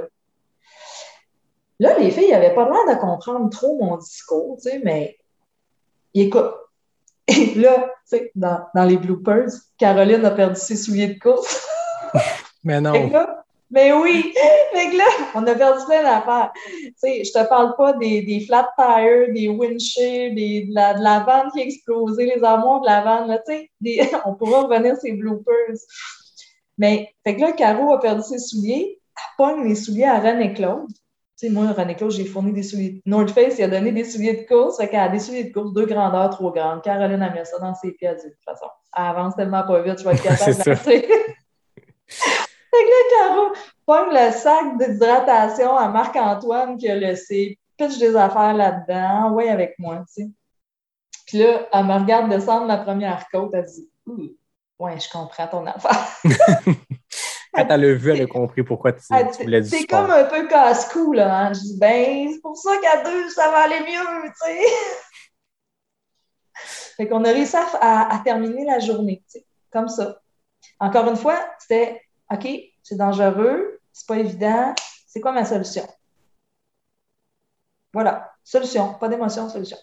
Là, 1.81 1.99
les 1.99 2.11
filles 2.11 2.33
n'avaient 2.33 2.55
pas 2.55 2.69
l'air 2.69 2.97
de 2.97 3.01
comprendre 3.01 3.49
trop 3.51 3.79
mon 3.83 3.97
discours, 3.97 4.59
tu 4.61 4.69
sais, 4.69 4.81
mais 4.85 5.17
ils 6.13 6.27
écoutent. 6.27 6.55
Et 7.29 7.55
là, 7.55 7.93
tu 8.09 8.17
sais, 8.17 8.33
dans, 8.35 8.61
dans, 8.75 8.85
les 8.85 8.97
bloopers, 8.97 9.49
Caroline 9.79 10.25
a 10.25 10.33
perdu 10.33 10.61
ses 10.61 10.77
souliers 10.77 11.09
de 11.09 11.19
course. 11.19 11.67
mais 12.65 12.81
non. 12.81 12.93
mais 13.71 13.93
oui! 13.93 14.35
Fait 14.73 14.91
que 14.91 14.97
là, 14.97 15.05
on 15.35 15.47
a 15.47 15.55
perdu 15.55 15.85
plein 15.87 16.03
d'affaires. 16.03 16.53
Tu 16.55 16.93
sais, 16.97 17.25
je 17.25 17.33
te 17.33 17.49
parle 17.49 17.77
pas 17.77 17.93
des, 17.93 18.23
des 18.23 18.41
flat 18.41 18.69
tires, 18.77 19.33
des 19.33 19.49
windshields, 19.49 20.35
des, 20.35 20.67
de, 20.69 20.75
la, 20.75 20.95
de 20.95 21.03
la 21.03 21.21
vanne 21.21 21.51
qui 21.53 21.61
a 21.61 21.65
explosé, 21.65 22.27
les 22.27 22.43
armoires 22.43 22.81
de 22.81 22.87
la 22.87 23.03
vanne, 23.03 23.29
là, 23.29 23.39
tu 23.47 23.53
sais, 23.55 24.11
on 24.25 24.35
pourra 24.35 24.63
revenir 24.63 24.97
ces 24.97 25.13
bloopers. 25.13 25.77
Mais, 26.79 27.13
fait 27.25 27.37
que 27.37 27.41
là, 27.41 27.53
Caro 27.53 27.93
a 27.93 28.01
perdu 28.01 28.23
ses 28.23 28.39
souliers, 28.39 29.01
elle 29.17 29.23
pogne 29.37 29.69
les 29.69 29.75
souliers 29.75 30.05
à 30.05 30.21
René 30.21 30.55
Claude. 30.55 30.87
Tu 30.89 31.47
sais, 31.47 31.51
moi, 31.51 31.71
René 31.73 31.95
Claude, 31.95 32.13
j'ai 32.13 32.25
fourni 32.25 32.53
des 32.53 32.63
souliers. 32.63 33.03
North 33.05 33.31
Face, 33.31 33.59
il 33.59 33.65
a 33.65 33.69
donné 33.69 33.93
des 33.93 34.05
souliers 34.05 34.35
de 34.35 34.47
course. 34.47 34.79
Fait 34.79 34.89
qu'elle 34.89 35.01
a 35.01 35.09
des 35.09 35.19
souliers 35.19 35.45
de 35.45 35.53
course, 35.53 35.73
deux 35.73 35.87
grandeurs 35.87 36.31
trop 36.31 36.51
grandes. 36.51 36.83
Caroline 36.83 37.23
a 37.23 37.31
mis 37.31 37.45
ça 37.45 37.59
dans 37.59 37.75
ses 37.75 37.93
pieds. 37.93 38.09
Elle 38.09 38.17
dit, 38.17 38.25
de 38.25 38.31
toute 38.31 38.45
façon, 38.45 38.67
elle 38.97 39.05
avance 39.05 39.37
tellement 39.37 39.65
pas 39.67 39.83
vite, 39.83 39.99
je 39.99 40.05
vais 40.05 40.15
être 40.15 40.23
capable 40.23 40.57
de 40.57 40.63
fait 42.11 42.85
que 42.85 42.91
là, 42.91 43.29
Caro 43.29 43.53
pogne 43.87 44.15
le 44.15 44.33
sac 44.33 44.79
d'hydratation 44.79 45.77
à 45.77 45.89
Marc-Antoine 45.89 46.77
qui 46.77 46.89
a 46.89 46.95
laissé, 46.95 47.59
pitch 47.77 47.99
des 47.99 48.17
affaires 48.17 48.55
là-dedans, 48.55 49.33
ouais, 49.33 49.49
avec 49.49 49.75
moi, 49.79 50.05
tu 50.15 50.23
sais. 50.25 50.31
Puis 51.27 51.39
là, 51.39 51.69
elle 51.73 51.85
me 51.85 51.95
regarde 51.95 52.31
descendre 52.31 52.67
la 52.67 52.79
première 52.79 53.29
côte, 53.29 53.51
elle 53.53 53.65
dit, 53.65 53.89
ouais, 54.79 55.01
je 55.01 55.11
comprends 55.11 55.47
ton 55.47 55.67
affaire. 55.67 56.09
Quand 57.55 57.67
elle 57.71 57.81
l'a 57.81 57.95
vu, 57.95 58.11
elle 58.11 58.23
a 58.23 58.27
compris 58.27 58.63
pourquoi 58.63 58.93
tu, 58.93 59.01
tu 59.37 59.43
voulais 59.43 59.63
du 59.63 59.69
C'est 59.69 59.87
comme 59.87 60.11
un 60.11 60.25
peu 60.25 60.47
casse-cou, 60.47 61.13
là. 61.13 61.47
Hein? 61.47 61.53
Je 61.55 61.61
dis, 61.61 61.79
ben, 61.79 62.29
c'est 62.33 62.41
pour 62.41 62.57
ça 62.57 62.77
qu'à 62.81 63.03
deux, 63.03 63.29
ça 63.31 63.51
va 63.51 63.65
aller 63.65 63.81
mieux, 63.81 64.29
tu 64.29 64.33
sais. 64.35 64.61
fait 66.97 67.09
qu'on 67.09 67.25
a 67.25 67.31
réussi 67.31 67.57
à, 67.57 68.15
à, 68.15 68.19
terminer 68.21 68.65
la 68.65 68.79
journée, 68.79 69.23
tu 69.31 69.39
sais, 69.39 69.47
comme 69.73 69.89
ça. 69.89 70.21
Encore 70.79 71.09
une 71.09 71.17
fois, 71.17 71.39
c'était, 71.59 72.03
OK, 72.31 72.47
c'est 72.83 72.97
dangereux, 72.97 73.81
c'est 73.93 74.07
pas 74.07 74.19
évident, 74.19 74.75
c'est 75.07 75.21
quoi 75.21 75.33
ma 75.33 75.45
solution? 75.45 75.87
Voilà, 77.93 78.33
solution, 78.45 78.95
pas 78.95 79.09
d'émotion, 79.09 79.49
solution. 79.49 79.79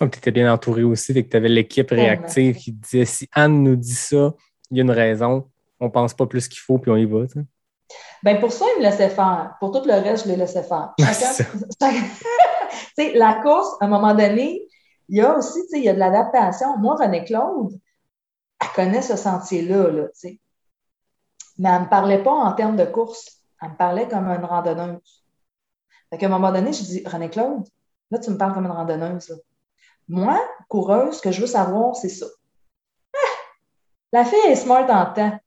Donc, 0.00 0.12
tu 0.12 0.18
étais 0.18 0.30
bien 0.30 0.52
entouré 0.52 0.84
aussi, 0.84 1.12
et 1.12 1.24
que 1.24 1.30
tu 1.30 1.36
avais 1.36 1.48
l'équipe 1.48 1.90
réactive 1.90 2.56
qui 2.56 2.72
disait 2.72 3.04
si 3.04 3.28
Anne 3.32 3.62
nous 3.62 3.76
dit 3.76 3.94
ça, 3.94 4.34
il 4.70 4.76
y 4.76 4.80
a 4.80 4.84
une 4.84 4.90
raison, 4.90 5.48
on 5.80 5.90
pense 5.90 6.14
pas 6.14 6.26
plus 6.26 6.48
qu'il 6.48 6.60
faut, 6.60 6.78
puis 6.78 6.90
on 6.90 6.96
y 6.96 7.04
va. 7.04 7.24
Ben 8.22 8.40
pour 8.40 8.52
ça, 8.52 8.64
il 8.76 8.80
me 8.80 8.84
laissait 8.84 9.08
faire. 9.08 9.54
Pour 9.60 9.72
tout 9.72 9.86
le 9.86 9.94
reste, 9.94 10.24
je 10.24 10.30
les 10.30 10.36
laissais 10.36 10.62
faire. 10.62 10.92
la 13.14 13.34
course, 13.42 13.76
à 13.80 13.86
un 13.86 13.88
moment 13.88 14.14
donné, 14.14 14.62
il 15.08 15.16
y 15.16 15.20
a 15.20 15.36
aussi, 15.36 15.60
il 15.72 15.84
y 15.84 15.88
a 15.88 15.94
de 15.94 15.98
l'adaptation. 15.98 16.76
Moi, 16.78 16.96
René 16.96 17.24
Claude, 17.24 17.72
elle 18.60 18.68
connaît 18.74 19.02
ce 19.02 19.16
sentier-là, 19.16 19.90
là, 19.90 20.08
mais 21.58 21.68
elle 21.68 21.74
ne 21.74 21.80
me 21.80 21.88
parlait 21.88 22.22
pas 22.22 22.30
en 22.30 22.52
termes 22.52 22.76
de 22.76 22.84
course. 22.84 23.42
Elle 23.60 23.70
me 23.70 23.76
parlait 23.76 24.06
comme 24.06 24.28
une 24.28 24.44
randonneuse. 24.44 25.24
Fait 26.10 26.18
qu'à 26.18 26.26
un 26.26 26.30
moment 26.30 26.52
donné, 26.52 26.72
je 26.72 26.82
dis, 26.82 27.02
René 27.04 27.28
Claude, 27.28 27.66
là, 28.10 28.18
tu 28.18 28.30
me 28.30 28.38
parles 28.38 28.54
comme 28.54 28.66
une 28.66 28.70
randonneuse. 28.70 29.42
Moi, 30.08 30.40
coureuse, 30.68 31.16
ce 31.16 31.22
que 31.22 31.32
je 31.32 31.40
veux 31.40 31.46
savoir, 31.46 31.96
c'est 31.96 32.08
ça. 32.08 32.26
Ah! 33.14 33.38
La 34.12 34.24
fille 34.24 34.38
est 34.46 34.56
smart 34.56 34.88
en 34.88 35.12
temps 35.12 35.38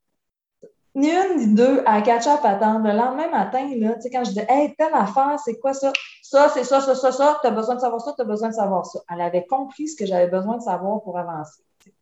ni 0.94 1.10
une 1.10 1.38
ni 1.38 1.56
deux 1.56 1.84
à 1.86 2.02
catch-up 2.02 2.42
attendre. 2.44 2.88
Le 2.88 2.94
lendemain 2.94 3.30
matin, 3.30 3.70
là, 3.78 3.96
quand 4.12 4.24
je 4.24 4.32
dis 4.32 4.42
Hey, 4.48 4.76
telle 4.76 4.94
affaire, 4.94 5.40
c'est 5.44 5.60
quoi 5.60 5.74
ça? 5.74 5.92
Ça, 6.22 6.50
c'est 6.54 6.64
ça, 6.64 6.82
ça, 6.82 6.96
ça, 6.96 7.12
ça, 7.12 7.40
tu 7.42 7.48
as 7.48 7.52
besoin 7.52 7.76
de 7.76 7.80
savoir 7.80 8.02
ça, 8.02 8.14
tu 8.14 8.22
as 8.22 8.26
besoin 8.26 8.50
de 8.50 8.54
savoir 8.54 8.86
ça. 8.86 9.00
Elle 9.10 9.22
avait 9.22 9.46
compris 9.46 9.88
ce 9.88 9.96
que 9.96 10.06
j'avais 10.06 10.28
besoin 10.28 10.58
de 10.58 10.64
savoir 10.64 11.02
pour 11.02 11.18
avancer. 11.18 11.64
Puis 11.80 11.94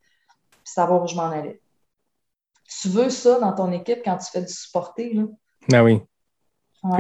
savoir 0.64 1.04
où 1.04 1.08
je 1.08 1.16
m'en 1.16 1.30
allais. 1.30 1.62
Tu 2.82 2.90
veux 2.90 3.10
ça 3.10 3.40
dans 3.40 3.54
ton 3.54 3.72
équipe 3.72 4.02
quand 4.04 4.18
tu 4.18 4.30
fais 4.32 4.42
du 4.42 4.54
supporter, 4.54 5.14
là? 5.14 5.24
Ben 5.70 5.84
oui. 5.84 6.02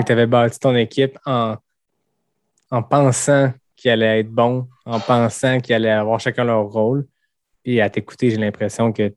Tu 0.06 0.12
avais 0.12 0.26
bâti 0.26 0.60
ton 0.60 0.76
équipe 0.76 1.18
en, 1.26 1.56
en 2.72 2.84
pensant 2.84 3.52
qu'il 3.80 3.92
allait 3.92 4.20
être 4.20 4.30
bon, 4.30 4.68
en 4.86 5.00
pensant 5.00 5.60
qu'il 5.60 5.74
allait 5.74 5.90
avoir 5.90 6.20
chacun 6.20 6.44
leur 6.44 6.66
rôle. 6.66 7.08
Puis 7.64 7.82
à 7.82 7.90
t'écouter, 7.90 8.30
j'ai 8.30 8.38
l'impression 8.38 8.92
que 8.92 9.14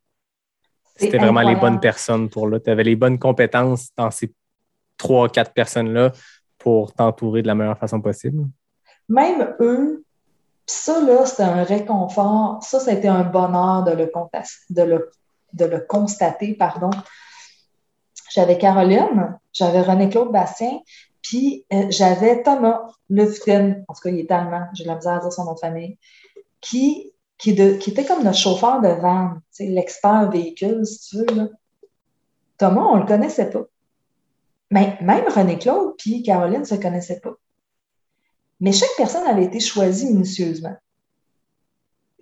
c'était 0.96 1.18
vraiment 1.18 1.40
les 1.40 1.56
bonnes 1.56 1.80
personnes 1.80 2.28
pour 2.28 2.48
là. 2.48 2.60
Tu 2.60 2.70
avais 2.70 2.84
les 2.84 2.96
bonnes 2.96 3.18
compétences 3.18 3.90
dans 3.96 4.10
ces 4.10 4.32
trois, 4.96 5.28
quatre 5.28 5.52
personnes-là 5.52 6.12
pour 6.58 6.92
t'entourer 6.92 7.42
de 7.42 7.48
la 7.48 7.54
meilleure 7.54 7.78
façon 7.78 8.00
possible. 8.00 8.44
Même 9.08 9.54
eux, 9.60 10.04
ça, 10.66 11.00
là, 11.00 11.26
c'était 11.26 11.42
un 11.42 11.64
réconfort. 11.64 12.62
Ça, 12.62 12.78
ça 12.78 12.92
a 12.92 12.94
été 12.94 13.08
un 13.08 13.24
bonheur 13.24 13.82
de 13.84 13.92
le, 13.92 14.10
de 14.70 14.82
le, 14.82 15.10
de 15.54 15.64
le 15.64 15.80
constater. 15.80 16.54
pardon. 16.54 16.90
J'avais 18.30 18.58
Caroline, 18.58 19.38
j'avais 19.52 19.82
René-Claude 19.82 20.30
Bastien, 20.30 20.78
puis 21.32 21.64
euh, 21.72 21.86
j'avais 21.88 22.42
Thomas 22.42 22.82
Luften, 23.08 23.86
en 23.88 23.94
tout 23.94 24.00
cas, 24.02 24.10
il 24.10 24.18
est 24.18 24.30
allemand, 24.30 24.66
j'ai 24.74 24.84
la 24.84 24.96
misère 24.96 25.14
à 25.14 25.20
dire 25.20 25.32
son 25.32 25.46
nom 25.46 25.54
de 25.54 25.58
famille, 25.58 25.96
qui 26.60 27.10
qui, 27.38 27.50
était 27.50 28.04
comme 28.04 28.22
notre 28.22 28.36
chauffeur 28.36 28.82
de 28.82 28.88
van, 28.88 29.38
l'expert 29.58 30.30
véhicule, 30.30 30.84
si 30.84 31.08
tu 31.08 31.16
veux. 31.16 31.34
Là. 31.34 31.48
Thomas, 32.58 32.82
on 32.82 32.96
ne 32.96 33.00
le 33.00 33.06
connaissait 33.06 33.48
pas. 33.48 33.64
Mais 34.70 34.98
même 35.00 35.24
René-Claude 35.26 35.94
puis 35.96 36.22
Caroline 36.22 36.60
ne 36.60 36.66
se 36.66 36.74
connaissaient 36.74 37.20
pas. 37.20 37.32
Mais 38.60 38.72
chaque 38.72 38.94
personne 38.98 39.26
avait 39.26 39.44
été 39.44 39.58
choisie 39.58 40.12
minutieusement. 40.12 40.76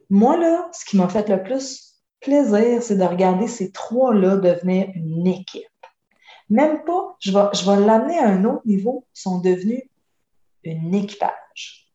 Moi, 0.09 0.37
là, 0.37 0.69
ce 0.73 0.85
qui 0.85 0.97
m'a 0.97 1.09
fait 1.09 1.29
le 1.29 1.43
plus 1.43 1.97
plaisir, 2.21 2.81
c'est 2.81 2.97
de 2.97 3.05
regarder 3.05 3.49
ces 3.49 3.73
trois-là 3.73 4.37
devenir 4.37 4.89
une 4.95 5.27
équipe. 5.27 5.70
Même 6.51 6.85
pas, 6.85 7.17
je 7.21 7.33
vais, 7.33 7.49
je 7.55 7.65
vais 7.65 7.87
l'amener 7.87 8.19
à 8.19 8.29
un 8.29 8.45
autre 8.45 8.67
niveau, 8.67 9.07
ils 9.15 9.21
sont 9.21 9.39
devenus 9.39 9.83
une 10.65 10.95
équipage. 10.95 11.93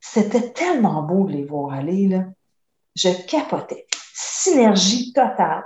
C'était 0.00 0.50
tellement 0.50 1.02
beau 1.02 1.26
de 1.26 1.32
les 1.32 1.44
voir 1.44 1.72
aller, 1.72 2.08
là. 2.08 2.24
Je 2.94 3.10
capotais. 3.26 3.86
Synergie 4.14 5.12
totale. 5.12 5.64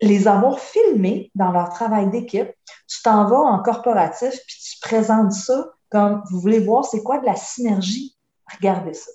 les 0.00 0.26
avoir 0.26 0.58
filmés 0.58 1.30
dans 1.36 1.52
leur 1.52 1.70
travail 1.70 2.10
d'équipe, 2.10 2.50
tu 2.88 3.02
t'en 3.02 3.28
vas 3.28 3.38
en 3.38 3.62
corporatif, 3.62 4.32
puis 4.46 4.56
tu 4.60 4.80
présentes 4.80 5.32
ça 5.32 5.70
comme 5.88 6.22
vous 6.30 6.40
voulez 6.40 6.58
voir 6.58 6.84
c'est 6.84 7.02
quoi 7.02 7.18
de 7.18 7.26
la 7.26 7.36
synergie? 7.36 8.16
Regardez 8.52 8.94
ça. 8.94 9.10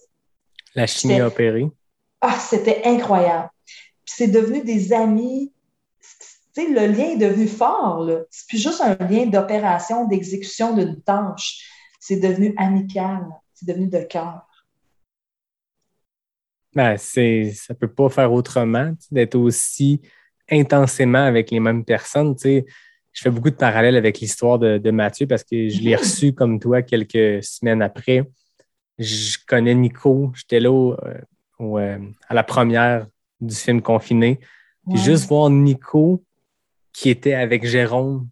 La 0.76 0.88
chimie 0.88 1.22
opérée. 1.22 1.70
Ah, 2.22 2.38
c'était 2.40 2.84
incroyable. 2.86 3.50
Puis 4.06 4.16
c'est 4.16 4.28
devenu 4.28 4.64
des 4.64 4.94
amis. 4.94 5.52
Le 6.58 6.88
lien 6.88 7.12
est 7.12 7.18
devenu 7.18 7.48
fort. 7.48 8.04
Là. 8.04 8.22
C'est 8.30 8.48
plus 8.48 8.62
juste 8.62 8.82
un 8.82 8.96
lien 9.08 9.26
d'opération, 9.28 10.08
d'exécution 10.08 10.76
d'une 10.76 11.02
tâche. 11.02 11.70
C'est 12.00 12.20
devenu 12.20 12.54
amical. 12.58 13.28
C'est 13.54 13.68
devenu 13.68 13.88
de 13.88 14.00
cœur. 14.00 14.48
Ben, 16.74 16.96
c'est, 16.98 17.54
ça 17.56 17.74
ne 17.74 17.80
peut 17.80 17.92
pas 17.92 18.10
faire 18.10 18.32
autrement 18.32 18.94
d'être 19.12 19.36
aussi 19.36 20.02
intensément 20.50 21.24
avec 21.24 21.50
les 21.52 21.60
mêmes 21.60 21.84
personnes. 21.84 22.36
Tu 22.36 22.42
sais, 22.42 22.66
je 23.14 23.22
fais 23.22 23.32
beaucoup 23.32 23.50
de 23.50 23.56
parallèles 23.56 23.96
avec 23.96 24.20
l'histoire 24.20 24.60
de, 24.60 24.78
de, 24.78 24.92
Mathieu 24.92 25.26
parce 25.26 25.44
que 25.44 25.70
je 25.70 25.82
l'ai 25.82 25.96
reçu 25.98 26.34
comme 26.34 26.60
toi 26.60 26.84
quelques 26.84 27.44
semaines 27.44 27.82
après. 27.82 28.30
Je 29.00 29.38
connais 29.48 29.74
Nico, 29.74 30.32
j'étais 30.36 30.60
là 30.60 30.96
euh, 31.04 31.22
euh, 31.62 32.00
à 32.30 32.34
la 32.34 32.44
première 32.44 33.08
du 33.42 33.56
film 33.56 33.82
Confiné. 33.82 34.40
Puis 34.88 35.00
juste 35.00 35.28
voir 35.28 35.50
Nico 35.50 36.24
qui 36.98 37.12
était 37.12 37.36
avec 37.36 37.64
Jérôme, 37.64 38.28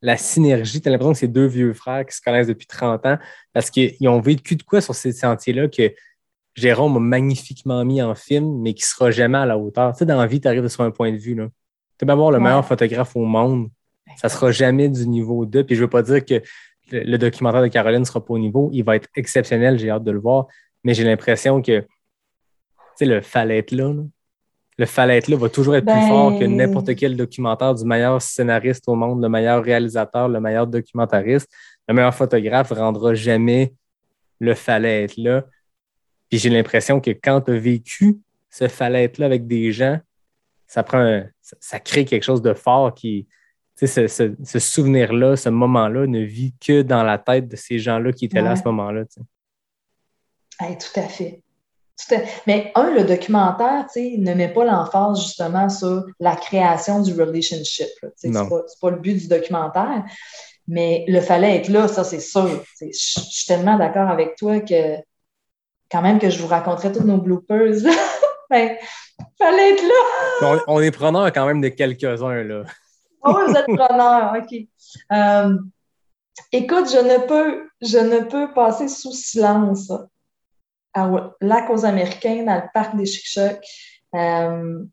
la 0.00 0.16
synergie, 0.16 0.80
tu 0.80 0.88
as 0.88 0.90
l'impression 0.90 1.12
que 1.12 1.18
c'est 1.18 1.28
deux 1.28 1.46
vieux 1.46 1.72
frères 1.72 2.04
qui 2.04 2.16
se 2.16 2.20
connaissent 2.20 2.48
depuis 2.48 2.66
30 2.66 3.06
ans 3.06 3.16
parce 3.52 3.70
qu'ils 3.70 4.08
ont 4.08 4.18
vécu 4.18 4.56
de 4.56 4.64
quoi 4.64 4.80
sur 4.80 4.92
ces 4.92 5.12
sentiers-là 5.12 5.68
que 5.68 5.94
Jérôme 6.56 6.96
a 6.96 6.98
magnifiquement 6.98 7.84
mis 7.84 8.02
en 8.02 8.16
film, 8.16 8.60
mais 8.60 8.74
qui 8.74 8.82
ne 8.82 8.86
sera 8.86 9.10
jamais 9.12 9.38
à 9.38 9.46
la 9.46 9.56
hauteur. 9.56 9.92
Tu 9.92 9.98
sais, 9.98 10.04
dans 10.04 10.18
la 10.18 10.26
vie, 10.26 10.40
tu 10.40 10.48
arrives 10.48 10.66
sur 10.66 10.82
un 10.82 10.90
point 10.90 11.12
de 11.12 11.16
vue. 11.16 11.36
Tu 11.96 12.04
peux 12.04 12.10
avoir 12.10 12.32
le 12.32 12.40
meilleur 12.40 12.66
photographe 12.66 13.14
au 13.14 13.24
monde. 13.24 13.70
Ça 14.16 14.26
ne 14.26 14.32
sera 14.32 14.50
jamais 14.50 14.88
du 14.88 15.06
niveau 15.06 15.46
2. 15.46 15.62
Puis 15.62 15.76
je 15.76 15.80
ne 15.82 15.86
veux 15.86 15.90
pas 15.90 16.02
dire 16.02 16.24
que 16.24 16.42
le, 16.90 17.16
documentaire 17.18 17.62
de 17.62 17.68
Caroline 17.68 18.00
ne 18.00 18.04
sera 18.04 18.22
pas 18.22 18.34
au 18.34 18.38
niveau. 18.40 18.68
Il 18.72 18.82
va 18.82 18.96
être 18.96 19.08
exceptionnel, 19.14 19.78
j'ai 19.78 19.90
hâte 19.90 20.02
de 20.02 20.10
le 20.10 20.18
voir. 20.18 20.48
Mais 20.82 20.92
j'ai 20.92 21.04
l'impression 21.04 21.62
que 21.62 21.86
le 23.00 23.20
fallait 23.20 23.58
être 23.58 23.70
là, 23.70 23.94
Le 24.78 24.86
fallait 24.86 25.18
être 25.18 25.28
là 25.28 25.36
va 25.36 25.48
toujours 25.48 25.76
être 25.76 25.84
plus 25.84 25.94
ben 25.94 26.08
fort 26.08 26.38
que 26.38 26.44
n'importe 26.44 26.94
quel 26.96 27.16
documentaire 27.16 27.74
du 27.74 27.84
meilleur 27.84 28.22
scénariste 28.22 28.84
au 28.88 28.94
monde, 28.94 29.22
le 29.22 29.28
meilleur 29.28 29.62
réalisateur, 29.62 30.28
le 30.28 30.40
meilleur 30.40 30.66
documentariste. 30.66 31.50
Le 31.88 31.94
meilleur 31.94 32.14
photographe 32.14 32.70
ne 32.70 32.76
rendra 32.76 33.14
jamais 33.14 33.74
le 34.40 34.54
fallait 34.54 35.04
être 35.04 35.16
là. 35.16 35.44
Puis 36.30 36.38
j'ai 36.38 36.50
l'impression 36.50 37.00
que 37.00 37.10
quand 37.10 37.42
tu 37.42 37.52
as 37.52 37.58
vécu 37.58 38.18
ce 38.50 38.68
fallait 38.68 39.04
être 39.04 39.18
là 39.18 39.26
avec 39.26 39.46
des 39.46 39.72
gens, 39.72 39.98
ça 40.66 40.82
prend 40.82 41.22
ça, 41.40 41.78
crée 41.80 42.04
quelque 42.04 42.22
chose 42.22 42.42
de 42.42 42.54
fort 42.54 42.94
qui. 42.94 43.26
Ce, 43.74 44.06
ce, 44.06 44.34
ce 44.44 44.58
souvenir-là, 44.60 45.34
ce 45.34 45.48
moment-là 45.48 46.06
ne 46.06 46.20
vit 46.20 46.54
que 46.60 46.82
dans 46.82 47.02
la 47.02 47.18
tête 47.18 47.48
de 47.48 47.56
ces 47.56 47.80
gens-là 47.80 48.12
qui 48.12 48.26
étaient 48.26 48.40
là 48.40 48.52
à 48.52 48.56
ce 48.56 48.62
moment-là. 48.66 49.04
tout 50.58 51.00
à 51.00 51.08
fait. 51.08 51.42
Mais 52.46 52.72
un, 52.74 52.90
le 52.90 53.04
documentaire, 53.04 53.86
ne 53.96 54.34
met 54.34 54.48
pas 54.48 54.64
l'emphase 54.64 55.22
justement 55.22 55.68
sur 55.68 56.04
la 56.20 56.36
création 56.36 57.02
du 57.02 57.12
relationship. 57.12 57.88
Ce 58.16 58.26
n'est 58.26 58.48
pas, 58.80 58.90
le 58.90 58.96
but 58.96 59.14
du 59.14 59.28
documentaire. 59.28 60.04
Mais 60.68 61.04
le 61.08 61.20
fallait 61.20 61.56
être 61.56 61.68
là, 61.68 61.88
ça, 61.88 62.04
c'est 62.04 62.20
sûr. 62.20 62.62
Je 62.80 62.88
suis 62.92 63.46
tellement 63.46 63.76
d'accord 63.76 64.08
avec 64.08 64.36
toi 64.36 64.60
que 64.60 64.96
quand 65.90 66.02
même 66.02 66.18
que 66.18 66.30
je 66.30 66.40
vous 66.40 66.48
raconterai 66.48 66.92
tous 66.92 67.04
nos 67.04 67.18
bloopers. 67.18 67.82
ben, 68.50 68.76
fallait 69.38 69.72
être 69.72 69.82
là. 69.82 70.58
on, 70.66 70.80
est 70.80 70.90
preneur 70.90 71.32
quand 71.32 71.46
même 71.46 71.60
de 71.60 71.68
quelques-uns, 71.68 72.42
là. 72.42 72.62
oh, 73.24 73.38
vous 73.46 73.54
êtes 73.54 73.66
preneur, 73.66 74.34
OK. 74.38 74.58
Euh, 75.12 75.58
écoute, 76.52 76.90
je 76.90 76.98
ne 76.98 77.26
peux, 77.26 77.68
je 77.82 77.98
ne 77.98 78.20
peux 78.20 78.52
passer 78.54 78.88
sous 78.88 79.12
silence 79.12 79.92
à 80.94 81.10
Lac 81.40 81.70
aux 81.70 81.84
Américains, 81.84 82.44
dans 82.44 82.56
le 82.56 82.68
parc 82.72 82.96
des 82.96 83.06
Chic-Chocs. 83.06 83.64
Euh, 84.14 84.84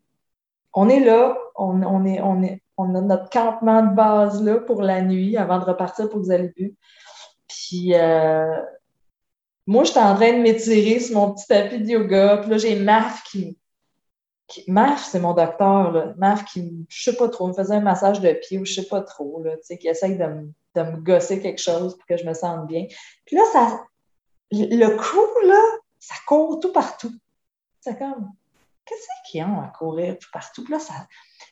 on 0.74 0.89
est 0.89 1.00
là, 1.00 1.38
on, 1.56 1.82
on, 1.84 2.06
est, 2.06 2.22
on, 2.22 2.43
est, 2.43 2.62
on 2.78 2.95
a 2.95 3.02
notre 3.02 3.30
campement 3.30 3.84
de 3.84 3.95
base 3.95 4.43
là 4.43 4.60
pour 4.60 4.82
la 4.82 5.02
nuit 5.02 5.36
avant 5.36 5.60
de 5.60 5.66
repartir 5.66 6.10
pour 6.10 6.22
Xalibu. 6.22 6.76
Puis 7.47 7.93
euh, 7.95 8.62
moi, 9.68 9.84
j'étais 9.84 10.00
en 10.00 10.16
train 10.16 10.34
de 10.34 10.41
m'étirer 10.41 11.00
sur 11.00 11.18
mon 11.18 11.34
petit 11.34 11.47
tapis 11.47 11.80
de 11.80 11.88
yoga. 11.88 12.38
Puis 12.38 12.50
là, 12.50 12.58
j'ai 12.58 12.80
Maf 12.80 13.24
qui, 13.24 13.58
qui 14.47 14.64
Maf, 14.72 15.06
c'est 15.06 15.20
mon 15.20 15.34
docteur, 15.34 15.91
là. 15.91 16.14
Maf 16.18 16.45
qui, 16.45 16.86
je 16.88 17.04
sais 17.04 17.16
pas 17.16 17.30
trop, 17.30 17.47
me 17.47 17.54
faisait 17.54 17.76
un 17.76 17.82
massage 17.82 18.20
de 18.22 18.32
pied 18.34 18.60
ou 18.60 18.66
je 18.66 18.74
sais 18.74 18.88
pas 18.88 19.02
trop, 19.02 19.43
là, 19.43 19.52
qui 19.80 19.88
essaye 19.88 20.18
de 20.18 20.26
me, 20.26 20.52
de 20.76 20.82
me 20.82 20.97
gosser 20.97 21.41
quelque 21.41 21.62
chose 21.62 21.95
pour 21.95 22.06
que 22.08 22.18
je 22.18 22.26
me 22.26 22.34
sente 22.34 22.68
bien. 22.68 22.86
Puis 23.26 23.36
là, 23.36 23.43
ça, 23.52 23.80
le 24.52 24.88
coup, 24.97 25.47
là, 25.47 25.79
ça 26.00 26.16
court 26.26 26.60
tout 26.60 26.72
partout. 26.72 27.14
C'est 27.82 27.97
comme, 27.97 28.32
qu'est-ce 28.86 29.08
qu'ils 29.30 29.43
ont 29.43 29.62
à 29.62 29.68
courir 29.68 30.18
tout 30.18 30.30
partout? 30.32 30.64
Puis 30.64 30.74
là, 30.74 30.80
ça, 30.80 31.08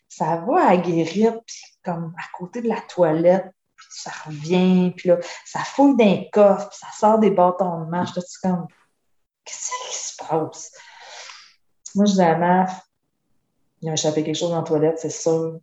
ça 0.08 0.38
va 0.38 0.68
à 0.68 0.78
guérir, 0.78 1.40
puis 1.46 1.62
comme 1.84 2.14
à 2.18 2.38
côté 2.38 2.62
de 2.62 2.68
la 2.68 2.82
toilette, 2.82 3.52
ça 3.90 4.12
revient, 4.26 4.92
puis 4.96 5.10
là, 5.10 5.18
ça 5.46 5.60
fouille 5.60 5.96
d'un 5.96 6.24
coffre, 6.32 6.70
puis 6.70 6.80
ça 6.80 6.88
sort 6.98 7.20
des 7.20 7.30
bâtons 7.30 7.86
de 7.86 7.90
marche. 7.90 8.16
Là, 8.16 8.22
comme, 8.42 8.68
qu'est-ce 9.46 9.72
qui 9.90 9.98
se 9.98 10.16
passe? 10.18 10.72
Moi, 11.96 12.06
je 12.06 12.14
dis 12.14 12.22
à 12.22 12.38
Maf, 12.38 12.82
il 13.82 13.90
a 13.90 13.94
échappé 13.94 14.24
quelque 14.24 14.36
chose 14.36 14.52
dans 14.52 14.58
la 14.58 14.64
toilette, 14.64 15.00
c'est 15.00 15.10
sûr. 15.10 15.60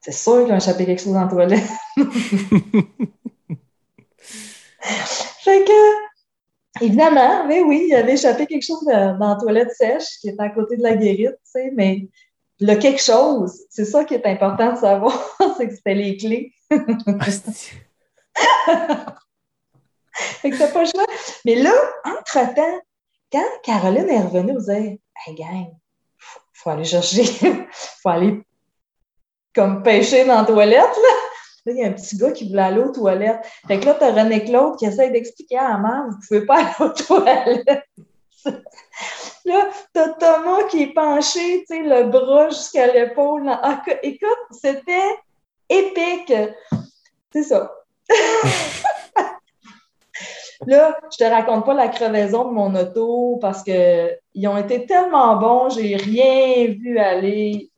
C'est 0.00 0.12
sûr 0.12 0.44
qu'il 0.44 0.52
a 0.52 0.56
échappé 0.56 0.84
quelque 0.84 1.02
chose 1.02 1.12
dans 1.12 1.22
la 1.22 1.28
toilette. 1.28 1.70
fait 4.80 5.64
que, 5.64 6.01
Évidemment, 6.82 7.46
mais 7.46 7.62
oui, 7.62 7.86
il 7.88 7.94
avait 7.94 8.14
échappé 8.14 8.46
quelque 8.46 8.64
chose 8.64 8.84
dans 8.84 9.16
la 9.18 9.36
toilette 9.36 9.70
sèche 9.70 10.18
qui 10.20 10.28
était 10.30 10.42
à 10.42 10.50
côté 10.50 10.76
de 10.76 10.82
la 10.82 10.96
guérite, 10.96 11.36
tu 11.44 11.50
sais, 11.52 11.70
mais 11.74 12.08
le 12.60 12.74
quelque 12.76 13.02
chose, 13.02 13.62
c'est 13.70 13.84
ça 13.84 14.04
qui 14.04 14.14
est 14.14 14.26
important 14.26 14.72
de 14.72 14.78
savoir, 14.78 15.36
c'est 15.56 15.68
que 15.68 15.74
c'était 15.74 15.94
les 15.94 16.16
clés. 16.16 16.52
fait 20.14 20.50
que 20.50 20.72
pas 20.72 20.84
choix. 20.84 21.06
Mais 21.44 21.54
là, 21.56 21.72
entre-temps, 22.04 22.80
quand 23.30 23.44
Caroline 23.62 24.08
est 24.08 24.22
revenue, 24.22 24.52
vous 24.52 24.58
disait 24.58 25.00
Hey 25.26 25.34
gang, 25.34 25.70
faut, 26.18 26.40
faut 26.52 26.70
aller 26.70 26.84
chercher, 26.84 27.24
faut 27.70 28.08
aller 28.08 28.42
comme 29.54 29.82
pêcher 29.82 30.24
dans 30.24 30.40
la 30.40 30.44
toilette, 30.44 30.80
là. 30.80 31.31
Il 31.66 31.76
y 31.76 31.84
a 31.84 31.86
un 31.86 31.92
petit 31.92 32.16
gars 32.16 32.32
qui 32.32 32.48
voulait 32.48 32.62
aller 32.62 32.80
aux 32.80 32.90
toilettes. 32.90 33.46
Fait 33.68 33.78
que 33.78 33.86
là, 33.86 33.94
tu 33.94 34.04
as 34.04 34.12
René 34.12 34.44
Claude 34.44 34.76
qui 34.76 34.86
essaie 34.86 35.10
d'expliquer 35.10 35.58
à 35.58 35.70
la 35.70 35.78
mère, 35.78 36.04
vous 36.08 36.16
ne 36.16 36.26
pouvez 36.26 36.46
pas 36.46 36.58
aller 36.58 36.74
aux 36.80 36.88
toilettes. 36.88 37.84
là, 39.44 39.68
tu 39.94 40.00
as 40.00 40.08
Thomas 40.08 40.64
qui 40.70 40.82
est 40.82 40.94
penché, 40.94 41.60
tu 41.60 41.76
sais, 41.76 41.82
le 41.82 42.04
bras 42.08 42.48
jusqu'à 42.48 42.92
l'épaule. 42.92 43.48
Ah, 43.48 43.82
écoute, 44.02 44.28
c'était 44.50 45.16
épique. 45.68 46.32
C'est 47.32 47.44
ça. 47.44 47.72
Là, 50.66 50.96
je 51.10 51.16
te 51.16 51.24
raconte 51.24 51.66
pas 51.66 51.74
la 51.74 51.88
crevaison 51.88 52.48
de 52.48 52.54
mon 52.54 52.74
auto 52.76 53.38
parce 53.40 53.64
qu'ils 53.64 54.48
ont 54.48 54.56
été 54.56 54.86
tellement 54.86 55.36
bons, 55.36 55.70
j'ai 55.70 55.96
rien 55.96 56.66
vu 56.68 56.98
aller. 56.98 57.70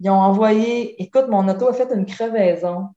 Ils 0.00 0.10
ont 0.10 0.14
envoyé, 0.14 1.00
écoute, 1.00 1.28
mon 1.28 1.48
auto 1.48 1.68
a 1.68 1.72
fait 1.72 1.88
une 1.94 2.06
crevaison 2.06 2.88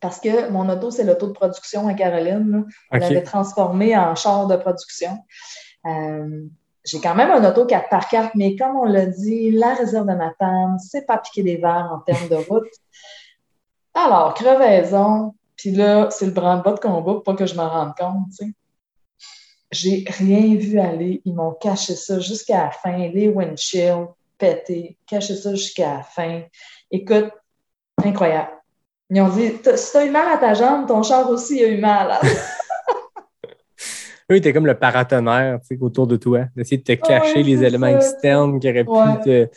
parce 0.00 0.20
que 0.20 0.48
mon 0.50 0.68
auto, 0.68 0.90
c'est 0.90 1.04
l'auto 1.04 1.26
de 1.28 1.32
production 1.32 1.88
à 1.88 1.94
Caroline. 1.94 2.66
On 2.92 2.96
l'avait 2.96 3.22
transformé 3.22 3.96
en 3.96 4.14
char 4.14 4.46
de 4.46 4.56
production. 4.56 5.18
Euh, 5.86 6.42
j'ai 6.84 7.00
quand 7.00 7.14
même 7.14 7.30
un 7.30 7.48
auto 7.48 7.66
4 7.66 7.88
par 7.88 8.08
4 8.08 8.32
mais 8.34 8.56
comme 8.56 8.76
on 8.76 8.84
l'a 8.84 9.06
dit, 9.06 9.50
la 9.50 9.74
réserve 9.74 10.06
de 10.06 10.14
ma 10.14 10.32
femme, 10.38 10.78
c'est 10.78 11.06
pas 11.06 11.18
piquer 11.18 11.42
des 11.42 11.56
verres 11.56 11.90
en 11.92 12.00
termes 12.00 12.28
de 12.28 12.36
route. 12.36 12.68
Alors, 13.94 14.34
crevaison, 14.34 15.34
puis 15.56 15.72
là, 15.72 16.08
c'est 16.10 16.26
le 16.26 16.32
branle-bas 16.32 16.72
de 16.72 16.80
combat 16.80 17.14
pour 17.14 17.22
pas 17.22 17.34
que 17.34 17.46
je 17.46 17.54
m'en 17.54 17.68
rende 17.68 17.94
compte, 17.98 18.28
tu 18.38 18.46
sais. 18.46 18.52
J'ai 19.72 20.04
rien 20.06 20.54
vu 20.54 20.78
aller. 20.78 21.22
Ils 21.24 21.34
m'ont 21.34 21.52
caché 21.52 21.96
ça 21.96 22.20
jusqu'à 22.20 22.64
la 22.64 22.70
fin. 22.70 22.96
Les 23.08 23.28
windshields 23.28 24.14
pétés, 24.38 24.96
caché 25.06 25.34
ça 25.34 25.54
jusqu'à 25.54 25.94
la 25.94 26.02
fin. 26.02 26.42
Écoute, 26.90 27.30
incroyable. 28.04 28.55
Ils 29.10 29.20
ont 29.20 29.28
dit 29.28 29.52
Si 29.76 29.92
t'as 29.92 30.04
eu 30.04 30.10
mal 30.10 30.32
à 30.32 30.38
ta 30.38 30.54
jambe, 30.54 30.86
ton 30.86 31.02
char 31.02 31.30
aussi 31.30 31.62
a 31.62 31.68
eu 31.68 31.78
mal. 31.78 32.18
Eux 34.30 34.36
étaient 34.36 34.52
comme 34.52 34.66
le 34.66 34.76
paratonnerre 34.76 35.60
autour 35.80 36.08
de 36.08 36.16
toi, 36.16 36.46
d'essayer 36.56 36.78
de 36.78 36.82
te 36.82 36.92
cacher 36.92 37.44
les 37.44 37.62
éléments 37.62 37.86
externes 37.86 38.58
qui 38.58 38.68
auraient 38.68 38.84
pu 38.84 39.50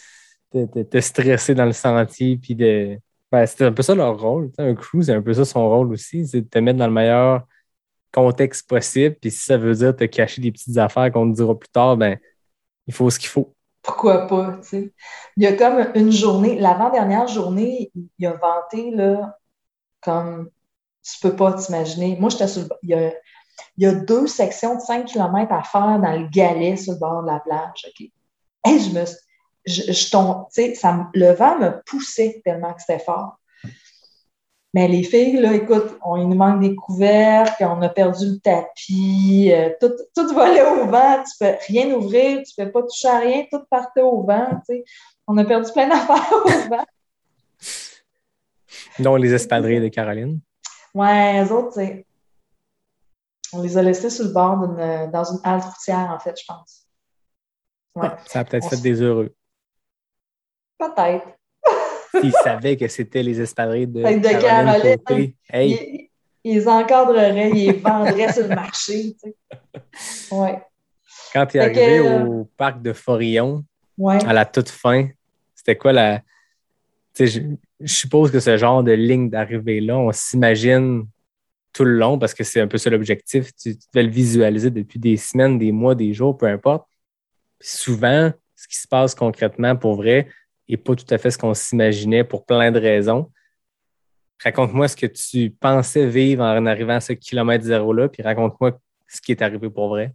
te, 0.83 0.99
stresser 0.99 1.55
dans 1.55 1.65
le 1.65 1.73
sentier. 1.73 2.37
Puis 2.37 2.53
de... 2.55 2.99
Ben, 3.31 3.45
c'était 3.47 3.65
un 3.65 3.71
peu 3.71 3.81
ça 3.81 3.95
leur 3.95 4.19
rôle. 4.19 4.51
Un 4.59 4.75
crew, 4.75 5.01
c'est 5.01 5.13
un 5.13 5.21
peu 5.21 5.33
ça 5.33 5.45
son 5.45 5.67
rôle 5.67 5.91
aussi, 5.91 6.27
c'est 6.27 6.41
de 6.41 6.47
te 6.47 6.59
mettre 6.59 6.77
dans 6.77 6.87
le 6.87 6.93
meilleur 6.93 7.47
contexte 8.11 8.69
possible. 8.69 9.15
Puis 9.19 9.31
si 9.31 9.45
ça 9.45 9.57
veut 9.57 9.73
dire 9.73 9.95
te 9.95 10.03
cacher 10.03 10.41
des 10.41 10.51
petites 10.51 10.77
affaires 10.77 11.11
qu'on 11.11 11.31
te 11.31 11.35
dira 11.35 11.57
plus 11.57 11.69
tard, 11.69 11.97
ben 11.97 12.17
il 12.87 12.93
faut 12.93 13.09
ce 13.09 13.19
qu'il 13.19 13.29
faut. 13.29 13.55
pourquoi 13.81 14.27
pas, 14.27 14.57
tu 14.61 14.67
sais. 14.67 14.93
Il 15.37 15.43
y 15.43 15.47
a 15.47 15.53
comme 15.53 15.91
une 15.95 16.11
journée, 16.11 16.59
l'avant-dernière 16.59 17.27
journée, 17.27 17.91
il 18.17 18.27
a 18.27 18.33
vanté, 18.33 18.91
là, 18.91 19.38
comme 20.01 20.49
tu 21.03 21.19
peux 21.21 21.35
pas 21.35 21.53
t'imaginer. 21.53 22.17
Moi, 22.19 22.29
j'étais 22.29 22.47
sur 22.47 22.63
le 22.63 22.69
il 22.83 22.89
y, 22.89 22.93
a, 22.93 23.13
il 23.77 23.83
y 23.83 23.85
a 23.87 23.93
deux 23.93 24.27
sections 24.27 24.75
de 24.75 24.81
5 24.81 25.05
km 25.05 25.51
à 25.51 25.63
faire 25.63 25.99
dans 25.99 26.19
le 26.19 26.27
galet 26.27 26.77
sur 26.77 26.93
le 26.93 26.99
bord 26.99 27.23
de 27.23 27.27
la 27.27 27.39
plage? 27.39 27.85
Et 28.67 28.79
je 28.79 28.89
me 28.91 29.05
je, 29.65 29.83
je 29.91 30.73
ça, 30.75 31.09
le 31.13 31.33
vent 31.33 31.59
me 31.59 31.81
poussait 31.85 32.41
tellement 32.43 32.73
que 32.73 32.81
c'était 32.81 33.03
fort. 33.03 33.39
Mais 34.73 34.87
les 34.87 35.03
filles, 35.03 35.37
là, 35.37 35.53
écoute, 35.53 35.97
on, 36.05 36.15
il 36.17 36.27
nous 36.29 36.35
manque 36.35 36.61
des 36.61 36.75
couvercles, 36.75 37.63
on 37.63 37.81
a 37.81 37.89
perdu 37.89 38.25
le 38.33 38.39
tapis, 38.39 39.51
euh, 39.51 39.71
tout, 39.81 39.91
tout 40.15 40.31
volait 40.31 40.63
au 40.63 40.85
vent, 40.85 41.23
tu 41.23 41.37
peux 41.39 41.55
rien 41.67 41.91
ouvrir, 41.95 42.43
tu 42.43 42.53
peux 42.55 42.71
pas 42.71 42.83
toucher 42.83 43.07
à 43.07 43.19
rien, 43.19 43.45
tout 43.51 43.61
partait 43.69 44.01
au 44.01 44.21
vent, 44.21 44.47
tu 44.67 44.75
sais. 44.75 44.83
On 45.25 45.37
a 45.37 45.45
perdu 45.45 45.71
plein 45.71 45.87
d'affaires 45.87 46.31
au 46.31 46.47
vent. 46.69 46.85
Non, 48.99 49.15
les 49.15 49.33
espadrilles 49.33 49.81
de 49.81 49.87
Caroline. 49.87 50.39
Ouais, 50.93 51.43
eux 51.43 51.51
autres, 51.51 51.73
tu 51.73 51.85
sais, 51.85 52.05
on 53.53 53.61
les 53.61 53.77
a 53.77 53.81
laissés 53.81 54.09
sur 54.09 54.25
le 54.25 54.31
bord 54.31 54.57
d'une, 54.67 55.11
dans 55.11 55.23
une 55.23 55.39
halte 55.43 55.63
routière, 55.65 56.09
en 56.11 56.19
fait, 56.19 56.35
je 56.39 56.45
pense. 56.47 56.85
Ouais. 57.95 58.07
Ah, 58.11 58.17
ça 58.25 58.39
a 58.39 58.43
peut-être 58.45 58.65
On 58.65 58.69
fait 58.69 58.75
s- 58.75 58.81
des 58.81 59.01
heureux. 59.01 59.33
Peut-être. 60.77 61.27
S'ils 62.21 62.33
savaient 62.43 62.77
que 62.77 62.87
c'était 62.87 63.23
les 63.23 63.39
espadrilles 63.41 63.87
de, 63.87 64.01
de 64.01 64.41
Caroline. 64.41 65.33
Hey, 65.51 65.71
Ils, 65.71 66.09
ils 66.51 66.55
les 66.59 66.67
encadreraient, 66.67 67.49
ils 67.51 67.65
les 67.67 67.73
vendraient 67.73 68.31
sur 68.33 68.43
le 68.47 68.55
marché, 68.55 69.15
tu 69.21 69.29
sais. 69.29 69.35
Ouais. 70.31 70.61
quand 71.33 71.45
tu 71.47 71.57
es 71.57 71.59
que, 71.59 71.65
arrivé 71.79 71.97
euh, 71.99 72.25
au 72.25 72.45
parc 72.57 72.81
de 72.81 72.93
Forillon, 72.93 73.63
Ouais. 73.97 74.23
à 74.25 74.31
la 74.31 74.45
toute 74.45 74.69
fin, 74.69 75.09
c'était 75.53 75.75
quoi 75.77 75.91
la. 75.91 76.19
Tu 77.13 77.27
sais, 77.27 77.27
je, 77.27 77.41
je 77.79 77.93
suppose 77.93 78.31
que 78.31 78.39
ce 78.39 78.57
genre 78.57 78.83
de 78.83 78.91
ligne 78.91 79.29
d'arrivée-là, 79.29 79.97
on 79.97 80.11
s'imagine 80.11 81.07
tout 81.73 81.85
le 81.85 81.97
long 81.97 82.17
parce 82.17 82.33
que 82.33 82.43
c'est 82.43 82.59
un 82.59 82.67
peu 82.67 82.77
ça 82.77 82.89
l'objectif. 82.89 83.53
Tu, 83.55 83.77
tu 83.77 83.85
devais 83.93 84.03
le 84.03 84.11
visualiser 84.11 84.69
depuis 84.69 84.99
des 84.99 85.17
semaines, 85.17 85.57
des 85.57 85.71
mois, 85.71 85.95
des 85.95 86.13
jours, 86.13 86.37
peu 86.37 86.47
importe. 86.47 86.87
Puis 87.59 87.69
souvent, 87.69 88.31
ce 88.55 88.67
qui 88.67 88.77
se 88.77 88.87
passe 88.87 89.15
concrètement 89.15 89.75
pour 89.75 89.95
vrai 89.95 90.27
n'est 90.67 90.77
pas 90.77 90.95
tout 90.95 91.05
à 91.09 91.17
fait 91.17 91.31
ce 91.31 91.37
qu'on 91.37 91.53
s'imaginait 91.53 92.23
pour 92.23 92.45
plein 92.45 92.71
de 92.71 92.79
raisons. 92.79 93.31
Raconte-moi 94.43 94.87
ce 94.87 94.95
que 94.95 95.05
tu 95.05 95.49
pensais 95.49 96.07
vivre 96.07 96.43
en 96.43 96.65
arrivant 96.65 96.95
à 96.95 97.01
ce 97.01 97.13
kilomètre 97.13 97.65
zéro-là, 97.65 98.07
puis 98.07 98.23
raconte-moi 98.23 98.77
ce 99.07 99.21
qui 99.21 99.31
est 99.31 99.41
arrivé 99.41 99.69
pour 99.69 99.89
vrai. 99.89 100.13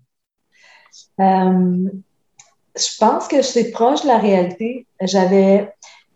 Euh, 1.21 1.91
je 2.77 2.99
pense 2.99 3.29
que 3.29 3.43
c'est 3.43 3.71
proche 3.71 4.03
de 4.03 4.09
la 4.09 4.19
réalité. 4.19 4.87
J'avais, 5.01 5.71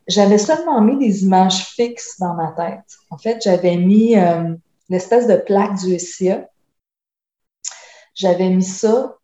j'avais 0.09 0.39
seulement 0.39 0.81
mis 0.81 0.99
des 0.99 1.23
images 1.23 1.67
fixes 1.67 2.19
dans 2.19 2.35
ma 2.35 2.53
tête. 2.53 2.97
En 3.11 3.19
fait, 3.19 3.43
j'avais 3.43 3.77
mis 3.77 4.17
euh, 4.19 4.55
l'espèce 4.89 5.27
de 5.27 5.37
plaque 5.37 5.77
du 5.77 5.99
SIA. 5.99 6.49
J'avais 8.15 8.49
mis 8.49 8.65
ça, 8.65 9.19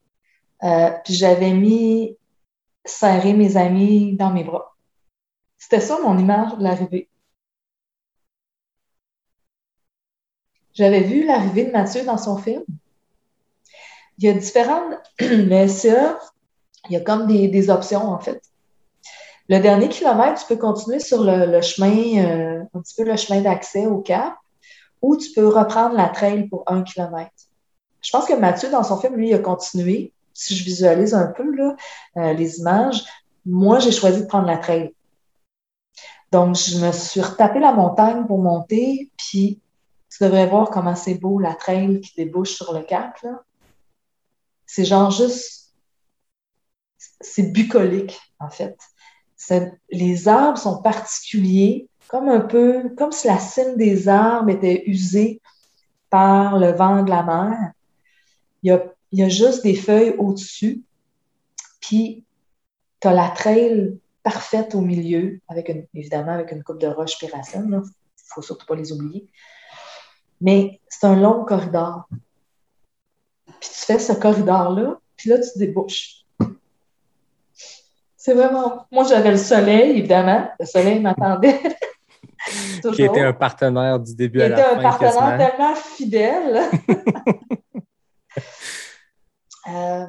euh, 0.63 0.91
puis 1.05 1.15
j'avais 1.15 1.53
mis 1.53 2.17
serrer 2.85 3.33
mes 3.33 3.57
amis 3.57 4.15
dans 4.15 4.31
mes 4.31 4.45
bras. 4.45 4.77
C'était 5.59 5.81
ça 5.81 5.99
mon 6.03 6.19
image 6.19 6.57
de 6.59 6.63
l'arrivée. 6.63 7.09
J'avais 10.75 11.01
vu 11.01 11.25
l'arrivée 11.25 11.65
de 11.65 11.71
Mathieu 11.73 12.05
dans 12.05 12.19
son 12.19 12.37
film. 12.37 12.63
Il 14.19 14.25
y 14.25 14.29
a 14.29 14.35
différentes. 14.35 14.95
Le 15.21 15.67
SCA, 15.67 16.19
il 16.89 16.93
y 16.93 16.97
a 16.97 17.01
comme 17.01 17.27
des 17.27 17.71
options, 17.71 18.03
en 18.03 18.19
fait. 18.19 18.43
Le 19.49 19.59
dernier 19.59 19.89
kilomètre, 19.89 20.41
tu 20.41 20.47
peux 20.47 20.61
continuer 20.61 21.01
sur 21.01 21.23
le, 21.23 21.61
chemin, 21.61 22.25
euh, 22.25 22.65
un 22.73 22.81
petit 22.81 22.95
peu 22.97 23.05
le 23.05 23.17
chemin 23.17 23.43
d'accès 23.43 23.87
au 23.87 23.99
cap, 23.99 24.37
ou 25.03 25.17
tu 25.17 25.33
peux 25.33 25.47
reprendre 25.47 25.95
la 25.95 26.09
trail 26.09 26.49
pour 26.49 26.65
un 26.67 26.83
kilomètre. 26.83 27.31
Je 28.01 28.11
pense 28.11 28.27
que 28.27 28.35
Mathieu, 28.35 28.71
dans 28.71 28.83
son 28.83 28.99
film, 28.99 29.17
lui, 29.17 29.29
il 29.29 29.35
a 29.35 29.39
continué. 29.39 30.13
Si 30.33 30.57
je 30.57 30.65
visualise 30.65 31.15
un 31.15 31.27
peu 31.27 31.55
là, 31.55 31.77
euh, 32.17 32.33
les 32.33 32.59
images, 32.59 33.05
moi, 33.45 33.79
j'ai 33.81 33.93
choisi 33.93 34.23
de 34.23 34.27
prendre 34.27 34.47
la 34.47 34.57
trail. 34.57 34.95
Donc, 36.33 36.57
je 36.57 36.79
me 36.79 36.91
suis 36.91 37.21
retapé 37.21 37.61
la 37.61 37.73
montagne 37.73 38.27
pour 38.27 38.39
monter, 38.39 39.11
puis 39.17 39.61
tu 40.11 40.25
devrais 40.25 40.47
voir 40.47 40.71
comment 40.71 40.97
c'est 40.97 41.15
beau 41.15 41.39
la 41.39 41.55
trail 41.55 42.01
qui 42.01 42.15
débouche 42.17 42.55
sur 42.55 42.73
le 42.73 42.83
cap. 42.83 43.15
C'est 44.67 44.85
genre 44.85 45.11
juste. 45.11 45.75
C'est 47.21 47.53
bucolique, 47.53 48.19
en 48.41 48.49
fait. 48.49 48.77
Les 49.91 50.29
arbres 50.29 50.59
sont 50.59 50.83
particuliers, 50.83 51.89
comme 52.09 52.29
un 52.29 52.41
peu, 52.41 52.91
comme 52.97 53.13
si 53.13 53.27
la 53.27 53.39
cime 53.39 53.77
des 53.77 54.09
arbres 54.09 54.51
était 54.51 54.85
usée 54.87 55.41
par 56.11 56.59
le 56.59 56.73
vent 56.73 57.03
de 57.03 57.11
la 57.11 57.23
mer. 57.23 57.73
Il 58.63 58.81
y 59.13 59.23
a, 59.23 59.29
juste 59.29 59.63
des 59.63 59.75
feuilles 59.75 60.15
au-dessus, 60.19 60.83
puis 61.81 62.25
tu 63.01 63.09
as 63.09 63.13
la 63.13 63.29
trail 63.29 63.99
parfaite 64.23 64.75
au 64.75 64.81
milieu, 64.81 65.41
avec 65.49 65.71
évidemment 65.93 66.33
avec 66.33 66.53
une 66.53 66.63
coupe 66.63 66.81
de 66.81 66.87
roches 66.87 67.19
puis 67.19 67.27
racines. 67.27 67.65
Il 67.65 67.71
ne 67.71 67.83
faut 68.29 68.43
surtout 68.43 68.67
pas 68.67 68.75
les 68.75 68.93
oublier. 68.93 69.29
Mais 70.41 70.81
c'est 70.89 71.07
un 71.07 71.17
long 71.17 71.45
corridor. 71.45 72.09
Puis 73.47 73.71
tu 73.73 73.81
fais 73.85 73.99
ce 73.99 74.13
corridor-là, 74.13 74.99
puis 75.17 75.31
là, 75.31 75.39
tu 75.39 75.59
débouches. 75.59 76.24
C'est 78.25 78.33
vraiment. 78.33 78.87
Moi, 78.91 79.05
j'avais 79.05 79.33
le 79.33 79.37
soleil, 79.37 79.99
évidemment. 79.99 80.49
Le 80.59 80.65
soleil 80.65 80.99
m'attendait. 80.99 81.61
Qui 82.95 83.03
était 83.03 83.21
un 83.21 83.35
partenaire 83.35 84.01
du 84.01 84.15
début 84.15 84.41
à 84.41 84.47
était 84.47 84.57
la 84.57 84.73
un 84.73 84.77
fin. 84.77 84.83
partenaire 84.83 85.13
quasiment. 85.13 85.37
tellement 85.37 85.75
fidèle. 85.75 86.61
Euh, 89.67 90.05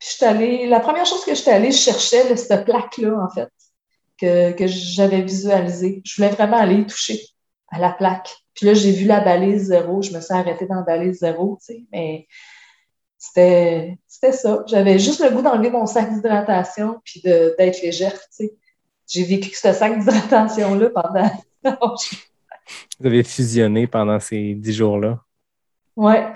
puis 0.00 0.08
je 0.08 0.14
suis 0.16 0.24
allée, 0.24 0.66
la 0.66 0.80
première 0.80 1.06
chose 1.06 1.24
que 1.24 1.36
j'étais 1.36 1.52
allée, 1.52 1.70
je 1.70 1.78
cherchais 1.78 2.36
cette 2.36 2.64
plaque-là, 2.64 3.16
en 3.16 3.30
fait, 3.30 3.48
que, 4.18 4.50
que 4.50 4.66
j'avais 4.66 5.22
visualisée. 5.22 6.02
Je 6.04 6.16
voulais 6.16 6.34
vraiment 6.34 6.56
aller 6.56 6.84
toucher 6.84 7.20
à 7.68 7.78
la 7.78 7.92
plaque. 7.92 8.28
Puis 8.54 8.66
là, 8.66 8.74
j'ai 8.74 8.90
vu 8.90 9.04
la 9.06 9.20
balise 9.20 9.66
zéro. 9.66 10.02
Je 10.02 10.10
me 10.10 10.20
suis 10.20 10.34
arrêtée 10.34 10.66
dans 10.66 10.74
la 10.74 10.82
balise 10.82 11.20
zéro, 11.20 11.58
tu 11.64 11.74
sais, 11.74 11.84
mais 11.92 12.26
c'était 13.26 14.32
ça. 14.32 14.64
J'avais 14.66 14.98
juste 14.98 15.22
le 15.24 15.30
goût 15.30 15.42
d'enlever 15.42 15.70
mon 15.70 15.86
sac 15.86 16.12
d'hydratation 16.12 17.00
puis 17.04 17.20
d'être 17.22 17.82
légère, 17.82 18.12
tu 18.12 18.26
sais. 18.30 18.54
J'ai 19.06 19.24
vécu 19.24 19.54
ce 19.54 19.72
sac 19.72 19.98
d'hydratation-là 19.98 20.90
pendant... 20.90 21.30
Vous 23.00 23.06
avez 23.06 23.22
fusionné 23.22 23.86
pendant 23.86 24.20
ces 24.20 24.54
dix 24.54 24.72
jours-là. 24.72 25.20
Ouais. 25.96 26.32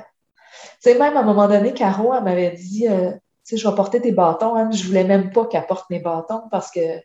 Tu 0.82 0.90
sais, 0.90 0.98
même 0.98 1.16
à 1.16 1.20
un 1.20 1.24
moment 1.24 1.48
donné, 1.48 1.72
Caro, 1.72 2.14
elle 2.14 2.24
m'avait 2.24 2.52
dit, 2.52 2.88
euh, 2.88 3.12
tu 3.12 3.18
sais, 3.44 3.56
je 3.56 3.68
vais 3.68 3.74
porter 3.74 4.00
tes 4.00 4.12
bâtons. 4.12 4.54
Anne. 4.54 4.72
Je 4.72 4.86
voulais 4.86 5.04
même 5.04 5.30
pas 5.30 5.46
qu'elle 5.46 5.66
porte 5.66 5.88
mes 5.90 6.00
bâtons 6.00 6.42
parce 6.50 6.70
que, 6.70 6.98
tu 6.98 7.04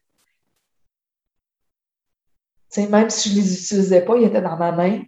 sais, 2.69 2.87
même 2.87 3.09
si 3.09 3.29
je 3.29 3.35
les 3.35 3.53
utilisais 3.53 4.01
pas, 4.01 4.17
ils 4.17 4.25
étaient 4.25 4.41
dans 4.41 4.57
ma 4.57 4.71
main. 4.71 5.01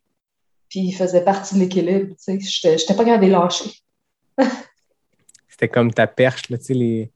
Puis 0.70 0.80
ils 0.80 0.94
faisaient 0.94 1.24
partie 1.24 1.56
de 1.56 1.60
l'équilibre. 1.60 2.16
Tu 2.16 2.16
sais, 2.18 2.40
j'étais 2.40 2.78
j'étais 2.78 2.96
pas 2.96 3.06
capable 3.06 3.24
de 3.24 3.28
les 3.28 3.34
lâcher. 3.34 3.85
C'était 5.48 5.70
comme 5.70 5.92
ta 5.94 6.08
perche, 6.08 6.50
là, 6.50 6.58
tu 6.58 6.66
sais, 6.66 6.74
les, 6.74 7.12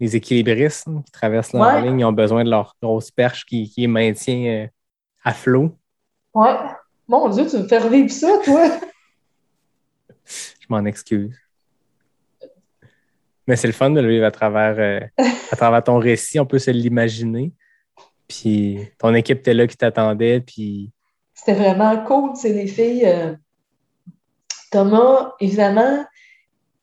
les 0.00 0.16
équilibristes 0.16 0.88
hein, 0.88 1.02
qui 1.04 1.12
traversent 1.12 1.52
leur 1.52 1.62
Ouais. 1.74 1.82
ligne, 1.82 2.00
ils 2.00 2.04
ont 2.04 2.12
besoin 2.12 2.42
de 2.44 2.50
leur 2.50 2.74
grosse 2.82 3.10
perche 3.10 3.44
qui, 3.44 3.68
qui 3.70 3.82
les 3.82 3.86
maintient 3.86 4.64
euh, 4.64 4.66
à 5.24 5.34
flot. 5.34 5.76
Ouais. 6.34 6.54
Mon 7.06 7.28
Dieu, 7.28 7.46
tu 7.48 7.58
me 7.58 7.68
fais 7.68 7.78
revivre 7.78 8.10
ça, 8.10 8.38
toi. 8.44 8.66
Je 10.24 10.66
m'en 10.68 10.84
excuse. 10.86 11.36
Mais 13.46 13.56
c'est 13.56 13.66
le 13.66 13.72
fun 13.72 13.90
de 13.90 14.00
le 14.00 14.08
vivre 14.08 14.24
à 14.24 14.30
travers, 14.30 14.78
euh, 14.78 15.24
à 15.50 15.56
travers 15.56 15.82
ton 15.84 15.98
récit. 15.98 16.38
On 16.40 16.46
peut 16.46 16.60
se 16.60 16.70
l'imaginer. 16.70 17.52
Puis 18.28 18.78
ton 18.98 19.12
équipe 19.14 19.38
était 19.40 19.52
là 19.52 19.66
qui 19.66 19.76
t'attendait. 19.76 20.40
Puis 20.40 20.90
C'était 21.34 21.54
vraiment 21.58 22.02
cool, 22.04 22.30
tu 22.34 22.40
sais, 22.42 22.52
les 22.52 22.68
filles. 22.68 23.04
euh, 23.04 23.34
Thomas, 24.70 25.32
évidemment, 25.40 26.06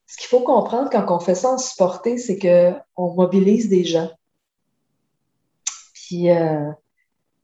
ce 0.09 0.17
qu'il 0.17 0.27
faut 0.27 0.39
comprendre 0.41 0.89
quand 0.89 1.05
on 1.15 1.19
fait 1.19 1.35
ça 1.35 1.51
en 1.51 1.59
supporter, 1.59 2.17
c'est 2.17 2.39
qu'on 2.39 3.13
mobilise 3.13 3.69
des 3.69 3.83
gens. 3.83 4.09
Puis 5.93 6.31
euh, 6.31 6.71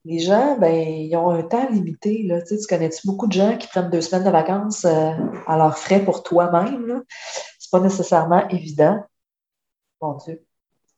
les 0.03 0.17
gens, 0.17 0.57
ben, 0.57 0.73
ils 0.73 1.15
ont 1.15 1.29
un 1.29 1.43
temps 1.43 1.69
limité. 1.69 2.23
Là. 2.23 2.41
Tu, 2.41 2.55
connais-tu 2.67 3.05
beaucoup 3.05 3.27
de 3.27 3.33
gens 3.33 3.55
qui 3.55 3.67
prennent 3.67 3.91
deux 3.91 4.01
semaines 4.01 4.23
de 4.23 4.31
vacances 4.31 4.83
euh, 4.83 5.11
à 5.45 5.57
leurs 5.57 5.77
frais 5.77 6.03
pour 6.03 6.23
toi-même? 6.23 7.03
C'est 7.59 7.69
pas 7.69 7.79
nécessairement 7.79 8.47
évident. 8.49 8.99
Mon 10.01 10.15
Dieu, 10.15 10.43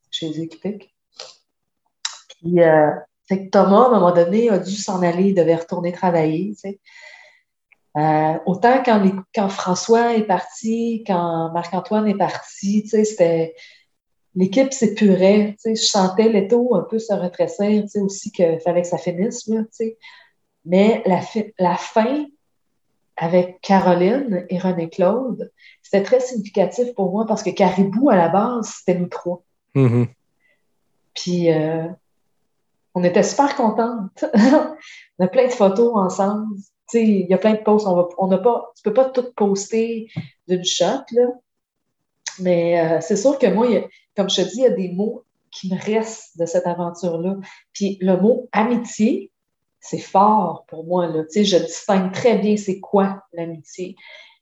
chez 0.10 0.30
les 0.30 0.44
équipés. 0.44 0.90
Puis, 2.30 2.62
euh, 2.62 2.92
fait 3.28 3.46
que 3.46 3.50
Thomas, 3.50 3.84
à 3.84 3.88
un 3.88 4.00
moment 4.00 4.14
donné, 4.14 4.50
a 4.50 4.58
dû 4.58 4.72
s'en 4.74 5.02
aller, 5.02 5.30
il 5.30 5.36
devait 5.36 5.56
retourner 5.56 5.92
travailler. 5.92 6.54
tu 6.54 6.60
sais. 6.62 6.80
Euh, 7.98 8.38
autant 8.46 8.84
quand, 8.84 9.00
les- 9.00 9.14
quand 9.34 9.50
François 9.50 10.16
est 10.16 10.24
parti, 10.24 11.04
quand 11.08 11.52
Marc-Antoine 11.52 12.08
est 12.08 12.18
parti, 12.18 12.88
c'était. 12.88 13.56
l'équipe 14.36 14.72
s'épurait. 14.72 15.56
Je 15.66 15.74
sentais 15.74 16.30
l'étau 16.30 16.76
un 16.76 16.84
peu 16.84 17.00
se 17.00 17.14
rétrécir, 17.14 17.86
aussi 18.02 18.32
qu'il 18.32 18.60
fallait 18.60 18.84
que 18.84 18.88
ça 18.88 19.00
finisse. 19.00 19.48
Là, 19.48 19.64
Mais 20.66 21.02
la, 21.06 21.22
la 21.58 21.76
fin 21.76 22.26
avec 23.16 23.60
Caroline 23.62 24.46
et 24.50 24.60
René-Claude, 24.60 25.52
c'était 25.82 26.04
très 26.04 26.20
significatif 26.20 26.94
pour 26.94 27.12
moi 27.12 27.26
parce 27.26 27.42
que 27.42 27.50
Caribou, 27.50 28.12
à 28.12 28.16
la 28.16 28.30
base, 28.30 28.76
c'était 28.78 29.00
nous 29.00 29.08
trois. 29.08 29.42
Mm-hmm. 29.74 30.08
Puis, 31.16 31.52
euh, 31.52 31.88
on 32.94 33.04
était 33.04 33.24
super 33.24 33.56
contentes. 33.56 34.24
on 35.20 35.26
a 35.26 35.28
plein 35.28 35.48
de 35.48 35.52
photos 35.52 35.94
ensemble. 35.96 36.56
Il 36.94 37.28
y 37.28 37.34
a 37.34 37.38
plein 37.38 37.54
de 37.54 37.60
posts. 37.60 37.88
On 37.88 38.10
on 38.18 38.32
a 38.32 38.38
pas, 38.38 38.72
tu 38.76 38.84
peux 38.84 38.94
pas 38.94 39.06
tout 39.06 39.32
poster 39.36 40.10
d'une 40.48 40.64
shot, 40.64 41.04
là. 41.12 41.28
Mais 42.40 42.80
euh, 42.80 43.02
c'est 43.02 43.18
sûr 43.18 43.38
que 43.40 43.48
moi, 43.48 43.68
comme 44.16 44.30
je 44.30 44.42
te 44.42 44.42
dis, 44.42 44.58
il 44.58 44.64
y 44.64 44.66
a 44.66 44.70
des 44.70 44.90
mots 44.90 45.24
qui 45.52 45.74
me 45.74 45.80
restent 45.80 46.38
de 46.38 46.46
cette 46.46 46.68
aventure-là. 46.68 47.38
Puis 47.74 47.98
le 48.02 48.18
mot 48.18 48.48
amitié, 48.52 49.32
c'est 49.80 49.98
fort 49.98 50.66
pour 50.68 50.86
moi. 50.86 51.08
Là. 51.08 51.24
Tu 51.24 51.30
sais, 51.32 51.46
je 51.46 51.58
distingue 51.58 52.12
très 52.12 52.38
bien 52.38 52.58
c'est 52.58 52.80
quoi 52.80 53.24
l'amitié. 53.34 53.96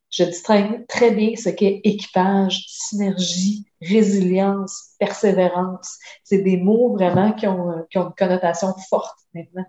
Je 0.09 0.23
distingue 0.23 0.85
très 0.87 1.11
bien 1.11 1.35
ce 1.35 1.49
qu'est 1.49 1.81
équipage, 1.83 2.65
synergie, 2.67 3.65
résilience, 3.81 4.91
persévérance. 4.99 5.97
C'est 6.23 6.39
des 6.39 6.57
mots 6.57 6.93
vraiment 6.93 7.33
qui 7.33 7.47
ont, 7.47 7.71
euh, 7.71 7.81
qui 7.89 7.97
ont 7.97 8.07
une 8.07 8.15
connotation 8.15 8.73
forte 8.89 9.17
maintenant 9.33 9.65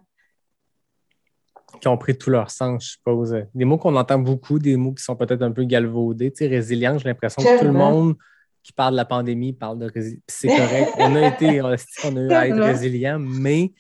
qui 1.81 1.89
ont 1.89 1.97
pris 1.97 2.17
tout 2.17 2.31
leur 2.31 2.51
sens, 2.51 2.85
je 2.85 2.91
suppose. 2.93 3.37
Des 3.55 3.65
mots 3.65 3.79
qu'on 3.79 3.97
entend 3.97 4.19
beaucoup, 4.19 4.59
des 4.59 4.77
mots 4.77 4.93
qui 4.93 5.03
sont 5.03 5.17
peut-être 5.17 5.43
un 5.43 5.53
peu 5.53 5.65
galvaudés. 5.65 6.31
Tu 6.31 6.39
sais, 6.39 6.47
résilience, 6.49 7.03
j'ai 7.03 7.09
l'impression 7.09 7.43
que 7.43 7.59
tout 7.59 7.65
le 7.65 7.73
monde 7.73 8.15
qui 8.63 8.73
parle 8.73 8.93
de 8.93 8.97
la 8.97 9.05
pandémie 9.05 9.53
parle 9.53 9.79
de 9.79 9.91
résilience. 9.93 10.23
C'est 10.27 10.49
correct. 10.49 10.91
on 10.99 11.15
a 11.15 11.29
été, 11.29 11.63
on 11.63 12.17
a 12.17 12.21
eu 12.21 12.33
à 12.33 12.49
être 12.49 12.61
résilient, 12.61 13.19
mais 13.19 13.73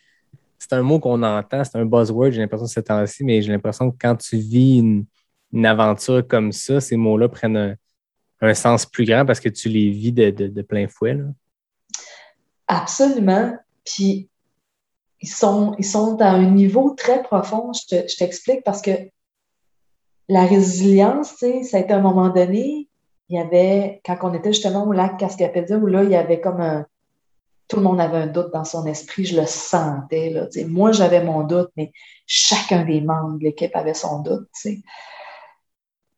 c'est 0.58 0.72
un 0.72 0.82
mot 0.82 0.98
qu'on 0.98 1.22
entend, 1.22 1.64
c'est 1.64 1.76
un 1.76 1.84
buzzword, 1.84 2.32
j'ai 2.32 2.40
l'impression, 2.40 2.66
ce 2.66 2.80
temps-ci, 2.80 3.24
mais 3.24 3.42
j'ai 3.42 3.52
l'impression 3.52 3.90
que 3.90 3.96
quand 4.00 4.16
tu 4.16 4.36
vis 4.36 4.78
une, 4.78 5.06
aventure 5.64 6.26
comme 6.26 6.52
ça, 6.52 6.80
ces 6.80 6.96
mots-là 6.96 7.28
prennent 7.28 7.76
un, 8.40 8.54
sens 8.54 8.84
plus 8.84 9.06
grand 9.06 9.24
parce 9.24 9.40
que 9.40 9.48
tu 9.48 9.68
les 9.68 9.90
vis 9.90 10.12
de, 10.12 10.62
plein 10.62 10.86
fouet. 10.86 11.18
Absolument. 12.68 13.56
Puis 13.84 14.28
ils 15.20 15.28
sont, 15.28 15.74
ils 15.78 15.84
sont 15.84 16.20
à 16.20 16.30
un 16.30 16.50
niveau 16.50 16.90
très 16.90 17.22
profond. 17.22 17.72
Je 17.72 18.16
t'explique 18.16 18.62
parce 18.64 18.82
que 18.82 18.90
la 20.28 20.44
résilience, 20.44 21.34
ça 21.36 21.76
a 21.76 21.80
été 21.80 21.92
à 21.92 21.96
un 21.96 22.00
moment 22.00 22.28
donné, 22.28 22.88
il 23.28 23.36
y 23.36 23.40
avait, 23.40 24.00
quand 24.04 24.16
on 24.22 24.34
était 24.34 24.52
justement 24.52 24.86
au 24.86 24.92
lac 24.92 25.18
Cascapédia, 25.18 25.76
où 25.76 25.86
là, 25.86 26.04
il 26.04 26.10
y 26.10 26.16
avait 26.16 26.40
comme 26.40 26.60
un. 26.60 26.86
Tout 27.68 27.76
le 27.76 27.82
monde 27.82 28.00
avait 28.00 28.18
un 28.18 28.26
doute 28.28 28.52
dans 28.52 28.64
son 28.64 28.86
esprit, 28.86 29.24
je 29.24 29.40
le 29.40 29.46
sentais. 29.46 30.30
Là. 30.30 30.46
Moi, 30.68 30.92
j'avais 30.92 31.24
mon 31.24 31.42
doute, 31.42 31.70
mais 31.76 31.92
chacun 32.24 32.84
des 32.84 33.00
membres 33.00 33.38
de 33.38 33.44
l'équipe 33.44 33.74
avait 33.74 33.94
son 33.94 34.20
doute. 34.20 34.46
Tu 34.54 34.60
sais. 34.60 34.82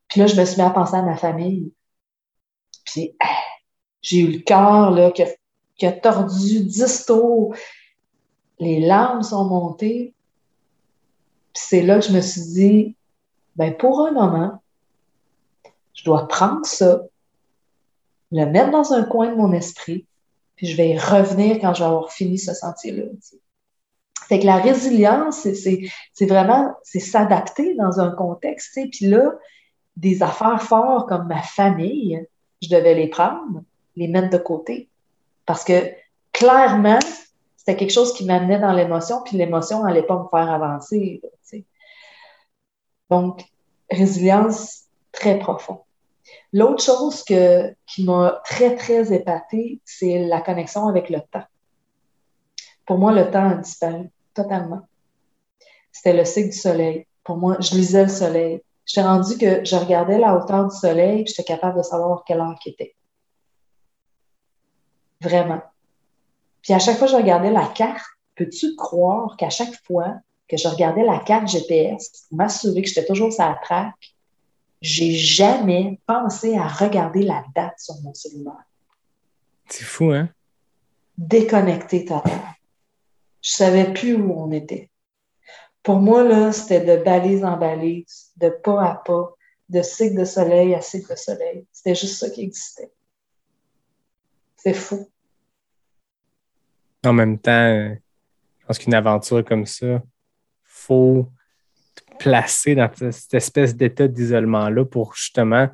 Puis 0.08 0.20
là, 0.20 0.26
je 0.26 0.38
me 0.38 0.44
suis 0.44 0.60
mis 0.60 0.66
à 0.66 0.70
penser 0.70 0.96
à 0.96 1.02
ma 1.02 1.16
famille. 1.16 1.72
Puis 2.84 3.16
j'ai 4.02 4.18
eu 4.18 4.32
le 4.32 4.38
cœur 4.40 5.12
qui 5.14 5.22
a, 5.22 5.28
qui 5.76 5.86
a 5.86 5.92
tordu 5.92 6.64
dix 6.64 7.06
tours 7.06 7.54
les 8.60 8.80
larmes 8.80 9.22
sont 9.22 9.44
montées. 9.44 10.14
C'est 11.54 11.82
là 11.82 11.98
que 11.98 12.06
je 12.06 12.12
me 12.12 12.20
suis 12.20 12.42
dit, 12.42 12.96
ben 13.56 13.76
pour 13.76 14.06
un 14.06 14.12
moment, 14.12 14.62
je 15.94 16.04
dois 16.04 16.28
prendre 16.28 16.64
ça, 16.64 17.02
le 18.30 18.44
mettre 18.44 18.70
dans 18.70 18.92
un 18.92 19.02
coin 19.04 19.28
de 19.28 19.34
mon 19.34 19.52
esprit, 19.52 20.06
puis 20.56 20.66
je 20.66 20.76
vais 20.76 20.90
y 20.90 20.98
revenir 20.98 21.58
quand 21.60 21.74
je 21.74 21.80
vais 21.80 21.88
avoir 21.88 22.12
fini 22.12 22.38
ce 22.38 22.52
sentier-là. 22.52 23.04
Fait 24.28 24.40
que 24.40 24.46
la 24.46 24.56
résilience, 24.58 25.40
c'est 25.40 26.26
vraiment, 26.26 26.74
c'est 26.82 27.00
s'adapter 27.00 27.74
dans 27.76 28.00
un 28.00 28.10
contexte. 28.10 28.78
Puis 28.92 29.06
là, 29.06 29.32
des 29.96 30.22
affaires 30.22 30.62
fortes 30.62 31.08
comme 31.08 31.28
ma 31.28 31.42
famille, 31.42 32.26
je 32.60 32.68
devais 32.68 32.94
les 32.94 33.08
prendre, 33.08 33.62
les 33.96 34.06
mettre 34.06 34.30
de 34.30 34.38
côté. 34.38 34.88
Parce 35.46 35.64
que 35.64 35.90
clairement, 36.32 36.98
c'était 37.68 37.80
quelque 37.80 37.92
chose 37.92 38.14
qui 38.14 38.24
m'amenait 38.24 38.58
dans 38.58 38.72
l'émotion, 38.72 39.22
puis 39.22 39.36
l'émotion 39.36 39.84
n'allait 39.84 40.06
pas 40.06 40.18
me 40.18 40.26
faire 40.30 40.50
avancer. 40.50 41.20
Donc, 43.10 43.44
résilience 43.90 44.84
très 45.12 45.38
profond. 45.38 45.82
L'autre 46.54 46.82
chose 46.82 47.22
qui 47.24 48.04
m'a 48.04 48.40
très, 48.46 48.74
très 48.74 49.12
épatée, 49.12 49.82
c'est 49.84 50.20
la 50.20 50.40
connexion 50.40 50.88
avec 50.88 51.10
le 51.10 51.20
temps. 51.20 51.44
Pour 52.86 52.96
moi, 52.96 53.12
le 53.12 53.30
temps 53.30 53.50
a 53.50 53.54
disparu 53.56 54.08
totalement. 54.32 54.88
C'était 55.92 56.14
le 56.14 56.24
cycle 56.24 56.48
du 56.48 56.56
soleil. 56.56 57.06
Pour 57.22 57.36
moi, 57.36 57.58
je 57.60 57.74
lisais 57.74 58.04
le 58.04 58.08
soleil. 58.08 58.62
J'étais 58.86 59.06
rendu 59.06 59.36
que 59.36 59.62
je 59.62 59.76
regardais 59.76 60.18
la 60.18 60.34
hauteur 60.34 60.68
du 60.68 60.74
soleil, 60.74 61.26
j'étais 61.26 61.44
capable 61.44 61.76
de 61.76 61.82
savoir 61.82 62.24
quelle 62.24 62.40
heure 62.40 62.58
qu'il 62.62 62.72
était. 62.72 62.96
Vraiment. 65.20 65.60
Puis 66.68 66.74
à 66.74 66.78
chaque 66.80 66.98
fois 66.98 67.06
que 67.06 67.12
je 67.12 67.16
regardais 67.16 67.50
la 67.50 67.66
carte, 67.66 68.04
peux-tu 68.34 68.76
croire 68.76 69.38
qu'à 69.38 69.48
chaque 69.48 69.74
fois 69.86 70.18
que 70.46 70.58
je 70.58 70.68
regardais 70.68 71.02
la 71.02 71.18
carte 71.18 71.48
GPS 71.48 72.26
pour 72.28 72.36
m'assurer 72.36 72.82
que 72.82 72.88
j'étais 72.88 73.06
toujours 73.06 73.32
sur 73.32 73.42
la 73.42 73.54
traque, 73.54 74.14
j'ai 74.82 75.12
jamais 75.12 75.98
pensé 76.04 76.58
à 76.58 76.68
regarder 76.68 77.22
la 77.22 77.42
date 77.54 77.80
sur 77.80 77.94
mon 78.02 78.12
cellulaire? 78.12 78.66
C'est 79.70 79.84
fou, 79.84 80.10
hein? 80.10 80.28
Déconnecté 81.16 82.04
total. 82.04 82.38
Je 83.40 83.50
savais 83.50 83.90
plus 83.94 84.16
où 84.16 84.30
on 84.38 84.52
était. 84.52 84.90
Pour 85.82 86.00
moi, 86.00 86.22
là, 86.22 86.52
c'était 86.52 86.84
de 86.84 87.02
balise 87.02 87.46
en 87.46 87.56
balise, 87.56 88.32
de 88.36 88.50
pas 88.50 88.84
à 88.84 88.94
pas, 88.96 89.34
de 89.70 89.80
cycle 89.80 90.18
de 90.18 90.26
soleil 90.26 90.74
à 90.74 90.82
cycle 90.82 91.12
de 91.12 91.16
soleil. 91.16 91.66
C'était 91.72 91.94
juste 91.94 92.18
ça 92.18 92.28
qui 92.28 92.42
existait. 92.42 92.92
C'est 94.58 94.74
fou 94.74 95.08
en 97.04 97.12
même 97.12 97.38
temps, 97.38 97.94
je 98.60 98.66
pense 98.66 98.78
qu'une 98.78 98.94
aventure 98.94 99.44
comme 99.44 99.66
ça, 99.66 100.02
faut 100.64 101.30
te 101.94 102.16
placer 102.18 102.74
dans 102.74 102.90
cette 102.94 103.34
espèce 103.34 103.76
d'état 103.76 104.08
d'isolement-là 104.08 104.84
pour 104.84 105.14
justement, 105.14 105.68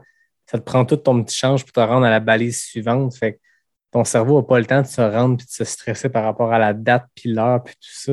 ça 0.47 0.59
te 0.59 0.65
prend 0.65 0.85
tout 0.85 0.97
ton 0.97 1.23
petit 1.23 1.37
change 1.37 1.65
pour 1.65 1.73
te 1.73 1.81
rendre 1.81 2.07
à 2.07 2.11
la 2.11 2.21
balise 2.21 2.63
suivante. 2.63 3.15
Fait 3.17 3.35
que 3.35 3.39
ton 3.91 4.05
cerveau 4.05 4.41
n'a 4.41 4.47
pas 4.47 4.59
le 4.59 4.67
temps 4.67 4.83
de 4.83 4.87
se 4.87 5.01
rendre 5.01 5.35
et 5.41 5.45
de 5.45 5.51
se 5.51 5.65
stresser 5.65 6.09
par 6.09 6.25
rapport 6.25 6.53
à 6.53 6.59
la 6.59 6.73
date 6.73 7.07
puis 7.15 7.33
l'heure 7.33 7.63
puis 7.63 7.75
tout 7.75 7.89
ça. 7.91 8.13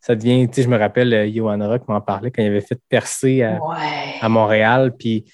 Ça 0.00 0.16
devient, 0.16 0.48
je 0.54 0.66
me 0.66 0.76
rappelle, 0.76 1.14
euh, 1.14 1.30
Johan 1.32 1.58
Rock 1.68 1.86
m'en 1.86 2.00
parlait 2.00 2.32
quand 2.32 2.42
il 2.42 2.48
avait 2.48 2.60
fait 2.60 2.80
percer 2.88 3.42
à, 3.42 3.60
à 4.20 4.28
Montréal. 4.28 4.96
Puis 4.98 5.24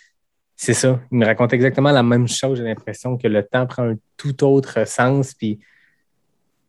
c'est 0.55 0.75
ça, 0.75 1.01
il 1.11 1.19
me 1.19 1.25
raconte 1.25 1.55
exactement 1.55 1.91
la 1.91 2.03
même 2.03 2.29
chose. 2.29 2.59
J'ai 2.59 2.65
l'impression 2.65 3.17
que 3.17 3.27
le 3.29 3.43
temps 3.43 3.67
prend 3.67 3.85
un 3.91 3.97
tout 4.19 4.45
autre 4.45 4.87
sens. 4.87 5.33
Puis 5.33 5.59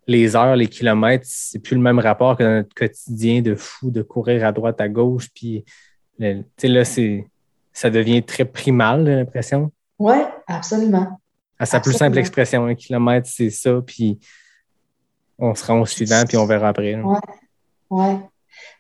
les 0.09 0.35
heures, 0.35 0.55
les 0.55 0.67
kilomètres, 0.67 1.25
c'est 1.27 1.59
plus 1.59 1.75
le 1.75 1.81
même 1.81 1.99
rapport 1.99 2.35
que 2.35 2.43
dans 2.43 2.55
notre 2.55 2.73
quotidien 2.73 3.41
de 3.41 3.53
fou, 3.53 3.91
de 3.91 4.01
courir 4.01 4.43
à 4.43 4.51
droite, 4.51 4.81
à 4.81 4.89
gauche. 4.89 5.29
Puis 5.29 5.63
là, 6.17 6.83
c'est, 6.83 7.27
ça 7.71 7.91
devient 7.91 8.23
très 8.23 8.45
primal, 8.45 9.05
j'ai 9.05 9.15
l'impression. 9.15 9.71
Oui, 9.99 10.17
absolument. 10.47 11.19
À 11.59 11.67
sa 11.67 11.79
plus 11.79 11.93
simple 11.93 12.17
expression, 12.17 12.65
un 12.65 12.73
kilomètre, 12.73 13.29
c'est 13.31 13.51
ça, 13.51 13.81
puis 13.85 14.19
on 15.37 15.53
se 15.53 15.63
rend 15.65 15.79
au 15.81 15.85
suivant, 15.85 16.23
puis 16.27 16.37
on 16.37 16.47
verra 16.47 16.69
après. 16.69 16.95
Oui, 16.95 17.17
ouais. 17.91 18.17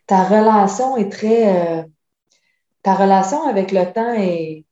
Ta 0.07 0.23
relation 0.23 0.97
est 0.97 1.11
très. 1.11 1.55
Euh, 1.55 1.83
ta 2.81 2.95
relation 2.95 3.47
avec 3.47 3.71
le 3.71 3.85
temps 3.93 4.13
est, 4.13 4.65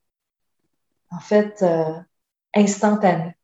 en 1.10 1.20
fait, 1.20 1.62
euh, 1.62 1.94
instantanée. 2.52 3.36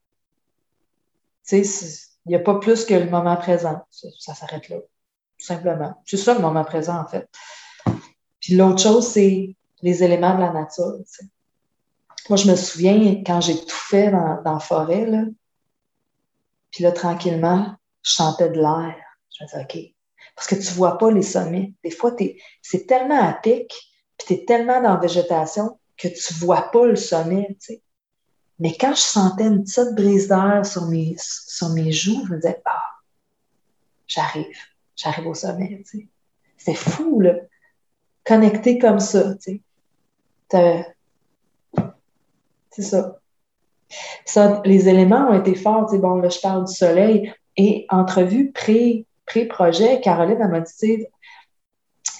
Tu 1.46 1.62
sais, 1.64 2.13
il 2.26 2.30
n'y 2.30 2.36
a 2.36 2.40
pas 2.40 2.58
plus 2.58 2.84
que 2.84 2.94
le 2.94 3.10
moment 3.10 3.36
présent. 3.36 3.84
Ça, 3.90 4.34
s'arrête 4.34 4.68
là, 4.68 4.76
tout 4.76 5.44
simplement. 5.44 5.94
C'est 6.06 6.16
ça 6.16 6.34
le 6.34 6.40
moment 6.40 6.64
présent, 6.64 6.98
en 6.98 7.06
fait. 7.06 7.28
Puis 8.40 8.54
l'autre 8.54 8.82
chose, 8.82 9.08
c'est 9.08 9.54
les 9.82 10.02
éléments 10.02 10.34
de 10.34 10.40
la 10.40 10.52
nature. 10.52 10.96
Moi, 12.28 12.36
je 12.36 12.50
me 12.50 12.56
souviens 12.56 13.22
quand 13.24 13.40
j'ai 13.40 13.58
tout 13.58 13.68
fait 13.68 14.10
dans, 14.10 14.40
la 14.44 14.58
forêt, 14.58 15.06
là, 15.06 15.24
puis 16.70 16.82
là, 16.82 16.92
tranquillement, 16.92 17.74
je 18.02 18.12
sentais 18.12 18.50
de 18.50 18.60
l'air. 18.60 18.96
Je 19.30 19.44
me 19.44 19.48
disais, 19.48 19.62
OK. 19.62 19.94
Parce 20.34 20.48
que 20.48 20.54
tu 20.56 20.68
ne 20.68 20.74
vois 20.74 20.98
pas 20.98 21.10
les 21.10 21.22
sommets. 21.22 21.72
Des 21.84 21.90
fois, 21.90 22.12
c'est 22.62 22.86
tellement 22.86 23.22
à 23.22 23.34
pic, 23.34 23.68
puis 24.18 24.26
tu 24.26 24.32
es 24.34 24.44
tellement 24.44 24.80
dans 24.80 24.94
la 24.94 25.00
végétation 25.00 25.78
que 25.96 26.08
tu 26.08 26.34
ne 26.34 26.38
vois 26.40 26.70
pas 26.72 26.86
le 26.86 26.96
sommet. 26.96 27.56
Tu. 27.60 27.80
Mais 28.58 28.76
quand 28.78 28.94
je 28.94 29.00
sentais 29.00 29.46
une 29.46 29.64
petite 29.64 29.94
brise 29.94 30.28
d'air 30.28 30.64
sur 30.64 30.86
mes, 30.86 31.16
sur 31.18 31.70
mes 31.70 31.90
joues, 31.90 32.24
je 32.26 32.32
me 32.32 32.36
disais, 32.36 32.60
ah, 32.64 32.82
j'arrive, 34.06 34.56
j'arrive 34.96 35.26
au 35.26 35.34
sommet. 35.34 35.82
Tu 35.88 36.08
C'est 36.56 36.74
fou, 36.74 37.20
là. 37.20 37.34
Connecté 38.24 38.78
comme 38.78 39.00
ça, 39.00 39.34
tu 39.34 39.60
sais. 40.50 40.94
C'est 42.70 42.82
ça. 42.82 43.20
Les 44.64 44.88
éléments 44.88 45.28
ont 45.30 45.38
été 45.38 45.54
forts. 45.54 45.90
Tu 45.90 45.98
bon, 45.98 46.16
là, 46.16 46.28
je 46.28 46.40
parle 46.40 46.64
du 46.64 46.72
soleil. 46.72 47.32
Et 47.56 47.86
entrevue 47.88 48.50
pré, 48.50 49.06
pré-projet, 49.26 50.00
Caroline 50.00 50.38
elle 50.40 50.50
m'a 50.50 50.60
dit, 50.60 51.06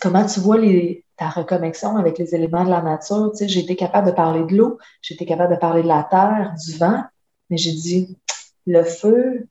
comment 0.01 0.25
tu 0.27 0.41
vois 0.41 0.59
les, 0.59 1.04
ta 1.17 1.29
reconnexion 1.29 1.97
avec 1.97 2.19
les 2.19 2.35
éléments 2.35 2.65
de 2.65 2.71
la 2.71 2.83
nature? 2.83 3.31
Tu 3.33 3.39
sais, 3.39 3.49
j'ai 3.49 3.61
été 3.61 3.77
capable 3.77 4.09
de 4.09 4.13
parler 4.13 4.45
de 4.45 4.57
l'eau, 4.57 4.79
j'ai 5.03 5.15
été 5.15 5.27
capable 5.27 5.55
de 5.55 5.59
parler 5.59 5.83
de 5.83 5.89
la 5.89 6.05
terre, 6.05 6.55
du 6.65 6.77
vent, 6.77 7.03
mais 7.51 7.57
j'ai 7.57 7.73
dit, 7.73 8.17
le 8.67 8.85
feu, 8.85 9.47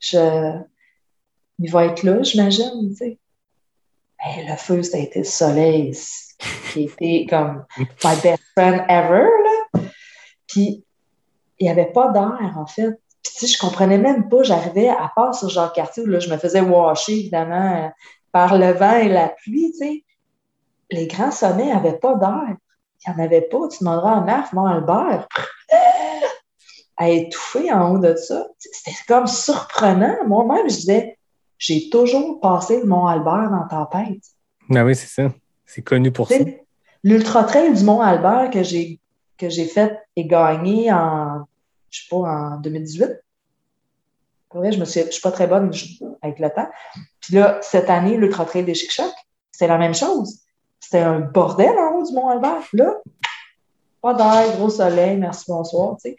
je, 0.00 0.58
il 1.58 1.70
va 1.70 1.86
être 1.86 2.02
là, 2.02 2.22
j'imagine, 2.22 2.88
tu 2.90 2.96
sais. 2.96 3.18
Mais 4.24 4.46
le 4.48 4.56
feu, 4.56 4.82
ça 4.82 4.98
a 4.98 5.00
été 5.00 5.20
le 5.20 5.24
soleil, 5.24 5.96
qui 6.72 6.84
était 6.84 7.26
comme 7.28 7.64
my 8.04 8.16
best 8.22 8.42
friend 8.56 8.84
ever, 8.88 9.24
là. 9.24 9.80
Puis, 10.46 10.84
il 11.58 11.64
n'y 11.64 11.70
avait 11.70 11.92
pas 11.92 12.08
d'air, 12.08 12.54
en 12.56 12.66
fait. 12.66 12.90
Puis, 13.22 13.32
tu 13.34 13.46
sais, 13.46 13.46
je 13.46 13.58
comprenais 13.58 13.98
même 13.98 14.28
pas, 14.28 14.42
j'arrivais 14.42 14.88
à 14.88 15.10
part 15.14 15.34
sur 15.34 15.48
Jacques-Cartier, 15.48 16.02
où 16.02 16.06
là, 16.06 16.18
je 16.18 16.30
me 16.30 16.38
faisais 16.38 16.60
washer, 16.60 17.20
évidemment, 17.20 17.84
euh, 17.84 17.88
par 18.32 18.58
le 18.58 18.72
vent 18.72 18.96
et 18.96 19.08
la 19.08 19.28
pluie, 19.28 19.72
tu 19.72 19.78
sais. 19.78 20.04
Les 20.92 21.06
grands 21.06 21.30
sommets 21.30 21.72
n'avaient 21.72 21.98
pas 21.98 22.14
d'air. 22.16 22.56
Il 23.06 23.12
n'y 23.12 23.20
en 23.20 23.24
avait 23.24 23.42
pas. 23.42 23.68
Tu 23.68 23.78
demanderas 23.80 24.18
à 24.18 24.20
Marc, 24.20 24.52
mon 24.52 24.66
Albert, 24.66 25.26
à 26.96 27.08
étouffer 27.08 27.72
en 27.72 27.94
haut 27.94 27.98
de 27.98 28.14
ça. 28.16 28.46
C'était 28.58 28.96
comme 29.08 29.26
surprenant. 29.26 30.16
Moi-même, 30.26 30.68
je 30.68 30.76
disais, 30.76 31.18
j'ai 31.58 31.88
toujours 31.90 32.40
passé 32.40 32.80
le 32.80 32.86
Mont-Albert 32.86 33.50
dans 33.50 33.68
Tempête. 33.68 34.22
Ah 34.74 34.84
oui, 34.84 34.94
c'est 34.94 35.08
ça. 35.08 35.32
C'est 35.64 35.82
connu 35.82 36.10
pour 36.10 36.28
ça. 36.28 36.34
L'Ultra-Trail 37.02 37.72
du 37.72 37.84
Mont-Albert 37.84 38.50
que 38.50 38.62
j'ai 38.62 39.00
que 39.40 39.48
j'ai 39.48 39.64
fait 39.64 39.98
et 40.16 40.26
gagné 40.26 40.92
en, 40.92 41.46
je 41.88 42.02
sais 42.02 42.06
pas, 42.10 42.16
en 42.16 42.56
2018. 42.58 43.08
Pour 44.50 44.60
vrai, 44.60 44.70
je 44.72 44.78
ne 44.78 44.84
suis 44.84 45.20
pas 45.22 45.32
très 45.32 45.46
bonne 45.46 45.72
avec 46.22 46.38
le 46.38 46.50
temps. 46.50 46.68
Puis 47.20 47.36
là, 47.36 47.58
cette 47.62 47.88
année, 47.88 48.16
l'Ultra-Trail 48.16 48.64
des 48.64 48.74
Chic-Chocs, 48.74 49.14
c'est 49.50 49.66
la 49.66 49.78
même 49.78 49.94
chose. 49.94 50.40
C'était 50.80 51.00
un 51.00 51.20
bordel 51.20 51.78
en 51.78 51.94
haut 51.94 52.04
du 52.04 52.12
Mont-Albert. 52.14 52.68
Là, 52.72 52.94
pas 54.02 54.14
d'air, 54.14 54.56
gros 54.56 54.70
soleil, 54.70 55.16
merci, 55.16 55.44
bonsoir. 55.48 55.96
Tu 56.02 56.16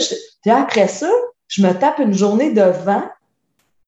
sais. 0.00 0.50
après 0.50 0.88
ça, 0.88 1.10
je 1.48 1.66
me 1.66 1.72
tape 1.72 1.98
une 1.98 2.12
journée 2.12 2.52
de 2.52 2.62
vent 2.62 3.04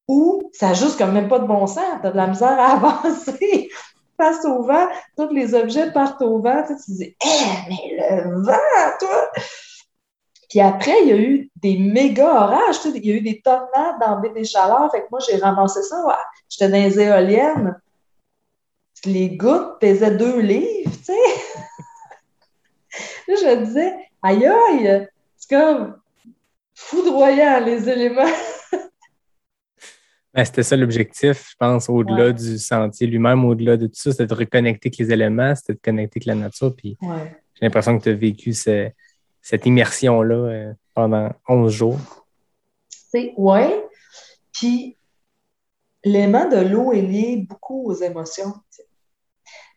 où 0.09 0.51
ça 0.53 0.73
juste 0.73 0.99
comme 0.99 1.13
même 1.13 1.29
pas 1.29 1.39
de 1.39 1.47
bon 1.47 1.67
sens. 1.67 1.85
Tu 2.01 2.07
as 2.07 2.11
de 2.11 2.17
la 2.17 2.27
misère 2.29 2.59
à 2.59 2.73
avancer 2.77 3.69
face 4.17 4.45
au 4.45 4.63
vent. 4.63 4.89
Tous 5.17 5.33
les 5.33 5.55
objets 5.55 5.93
partent 5.93 6.23
au 6.23 6.41
vent. 6.41 6.63
Tu, 6.67 6.75
dis, 6.93 7.17
eh, 7.23 7.69
mais 7.69 8.23
le 8.25 8.43
vent, 8.43 8.97
toi! 8.99 9.31
Puis 10.49 10.61
après, 10.61 11.03
il 11.03 11.09
y 11.09 11.13
a 11.13 11.17
eu 11.17 11.51
des 11.57 11.77
méga 11.77 12.45
orages. 12.45 12.81
Tu 12.81 12.93
sais, 12.93 12.99
il 12.99 13.07
y 13.07 13.13
a 13.13 13.17
eu 13.17 13.21
des 13.21 13.41
tornades 13.41 13.99
dans 14.01 14.21
des 14.21 14.45
Chaleurs. 14.45 14.91
Fait 14.93 15.01
que 15.01 15.07
moi, 15.11 15.21
j'ai 15.29 15.37
ramassé 15.37 15.83
ça. 15.83 16.03
J'étais 16.49 16.71
dans 16.71 16.79
les 16.79 17.01
éoliennes. 17.01 17.77
Les 19.05 19.36
gouttes 19.36 19.78
pesaient 19.81 20.16
deux 20.16 20.40
livres, 20.40 20.90
tu 20.90 21.05
sais. 21.05 21.12
Là, 23.28 23.35
je 23.40 23.44
me 23.44 23.64
disais, 23.64 23.93
aïe 24.23 24.47
aïe, 24.47 25.09
c'est 25.36 25.56
comme 25.56 25.97
foudroyant, 26.74 27.64
les 27.64 27.89
éléments. 27.89 28.31
Ben, 30.36 30.44
c'était 30.44 30.62
ça 30.62 30.77
l'objectif, 30.77 31.48
je 31.51 31.56
pense, 31.59 31.89
au-delà 31.89 32.31
du 32.31 32.59
sentier 32.59 33.06
lui-même, 33.06 33.43
au-delà 33.47 33.78
de 33.78 33.86
tout 33.86 33.94
ça, 33.94 34.10
c'était 34.10 34.27
de 34.27 34.35
reconnecter 34.35 34.89
avec 34.89 34.98
les 34.98 35.10
éléments, 35.10 35.55
c'était 35.55 35.73
de 35.73 35.81
connecter 35.82 36.18
avec 36.18 36.27
la 36.27 36.35
nature. 36.35 36.77
Puis 36.77 36.98
j'ai 37.01 37.62
l'impression 37.62 37.97
que 37.98 38.02
tu 38.05 38.10
as 38.10 38.12
vécu 38.12 38.52
cette 38.52 39.64
immersion-là 39.64 40.35
euh, 40.35 40.73
pendant 40.93 41.31
11 41.48 41.73
jours. 41.73 41.98
Oui. 43.14 43.62
Puis 44.52 44.98
l'aimant 46.07 46.49
de 46.49 46.59
l'eau 46.59 46.93
est 46.93 47.03
lié 47.03 47.47
beaucoup 47.49 47.91
aux 47.91 47.95
émotions. 47.95 48.55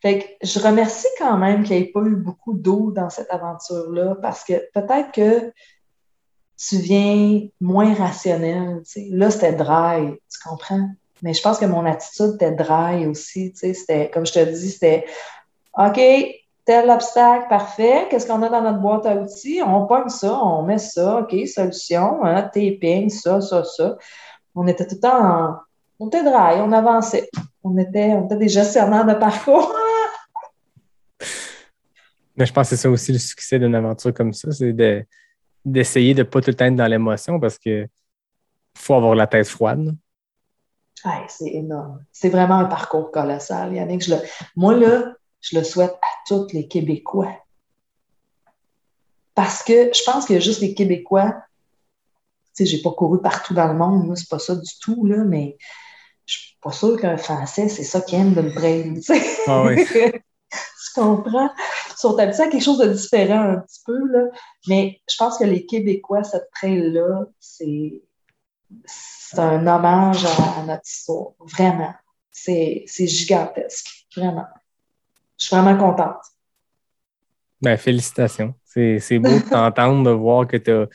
Fait 0.00 0.20
que 0.20 0.46
je 0.46 0.58
remercie 0.60 1.08
quand 1.18 1.36
même 1.36 1.62
qu'il 1.62 1.76
n'y 1.76 1.82
ait 1.82 1.92
pas 1.92 2.00
eu 2.00 2.16
beaucoup 2.16 2.54
d'eau 2.54 2.90
dans 2.90 3.10
cette 3.10 3.30
aventure-là 3.30 4.16
parce 4.22 4.44
que 4.44 4.54
peut-être 4.72 5.12
que 5.12 5.52
tu 6.56 6.76
viens 6.76 7.48
moins 7.60 7.94
rationnel. 7.94 8.82
Là, 9.10 9.30
c'était 9.30 9.54
dry, 9.54 10.18
tu 10.30 10.48
comprends? 10.48 10.88
Mais 11.22 11.34
je 11.34 11.42
pense 11.42 11.58
que 11.58 11.66
mon 11.66 11.84
attitude 11.84 12.34
était 12.36 12.52
dry 12.52 13.06
aussi. 13.06 13.52
C'était, 13.54 14.10
comme 14.10 14.24
je 14.24 14.32
te 14.32 14.44
dis, 14.44 14.70
c'était 14.70 15.04
OK, 15.76 16.00
tel 16.64 16.90
obstacle, 16.90 17.48
parfait. 17.48 18.06
Qu'est-ce 18.08 18.26
qu'on 18.26 18.42
a 18.42 18.48
dans 18.48 18.62
notre 18.62 18.80
boîte 18.80 19.06
à 19.06 19.16
outils? 19.16 19.60
On 19.64 19.86
pogne 19.86 20.08
ça, 20.08 20.42
on 20.42 20.62
met 20.62 20.78
ça, 20.78 21.20
OK, 21.20 21.34
solution, 21.46 22.24
hein, 22.24 22.42
taping, 22.42 23.08
ça, 23.10 23.40
ça, 23.40 23.64
ça. 23.64 23.96
On 24.54 24.66
était 24.66 24.86
tout 24.86 24.96
le 24.96 25.00
temps 25.00 25.24
en. 25.24 25.56
On 26.00 26.08
était 26.08 26.24
dry, 26.24 26.60
on 26.60 26.72
avançait. 26.72 27.28
On 27.62 27.76
était, 27.76 28.14
on 28.14 28.24
était 28.24 28.36
des 28.36 28.48
gestionnaires 28.48 29.04
de 29.04 29.12
parcours. 29.14 29.74
Mais 32.36 32.46
je 32.46 32.52
pense 32.54 32.70
que 32.70 32.76
c'est 32.76 32.82
ça 32.82 32.90
aussi 32.90 33.12
le 33.12 33.18
succès 33.18 33.58
d'une 33.58 33.74
aventure 33.74 34.14
comme 34.14 34.32
ça, 34.32 34.50
c'est 34.50 34.74
d'essayer 35.62 36.14
de 36.14 36.20
ne 36.20 36.24
pas 36.24 36.40
tout 36.40 36.48
le 36.48 36.56
temps 36.56 36.64
être 36.64 36.74
dans 36.74 36.86
l'émotion 36.86 37.38
parce 37.38 37.58
que 37.58 37.86
faut 38.74 38.94
avoir 38.94 39.14
la 39.14 39.26
tête 39.26 39.46
froide. 39.46 39.94
c'est 41.28 41.50
énorme. 41.50 42.02
C'est 42.12 42.30
vraiment 42.30 42.60
un 42.60 42.64
parcours 42.64 43.10
colossal, 43.10 43.74
Yannick. 43.74 44.02
Je 44.02 44.14
le... 44.14 44.22
Moi, 44.56 44.74
là, 44.76 45.12
je 45.42 45.58
le 45.58 45.64
souhaite 45.64 45.92
à 45.92 46.08
tous 46.26 46.46
les 46.54 46.66
Québécois. 46.66 47.34
Parce 49.34 49.62
que 49.62 49.92
je 49.92 50.02
pense 50.04 50.24
que 50.24 50.40
juste 50.40 50.62
les 50.62 50.72
Québécois, 50.72 51.34
tu 52.56 52.64
sais, 52.64 52.66
j'ai 52.66 52.80
pas 52.80 52.92
couru 52.92 53.20
partout 53.20 53.52
dans 53.52 53.68
le 53.68 53.74
monde, 53.74 54.06
moi, 54.06 54.16
c'est 54.16 54.30
pas 54.30 54.38
ça 54.38 54.54
du 54.54 54.70
tout, 54.80 55.04
là, 55.04 55.24
mais 55.24 55.58
je 56.26 56.38
suis 56.38 56.56
pas 56.62 56.72
sûre 56.72 57.00
qu'un 57.00 57.16
Français, 57.16 57.68
c'est 57.68 57.84
ça 57.84 58.00
qui 58.00 58.16
aime 58.16 58.34
de 58.34 58.42
le 58.42 58.50
brain, 58.50 58.94
Ah 59.46 59.64
oui. 59.64 59.84
tu 60.94 61.00
comprends? 61.00 61.50
Ils 61.90 61.96
sont 61.96 62.18
habitués 62.18 62.44
à 62.44 62.48
quelque 62.48 62.64
chose 62.64 62.78
de 62.78 62.92
différent 62.92 63.40
un 63.40 63.56
petit 63.60 63.80
peu, 63.84 63.98
là. 64.08 64.24
Mais 64.68 65.00
je 65.10 65.16
pense 65.16 65.38
que 65.38 65.44
les 65.44 65.66
Québécois, 65.66 66.24
cette 66.24 66.50
trail-là, 66.54 67.26
c'est 67.38 68.02
un 69.36 69.66
hommage 69.66 70.24
à, 70.24 70.62
notre 70.66 70.86
histoire. 70.86 71.32
Vraiment. 71.40 71.94
C'est 72.30 72.84
gigantesque. 72.98 74.06
Vraiment. 74.16 74.46
Je 75.38 75.46
suis 75.46 75.56
vraiment 75.56 75.78
contente. 75.78 76.22
Ben, 77.60 77.76
félicitations. 77.76 78.54
C'est 78.64 79.18
beau 79.18 79.30
de 79.30 79.48
t'entendre, 79.48 80.04
de 80.04 80.10
voir 80.10 80.46
que 80.46 80.56
tu 80.56 80.70
as 80.70 80.86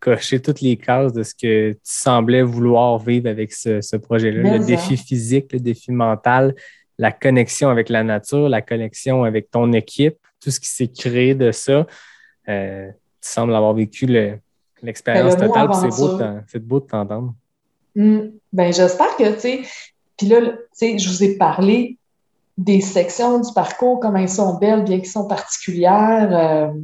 coché 0.00 0.40
toutes 0.40 0.60
les 0.60 0.76
cases 0.76 1.12
de 1.12 1.22
ce 1.22 1.34
que 1.34 1.72
tu 1.72 1.78
semblais 1.84 2.42
vouloir 2.42 2.98
vivre 2.98 3.28
avec 3.28 3.52
ce, 3.52 3.80
ce 3.80 3.96
projet-là. 3.96 4.58
Le 4.58 4.64
défi 4.64 4.96
physique, 4.96 5.52
le 5.52 5.60
défi 5.60 5.92
mental, 5.92 6.54
la 6.98 7.12
connexion 7.12 7.68
avec 7.68 7.88
la 7.88 8.02
nature, 8.02 8.48
la 8.48 8.62
connexion 8.62 9.24
avec 9.24 9.50
ton 9.50 9.72
équipe, 9.72 10.16
tout 10.40 10.50
ce 10.50 10.60
qui 10.60 10.68
s'est 10.68 10.88
créé 10.88 11.34
de 11.34 11.52
ça. 11.52 11.86
Euh, 12.48 12.88
tu 12.88 13.28
sembles 13.28 13.54
avoir 13.54 13.74
vécu 13.74 14.06
l'expérience 14.82 15.36
ben, 15.36 15.48
totale, 15.48 15.68
c'est 16.46 16.58
beau, 16.58 16.80
de 16.80 16.86
t'entendre. 16.86 17.34
Hmm. 17.94 18.30
ben, 18.52 18.72
j'espère 18.72 19.16
que, 19.16 19.34
tu 19.34 19.40
sais, 19.40 19.62
puis 20.16 20.28
là, 20.28 20.40
tu 20.40 20.56
sais, 20.72 20.98
je 20.98 21.08
vous 21.08 21.24
ai 21.24 21.36
parlé 21.36 21.98
des 22.58 22.80
sections 22.80 23.40
du 23.40 23.52
parcours, 23.54 24.00
comment 24.00 24.18
elles 24.18 24.28
sont 24.28 24.58
belles, 24.58 24.84
bien 24.84 24.98
qu'elles 24.98 25.06
sont 25.06 25.26
particulières. 25.26 26.28
Euh, 26.32 26.80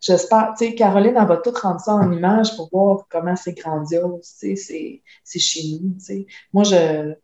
j'espère, 0.00 0.54
tu 0.58 0.66
sais, 0.66 0.74
Caroline, 0.74 1.16
elle 1.16 1.26
va 1.26 1.36
tout 1.38 1.52
rendre 1.52 1.80
ça 1.80 1.94
en 1.94 2.10
image 2.12 2.56
pour 2.56 2.68
voir 2.70 3.06
comment 3.08 3.36
c'est 3.36 3.54
grandiose, 3.54 4.36
tu 4.38 4.56
sais, 4.56 5.02
c'est 5.24 5.38
chez 5.38 5.78
nous, 5.80 5.94
tu 5.94 6.00
sais. 6.00 6.26
Moi, 6.52 6.64
je, 6.64 7.14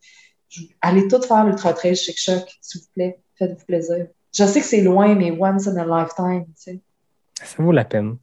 allez 0.81 1.09
tout 1.09 1.23
faire 1.23 1.45
l'Ultra 1.45 1.73
Trail 1.73 1.97
Chic 1.97 2.19
Choc, 2.19 2.45
s'il 2.61 2.81
vous 2.81 2.87
plaît. 2.95 3.19
Faites-vous 3.37 3.65
plaisir. 3.65 4.07
Je 4.33 4.45
sais 4.45 4.61
que 4.61 4.67
c'est 4.67 4.81
loin, 4.81 5.15
mais 5.15 5.33
once 5.33 5.67
in 5.67 5.77
a 5.77 5.85
lifetime, 5.85 6.47
tu 6.47 6.53
sais. 6.63 6.81
Ça 7.43 7.63
vaut 7.63 7.73
la 7.73 7.85
peine. 7.85 8.17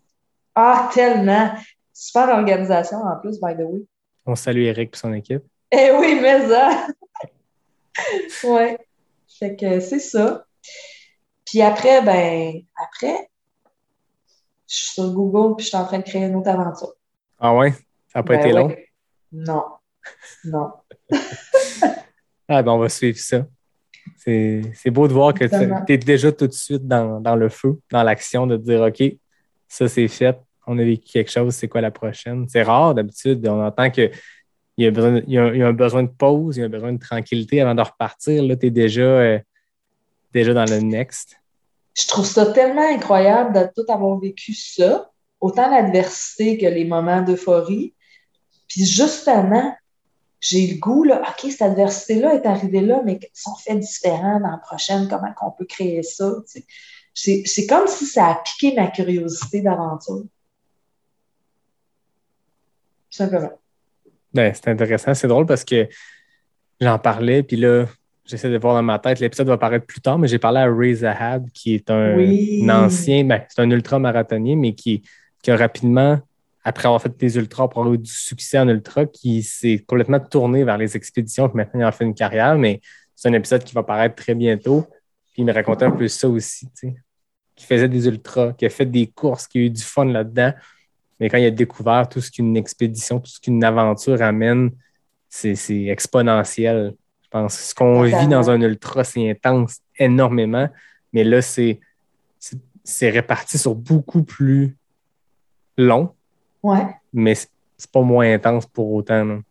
Ah, 0.56 0.90
tellement! 0.94 1.52
Super 1.94 2.30
organisation 2.30 2.98
en 2.98 3.20
plus, 3.20 3.40
by 3.40 3.56
the 3.56 3.66
way. 3.66 3.82
On 4.26 4.36
salue 4.36 4.64
Eric 4.64 4.92
et 4.94 4.98
son 4.98 5.14
équipe. 5.14 5.44
Eh 5.72 5.92
oui, 5.92 6.20
mais 6.22 6.48
ça! 6.48 6.88
ouais. 8.44 8.78
Fait 9.40 9.56
que 9.56 9.80
c'est 9.80 10.00
ça. 10.00 10.46
Puis 11.46 11.62
après, 11.62 12.02
ben, 12.02 12.62
après, 12.76 13.31
je 14.72 14.78
suis 14.78 14.94
sur 14.94 15.12
Google 15.12 15.56
puis 15.58 15.66
je 15.66 15.70
suis 15.70 15.78
en 15.78 15.86
train 15.86 16.00
de 16.00 16.04
créer 16.04 16.24
une 16.24 16.36
autre 16.36 16.50
aventure. 16.50 16.94
Ah 17.40 17.54
ouais? 17.54 17.72
Ça 18.08 18.20
n'a 18.20 18.24
pas 18.24 18.38
ben 18.38 18.40
été 18.40 18.52
long? 18.54 18.76
Non. 19.32 19.64
Non. 20.46 20.72
Ah, 22.54 22.62
ben 22.62 22.74
on 22.74 22.80
va 22.80 22.90
suivre 22.90 23.18
ça. 23.18 23.46
C'est 24.18 24.90
beau 24.90 25.08
de 25.08 25.14
voir 25.14 25.34
que 25.34 25.46
tu 25.46 25.94
es 25.94 25.98
déjà 25.98 26.34
tout 26.34 26.48
de 26.48 26.52
suite 26.52 26.86
dans, 26.86 27.36
le 27.38 27.48
feu, 27.48 27.80
dans 27.90 28.04
l'action, 28.04 28.46
de 28.46 28.58
dire 28.58 28.82
OK, 28.82 29.02
ça 29.70 29.88
c'est 29.88 30.10
fait, 30.10 30.38
on 30.68 30.78
a 30.78 30.84
vécu 30.84 31.06
quelque 31.14 31.32
chose, 31.32 31.56
c'est 31.56 31.70
quoi 31.70 31.80
la 31.80 31.92
prochaine? 31.92 32.46
C'est 32.50 32.64
rare 32.64 32.94
d'habitude, 32.94 33.48
on 33.48 33.64
entend 33.64 33.90
qu'il 33.90 34.12
y, 34.78 34.86
a 34.86 34.92
besoin, 34.92 35.22
y, 35.28 35.38
a, 35.38 35.46
un 35.68 35.72
besoin 35.72 36.04
de 36.04 36.10
pause, 36.10 36.58
il 36.58 36.60
y 36.60 36.64
a 36.64 36.66
un 36.66 36.70
besoin 36.70 36.92
de 36.92 37.00
tranquillité 37.00 37.62
avant 37.62 37.76
de 37.76 37.82
repartir. 37.82 38.44
Là, 38.44 38.58
tu 38.58 38.66
es 38.66 38.70
déjà, 38.70 39.02
euh, 39.02 39.40
déjà 40.34 40.54
dans 40.54 40.66
le 40.70 40.80
next. 40.82 41.41
Je 41.94 42.08
trouve 42.08 42.26
ça 42.26 42.46
tellement 42.48 42.88
incroyable 42.88 43.54
de 43.54 43.70
tout 43.76 43.92
avoir 43.92 44.18
vécu 44.20 44.54
ça. 44.54 45.10
autant 45.40 45.70
l'adversité 45.70 46.58
que 46.58 46.68
les 46.68 46.86
moments 46.86 47.22
d'euphorie. 47.22 47.96
Puis 48.68 48.86
justement, 48.86 49.76
j'ai 50.40 50.68
le 50.68 50.80
goût, 50.80 51.04
là, 51.04 51.22
OK, 51.22 51.52
cette 51.52 51.62
adversité-là 51.62 52.36
est 52.36 52.46
arrivée 52.46 52.82
là, 52.82 53.02
mais 53.04 53.20
si 53.34 53.50
on 53.50 53.56
fait 53.56 53.76
différent 53.76 54.40
dans 54.40 54.52
la 54.52 54.58
prochaine, 54.58 55.08
comment 55.08 55.34
on 55.42 55.52
peut 55.52 55.66
créer 55.66 56.04
ça? 56.04 56.32
C'est 57.14 57.66
comme 57.68 57.88
si 57.88 58.06
ça 58.06 58.28
a 58.28 58.36
piqué 58.44 58.76
ma 58.76 58.88
curiosité 58.88 59.62
d'aventure. 59.62 60.24
simplement. 63.10 63.52
Ben, 64.34 64.54
c'est 64.54 64.70
intéressant. 64.70 65.14
C'est 65.14 65.28
drôle 65.28 65.46
parce 65.46 65.66
que 65.66 65.90
j'en 66.80 66.98
parlais, 66.98 67.44
puis 67.44 67.58
là, 67.58 67.86
j'essaie 68.32 68.50
de 68.50 68.58
voir 68.58 68.74
dans 68.76 68.84
ma 68.84 68.98
tête. 68.98 69.20
L'épisode 69.20 69.48
va 69.48 69.58
paraître 69.58 69.86
plus 69.86 70.02
tard, 70.02 70.18
mais 70.18 70.28
j'ai 70.28 70.40
parlé 70.40 70.60
à 70.60 70.74
Ray 70.74 70.96
Zahab, 70.96 71.50
qui 71.52 71.76
est 71.76 71.92
un, 71.92 72.70
ancien, 72.70 73.26
ben, 73.26 73.44
c'est 73.50 73.62
un 73.62 73.70
ultra-marathonnier, 73.70 74.56
mais 74.56 74.74
qui, 74.74 75.04
qui 75.44 75.52
a 75.52 75.58
rapidement 75.58 76.20
après 76.64 76.88
avoir 76.88 77.02
fait 77.02 77.16
des 77.18 77.38
ultras, 77.38 77.68
pour 77.68 77.82
avoir 77.82 77.96
eu 77.96 77.98
du 77.98 78.12
succès 78.12 78.60
en 78.60 78.70
ultra, 78.70 79.06
qui 79.06 79.44
s'est 79.44 79.84
complètement 79.86 80.20
tourné 80.20 80.64
vers 80.64 80.78
les 80.78 80.96
expéditions, 80.96 81.50
puis 81.50 81.58
maintenant 81.58 81.82
il 81.82 81.84
a 81.84 81.92
fait 81.92 82.06
une 82.06 82.14
carrière, 82.14 82.56
mais 82.56 82.82
c'est 83.16 83.30
un 83.30 83.34
épisode 83.34 83.64
qui 83.64 83.74
va 83.74 83.84
paraître 83.84 84.16
très 84.16 84.36
bientôt. 84.36 84.88
Puis 85.34 85.42
il 85.42 85.46
me 85.46 85.54
racontait 85.54 85.86
un 85.86 85.92
peu 85.92 86.08
ça 86.08 86.28
aussi, 86.30 86.68
tu 86.68 86.88
sais. 86.88 86.96
Qui 87.56 87.66
faisait 87.66 87.90
des 87.90 88.08
ultras, 88.08 88.54
qui 88.54 88.66
a 88.66 88.70
fait 88.70 88.86
des 88.86 89.08
courses, 89.08 89.48
qui 89.48 89.60
a 89.60 89.62
eu 89.62 89.70
du 89.70 89.82
fun 89.82 90.06
là-dedans. 90.06 90.54
Mais 91.20 91.30
quand 91.30 91.38
il 91.38 91.46
a 91.46 91.52
découvert 91.52 92.10
tout 92.10 92.22
ce 92.22 92.32
qu'une 92.32 92.58
expédition, 92.58 93.20
tout 93.20 93.30
ce 93.30 93.40
qu'une 93.40 93.64
aventure 93.64 94.22
amène, 94.22 94.72
c'est 95.30 95.86
exponentiel. 95.86 96.96
Pense 97.32 97.58
ce 97.58 97.74
qu'on 97.74 98.04
vit 98.04 98.28
dans 98.28 98.50
un 98.50 98.62
ultra, 98.62 99.06
c'est 99.06 99.32
intense 99.32 99.78
énormément. 99.98 100.68
Mais 101.14 101.24
là, 101.24 101.42
c'est 101.42 101.80
réparti 103.02 103.58
sur 103.58 103.74
beaucoup 103.74 104.24
plus 104.24 104.78
long. 105.78 106.14
Ouais. 106.62 106.86
Mais 107.14 107.36
c'est 107.36 107.92
pas 107.92 108.02
moins 108.02 108.34
intense 108.34 108.66
pour 108.66 108.92
autant. 108.92 109.24
Non? 109.24 109.44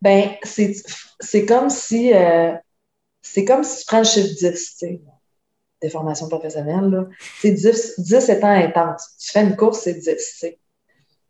Ben, 0.00 0.30
c'est 0.44 1.44
comme 1.44 1.68
si 1.68 2.14
euh, 2.14 2.52
c'est 3.20 3.44
comme 3.44 3.64
si 3.64 3.80
tu 3.80 3.86
prends 3.86 3.98
le 3.98 4.04
chiffre 4.04 4.28
10, 4.28 4.40
tu 4.40 4.52
sais, 4.52 5.00
des 5.82 5.90
formations 5.90 6.28
professionnelles. 6.28 6.88
Là. 6.88 7.06
10, 7.42 7.94
10 7.98 8.28
étant 8.28 8.48
intense. 8.48 9.16
Tu 9.18 9.32
fais 9.32 9.42
une 9.42 9.56
course, 9.56 9.80
c'est 9.80 9.94
10. 9.94 10.04
Tu 10.04 10.16
sais. 10.16 10.58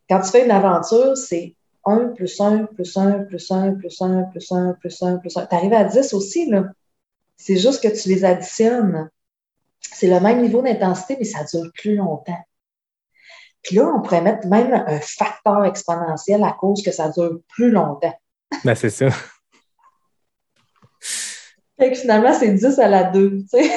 Quand 0.08 0.20
tu 0.20 0.30
fais 0.30 0.44
une 0.44 0.50
aventure, 0.50 1.16
c'est 1.16 1.56
1 1.90 2.08
plus 2.08 2.40
1 2.40 2.66
plus 2.66 2.96
1 2.96 3.24
plus 3.24 3.50
1 3.50 3.74
plus 3.74 4.00
1 4.00 4.22
plus 4.24 4.52
1 4.52 4.72
plus 4.74 5.02
1 5.02 5.16
plus 5.18 5.36
1. 5.36 5.46
Tu 5.46 5.54
arrives 5.54 5.72
à 5.72 5.84
10 5.84 6.14
aussi, 6.14 6.48
là. 6.50 6.64
C'est 7.36 7.56
juste 7.56 7.82
que 7.82 7.88
tu 7.88 8.08
les 8.08 8.24
additionnes. 8.24 9.10
C'est 9.80 10.08
le 10.08 10.20
même 10.20 10.42
niveau 10.42 10.62
d'intensité, 10.62 11.16
mais 11.18 11.24
ça 11.24 11.44
dure 11.44 11.70
plus 11.74 11.96
longtemps. 11.96 12.38
Puis 13.62 13.76
là, 13.76 13.92
on 13.94 14.02
pourrait 14.02 14.22
mettre 14.22 14.46
même 14.46 14.72
un 14.72 15.00
facteur 15.00 15.64
exponentiel 15.64 16.42
à 16.44 16.52
cause 16.52 16.82
que 16.82 16.92
ça 16.92 17.08
dure 17.08 17.40
plus 17.48 17.70
longtemps. 17.70 18.14
Ben, 18.64 18.74
c'est 18.74 18.90
ça. 18.90 19.08
Fait 21.78 21.90
que 21.90 21.98
finalement, 21.98 22.32
c'est 22.34 22.52
10 22.52 22.78
à 22.78 22.88
la 22.88 23.04
2, 23.04 23.38
tu 23.38 23.46
sais. 23.48 23.70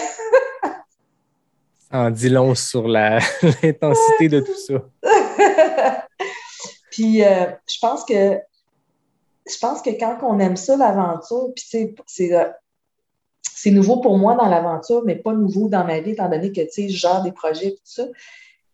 En 1.91 2.10
dit 2.10 2.30
long 2.30 2.56
sur 2.56 2.88
l'intensité 2.88 4.27
de 4.27 4.40
tout 4.40 4.57
ça. 4.57 4.84
puis, 6.94 7.24
euh, 7.24 7.48
je 7.68 7.80
pense 7.80 8.06
que 8.06 9.90
quand 9.99 10.20
on 10.22 10.38
aime 10.38 10.56
ça, 10.56 10.78
l'aventure, 10.78 11.52
puis 11.56 11.95
c'est 12.06 12.34
euh, 12.36 12.45
c'est 13.41 13.72
nouveau 13.72 13.99
pour 13.99 14.20
moi 14.20 14.36
dans 14.36 14.48
l'aventure, 14.48 15.02
mais 15.03 15.15
pas 15.15 15.34
nouveau 15.34 15.70
dans 15.70 15.84
ma 15.86 16.02
vie, 16.02 16.11
étant 16.11 16.30
donné 16.30 16.52
que, 16.52 16.61
je 16.61 16.88
gère 16.90 17.24
des 17.24 17.32
projets 17.32 17.70
et 17.70 17.72
tout 17.72 17.82
ça. 17.84 18.03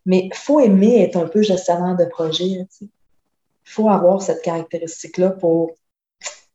Mais 0.05 0.25
il 0.25 0.35
faut 0.35 0.59
aimer 0.59 1.01
être 1.01 1.15
un 1.15 1.29
peu 1.29 1.41
gestionnaire 1.41 1.95
de 1.95 2.03
projet. 2.03 2.43
Il 2.43 2.89
faut 3.63 3.89
avoir 3.89 4.21
cette 4.21 4.41
caractéristique-là 4.41 5.29
pour 5.29 5.75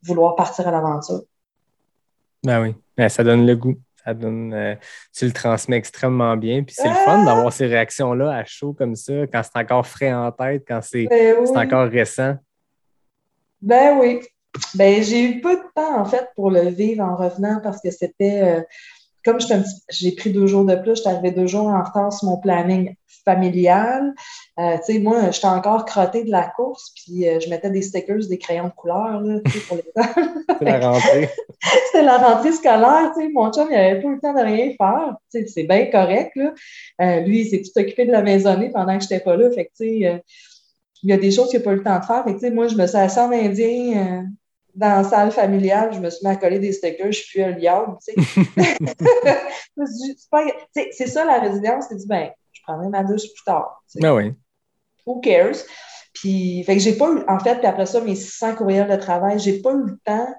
vouloir 0.03 0.37
partir 0.37 0.69
à 0.69 0.71
l'aventure. 0.71 1.23
Ben 2.43 2.61
oui, 2.61 2.75
ben, 2.95 3.09
ça 3.09 3.25
donne 3.25 3.47
le 3.47 3.57
goût. 3.57 3.77
Ça 4.05 4.15
donne, 4.15 4.53
euh, 4.53 4.75
tu 5.13 5.25
le 5.25 5.33
transmets 5.33 5.77
extrêmement 5.77 6.37
bien. 6.37 6.63
Puis 6.63 6.75
c'est 6.79 6.89
le 6.89 6.95
fun 6.95 7.25
d'avoir 7.25 7.53
ces 7.53 7.67
réactions-là 7.67 8.37
à 8.37 8.45
chaud 8.45 8.75
comme 8.75 8.95
ça, 8.95 9.27
quand 9.33 9.43
c'est 9.43 9.59
encore 9.59 9.87
frais 9.87 10.13
en 10.13 10.31
tête, 10.31 10.65
quand 10.67 10.81
c'est 10.83 11.07
ben 11.07 11.37
encore 11.57 11.89
récent. 11.89 12.37
Ben 13.63 13.99
oui. 13.99 14.21
Ben, 14.75 15.03
j'ai 15.03 15.23
eu 15.23 15.41
peu 15.41 15.57
de 15.57 15.63
temps, 15.75 15.99
en 15.99 16.05
fait, 16.05 16.29
pour 16.37 16.51
le 16.51 16.69
vivre 16.69 17.03
en 17.03 17.17
revenant 17.17 17.61
parce 17.63 17.81
que 17.81 17.91
c'était, 17.91 18.43
euh, 18.43 18.63
comme 19.25 19.39
j'ai 19.91 20.13
pris 20.13 20.31
deux 20.31 20.47
jours 20.47 20.65
de 20.65 20.75
plus, 20.75 20.97
j'étais 20.97 21.09
arrivée 21.09 21.31
deux 21.31 21.47
jours 21.47 21.67
en 21.67 21.83
retard 21.83 22.13
sur 22.13 22.29
mon 22.29 22.37
planning 22.37 22.95
familial. 23.25 24.13
Euh, 24.59 24.77
tu 24.85 24.93
sais, 24.93 24.99
moi, 24.99 25.31
j'étais 25.31 25.47
encore 25.47 25.87
crottée 25.87 26.25
de 26.25 26.31
la 26.31 26.45
course, 26.45 26.93
puis 26.95 27.27
euh, 27.27 27.41
je 27.41 27.49
mettais 27.49 27.71
des 27.71 27.81
stickers, 27.81 28.27
des 28.29 28.39
crayons 28.39 28.69
de 28.69 28.73
couleur, 28.73 29.21
là, 29.21 29.41
pour 29.67 29.77
les 29.79 29.85
C'était 30.53 30.79
la 30.79 30.91
rentrée. 30.91 31.31
C'était 31.87 32.05
la 32.05 32.19
rentrée 32.19 32.53
scolaire, 32.53 33.13
tu 33.15 33.23
sais. 33.23 33.29
Mon 33.33 33.51
chum, 33.51 33.67
il 33.71 33.75
n'avait 33.75 34.03
pas 34.03 34.09
le 34.11 34.21
temps 34.21 34.35
de 34.35 34.45
rien 34.45 34.73
faire. 34.77 35.17
Tu 35.33 35.41
sais, 35.41 35.47
c'est 35.47 35.65
bien 35.65 35.87
correct, 35.87 36.33
là. 36.37 36.53
Euh, 37.01 37.21
lui, 37.21 37.41
il 37.41 37.49
s'est 37.49 37.63
tout 37.63 37.81
occupé 37.81 38.05
de 38.05 38.13
la 38.13 38.23
maisonnée 38.23 38.71
pendant 38.71 38.99
que 38.99 39.05
je 39.05 39.09
n'étais 39.09 39.25
pas 39.25 39.37
là. 39.37 39.51
Fait 39.51 39.65
que, 39.65 39.71
tu 39.71 39.85
sais, 39.85 40.23
il 41.03 41.11
y 41.11 41.13
a 41.13 41.17
des 41.17 41.31
choses 41.31 41.49
qu'il 41.49 41.61
n'a 41.61 41.65
pas 41.65 41.73
eu 41.73 41.77
le 41.77 41.83
temps 41.83 41.99
de 41.99 42.05
faire. 42.05 42.25
Fait 42.25 42.35
que, 42.35 42.39
tu 42.39 42.47
sais, 42.47 42.51
moi, 42.51 42.69
je 42.69 42.77
me 42.77 42.87
suis 42.87 42.97
assise 42.97 43.19
en 43.19 43.33
indien 43.33 44.27
dans 44.75 45.03
la 45.03 45.05
salle 45.05 45.31
familiale, 45.31 45.93
je 45.93 46.01
me 46.01 46.11
suis 46.11 46.27
mis 46.27 46.33
à 46.33 46.37
coller 46.37 46.59
des 46.59 46.73
stickers, 46.73 47.13
je 47.13 47.21
suis 47.21 47.43
un 47.43 47.51
liable, 47.53 47.97
tu 48.07 48.15
sais. 48.15 48.93
c'est 50.93 51.07
ça 51.07 51.25
la 51.25 51.39
résilience, 51.41 51.87
c'est 51.89 51.97
dit, 51.97 52.07
ben, 52.07 52.31
prendrai 52.65 52.89
ma 52.89 53.05
douche 53.05 53.33
plus 53.35 53.45
tard. 53.45 53.83
Ah 54.03 54.15
oui. 54.15 54.33
Who 55.07 55.21
cares? 55.21 55.65
Puis, 56.15 56.63
fait 56.65 56.75
que 56.77 56.83
j'ai 56.83 56.97
pas 56.97 57.11
eu, 57.11 57.23
en 57.29 57.39
fait, 57.39 57.57
puis 57.57 57.67
après 57.67 57.87
ça, 57.87 58.01
mes 58.01 58.15
600 58.15 58.57
courriels 58.57 58.89
de 58.89 58.97
travail, 58.97 59.39
j'ai 59.39 59.61
pas 59.61 59.73
eu 59.73 59.85
le 59.85 59.99
temps 60.05 60.35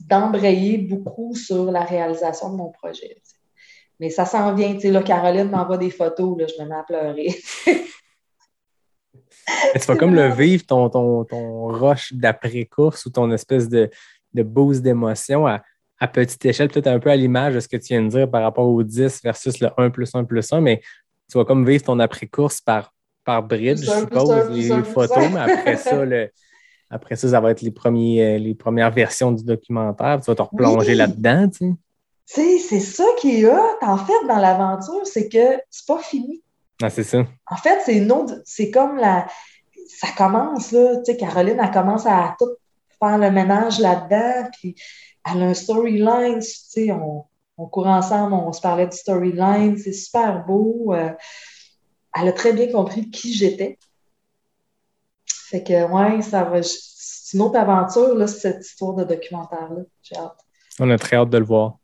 d'embrayer 0.00 0.78
beaucoup 0.78 1.34
sur 1.34 1.70
la 1.70 1.82
réalisation 1.82 2.50
de 2.50 2.56
mon 2.56 2.70
projet. 2.70 3.20
Mais 4.00 4.10
ça 4.10 4.24
s'en 4.24 4.54
vient, 4.54 4.74
tu 4.74 4.80
sais, 4.80 4.90
là, 4.90 5.02
Caroline 5.02 5.50
m'envoie 5.50 5.76
des 5.76 5.90
photos, 5.90 6.38
là, 6.38 6.46
je 6.46 6.62
me 6.62 6.68
mets 6.68 6.76
à 6.76 6.84
pleurer. 6.84 7.36
tu 9.74 9.86
vas 9.86 9.96
comme 9.96 10.14
le 10.14 10.28
vivre, 10.30 10.64
ton, 10.66 10.88
ton, 10.88 11.24
ton 11.24 11.66
rush 11.66 12.12
d'après-course 12.12 13.06
ou 13.06 13.10
ton 13.10 13.30
espèce 13.32 13.68
de, 13.68 13.90
de 14.34 14.42
boost 14.42 14.82
d'émotion 14.82 15.46
à, 15.46 15.62
à 16.00 16.08
petite 16.08 16.44
échelle, 16.44 16.68
peut-être 16.68 16.86
un 16.86 16.98
peu 16.98 17.10
à 17.10 17.16
l'image 17.16 17.54
de 17.54 17.60
ce 17.60 17.68
que 17.68 17.76
tu 17.76 17.88
viens 17.88 18.02
de 18.02 18.08
dire 18.08 18.30
par 18.30 18.42
rapport 18.42 18.66
au 18.66 18.82
10 18.82 19.22
versus 19.22 19.60
le 19.60 19.68
1 19.76 19.90
plus 19.90 20.14
1 20.14 20.24
plus 20.24 20.52
1, 20.52 20.60
mais 20.60 20.80
tu 21.30 21.38
vas 21.38 21.44
comme 21.44 21.66
vivre 21.66 21.84
ton 21.84 21.98
après-course 21.98 22.60
par, 22.60 22.92
par 23.24 23.42
bridge, 23.42 23.80
je 23.80 23.90
suppose, 23.90 24.50
les 24.50 24.82
photos, 24.84 25.30
mais 25.32 25.40
après 25.40 25.76
ça, 25.76 26.02
après 26.90 27.16
ça, 27.16 27.28
ça 27.28 27.40
va 27.40 27.50
être 27.50 27.60
les, 27.60 27.70
premiers, 27.70 28.36
euh, 28.36 28.38
les 28.38 28.54
premières 28.54 28.90
versions 28.90 29.32
du 29.32 29.44
documentaire. 29.44 30.20
Tu 30.20 30.30
vas 30.30 30.34
te 30.34 30.42
replonger 30.42 30.94
là-dedans, 30.94 31.48
tu 31.48 31.74
sais. 32.24 32.58
c'est 32.58 32.80
ça 32.80 33.04
qui 33.18 33.40
est 33.40 33.46
hot, 33.46 33.78
en 33.82 33.98
fait, 33.98 34.26
dans 34.26 34.38
l'aventure, 34.38 35.04
c'est 35.04 35.28
que 35.28 35.60
c'est 35.68 35.86
pas 35.86 35.98
fini. 35.98 36.42
Ah, 36.82 36.90
c'est 36.90 37.04
ça. 37.04 37.26
En 37.50 37.56
fait, 37.56 37.80
c'est 37.84 38.06
c'est 38.44 38.70
comme 38.70 38.96
la. 38.96 39.26
Ça 39.86 40.08
commence, 40.16 40.70
là. 40.72 40.96
Tu 40.98 41.12
sais, 41.12 41.16
Caroline, 41.16 41.58
elle 41.62 41.70
commence 41.70 42.06
à 42.06 42.36
tout 42.38 42.56
faire 43.00 43.18
le 43.18 43.30
ménage 43.30 43.78
là-dedans, 43.78 44.48
puis 44.52 44.74
elle 45.24 45.42
a 45.42 45.46
un 45.46 45.54
storyline, 45.54 46.40
tu 46.40 46.48
sais, 46.48 46.92
on, 46.92 47.24
on 47.56 47.66
court 47.66 47.86
ensemble, 47.86 48.34
on 48.34 48.52
se 48.52 48.60
parlait 48.60 48.86
du 48.86 48.96
storyline, 48.96 49.76
c'est 49.76 49.92
super 49.92 50.44
beau. 50.46 50.94
Euh, 50.94 51.10
elle 52.14 52.28
a 52.28 52.32
très 52.32 52.52
bien 52.52 52.70
compris 52.70 53.10
qui 53.10 53.32
j'étais. 53.32 53.78
Fait 55.26 55.62
que, 55.62 55.90
ouais, 55.90 56.22
ça 56.22 56.44
va. 56.44 56.62
C'est 56.62 57.36
une 57.36 57.42
autre 57.42 57.58
aventure, 57.58 58.14
là, 58.14 58.26
cette 58.26 58.64
histoire 58.64 58.94
de 58.94 59.04
documentaire-là. 59.04 59.82
J'ai 60.02 60.16
hâte. 60.16 60.38
On 60.78 60.90
a 60.90 60.98
très 60.98 61.16
hâte 61.16 61.30
de 61.30 61.38
le 61.38 61.44
voir. 61.44 61.78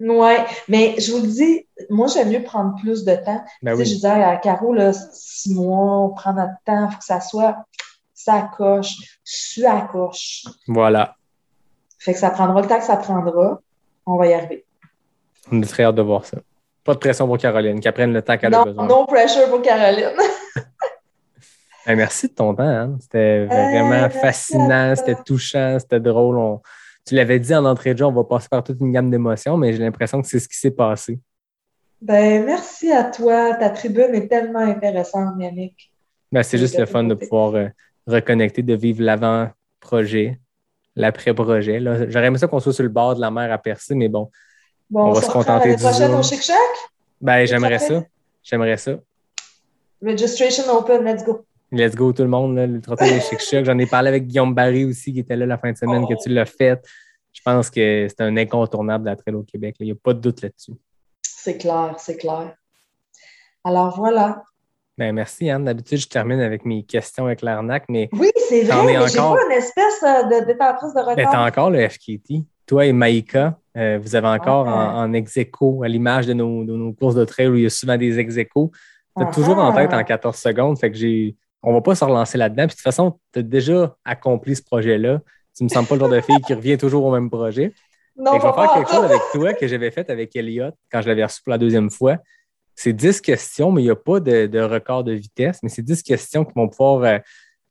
Oui, 0.00 0.34
mais 0.68 0.94
je 0.98 1.12
vous 1.12 1.20
le 1.20 1.28
dis, 1.28 1.66
moi, 1.90 2.06
j'aime 2.06 2.30
mieux 2.30 2.42
prendre 2.42 2.74
plus 2.80 3.04
de 3.04 3.14
temps. 3.14 3.44
Ben 3.62 3.76
Je 3.76 3.82
disais 3.82 4.08
à 4.08 4.36
Caro, 4.36 4.72
là, 4.72 4.92
six 4.92 5.54
mois, 5.54 5.98
on 6.04 6.08
prend 6.10 6.32
notre 6.32 6.54
temps, 6.64 6.86
il 6.86 6.92
faut 6.92 6.98
que 6.98 7.04
ça 7.04 7.20
soit 7.20 7.64
ça 8.24 8.50
coche, 8.56 8.94
su 9.24 9.64
à 9.64 9.82
coche. 9.82 10.44
Voilà. 10.66 11.16
Fait 11.98 12.12
que 12.12 12.18
ça 12.18 12.30
prendra 12.30 12.60
le 12.60 12.66
temps 12.66 12.78
que 12.78 12.84
ça 12.84 12.96
prendra. 12.96 13.60
On 14.06 14.16
va 14.16 14.26
y 14.26 14.34
arriver. 14.34 14.64
On 15.50 15.60
est 15.62 15.66
très 15.66 15.84
hâte 15.84 15.94
de 15.94 16.02
voir 16.02 16.24
ça. 16.24 16.38
Pas 16.84 16.94
de 16.94 16.98
pression 16.98 17.26
pour 17.26 17.38
Caroline, 17.38 17.80
qu'elle 17.80 17.92
prenne 17.92 18.12
le 18.12 18.22
temps 18.22 18.36
qu'elle 18.36 18.54
a 18.54 18.64
besoin. 18.64 18.86
No 18.86 19.04
pressure 19.06 19.48
pour 19.48 19.62
Caroline. 19.62 20.16
merci 21.86 22.28
de 22.28 22.32
ton 22.32 22.54
temps. 22.54 22.62
Hein. 22.62 22.96
C'était 23.00 23.46
vraiment 23.46 24.08
fascinant, 24.10 24.94
c'était 24.96 25.16
touchant, 25.24 25.78
c'était 25.78 26.00
drôle. 26.00 26.58
Tu 27.06 27.14
l'avais 27.14 27.38
dit 27.38 27.54
en 27.54 27.64
entrée 27.64 27.94
de 27.94 27.98
jeu, 27.98 28.04
on 28.04 28.12
va 28.12 28.24
passer 28.24 28.48
par 28.48 28.62
toute 28.62 28.80
une 28.80 28.92
gamme 28.92 29.10
d'émotions, 29.10 29.56
mais 29.56 29.72
j'ai 29.72 29.78
l'impression 29.78 30.20
que 30.20 30.28
c'est 30.28 30.38
ce 30.38 30.48
qui 30.48 30.56
s'est 30.56 30.70
passé. 30.70 31.18
Ben, 32.00 32.44
merci 32.44 32.92
à 32.92 33.04
toi. 33.04 33.54
Ta 33.54 33.70
tribune 33.70 34.14
est 34.14 34.28
tellement 34.28 34.60
intéressante, 34.60 35.34
Yannick. 35.38 35.92
Ben, 36.32 36.42
c'est 36.42 36.58
juste 36.58 36.78
le 36.78 36.86
fun 36.86 37.04
de 37.04 37.14
pouvoir 37.14 37.54
euh, 37.54 37.68
reconnecter, 38.06 38.62
de 38.62 38.74
vivre 38.74 39.02
l'avant-projet, 39.02 40.38
l'après-projet. 40.96 41.80
J'aurais 42.08 42.26
aimé 42.26 42.38
ça 42.38 42.46
qu'on 42.46 42.60
soit 42.60 42.72
sur 42.72 42.84
le 42.84 42.88
bord 42.88 43.16
de 43.16 43.20
la 43.20 43.30
mer 43.30 43.52
à 43.52 43.58
percer, 43.58 43.94
mais 43.94 44.08
bon, 44.08 44.30
on 44.94 45.12
va 45.12 45.20
se 45.20 45.30
contenter 45.30 45.74
du 45.74 45.82
prochaine 45.82 46.14
au 46.14 46.22
Chic 46.22 46.42
Chac? 46.42 46.56
Ben, 47.20 47.44
j'aimerais 47.46 47.78
ça. 47.78 48.02
J'aimerais 48.42 48.76
ça. 48.76 48.92
Registration 50.02 50.64
open, 50.72 51.04
let's 51.04 51.24
go. 51.24 51.44
Let's 51.72 51.94
go 51.94 52.12
tout 52.12 52.22
le 52.22 52.28
monde, 52.28 52.56
le 52.56 52.80
trottoir 52.80 53.08
de 53.08 53.20
Chic. 53.20 53.64
J'en 53.64 53.78
ai 53.78 53.86
parlé 53.86 54.08
avec 54.08 54.26
Guillaume 54.26 54.54
Barry 54.54 54.84
aussi, 54.84 55.12
qui 55.12 55.20
était 55.20 55.36
là 55.36 55.46
la 55.46 55.56
fin 55.58 55.70
de 55.72 55.76
semaine, 55.76 56.06
que 56.06 56.14
tu 56.20 56.28
l'as 56.28 56.44
fait. 56.46 56.80
Je 57.32 57.40
pense 57.44 57.70
que 57.70 58.06
c'est 58.08 58.20
un 58.22 58.36
incontournable 58.36 59.04
de 59.04 59.10
la 59.10 59.16
trail 59.16 59.34
au 59.34 59.42
Québec. 59.44 59.76
là. 59.78 59.84
Il 59.84 59.86
n'y 59.86 59.92
a 59.92 60.00
pas 60.02 60.12
de 60.14 60.18
doute 60.20 60.42
là-dessus. 60.42 60.72
C'est 61.22 61.58
clair, 61.58 61.94
c'est 61.98 62.16
clair. 62.16 62.54
Alors 63.64 63.96
voilà. 63.96 64.42
Ben, 64.98 65.14
merci, 65.14 65.48
Anne. 65.48 65.64
D'habitude, 65.64 65.98
je 65.98 66.08
termine 66.08 66.40
avec 66.40 66.64
mes 66.64 66.82
questions 66.82 67.26
avec 67.26 67.40
l'arnaque, 67.42 67.84
mais 67.88 68.08
Oui, 68.12 68.30
c'est 68.48 68.64
vrai, 68.64 68.82
ai 68.94 68.98
mais 68.98 69.08
j'ai 69.08 69.18
encore. 69.20 69.36
pas 69.36 69.44
une 69.46 69.52
espèce 69.52 70.02
euh, 70.02 70.22
de 70.24 70.46
détentrice 70.46 70.90
de 70.92 70.96
Ben, 71.00 71.04
record. 71.16 71.30
t'as 71.32 71.46
encore 71.46 71.70
le 71.70 71.88
FKT. 71.88 72.44
Toi 72.66 72.86
et 72.86 72.92
Maïka, 72.92 73.58
euh, 73.76 73.98
vous 74.02 74.14
avez 74.16 74.26
encore 74.28 74.68
Ah. 74.68 74.96
en, 74.96 75.04
en 75.04 75.12
ex-aequo, 75.12 75.82
à 75.84 75.88
l'image 75.88 76.26
de 76.26 76.32
nos, 76.34 76.64
de 76.64 76.72
nos 76.74 76.92
courses 76.92 77.14
de 77.14 77.24
trail 77.24 77.48
où 77.48 77.54
il 77.56 77.62
y 77.62 77.66
a 77.66 77.70
souvent 77.70 77.96
des 77.96 78.18
ex-aequo. 78.18 78.72
T'as 79.16 79.26
Ah. 79.28 79.32
toujours 79.32 79.58
en 79.58 79.72
tête 79.72 79.92
en 79.94 80.02
14 80.02 80.36
secondes. 80.36 80.78
Fait 80.78 80.90
que 80.90 80.96
j'ai. 80.98 81.36
On 81.62 81.72
va 81.72 81.80
pas 81.80 81.94
se 81.94 82.04
relancer 82.04 82.38
là-dedans. 82.38 82.66
Puis 82.66 82.74
de 82.74 82.76
toute 82.76 82.82
façon, 82.82 83.18
tu 83.32 83.40
as 83.40 83.42
déjà 83.42 83.96
accompli 84.04 84.56
ce 84.56 84.62
projet-là. 84.62 85.20
Tu 85.56 85.64
me 85.64 85.68
sens 85.68 85.86
pas 85.86 85.94
le 85.94 86.00
genre 86.00 86.10
de 86.10 86.20
fille 86.20 86.40
qui 86.46 86.54
revient 86.54 86.78
toujours 86.78 87.04
au 87.04 87.12
même 87.12 87.28
projet. 87.28 87.74
Non, 88.16 88.32
je 88.38 88.46
vais 88.46 88.52
faire 88.52 88.72
quelque 88.74 88.90
chose 88.90 89.04
avec 89.04 89.20
toi 89.32 89.52
que 89.54 89.66
j'avais 89.66 89.90
fait 89.90 90.08
avec 90.10 90.34
Elliot 90.36 90.72
quand 90.90 91.00
je 91.00 91.08
l'avais 91.08 91.24
reçu 91.24 91.42
pour 91.42 91.50
la 91.50 91.58
deuxième 91.58 91.90
fois. 91.90 92.18
C'est 92.74 92.92
10 92.92 93.20
questions, 93.20 93.72
mais 93.72 93.82
il 93.82 93.86
n'y 93.86 93.90
a 93.90 93.96
pas 93.96 94.20
de, 94.20 94.46
de 94.46 94.60
record 94.60 95.04
de 95.04 95.12
vitesse, 95.12 95.58
mais 95.62 95.68
c'est 95.68 95.82
10 95.82 96.02
questions 96.02 96.44
qui 96.44 96.52
vont 96.54 96.68
pouvoir 96.68 97.02
euh, 97.02 97.18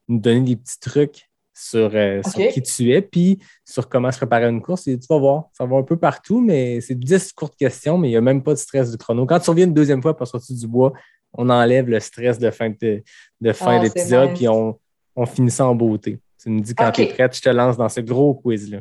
nous 0.08 0.20
donner 0.20 0.42
des 0.42 0.56
petits 0.56 0.80
trucs 0.80 1.30
sur, 1.54 1.92
euh, 1.94 2.22
sur 2.24 2.48
qui 2.50 2.62
tu 2.62 2.92
es, 2.92 3.02
puis 3.02 3.40
sur 3.66 3.90
comment 3.90 4.12
se 4.12 4.18
préparer 4.18 4.46
à 4.46 4.50
une 4.50 4.62
course. 4.62 4.88
Et 4.88 4.98
tu 4.98 5.08
vas 5.10 5.18
voir, 5.18 5.46
ça 5.54 5.66
va 5.66 5.76
un 5.78 5.84
peu 5.84 5.98
partout, 5.98 6.42
mais 6.42 6.80
c'est 6.82 6.98
10 6.98 7.34
courtes 7.34 7.56
questions, 7.56 7.98
mais 7.98 8.08
il 8.10 8.12
n'y 8.12 8.18
a 8.18 8.22
même 8.22 8.42
pas 8.42 8.54
de 8.54 8.60
stress 8.60 8.92
du 8.92 8.98
chrono. 8.98 9.26
Quand 9.26 9.40
tu 9.40 9.50
reviens 9.50 9.66
une 9.66 9.74
deuxième 9.74 10.02
fois 10.02 10.16
pour 10.16 10.28
sortir 10.28 10.56
du 10.56 10.68
bois, 10.68 10.94
on 11.34 11.50
enlève 11.50 11.88
le 11.90 12.00
stress 12.00 12.40
de 12.40 12.50
fin 12.52 12.70
de, 12.70 13.04
de 13.42 13.54
fin 13.54 13.78
Ah, 13.78 13.80
d'épisode, 13.80 14.34
puis 14.34 14.48
on, 14.48 14.80
on 15.16 15.26
finit 15.26 15.52
ça 15.52 15.66
en 15.68 15.76
beauté. 15.76 16.20
Tu 16.42 16.50
me 16.50 16.60
dis 16.62 16.74
quand 16.74 16.88
OK. 16.90 16.94
tu 16.96 17.02
es 17.02 17.08
prête, 17.14 17.36
je 17.36 17.42
te 17.42 17.50
lance 17.50 17.78
dans 17.78 17.90
ce 17.90 18.00
gros 18.02 18.34
quiz-là. 18.36 18.80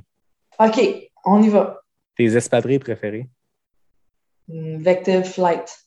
OK, 0.60 0.80
on 1.24 1.42
y 1.42 1.48
va. 1.48 1.82
Tes 2.16 2.36
espadrilles 2.36 2.78
préférées? 2.78 3.28
Hmm, 4.48 4.78
Vective 4.78 5.24
Flight. 5.24 5.84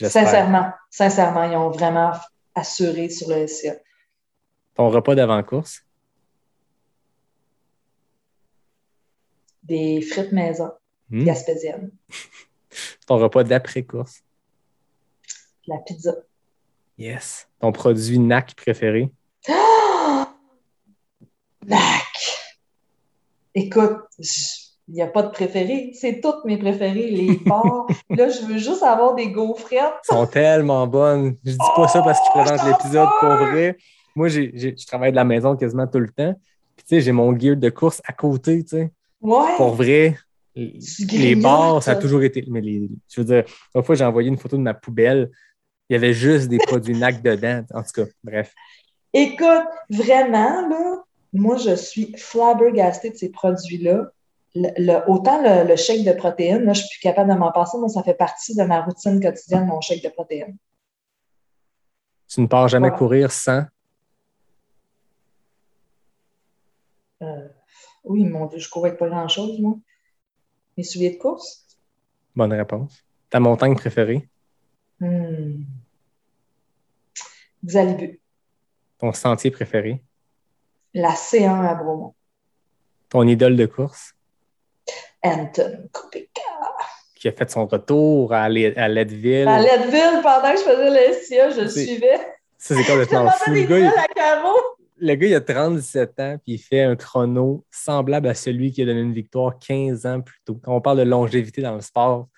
Sincèrement, 0.00 0.72
sincèrement, 0.90 1.44
ils 1.44 1.56
ont 1.56 1.70
vraiment 1.70 2.12
assuré 2.54 3.08
sur 3.08 3.28
le 3.28 3.46
SCA. 3.46 3.74
Ton 4.74 4.88
repas 4.90 5.14
d'avant-course? 5.14 5.82
Des 9.62 10.00
frites 10.02 10.32
maison 10.32 10.70
Hmm? 11.10 11.24
gaspésiennes. 11.24 11.90
Ton 13.06 13.18
repas 13.18 13.44
d'après-course? 13.44 14.22
La 15.72 15.78
pizza. 15.78 16.14
Yes. 16.98 17.48
Ton 17.58 17.72
produit 17.72 18.18
NAC 18.18 18.54
préféré? 18.54 19.10
Ah! 19.48 20.28
Mac! 21.66 22.02
Écoute, 23.54 24.00
il 24.18 24.94
n'y 24.94 25.00
a 25.02 25.06
pas 25.06 25.22
de 25.22 25.30
préféré. 25.30 25.92
C'est 25.94 26.20
toutes 26.20 26.44
mes 26.44 26.58
préférés, 26.58 27.10
les 27.10 27.36
porcs. 27.46 27.88
Là, 28.10 28.28
je 28.28 28.44
veux 28.44 28.58
juste 28.58 28.82
avoir 28.82 29.14
des 29.14 29.30
gaufrettes. 29.30 29.80
Elles 30.10 30.16
sont 30.16 30.26
tellement 30.26 30.86
bonnes. 30.86 31.36
Je 31.44 31.52
dis 31.52 31.58
pas 31.74 31.88
ça 31.88 32.02
parce 32.02 32.20
qu'ils 32.20 32.30
Oh, 32.34 32.44
présentent 32.44 32.66
l'épisode 32.68 33.08
pour 33.20 33.30
vrai. 33.30 33.78
Moi, 34.14 34.28
je 34.28 34.84
travaille 34.86 35.12
de 35.12 35.16
la 35.16 35.24
maison 35.24 35.56
quasiment 35.56 35.86
tout 35.86 36.00
le 36.00 36.10
temps. 36.10 36.34
Puis, 36.76 36.84
tu 36.86 36.96
sais, 36.96 37.00
j'ai 37.00 37.12
mon 37.12 37.36
gear 37.38 37.56
de 37.56 37.70
course 37.70 38.02
à 38.04 38.12
côté, 38.12 38.62
tu 38.62 38.76
sais. 38.76 38.90
Ouais. 39.22 39.56
Pour 39.56 39.74
vrai, 39.74 40.18
les 40.54 41.34
bars, 41.36 41.82
ça 41.82 41.92
a 41.92 41.96
toujours 41.96 42.22
été. 42.22 42.44
Mais 42.48 42.60
les, 42.60 42.90
je 43.08 43.20
veux 43.20 43.26
dire, 43.26 43.44
une 43.74 43.82
fois, 43.82 43.94
j'ai 43.94 44.04
envoyé 44.04 44.28
une 44.28 44.38
photo 44.38 44.56
de 44.56 44.62
ma 44.62 44.74
poubelle. 44.74 45.30
Il 45.92 45.96
y 45.96 45.96
avait 45.96 46.14
juste 46.14 46.48
des 46.48 46.56
produits 46.56 46.94
NAC 46.96 47.20
dedans. 47.20 47.66
En 47.74 47.82
tout 47.82 47.90
cas, 47.92 48.04
bref. 48.24 48.54
Écoute, 49.12 49.68
vraiment, 49.90 50.66
là, 50.66 51.02
moi, 51.34 51.58
je 51.58 51.76
suis 51.76 52.16
flabbergastée 52.16 53.10
de 53.10 53.14
ces 53.16 53.28
produits-là. 53.30 54.06
Le, 54.54 54.68
le- 54.78 55.10
autant 55.10 55.42
le, 55.42 55.68
le 55.68 55.76
shake 55.76 56.02
de 56.06 56.12
protéines, 56.12 56.64
là, 56.64 56.72
je 56.72 56.80
suis 56.80 56.98
plus 56.98 57.02
capable 57.02 57.30
de 57.30 57.36
m'en 57.38 57.52
passer. 57.52 57.76
Moi, 57.76 57.90
ça 57.90 58.02
fait 58.02 58.14
partie 58.14 58.56
de 58.56 58.62
ma 58.62 58.80
routine 58.80 59.20
quotidienne, 59.20 59.66
mon 59.66 59.82
shake 59.82 60.02
de 60.02 60.08
protéines. 60.08 60.56
Tu 62.26 62.40
ne 62.40 62.46
pars 62.46 62.68
jamais 62.68 62.88
Voilà. 62.88 62.98
courir 62.98 63.30
sans? 63.30 63.66
Euh, 67.20 67.48
oui, 68.04 68.24
mon 68.24 68.46
Dieu, 68.46 68.60
je 68.60 68.70
cours 68.70 68.86
avec 68.86 68.98
pas 68.98 69.10
grand-chose, 69.10 69.60
moi. 69.60 69.74
Mes 70.78 70.84
souliers 70.84 71.10
de 71.10 71.18
course? 71.18 71.66
Bonne 72.34 72.54
réponse. 72.54 73.04
Ta 73.28 73.40
montagne 73.40 73.74
préférée? 73.74 74.26
Hmm. 75.00 75.64
Xalibu. 77.64 78.20
Ton 78.98 79.12
sentier 79.12 79.50
préféré? 79.50 80.02
La 80.94 81.10
C1 81.10 81.66
à 81.66 81.74
Bromont. 81.74 82.14
Ton 83.08 83.26
idole 83.26 83.56
de 83.56 83.66
course? 83.66 84.14
Anton 85.22 85.88
Kopica. 85.92 86.40
qui 87.14 87.28
a 87.28 87.32
fait 87.32 87.50
son 87.50 87.66
retour 87.66 88.32
à, 88.32 88.48
Le- 88.48 88.76
à 88.78 88.88
Leadville. 88.88 89.46
À 89.48 89.60
Leadville, 89.60 90.20
pendant 90.22 90.50
que 90.52 90.58
je 90.58 90.62
faisais 90.64 90.90
le 91.08 91.14
SIA, 91.14 91.50
je 91.50 91.60
le 91.62 91.68
suivais. 91.68 92.18
Ça, 92.58 92.74
c'est 92.74 92.84
complètement 92.90 93.30
fou. 93.30 93.50
Le 93.52 93.62
gars, 93.64 93.78
il, 93.78 95.06
le 95.06 95.14
gars, 95.14 95.26
il 95.28 95.34
a 95.34 95.40
37 95.40 96.20
ans, 96.20 96.36
puis 96.42 96.54
il 96.54 96.58
fait 96.58 96.82
un 96.82 96.96
chrono 96.96 97.64
semblable 97.70 98.26
à 98.28 98.34
celui 98.34 98.72
qui 98.72 98.82
a 98.82 98.86
donné 98.86 99.00
une 99.00 99.12
victoire 99.14 99.58
15 99.58 100.06
ans 100.06 100.20
plus 100.20 100.40
tôt. 100.44 100.60
Quand 100.62 100.74
on 100.74 100.80
parle 100.80 100.98
de 100.98 101.02
longévité 101.04 101.62
dans 101.62 101.74
le 101.76 101.80
sport, 101.80 102.28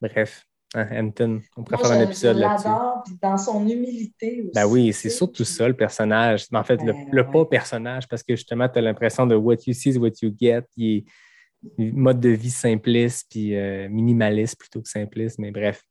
bref, 0.00 0.46
hein, 0.74 0.86
Hampton, 0.92 1.40
on 1.56 1.62
pourrait 1.64 1.82
faire 1.82 1.92
un 1.92 2.02
épisode 2.02 2.36
là-dessus. 2.36 3.14
dans 3.22 3.36
son 3.36 3.66
humilité 3.68 4.42
aussi. 4.42 4.52
Ben 4.54 4.66
oui, 4.66 4.92
c'est 4.92 5.10
surtout 5.10 5.44
ça, 5.44 5.66
le 5.68 5.74
personnage. 5.74 6.46
Mais 6.52 6.58
en 6.58 6.64
fait, 6.64 6.76
le, 6.82 6.92
Ben 6.92 7.06
le 7.10 7.22
ouais. 7.22 7.32
pas 7.32 7.44
personnage, 7.44 8.08
parce 8.08 8.22
que 8.22 8.34
justement, 8.36 8.68
tu 8.68 8.78
as 8.78 8.82
l'impression 8.82 9.26
de 9.26 9.34
what 9.34 9.56
you 9.66 9.72
see 9.72 9.90
is 9.90 9.98
what 9.98 10.12
you 10.22 10.32
get. 10.38 10.64
Il 10.76 11.04
est 11.78 11.92
mode 11.92 12.20
de 12.20 12.30
vie 12.30 12.50
simpliste, 12.50 13.26
puis 13.30 13.56
euh, 13.56 13.88
minimaliste 13.90 14.58
plutôt 14.58 14.80
que 14.80 14.88
simpliste. 14.88 15.38
Mais 15.38 15.50
bref, 15.50 15.82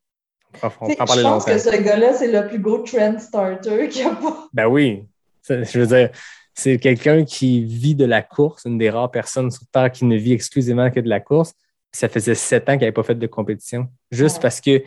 on 0.64 0.68
on 0.81 0.89
je 0.89 0.95
pense 0.95 1.18
longtemps. 1.22 1.45
que 1.45 1.57
ce 1.57 1.81
gars-là, 1.81 2.14
c'est 2.14 2.31
le 2.31 2.47
plus 2.47 2.60
beau 2.60 2.80
trend 2.80 3.19
starter 3.19 3.88
qu'il 3.89 4.06
n'y 4.06 4.11
a 4.11 4.15
pas. 4.15 4.47
Ben 4.53 4.68
oui. 4.68 5.03
Je 5.47 5.80
veux 5.80 5.88
dire, 5.88 6.10
c'est 6.53 6.77
quelqu'un 6.77 7.23
qui 7.23 7.64
vit 7.64 7.95
de 7.95 8.06
la 8.06 8.22
course, 8.22 8.65
une 8.65 8.77
des 8.77 8.89
rares 8.89 9.11
personnes 9.11 9.49
sur 9.51 9.61
Terre 9.72 9.91
qui 9.91 10.06
ne 10.06 10.15
vit 10.18 10.34
exclusivement 10.34 10.91
que 10.91 10.99
de 10.99 11.07
la 11.10 11.19
course. 11.19 11.53
Ça 11.91 12.07
faisait 12.09 12.35
sept 12.35 12.69
ans 12.69 12.73
qu'il 12.73 12.81
n'avait 12.81 12.91
pas 12.91 13.03
fait 13.03 13.15
de 13.15 13.27
compétition. 13.27 13.87
Juste 14.11 14.37
Ouais. 14.37 14.41
parce 14.43 14.61
que 14.61 14.83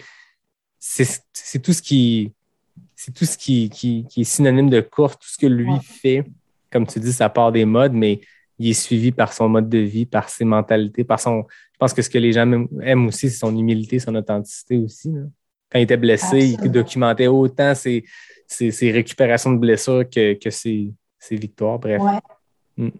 c'est 0.78 1.58
tout 1.62 1.72
ce 1.72 1.82
qui 1.82 2.32
c'est 2.94 3.12
tout 3.12 3.24
ce 3.24 3.36
qui, 3.36 3.68
qui, 3.68 4.06
qui 4.08 4.20
est 4.20 4.24
synonyme 4.24 4.70
de 4.70 4.80
course, 4.80 5.18
tout 5.18 5.28
ce 5.28 5.36
que 5.36 5.46
lui 5.46 5.68
Ouais. 5.72 5.78
fait. 5.82 6.24
Comme 6.70 6.86
tu 6.86 7.00
dis, 7.00 7.12
ça 7.12 7.28
part 7.28 7.50
des 7.50 7.64
modes, 7.64 7.92
mais 7.92 8.20
il 8.60 8.70
est 8.70 8.74
suivi 8.74 9.10
par 9.10 9.32
son 9.32 9.48
mode 9.48 9.68
de 9.68 9.78
vie, 9.78 10.06
par 10.06 10.28
ses 10.28 10.44
mentalités, 10.44 11.02
par 11.02 11.18
son. 11.18 11.44
Je 11.72 11.78
pense 11.78 11.92
que 11.92 12.00
ce 12.00 12.08
que 12.08 12.18
les 12.18 12.32
gens 12.32 12.42
aiment- 12.42 12.68
aiment 12.80 13.08
aussi, 13.08 13.28
c'est 13.28 13.38
son 13.38 13.56
humilité, 13.56 13.98
son 13.98 14.14
authenticité 14.14 14.78
aussi. 14.78 15.10
là. 15.10 15.22
Quand 15.70 15.80
il 15.80 15.82
était 15.82 15.96
blessé, 15.96 16.26
Absolument. 16.36 16.58
il 16.62 16.70
documentait 16.70 17.26
autant 17.26 17.74
ses, 17.74 18.04
ses, 18.46 18.70
ses 18.70 18.92
récupérations 18.92 19.50
de 19.52 19.58
blessures 19.58 20.08
que, 20.08 20.34
que 20.34 20.50
ses, 20.50 20.92
ses 21.18 21.34
victoires. 21.36 21.78
Bref, 21.80 22.00
Ouais. 22.00 22.20
Mm. 22.76 22.90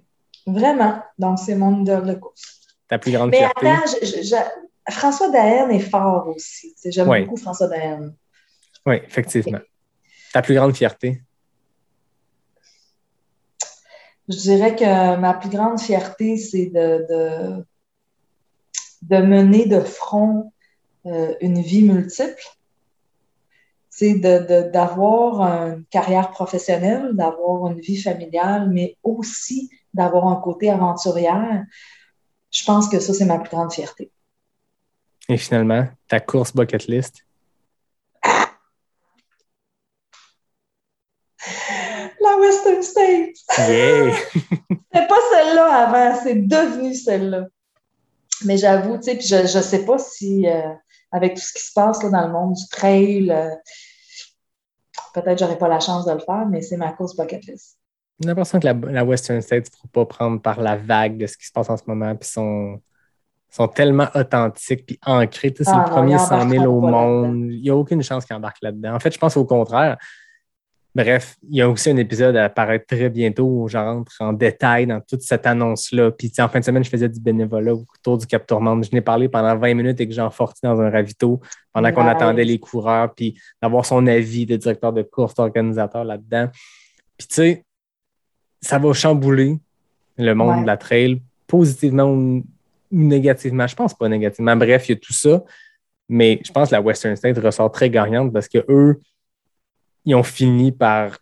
Vraiment. 0.49 1.01
Donc, 1.17 1.39
c'est 1.39 1.55
mon 1.55 1.81
idole 1.83 2.07
de 2.09 2.15
course. 2.15 2.61
Ta 2.93 2.99
plus 2.99 3.13
grande 3.13 3.31
Mais 3.31 3.39
fierté. 3.39 3.67
attends, 3.69 3.87
je- 3.87 4.07
je- 4.07 4.23
je- 4.23 4.93
François 4.93 5.31
Daen 5.31 5.71
est 5.71 5.79
fort 5.81 6.29
aussi. 6.29 6.75
J'aime 6.85 7.09
beaucoup 7.25 7.39
François 7.39 7.67
Daen. 7.67 8.13
Oui, 8.85 8.97
effectivement. 9.07 9.61
Ta 10.35 10.43
plus 10.43 10.55
grande 10.55 10.77
fierté? 10.77 11.23
Je 14.29 14.37
dirais 14.37 14.77
que 14.77 15.17
ma 15.17 15.33
plus 15.33 15.49
grande 15.49 15.81
fierté, 15.81 16.37
c'est 16.37 16.67
de, 16.67 17.07
de, 17.09 17.67
de 19.03 19.23
mener 19.23 19.65
de 19.67 19.81
front 19.81 20.53
euh, 21.07 21.35
une 21.41 21.63
vie 21.63 21.83
multiple. 21.83 22.45
C'est 23.89 24.15
de, 24.15 24.39
de- 24.51 24.71
d'avoir 24.71 25.41
une 25.41 25.85
carrière 25.87 26.31
professionnelle, 26.31 27.13
d'avoir 27.15 27.71
une 27.71 27.81
vie 27.81 28.01
familiale, 28.01 28.69
mais 28.71 28.99
aussi 29.03 29.71
d'avoir 29.95 30.27
un 30.27 30.37
côté 30.37 30.69
aventurière. 30.71 31.65
Je 32.53 32.65
pense 32.65 32.89
que 32.89 33.01
ça, 33.01 33.15
c'est 33.15 33.25
ma 33.25 33.39
plus 33.39 33.51
grande 33.51 33.73
fierté. 33.73 34.13
Et 35.29 35.39
finalement, 35.39 35.89
ta 36.07 36.21
course 36.21 36.55
bucket 36.55 36.87
list? 36.87 37.25
La 42.21 42.37
Western 42.39 42.83
States! 42.83 43.39
Yeah! 43.59 44.15
C'était 44.95 45.07
pas 45.09 45.19
celle-là 45.33 45.89
avant, 45.89 46.21
c'est 46.23 46.47
devenu 46.47 46.95
celle-là. 46.95 47.47
Mais 48.45 48.59
j'avoue, 48.59 48.99
tu 48.99 49.05
sais, 49.05 49.17
puis 49.17 49.27
je, 49.27 49.47
je 49.47 49.61
sais 49.61 49.85
pas 49.87 49.99
si, 49.99 50.47
euh, 50.47 50.75
avec 51.11 51.35
tout 51.35 51.41
ce 51.41 51.53
qui 51.55 51.63
se 51.63 51.73
passe 51.73 52.03
là, 52.03 52.11
dans 52.11 52.27
le 52.27 52.33
monde 52.33 52.55
du 52.55 52.69
trail, 52.69 53.31
euh, 53.31 53.55
peut-être 55.15 55.39
j'aurais 55.39 55.59
pas 55.59 55.69
la 55.69 55.81
chance 55.81 56.05
de 56.05 56.13
le 56.13 56.21
faire, 56.21 56.47
mais 56.47 56.61
c'est 56.61 56.77
ma 56.77 56.93
course 56.93 57.17
bucket 57.17 57.45
list. 57.47 57.79
J'ai 58.23 58.29
l'impression 58.29 58.61
que 58.61 58.67
la, 58.67 58.73
la 58.73 59.05
Western 59.05 59.41
States 59.43 59.67
ne 59.73 59.77
faut 59.77 59.89
pas 59.89 60.07
prendre 60.07 60.41
par 60.41 60.61
la 60.61 60.77
vague 60.77 61.17
de 61.17 61.27
ce 61.27 61.37
qui 61.37 61.47
se 61.47 61.53
passe 61.53 61.69
en 61.69 61.77
ce 61.77 61.83
moment, 61.87 62.15
puis 62.15 62.29
sont, 62.29 62.81
sont 63.51 63.69
tellement 63.69 64.09
authentiques 64.15 64.87
puis 64.87 64.99
ancrés. 65.05 65.53
Sais, 65.57 65.65
c'est 65.65 65.71
Ah 65.71 65.85
le 65.85 65.91
non, 65.91 65.97
premier 65.97 66.15
ils 66.15 66.21
100 66.21 66.49
000 66.49 66.65
au 66.65 66.81
monde. 66.81 67.49
Il 67.51 67.63
n'y 67.63 67.71
a 67.71 67.77
aucune 67.77 68.03
chance 68.03 68.25
qu'ils 68.25 68.37
embarquent 68.37 68.63
là-dedans. 68.63 68.95
En 68.95 69.01
fait, 69.01 69.13
je 69.13 69.19
pense 69.19 69.37
au 69.37 69.45
contraire. 69.45 69.99
Bref, 70.95 71.37
il 71.49 71.57
y 71.57 71.63
a 71.63 71.71
aussi 71.71 71.89
un 71.89 71.97
épisode 71.97 72.37
à 72.37 72.45
apparaître 72.45 72.85
très 72.87 73.09
bientôt 73.09 73.47
où 73.47 73.67
j'entre 73.67 74.13
en 74.21 74.35
détail 74.35 74.87
dans 74.87 75.01
toute 75.01 75.23
cette 75.23 75.47
annonce-là. 75.47 76.11
Puis 76.11 76.31
en 76.39 76.49
fin 76.49 76.61
de 76.61 76.65
semaine, 76.65 76.85
je 76.85 76.91
faisais 76.91 77.09
du 77.09 77.19
bénévolat 77.19 77.73
autour 77.73 78.19
du 78.19 78.27
Cap 78.27 78.47
Tourmente. 78.47 78.85
Je 78.85 78.91
n'ai 78.93 79.01
parlé 79.01 79.29
pendant 79.29 79.57
20 79.57 79.75
minutes 79.75 80.01
avec 80.01 80.13
Jean 80.13 80.31
Forti 80.31 80.61
dans 80.63 80.79
un 80.81 80.91
ravito 80.91 81.41
pendant 81.73 81.91
qu'on 81.93 82.07
attendait 82.07 82.45
les 82.45 82.59
coureurs, 82.59 83.15
puis 83.15 83.39
d'avoir 83.63 83.87
son 83.87 84.07
avis 84.07 84.45
de 84.45 84.57
directeur 84.57 84.93
de 84.93 85.03
course, 85.03 85.35
d'organisateur 85.35 86.05
là-dedans. 86.05 86.49
Puis 87.17 87.27
tu 87.27 87.35
sais, 87.37 87.65
ça 88.63 88.79
va 88.79 88.93
chambouler 88.93 89.59
le 90.17 90.35
monde 90.35 90.63
de 90.63 90.67
la 90.67 90.77
trail, 90.77 91.21
positivement 91.47 92.05
ou 92.05 92.45
négativement. 92.91 93.67
Je 93.67 93.75
pense 93.75 93.95
pas 93.95 94.09
négativement. 94.09 94.57
Bref, 94.57 94.89
il 94.89 94.93
y 94.93 94.95
a 94.95 94.99
tout 94.99 95.13
ça. 95.13 95.43
Mais 96.09 96.41
je 96.45 96.53
pense 96.53 96.69
que 96.69 96.75
la 96.75 96.81
Western 96.81 97.17
State 97.17 97.39
ressort 97.39 97.71
très 97.71 97.91
gagnante 97.91 98.33
parce 98.33 98.49
que 98.49 98.65
eux, 98.69 99.01
ils 100.05 100.15
ont 100.15 100.23
fini 100.23 100.73
par, 100.73 101.19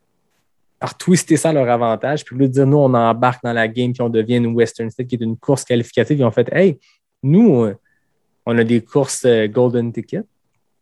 par 0.78 0.96
twister 0.96 1.36
ça 1.36 1.50
à 1.50 1.52
leur 1.52 1.68
avantage. 1.68 2.24
Puis, 2.24 2.34
au 2.34 2.38
lieu 2.38 2.48
de 2.48 2.52
dire, 2.52 2.66
nous, 2.66 2.78
on 2.78 2.92
embarque 2.94 3.42
dans 3.42 3.52
la 3.52 3.68
game, 3.68 3.92
puis 3.92 4.02
on 4.02 4.08
devient 4.08 4.36
une 4.36 4.54
Western 4.54 4.90
State 4.90 5.06
qui 5.06 5.16
est 5.16 5.22
une 5.22 5.36
course 5.36 5.64
qualificative, 5.64 6.18
ils 6.18 6.24
ont 6.24 6.30
fait, 6.30 6.48
hey, 6.52 6.78
nous, 7.22 7.70
on 8.46 8.58
a 8.58 8.64
des 8.64 8.82
courses 8.82 9.24
euh, 9.26 9.46
Golden 9.46 9.92
Ticket 9.92 10.22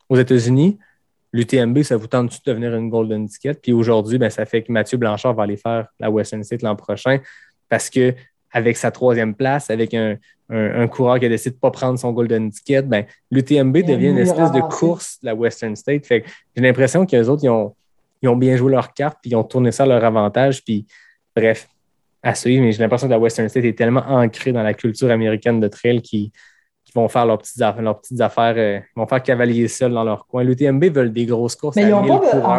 aux 0.09 0.17
États-Unis. 0.17 0.79
L'UTMB, 1.33 1.83
ça 1.83 1.97
vous 1.97 2.07
tente 2.07 2.31
de 2.31 2.51
devenir 2.51 2.75
une 2.75 2.89
Golden 2.89 3.29
Ticket? 3.29 3.55
Puis 3.55 3.73
aujourd'hui, 3.73 4.19
ben, 4.19 4.31
ça 4.31 4.47
fait 4.47 4.63
que 4.63 4.73
Mathieu 4.73 4.97
Blanchard 4.99 5.35
va 5.35 5.43
aller 5.43 5.57
faire 5.57 5.89
la 6.01 6.11
Western 6.11 6.43
State 6.43 6.63
l'an 6.63 6.77
prochain 6.77 7.19
parce 7.69 7.91
que 7.91 8.15
avec 8.51 8.77
sa 8.79 8.91
troisième 8.91 9.35
place, 9.35 9.69
avec 9.69 9.93
un, 9.95 10.17
coureur 10.89 11.19
qui 11.19 11.27
a 11.27 11.29
décidé 11.29 11.51
de 11.51 11.57
ne 11.57 11.61
pas 11.61 11.71
prendre 11.71 11.99
son 11.99 12.13
Golden 12.13 12.51
Ticket, 12.51 12.83
ben, 12.83 13.05
l'UTMB 13.31 13.77
devient 13.83 14.09
une 14.09 14.19
espèce 14.19 14.51
de 14.51 14.61
course 14.61 15.19
de 15.21 15.27
la 15.27 15.35
Western 15.35 15.77
State. 15.77 16.07
Fait 16.07 16.25
j'ai 16.57 16.63
l'impression 16.63 17.05
qu'eux 17.05 17.27
autres, 17.27 17.45
ils 17.45 17.51
ont, 17.51 17.75
ils 18.23 18.29
ont 18.31 18.37
bien 18.37 18.57
joué 18.57 18.73
leur 18.73 18.95
carte, 18.95 19.19
puis 19.21 19.33
ils 19.33 19.37
ont 19.37 19.45
tourné 19.45 19.73
ça 19.73 19.83
à 19.83 19.87
leur 19.87 20.03
avantage. 20.03 20.65
Puis, 20.65 20.87
bref, 21.37 21.69
à 22.23 22.35
suivre. 22.35 22.65
Mais 22.65 22.73
j'ai 22.73 22.83
l'impression 22.83 23.07
que 23.07 23.13
la 23.13 23.19
Western 23.19 23.49
State 23.49 23.65
est 23.65 23.77
tellement 23.77 24.05
ancrée 24.09 24.53
dans 24.53 24.63
la 24.63 24.75
culture 24.75 25.11
américaine 25.11 25.61
de 25.61 25.69
trail 25.69 26.01
qu'ils 26.91 27.01
vont 27.01 27.09
faire 27.09 27.27
leurs 27.27 27.39
petites 27.39 27.61
affaires, 27.61 27.83
leurs 27.83 28.01
petites 28.01 28.21
affaires 28.21 28.55
euh, 28.57 28.79
ils 28.79 29.01
vont 29.01 29.07
faire 29.07 29.23
cavalier 29.23 29.69
seul 29.69 29.93
dans 29.93 30.05
leur 30.05 30.27
coin. 30.27 30.43
L'UTMB 30.43 30.85
veulent 30.85 31.13
des 31.13 31.27
grosses 31.27 31.57
courses 31.57 31.77
mais 31.77 31.83
ils 31.83 31.91
n'ont 31.91 32.07
pas, 32.07 32.59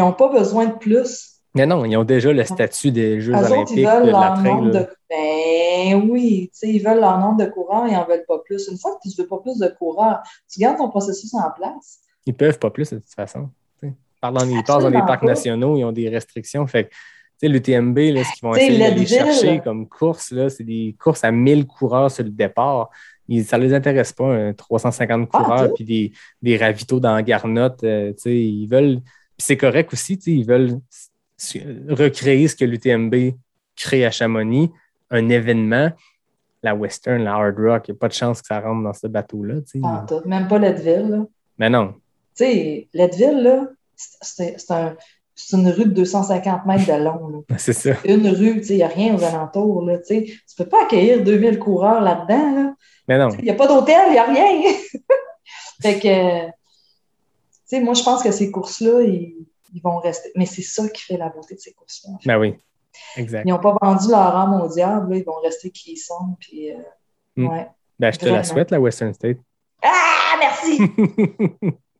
en 0.00 0.12
pas 0.12 0.28
besoin 0.28 0.66
de 0.66 0.74
plus. 0.74 1.40
Mais 1.54 1.66
non, 1.66 1.84
ils 1.84 1.96
ont 1.96 2.04
déjà 2.04 2.32
le 2.32 2.44
statut 2.44 2.92
des 2.92 3.20
Jeux 3.20 3.34
olympiques 3.34 3.76
de 3.76 4.10
la 4.10 4.34
trail. 4.36 4.70
De... 4.70 4.86
Ben 5.10 6.08
oui, 6.08 6.50
ils 6.62 6.78
veulent 6.78 7.00
leur 7.00 7.18
nombre 7.18 7.38
de 7.38 7.46
coureurs, 7.46 7.88
ils 7.88 7.94
n'en 7.94 8.06
veulent 8.06 8.24
pas 8.28 8.38
plus. 8.38 8.68
Une 8.68 8.78
fois 8.78 8.92
que 8.92 9.08
tu 9.08 9.08
ne 9.08 9.22
veux 9.22 9.28
pas 9.28 9.38
plus 9.38 9.58
de 9.58 9.66
coureurs, 9.66 10.20
tu 10.48 10.60
gardes 10.60 10.76
ton 10.76 10.88
processus 10.88 11.34
en 11.34 11.50
place. 11.56 11.98
Ils 12.26 12.34
peuvent 12.34 12.58
pas 12.58 12.70
plus 12.70 12.90
de 12.90 12.98
toute 12.98 13.14
façon 13.14 13.50
parlant 14.20 14.46
des 14.46 14.62
passes 14.62 14.82
dans 14.82 14.90
les 14.90 15.00
parcs 15.00 15.22
nationaux, 15.22 15.76
ils 15.76 15.84
ont 15.84 15.92
des 15.92 16.08
restrictions. 16.08 16.66
Fait 16.66 16.90
l'UTMB, 17.42 17.98
ce 17.98 18.34
qu'ils 18.34 18.42
vont 18.42 18.54
essayer 18.54 18.78
d'aller 18.78 19.06
chercher 19.06 19.60
comme 19.60 19.88
course, 19.88 20.34
c'est 20.48 20.64
des 20.64 20.94
courses 21.00 21.24
à 21.24 21.30
1000 21.30 21.66
coureurs 21.66 22.10
sur 22.10 22.24
le 22.24 22.30
départ. 22.30 22.90
Ça 23.44 23.58
ne 23.58 23.64
les 23.64 23.74
intéresse 23.74 24.12
pas, 24.12 24.52
350 24.54 25.28
ah, 25.32 25.38
coureurs, 25.38 25.74
puis 25.74 25.84
des, 25.84 26.12
des 26.42 26.56
ravitaux 26.56 27.00
dans 27.00 27.20
Garnotte. 27.22 27.82
Euh, 27.84 28.12
ils 28.24 28.66
veulent. 28.66 29.00
C'est 29.38 29.56
correct 29.56 29.92
aussi, 29.92 30.14
ils 30.26 30.44
veulent 30.44 30.80
recréer 31.88 32.48
ce 32.48 32.56
que 32.56 32.64
l'UTMB 32.64 33.34
crée 33.76 34.04
à 34.04 34.10
Chamonix, 34.10 34.70
un 35.10 35.28
événement. 35.28 35.90
La 36.62 36.74
Western, 36.74 37.24
la 37.24 37.32
Hard 37.32 37.56
Rock, 37.58 37.88
il 37.88 37.92
n'y 37.92 37.96
a 37.96 37.98
pas 37.98 38.08
de 38.08 38.12
chance 38.12 38.42
que 38.42 38.48
ça 38.48 38.60
rentre 38.60 38.82
dans 38.82 38.92
ce 38.92 39.06
bateau-là. 39.06 39.54
même 40.26 40.46
pas 40.46 40.58
Leadville. 40.58 41.24
Mais 41.58 41.70
non. 41.70 41.94
Tu 42.36 42.44
sais, 42.44 42.88
Leadville, 42.92 43.42
là, 43.42 43.66
c'est 43.96 44.58
une 45.52 45.68
rue 45.68 45.86
de 45.86 45.92
250 45.92 46.66
mètres 46.66 46.86
de 46.86 47.02
long. 47.02 47.44
C'est 47.58 47.72
ça. 47.72 47.92
Une 48.04 48.28
rue, 48.28 48.60
il 48.68 48.76
n'y 48.76 48.82
a 48.82 48.88
rien 48.88 49.14
aux 49.14 49.22
alentours. 49.22 49.82
Là, 49.82 49.98
tu 49.98 50.14
ne 50.14 50.24
peux 50.56 50.68
pas 50.68 50.84
accueillir 50.84 51.22
2000 51.22 51.58
coureurs 51.58 52.00
là-dedans. 52.00 52.54
Là. 52.54 52.74
Mais 53.08 53.18
non. 53.18 53.28
Il 53.38 53.44
n'y 53.44 53.50
a 53.50 53.54
pas 53.54 53.66
d'hôtel, 53.66 54.06
il 54.08 54.12
n'y 54.12 54.18
a 54.18 54.24
rien. 54.24 54.72
fait 55.82 55.98
que, 55.98 57.80
moi, 57.80 57.94
je 57.94 58.02
pense 58.02 58.22
que 58.22 58.30
ces 58.30 58.50
courses-là, 58.50 59.02
ils, 59.02 59.46
vont 59.82 59.98
rester. 59.98 60.30
Mais 60.36 60.46
c'est 60.46 60.62
ça 60.62 60.88
qui 60.88 61.02
fait 61.02 61.16
la 61.16 61.28
beauté 61.28 61.54
de 61.54 61.60
ces 61.60 61.72
courses-là. 61.72 62.14
Ben 62.24 62.38
oui, 62.38 62.54
exact. 63.16 63.44
Ils 63.46 63.50
n'ont 63.50 63.58
pas 63.58 63.76
vendu 63.80 64.08
leur 64.08 64.36
âme 64.36 64.60
au 64.60 64.68
diable, 64.68 65.16
ils 65.16 65.24
vont 65.24 65.40
rester 65.42 65.70
qui 65.70 65.92
ils 65.92 65.96
sont. 65.96 66.36
Puis, 66.40 66.72
euh, 66.72 66.76
hmm. 67.36 67.46
ouais, 67.48 67.68
ben, 67.98 68.12
je 68.12 68.18
te 68.18 68.26
la 68.26 68.42
souhaite, 68.42 68.70
la 68.70 68.80
Western 68.80 69.12
State. 69.12 69.38
Ah, 69.82 70.36
merci! 70.38 70.80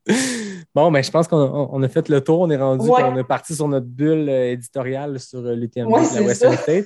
Bon, 0.73 0.89
mais 0.89 0.99
ben, 0.99 1.03
je 1.03 1.11
pense 1.11 1.27
qu'on 1.27 1.83
a 1.83 1.87
fait 1.89 2.07
le 2.07 2.21
tour. 2.21 2.41
On 2.41 2.49
est 2.49 2.57
rendu, 2.57 2.89
on 2.89 3.17
est 3.17 3.23
parti 3.23 3.55
sur 3.55 3.67
notre 3.67 3.87
bulle 3.87 4.29
euh, 4.29 4.51
éditoriale 4.51 5.19
sur 5.19 5.39
euh, 5.39 5.53
l'UTMB 5.53 5.89
de 5.89 6.15
la 6.15 6.21
Western 6.25 6.55
State. 6.55 6.85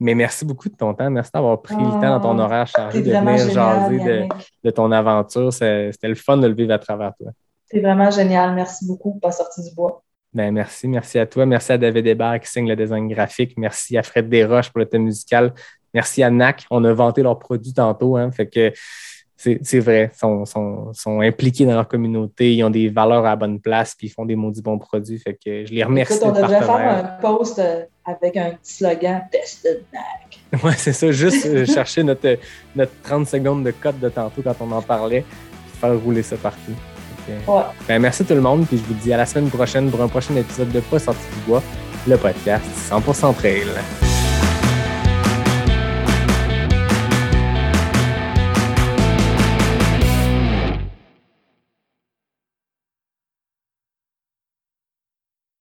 Mais 0.00 0.14
merci 0.14 0.44
beaucoup 0.44 0.68
de 0.68 0.74
ton 0.74 0.92
temps. 0.92 1.08
Merci 1.10 1.30
d'avoir 1.32 1.62
pris 1.62 1.76
le 1.76 1.92
temps 1.92 2.00
dans 2.00 2.20
ton 2.20 2.38
ah, 2.40 2.44
horaire 2.44 2.66
chargé 2.66 3.00
de 3.00 3.10
venir 3.10 3.48
jaser 3.50 4.28
de, 4.64 4.70
ton 4.70 4.90
aventure. 4.90 5.52
C'était 5.52 6.08
le 6.08 6.14
fun 6.14 6.36
de 6.38 6.46
le 6.48 6.54
vivre 6.54 6.72
à 6.74 6.78
travers 6.78 7.14
toi. 7.16 7.30
C'est 7.70 7.80
vraiment 7.80 8.10
génial. 8.10 8.54
Merci 8.54 8.86
beaucoup 8.86 9.12
pour 9.12 9.20
pas 9.20 9.32
sortir 9.32 9.62
du 9.64 9.72
bois. 9.74 10.02
Ben, 10.34 10.52
merci, 10.52 10.88
merci 10.88 11.18
à 11.18 11.26
toi. 11.26 11.46
Merci 11.46 11.72
à 11.72 11.78
David 11.78 12.06
Hébert 12.06 12.40
qui 12.40 12.50
signe 12.50 12.68
le 12.68 12.74
design 12.74 13.06
graphique. 13.08 13.54
Merci 13.56 13.96
à 13.96 14.02
Fred 14.02 14.28
Desroches 14.28 14.70
pour 14.70 14.80
le 14.80 14.86
thème 14.86 15.04
musical. 15.04 15.54
Merci 15.94 16.22
à 16.22 16.30
NAC. 16.30 16.66
On 16.70 16.82
a 16.84 16.92
vanté 16.92 17.22
leurs 17.22 17.38
produits 17.38 17.74
tantôt. 17.74 18.16
Hein, 18.16 18.30
fait 18.32 18.46
que 18.46 18.72
c'est 19.62 19.80
vrai, 19.80 20.10
ils 20.14 20.46
sont, 20.46 21.20
impliqués 21.20 21.66
dans 21.66 21.74
leur 21.74 21.88
communauté, 21.88 22.54
ils 22.54 22.62
ont 22.62 22.70
des 22.70 22.88
valeurs 22.88 23.24
à 23.24 23.30
la 23.30 23.36
bonne 23.36 23.60
place, 23.60 23.94
puis 23.96 24.06
ils 24.06 24.10
font 24.10 24.24
des 24.24 24.36
maudits 24.36 24.62
bons 24.62 24.78
produits. 24.78 25.18
Fait 25.18 25.34
que 25.34 25.66
je 25.66 25.72
les 25.72 25.82
remercie. 25.82 26.14
Écoute, 26.14 26.28
on 26.28 26.32
devrait 26.32 26.60
faire 26.60 26.70
un 26.70 27.02
post 27.20 27.58
euh, 27.58 27.82
avec 28.04 28.36
un 28.36 28.50
petit 28.50 28.74
slogan 28.74 29.22
Tested 29.30 29.82
Mac. 29.92 30.62
Ouais, 30.62 30.74
c'est 30.76 30.92
ça, 30.92 31.10
juste 31.10 31.46
euh, 31.46 31.64
chercher 31.64 32.02
notre, 32.02 32.38
notre 32.76 32.92
30 33.02 33.26
secondes 33.26 33.64
de 33.64 33.70
code 33.70 33.98
de 33.98 34.10
tantôt 34.10 34.42
quand 34.42 34.54
on 34.60 34.70
en 34.70 34.82
parlait, 34.82 35.22
puis 35.22 35.78
faire 35.80 35.98
rouler 35.98 36.22
ça 36.22 36.36
partout. 36.36 36.72
ouais. 37.28 37.62
ben, 37.88 37.98
merci 38.00 38.24
tout 38.24 38.34
le 38.34 38.42
monde, 38.42 38.66
puis 38.66 38.76
je 38.76 38.82
vous 38.82 38.94
dis 39.00 39.12
à 39.12 39.16
la 39.16 39.26
semaine 39.26 39.48
prochaine 39.48 39.90
pour 39.90 40.02
un 40.02 40.08
prochain 40.08 40.36
épisode 40.36 40.70
de 40.70 40.80
Pas 40.80 40.98
sorti 40.98 41.22
du 41.34 41.46
bois, 41.46 41.62
le 42.06 42.16
podcast 42.16 42.64
100% 42.90 43.34
trail. 43.34 44.11